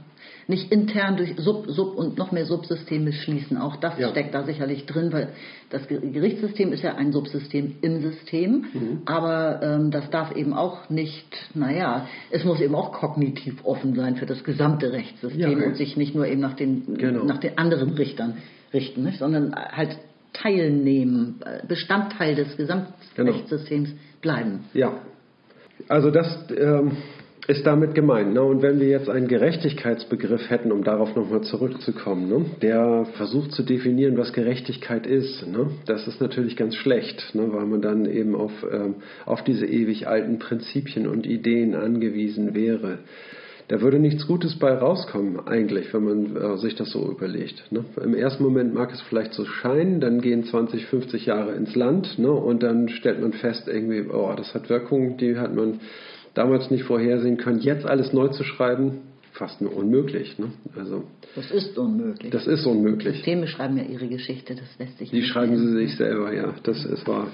nicht 0.47 0.71
intern 0.73 1.17
durch 1.17 1.35
Sub, 1.39 1.67
Sub 1.69 1.97
und 1.97 2.19
noch 2.19 2.33
mehr 2.33 2.45
Subsysteme 2.47 3.13
schließen. 3.13 3.57
Auch 3.59 3.77
das 3.77 3.99
Ja. 3.99 4.11
steckt 4.11 4.35
da 4.35 4.45
sicherlich 4.45 4.87
drin, 4.87 5.13
weil 5.13 5.29
das 5.71 5.89
Ge- 5.89 6.01
Gerichtssystem 6.11 6.73
ist 6.73 6.83
ja 6.83 6.95
ein 6.97 7.13
Subsystem 7.13 7.77
im 7.81 8.01
System, 8.03 8.67
Mhm. 8.73 9.03
aber 9.07 9.61
ähm, 9.63 9.91
das 9.91 10.11
darf 10.11 10.35
eben 10.37 10.53
auch 10.53 10.91
nicht, 10.91 11.27
naja, 11.55 12.07
es 12.31 12.45
muss 12.45 12.61
eben 12.61 12.75
auch 12.75 12.93
kognitiv 12.93 13.65
offen 13.65 13.95
sein 13.95 14.17
für 14.17 14.27
das 14.27 14.45
gesamte 14.45 14.93
Rechtssystem 14.93 15.61
Ja. 15.61 15.67
und 15.67 15.77
sich 15.77 15.97
nicht 15.97 16.15
nur 16.15 16.27
eben 16.27 16.41
nach 16.41 16.55
den, 16.55 16.95
Genau. 16.99 17.25
nach 17.25 17.39
den 17.39 17.57
anderen 17.59 17.91
Richtern 17.95 18.39
richten, 18.73 19.05
nicht? 19.05 19.19
sondern 19.19 19.55
halt 19.55 19.97
teilnehmen, 20.33 21.37
äh, 21.45 21.67
Bestandteil 21.67 22.35
des 22.35 22.57
Genau. 22.57 22.83
Gesamtrechtssystems 23.17 23.91
bleiben. 24.21 24.65
Ja, 24.75 24.93
also 25.89 26.11
das 26.11 26.27
ähm, 26.57 26.93
ist 27.47 27.67
damit 27.67 27.95
gemeint. 27.95 28.33
Ne? 28.33 28.43
Und 28.43 28.63
wenn 28.63 28.81
wir 28.81 28.89
jetzt 28.89 29.11
einen 29.11 29.29
Gerechtigkeitsbegriff 29.29 30.49
hätten, 30.49 30.73
um 30.73 30.83
darauf 30.83 31.15
nochmal 31.15 31.43
zurückzukommen, 31.43 32.29
ne? 32.29 32.47
der 32.63 33.07
versucht 33.17 33.53
zu 33.53 33.63
definieren, 33.63 34.17
was 34.17 34.33
Gerechtigkeit 34.33 35.07
ist, 35.07 35.47
ne? 35.47 35.71
das 35.87 36.07
ist 36.07 36.21
natürlich 36.21 36.57
ganz 36.57 36.75
schlecht, 36.77 37.35
ne? 37.35 37.53
weil 37.53 37.67
man 37.67 37.83
dann 37.83 38.07
eben 38.07 38.35
auf, 38.35 38.53
ähm, 38.71 38.97
auf 39.27 39.45
diese 39.45 39.67
ewig 39.67 40.09
alten 40.09 40.39
Prinzipien 40.39 41.07
und 41.07 41.27
Ideen 41.27 41.75
angewiesen 41.75 42.55
wäre. 42.55 42.99
Da 43.69 43.81
würde 43.81 43.99
nichts 43.99 44.27
Gutes 44.27 44.59
bei 44.59 44.73
rauskommen, 44.75 45.47
eigentlich, 45.47 45.93
wenn 45.95 46.05
man 46.05 46.37
äh, 46.37 46.59
sich 46.59 46.75
das 46.75 46.91
so 46.91 47.11
überlegt. 47.11 47.65
Ne? 47.71 47.85
Im 48.03 48.15
ersten 48.15 48.43
Moment 48.43 48.75
mag 48.75 48.93
es 48.93 49.01
vielleicht 49.03 49.33
so 49.33 49.47
scheinen, 49.47 50.01
dann 50.01 50.21
gehen 50.21 50.45
20, 50.45 50.85
50 50.87 51.27
Jahre 51.27 51.53
ins 51.53 51.75
Land 51.75 52.19
ne? 52.19 52.31
und 52.31 52.63
dann 52.63 52.89
stellt 52.91 53.21
man 53.21 53.33
fest, 53.33 53.67
irgendwie, 53.67 54.05
oh, 54.11 54.33
das 54.37 54.53
hat 54.55 54.69
Wirkung, 54.69 55.17
die 55.17 55.39
hat 55.39 55.55
man 55.55 55.81
damals 56.35 56.71
nicht 56.71 56.85
vorhersehen 56.85 57.37
können. 57.37 57.61
Jetzt 57.61 57.87
alles 57.87 58.13
neu 58.13 58.29
zu 58.29 58.45
schreiben, 58.45 59.01
fast 59.33 59.61
nur 59.61 59.77
unmöglich. 59.77 60.39
Ne? 60.39 60.47
Also, 60.77 61.05
Das 61.35 61.51
ist 61.51 61.77
unmöglich. 61.77 62.31
das 62.31 62.47
ist 62.47 62.67
unmöglich. 62.67 63.17
Systeme 63.17 63.47
schreiben 63.47 63.77
ja 63.77 63.85
ihre 63.85 64.09
Geschichte, 64.09 64.55
das 64.55 64.79
lässt 64.79 64.99
sich 64.99 65.11
Die 65.11 65.17
nicht 65.17 65.29
schreiben 65.29 65.57
sie 65.57 65.73
sich 65.73 65.97
selber, 65.97 66.33
ja, 66.33 66.55
das 66.63 66.85
ist 66.85 67.07
wahr. 67.07 67.29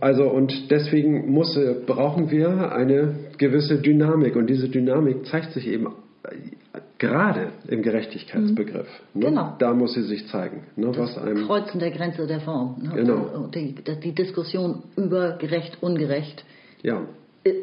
Also 0.00 0.24
und 0.28 0.70
deswegen 0.70 1.30
muss, 1.30 1.56
äh, 1.56 1.74
brauchen 1.86 2.30
wir 2.30 2.72
eine 2.72 3.14
gewisse 3.38 3.78
Dynamik 3.78 4.36
und 4.36 4.46
diese 4.48 4.68
Dynamik 4.68 5.24
zeigt 5.26 5.52
sich 5.52 5.66
eben 5.66 5.86
äh, 5.86 6.80
gerade 6.98 7.52
im 7.68 7.82
Gerechtigkeitsbegriff. 7.82 8.88
Ne? 9.14 9.26
Genau. 9.26 9.54
Da 9.58 9.72
muss 9.72 9.94
sie 9.94 10.02
sich 10.02 10.26
zeigen, 10.28 10.64
ne? 10.76 10.92
was 10.96 11.16
einem 11.16 11.46
Kreuzen 11.46 11.78
der 11.78 11.90
Grenze 11.92 12.26
der 12.26 12.40
Form. 12.40 12.76
Ne? 12.82 12.92
Genau. 12.94 13.48
Die, 13.54 13.74
die 14.02 14.14
Diskussion 14.14 14.82
über 14.96 15.38
gerecht, 15.38 15.78
ungerecht 15.82 16.44
ja 16.82 17.02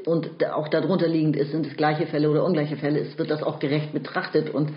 und 0.06 0.30
auch 0.54 0.68
darunter 0.68 1.08
liegend 1.08 1.36
ist, 1.36 1.52
sind 1.52 1.66
es 1.68 1.76
gleiche 1.76 2.06
Fälle 2.08 2.30
oder 2.30 2.44
ungleiche 2.46 2.76
Fälle, 2.78 3.00
ist, 3.00 3.18
wird 3.18 3.30
das 3.32 3.44
auch 3.44 3.60
gerecht 3.60 3.94
betrachtet 3.94 4.50
und 4.54 4.70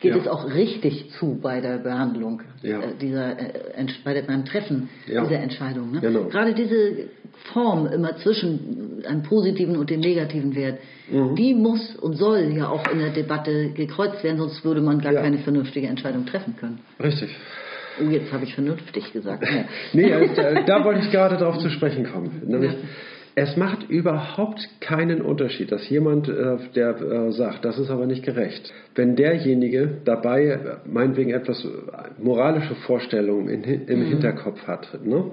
geht 0.00 0.14
Ja. 0.14 0.20
es 0.20 0.28
auch 0.28 0.54
richtig 0.54 1.10
zu 1.18 1.38
bei 1.42 1.60
der 1.60 1.76
Behandlung 1.78 2.40
Ja. 2.62 2.80
äh, 2.80 2.94
dieser, 3.00 3.38
äh, 3.38 3.86
bei 4.04 4.14
der, 4.14 4.22
beim 4.22 4.44
Treffen 4.46 4.88
Ja. 5.06 5.22
dieser 5.24 5.40
Entscheidung. 5.40 5.92
Ne? 5.92 6.00
Genau. 6.00 6.24
Gerade 6.24 6.54
diese 6.54 7.08
Form 7.52 7.86
immer 7.86 8.16
zwischen 8.16 9.02
einem 9.06 9.22
positiven 9.22 9.76
und 9.76 9.90
dem 9.90 10.00
negativen 10.00 10.54
Wert, 10.54 10.78
Mhm. 11.10 11.34
die 11.34 11.54
muss 11.54 11.96
und 11.96 12.14
soll 12.16 12.52
ja 12.56 12.68
auch 12.68 12.86
in 12.90 12.98
der 12.98 13.10
Debatte 13.10 13.70
gekreuzt 13.70 14.22
werden, 14.24 14.38
sonst 14.38 14.64
würde 14.64 14.80
man 14.80 15.00
gar 15.00 15.12
keine 15.14 15.38
vernünftige 15.38 15.86
Entscheidung 15.88 16.24
treffen 16.26 16.56
können. 16.56 16.78
richtig. 17.02 17.34
Oh, 18.00 18.08
jetzt 18.08 18.32
habe 18.32 18.44
ich 18.44 18.54
vernünftig 18.54 19.12
gesagt. 19.12 19.44
Nee, 19.92 20.10
äh, 20.10 20.28
da, 20.34 20.62
da 20.62 20.84
wollte 20.84 21.00
ich 21.00 21.10
gerade 21.10 21.36
darauf 21.36 21.58
zu 21.58 21.68
sprechen 21.70 22.04
kommen. 22.10 22.40
Nämlich, 22.46 22.72
Es 23.34 23.56
macht 23.56 23.88
überhaupt 23.88 24.68
keinen 24.80 25.22
Unterschied, 25.22 25.70
dass 25.70 25.88
jemand, 25.88 26.28
äh, 26.28 26.56
der 26.74 27.00
äh, 27.00 27.32
sagt, 27.32 27.64
das 27.64 27.78
ist 27.78 27.90
aber 27.90 28.06
nicht 28.06 28.24
gerecht, 28.24 28.72
wenn 28.94 29.14
derjenige 29.14 29.98
dabei 30.04 30.46
äh, 30.46 30.58
meinetwegen 30.84 31.30
etwas 31.30 31.66
moralische 32.18 32.74
Vorstellungen 32.86 33.48
in, 33.48 33.62
im 33.86 34.00
mhm. 34.00 34.06
Hinterkopf 34.06 34.66
hat. 34.66 34.98
Ne? 35.04 35.30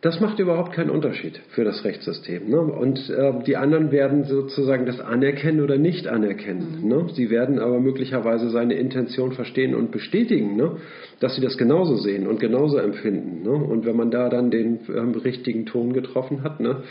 Das 0.00 0.20
macht 0.20 0.38
überhaupt 0.38 0.74
keinen 0.74 0.90
Unterschied 0.90 1.40
für 1.48 1.64
das 1.64 1.84
Rechtssystem. 1.84 2.48
Ne? 2.48 2.60
Und 2.60 3.10
äh, 3.10 3.32
die 3.44 3.56
anderen 3.56 3.90
werden 3.90 4.24
sozusagen 4.24 4.86
das 4.86 5.00
anerkennen 5.00 5.60
oder 5.60 5.76
nicht 5.76 6.06
anerkennen. 6.06 6.82
Mhm. 6.82 6.88
Ne? 6.88 7.06
Sie 7.14 7.30
werden 7.30 7.58
aber 7.58 7.80
möglicherweise 7.80 8.48
seine 8.50 8.74
Intention 8.74 9.32
verstehen 9.32 9.74
und 9.74 9.90
bestätigen, 9.90 10.54
ne? 10.54 10.76
dass 11.18 11.34
sie 11.34 11.40
das 11.40 11.58
genauso 11.58 11.96
sehen 11.96 12.28
und 12.28 12.38
genauso 12.38 12.78
empfinden. 12.78 13.42
Ne? 13.42 13.50
Und 13.50 13.86
wenn 13.86 13.96
man 13.96 14.12
da 14.12 14.28
dann 14.28 14.52
den 14.52 14.78
ähm, 14.88 15.16
richtigen 15.16 15.66
Ton 15.66 15.92
getroffen 15.92 16.44
hat, 16.44 16.60
ne? 16.60 16.84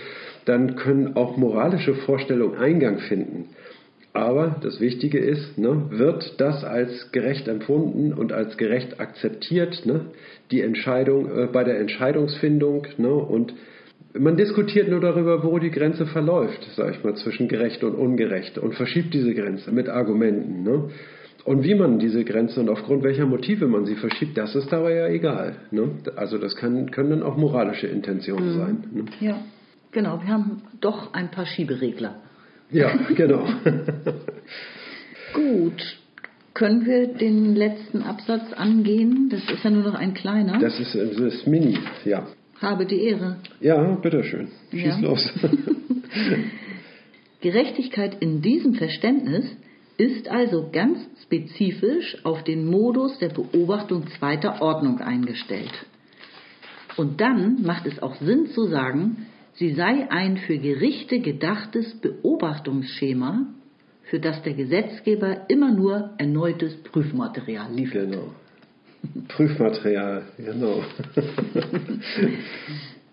dann 0.44 0.76
können 0.76 1.16
auch 1.16 1.38
moralische 1.38 1.96
Vorstellungen 1.96 2.58
Eingang 2.58 3.00
finden. 3.00 3.46
Aber 4.18 4.56
das 4.64 4.80
Wichtige 4.80 5.20
ist, 5.20 5.60
ne, 5.60 5.92
wird 5.92 6.42
das 6.42 6.64
als 6.64 7.12
gerecht 7.12 7.48
empfunden 7.48 8.14
und 8.14 8.34
als 8.34 8.58
gerecht 8.58 9.00
akzeptiert, 9.00 9.86
ne, 9.86 10.06
die 10.50 10.62
Entscheidung 10.62 11.30
äh, 11.30 11.46
bei 11.46 11.64
der 11.64 11.80
Entscheidungsfindung. 11.80 12.88
Ne, 12.98 13.14
und 13.14 13.54
man 14.18 14.36
diskutiert 14.36 14.90
nur 14.90 15.02
darüber, 15.02 15.44
wo 15.44 15.60
die 15.60 15.70
Grenze 15.70 16.08
verläuft, 16.08 16.68
sage 16.76 16.96
ich 16.96 17.04
mal, 17.04 17.14
zwischen 17.14 17.48
gerecht 17.48 17.84
und 17.84 17.94
ungerecht 17.94 18.58
und 18.58 18.74
verschiebt 18.74 19.14
diese 19.14 19.36
Grenze 19.36 19.72
mit 19.72 19.88
Argumenten. 19.88 20.64
Ne. 20.64 20.90
Und 21.46 21.64
wie 21.64 21.76
man 21.76 22.00
diese 22.00 22.26
Grenze 22.26 22.60
und 22.60 22.70
aufgrund 22.70 23.04
welcher 23.04 23.28
Motive 23.28 23.68
man 23.68 23.86
sie 23.86 23.96
verschiebt, 23.96 24.36
das 24.36 24.56
ist 24.56 24.74
dabei 24.74 24.96
ja 24.96 25.08
egal. 25.10 25.58
Ne? 25.70 25.92
Also 26.16 26.40
das 26.40 26.56
kann, 26.56 26.90
können 26.90 27.12
dann 27.12 27.24
auch 27.24 27.38
moralische 27.38 27.86
Intentionen 27.86 28.54
mhm. 28.54 28.58
sein. 28.58 28.84
Ne? 28.92 29.06
Ja, 29.20 29.42
genau. 29.92 30.20
Wir 30.24 30.30
haben 30.30 30.64
doch 30.82 31.14
ein 31.14 31.30
paar 31.30 31.46
Schieberegler. 31.46 32.16
Ja, 32.72 32.96
genau. 33.16 33.46
Gut. 35.34 35.98
Können 36.54 36.86
wir 36.88 37.08
den 37.08 37.56
letzten 37.56 38.02
Absatz 38.02 38.52
angehen? 38.54 39.30
Das 39.30 39.48
ist 39.48 39.64
ja 39.64 39.70
nur 39.70 39.84
noch 39.84 39.94
ein 39.94 40.16
kleiner. 40.16 40.58
Das 40.58 40.80
ist, 40.80 40.96
das 40.96 41.20
ist 41.20 41.46
Mini, 41.46 41.78
ja. 42.04 42.26
Habe 42.60 42.88
die 42.88 43.04
Ehre. 43.04 43.38
Ja, 43.60 43.96
bitteschön. 43.96 44.48
Schieß 44.72 44.82
ja. 44.82 45.00
los. 45.00 45.32
Gerechtigkeit 47.42 48.18
in 48.20 48.42
diesem 48.42 48.74
Verständnis 48.74 49.46
ist 49.98 50.28
also 50.30 50.70
ganz 50.72 51.00
spezifisch 51.24 52.18
auf 52.24 52.44
den 52.44 52.66
Modus 52.66 53.20
der 53.20 53.30
Beobachtung 53.30 54.08
zweiter 54.18 54.62
Ordnung 54.62 55.00
eingestellt. 55.00 55.74
Und 56.96 57.22
dann 57.22 57.62
macht 57.62 57.86
es 57.86 58.02
auch 58.02 58.16
Sinn 58.16 58.48
zu 58.48 58.66
sagen, 58.66 59.28
sie 59.58 59.74
sei 59.74 60.10
ein 60.10 60.38
für 60.38 60.58
Gerichte 60.58 61.20
gedachtes 61.20 62.00
Beobachtungsschema, 62.00 63.48
für 64.04 64.20
das 64.20 64.42
der 64.44 64.54
Gesetzgeber 64.54 65.50
immer 65.50 65.72
nur 65.72 66.12
erneutes 66.18 66.76
Prüfmaterial 66.84 67.74
liefert. 67.74 68.10
Genau. 68.10 68.34
Prüfmaterial, 69.28 70.24
genau. 70.38 70.84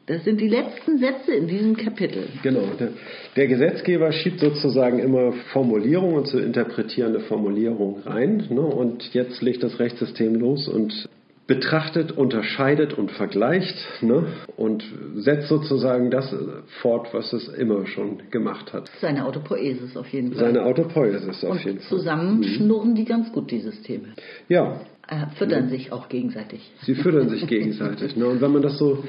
Das 0.07 0.23
sind 0.25 0.39
die 0.39 0.49
letzten 0.49 0.99
Sätze 0.99 1.33
in 1.33 1.49
diesem 1.49 1.77
Kapitel. 1.77 2.29
Genau. 2.43 2.67
Der, 2.79 2.91
der, 3.37 3.47
Gesetzgeber 3.47 4.13
schiebt 4.13 4.39
sozusagen 4.39 4.99
immer 4.99 5.33
Formulierungen 5.53 6.17
und 6.17 6.27
zu 6.27 6.39
interpretierende 6.39 7.21
Formulierungen 7.21 8.03
rein. 8.03 8.45
Ne? 8.51 8.61
Und 8.61 9.15
jetzt 9.15 9.41
legt 9.41 9.63
das 9.63 9.79
Rechtssystem 9.79 10.35
los 10.35 10.69
und 10.69 11.09
betrachtet, 11.47 12.13
unterscheidet 12.13 12.95
und 12.95 13.11
vergleicht 13.11 13.77
ne? 14.01 14.27
und 14.57 14.83
setzt 15.17 15.49
sozusagen 15.49 16.11
das 16.11 16.35
fort, 16.81 17.13
was 17.13 17.33
es 17.33 17.49
immer 17.49 17.87
schon 17.87 18.31
gemacht 18.31 18.73
hat. 18.73 18.91
Seine 19.01 19.27
Autopoesis 19.27 19.97
auf 19.97 20.09
jeden 20.09 20.33
Fall. 20.33 20.47
Seine 20.47 20.65
Autopoesis 20.65 21.45
auf 21.45 21.53
und 21.53 21.65
jeden 21.65 21.81
Fall. 21.81 21.89
Zusammen 21.89 22.39
mhm. 22.39 22.45
schnurren 22.45 22.95
die 22.95 23.05
ganz 23.05 23.31
gut, 23.33 23.51
die 23.51 23.61
Systeme. 23.61 24.15
Ja. 24.49 24.81
Äh, 25.07 25.27
füttern 25.37 25.65
ja. 25.65 25.71
sich 25.71 25.93
auch 25.93 26.09
gegenseitig. 26.09 26.73
Sie 26.83 26.95
füttern 26.95 27.29
sich 27.29 27.47
gegenseitig. 27.47 28.17
Ne? 28.17 28.27
Und 28.27 28.41
wenn 28.41 28.53
man 28.53 28.63
das 28.63 28.79
so 28.79 29.05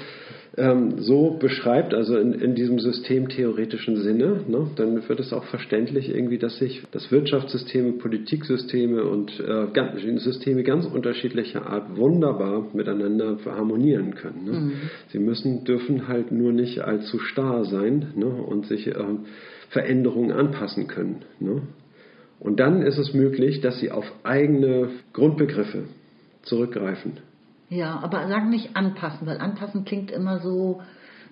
ähm, 0.58 1.00
so 1.00 1.32
beschreibt, 1.32 1.94
also 1.94 2.18
in, 2.18 2.34
in 2.34 2.56
diesem 2.56 2.80
systemtheoretischen 2.80 3.98
Sinne, 3.98 4.42
ne, 4.48 4.68
dann 4.76 5.08
wird 5.08 5.20
es 5.20 5.34
auch 5.34 5.44
verständlich 5.46 6.10
irgendwie, 6.10 6.38
dass 6.38 6.58
sich 6.58 6.84
das 6.92 7.12
Wirtschaftssysteme, 7.12 7.94
Politiksysteme 7.94 9.04
und 9.04 9.40
äh, 9.40 10.18
Systeme 10.18 10.64
ganz 10.64 10.86
unterschiedlicher 10.86 11.66
Art 11.66 11.98
wunderbar 11.98 12.68
miteinander 12.74 13.38
harmonieren 13.46 14.16
können. 14.16 14.46
Ne. 14.46 14.52
Mhm. 14.52 14.72
Sie 15.10 15.20
müssen, 15.20 15.66
dürfen 15.66 16.08
halt 16.08 16.32
nur 16.32 16.54
nicht 16.54 16.80
allzu 16.80 17.20
starr 17.20 17.66
sein 17.66 18.14
ne, 18.16 18.28
und 18.28 18.66
sich 18.68 18.88
äh, 18.88 18.94
Veränderungen 19.70 20.32
anpassen 20.32 20.88
können. 20.88 21.24
Ne. 21.40 21.64
Und 22.40 22.60
dann 22.60 22.82
ist 22.82 22.98
es 22.98 23.14
möglich, 23.14 23.62
dass 23.62 23.80
sie 23.80 23.92
auf 23.92 24.06
eigene 24.24 24.90
Grundbegriffe 25.14 25.86
zurückgreifen. 26.44 27.14
Ja, 27.70 28.00
aber 28.02 28.28
sag 28.28 28.50
nicht 28.50 28.76
anpassen, 28.76 29.26
weil 29.28 29.40
anpassen 29.40 29.86
klingt 29.86 30.12
immer 30.12 30.40
so, 30.40 30.82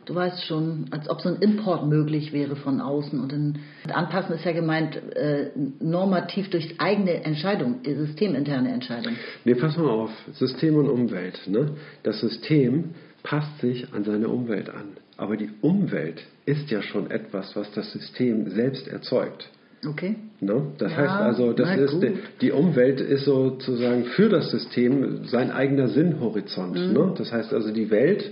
du 0.05 0.15
weißt 0.15 0.45
schon, 0.45 0.85
als 0.91 1.09
ob 1.09 1.21
so 1.21 1.29
ein 1.29 1.37
Import 1.41 1.87
möglich 1.87 2.33
wäre 2.33 2.55
von 2.55 2.81
außen. 2.81 3.19
Und 3.19 3.31
dann, 3.31 3.59
anpassen 3.91 4.35
ist 4.35 4.45
ja 4.45 4.51
gemeint 4.51 4.95
äh, 4.95 5.51
normativ 5.79 6.49
durch 6.49 6.79
eigene 6.79 7.23
Entscheidung, 7.23 7.79
systeminterne 7.83 8.71
Entscheidung. 8.71 9.13
Nee, 9.45 9.55
pass 9.55 9.77
mal 9.77 9.89
auf, 9.89 10.11
System 10.33 10.75
und 10.75 10.89
Umwelt. 10.89 11.39
Ne? 11.47 11.71
Das 12.03 12.19
System 12.19 12.95
passt 13.23 13.59
sich 13.59 13.93
an 13.93 14.03
seine 14.03 14.27
Umwelt 14.27 14.69
an. 14.69 14.97
Aber 15.17 15.37
die 15.37 15.51
Umwelt 15.61 16.23
ist 16.45 16.69
ja 16.71 16.81
schon 16.81 17.11
etwas, 17.11 17.55
was 17.55 17.71
das 17.71 17.91
System 17.91 18.49
selbst 18.49 18.87
erzeugt. 18.87 19.49
Okay. 19.85 20.15
Ne? 20.39 20.67
Das 20.77 20.91
ja, 20.91 20.97
heißt 20.97 21.13
also, 21.13 21.53
das 21.53 21.77
ist 21.77 22.01
die, 22.01 22.13
die, 22.41 22.51
Umwelt 22.51 22.99
ist 23.01 23.25
sozusagen 23.25 24.05
für 24.05 24.29
das 24.29 24.51
System 24.51 25.25
sein 25.25 25.51
eigener 25.51 25.87
Sinnhorizont. 25.87 26.75
Mhm. 26.75 26.93
Ne? 26.93 27.13
Das 27.17 27.31
heißt 27.31 27.53
also 27.53 27.71
die 27.71 27.89
Welt 27.89 28.31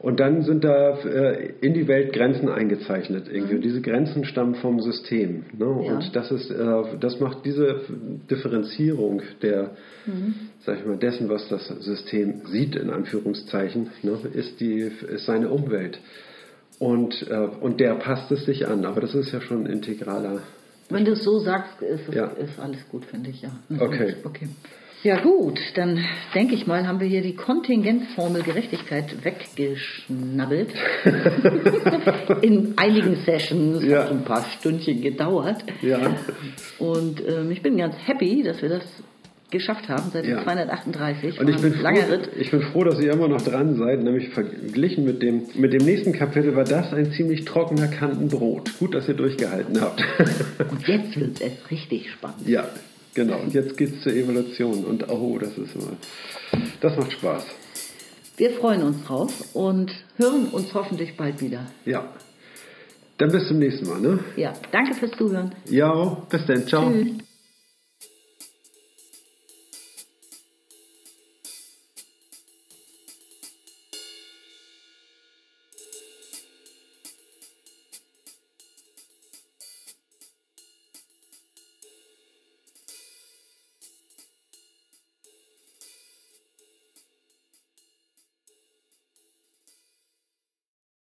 und 0.00 0.18
dann 0.18 0.42
sind 0.44 0.64
da 0.64 0.98
äh, 1.00 1.52
in 1.60 1.74
die 1.74 1.86
Welt 1.86 2.14
Grenzen 2.14 2.48
eingezeichnet 2.48 3.26
irgendwie. 3.30 3.56
Mhm. 3.56 3.60
diese 3.60 3.82
Grenzen 3.82 4.24
stammen 4.24 4.54
vom 4.54 4.80
System. 4.80 5.44
Ne? 5.56 5.82
Ja. 5.84 5.92
Und 5.92 6.16
das 6.16 6.30
ist, 6.30 6.50
äh, 6.50 6.82
das 6.98 7.20
macht 7.20 7.44
diese 7.44 7.82
Differenzierung 8.30 9.20
der, 9.42 9.72
mhm. 10.06 10.34
sag 10.64 10.78
ich 10.78 10.86
mal, 10.86 10.96
dessen, 10.96 11.28
was 11.28 11.46
das 11.48 11.68
System 11.68 12.46
sieht 12.46 12.76
in 12.76 12.88
Anführungszeichen, 12.88 13.90
ne? 14.02 14.18
ist 14.32 14.58
die, 14.60 14.78
ist 14.80 15.26
seine 15.26 15.50
Umwelt. 15.50 16.00
Und, 16.78 17.26
äh, 17.28 17.48
und 17.60 17.78
der 17.78 17.94
passt 17.96 18.32
es 18.32 18.46
sich 18.46 18.66
an. 18.66 18.86
Aber 18.86 19.02
das 19.02 19.14
ist 19.14 19.32
ja 19.32 19.42
schon 19.42 19.64
ein 19.64 19.70
integraler 19.70 20.40
wenn 20.90 21.04
du 21.04 21.12
es 21.12 21.24
so 21.24 21.38
sagst, 21.38 21.80
ist, 21.82 22.08
es, 22.08 22.14
ja. 22.14 22.26
ist 22.26 22.58
alles 22.58 22.88
gut, 22.88 23.04
finde 23.04 23.30
ich, 23.30 23.42
ja. 23.42 23.50
Mhm. 23.68 23.80
Okay. 23.80 24.14
okay. 24.24 24.48
Ja 25.02 25.18
gut, 25.18 25.58
dann 25.76 26.04
denke 26.34 26.54
ich 26.54 26.66
mal, 26.66 26.86
haben 26.86 27.00
wir 27.00 27.06
hier 27.06 27.22
die 27.22 27.34
Kontingentformel 27.34 28.42
Gerechtigkeit 28.42 29.24
weggeschnabbelt. 29.24 30.68
In 32.42 32.74
einigen 32.76 33.16
Sessions 33.24 33.82
ja. 33.82 34.00
hat 34.04 34.10
ein 34.10 34.24
paar 34.24 34.44
Stündchen 34.58 35.00
gedauert. 35.00 35.64
Ja. 35.80 36.16
Und 36.78 37.26
ähm, 37.26 37.50
ich 37.50 37.62
bin 37.62 37.78
ganz 37.78 37.94
happy, 38.06 38.42
dass 38.42 38.60
wir 38.60 38.68
das 38.68 38.84
geschafft 39.50 39.88
haben 39.88 40.10
seit 40.12 40.26
ja. 40.26 40.42
238. 40.42 41.40
Und 41.40 41.48
ich 41.48 41.56
bin, 41.60 41.74
froh, 41.74 41.88
ich 42.38 42.50
bin 42.50 42.62
froh, 42.62 42.84
dass 42.84 43.00
ihr 43.00 43.12
immer 43.12 43.28
noch 43.28 43.42
dran 43.42 43.76
seid. 43.76 44.02
Nämlich 44.02 44.30
verglichen 44.30 45.04
mit 45.04 45.22
dem, 45.22 45.42
mit 45.54 45.72
dem 45.72 45.84
nächsten 45.84 46.12
Kapitel 46.12 46.54
war 46.56 46.64
das 46.64 46.92
ein 46.92 47.12
ziemlich 47.12 47.44
trockener 47.44 47.88
Kantenbrot. 47.88 48.78
Gut, 48.78 48.94
dass 48.94 49.08
ihr 49.08 49.14
durchgehalten 49.14 49.80
habt. 49.80 50.02
Und 50.70 50.86
jetzt 50.86 51.18
wird 51.18 51.40
es 51.40 51.70
richtig 51.70 52.10
spannend. 52.10 52.46
Ja, 52.46 52.68
genau. 53.14 53.38
Und 53.40 53.54
jetzt 53.54 53.76
geht 53.76 53.94
es 53.94 54.02
zur 54.02 54.12
Evolution. 54.12 54.84
Und 54.84 55.08
oh, 55.08 55.38
das 55.38 55.56
ist 55.58 55.74
immer, 55.74 55.92
das 56.80 56.96
macht 56.96 57.12
Spaß. 57.12 57.44
Wir 58.36 58.52
freuen 58.52 58.82
uns 58.82 59.04
drauf 59.04 59.54
und 59.54 59.92
hören 60.16 60.46
uns 60.46 60.72
hoffentlich 60.72 61.14
bald 61.14 61.42
wieder. 61.42 61.66
Ja. 61.84 62.08
Dann 63.18 63.30
bis 63.30 63.46
zum 63.48 63.58
nächsten 63.58 63.86
Mal, 63.86 64.00
ne? 64.00 64.20
Ja, 64.36 64.54
danke 64.72 64.94
fürs 64.94 65.10
Zuhören. 65.12 65.54
Ja, 65.66 66.22
bis 66.30 66.46
dann. 66.46 66.66
Ciao. 66.66 66.90
Tschüss. 66.90 67.29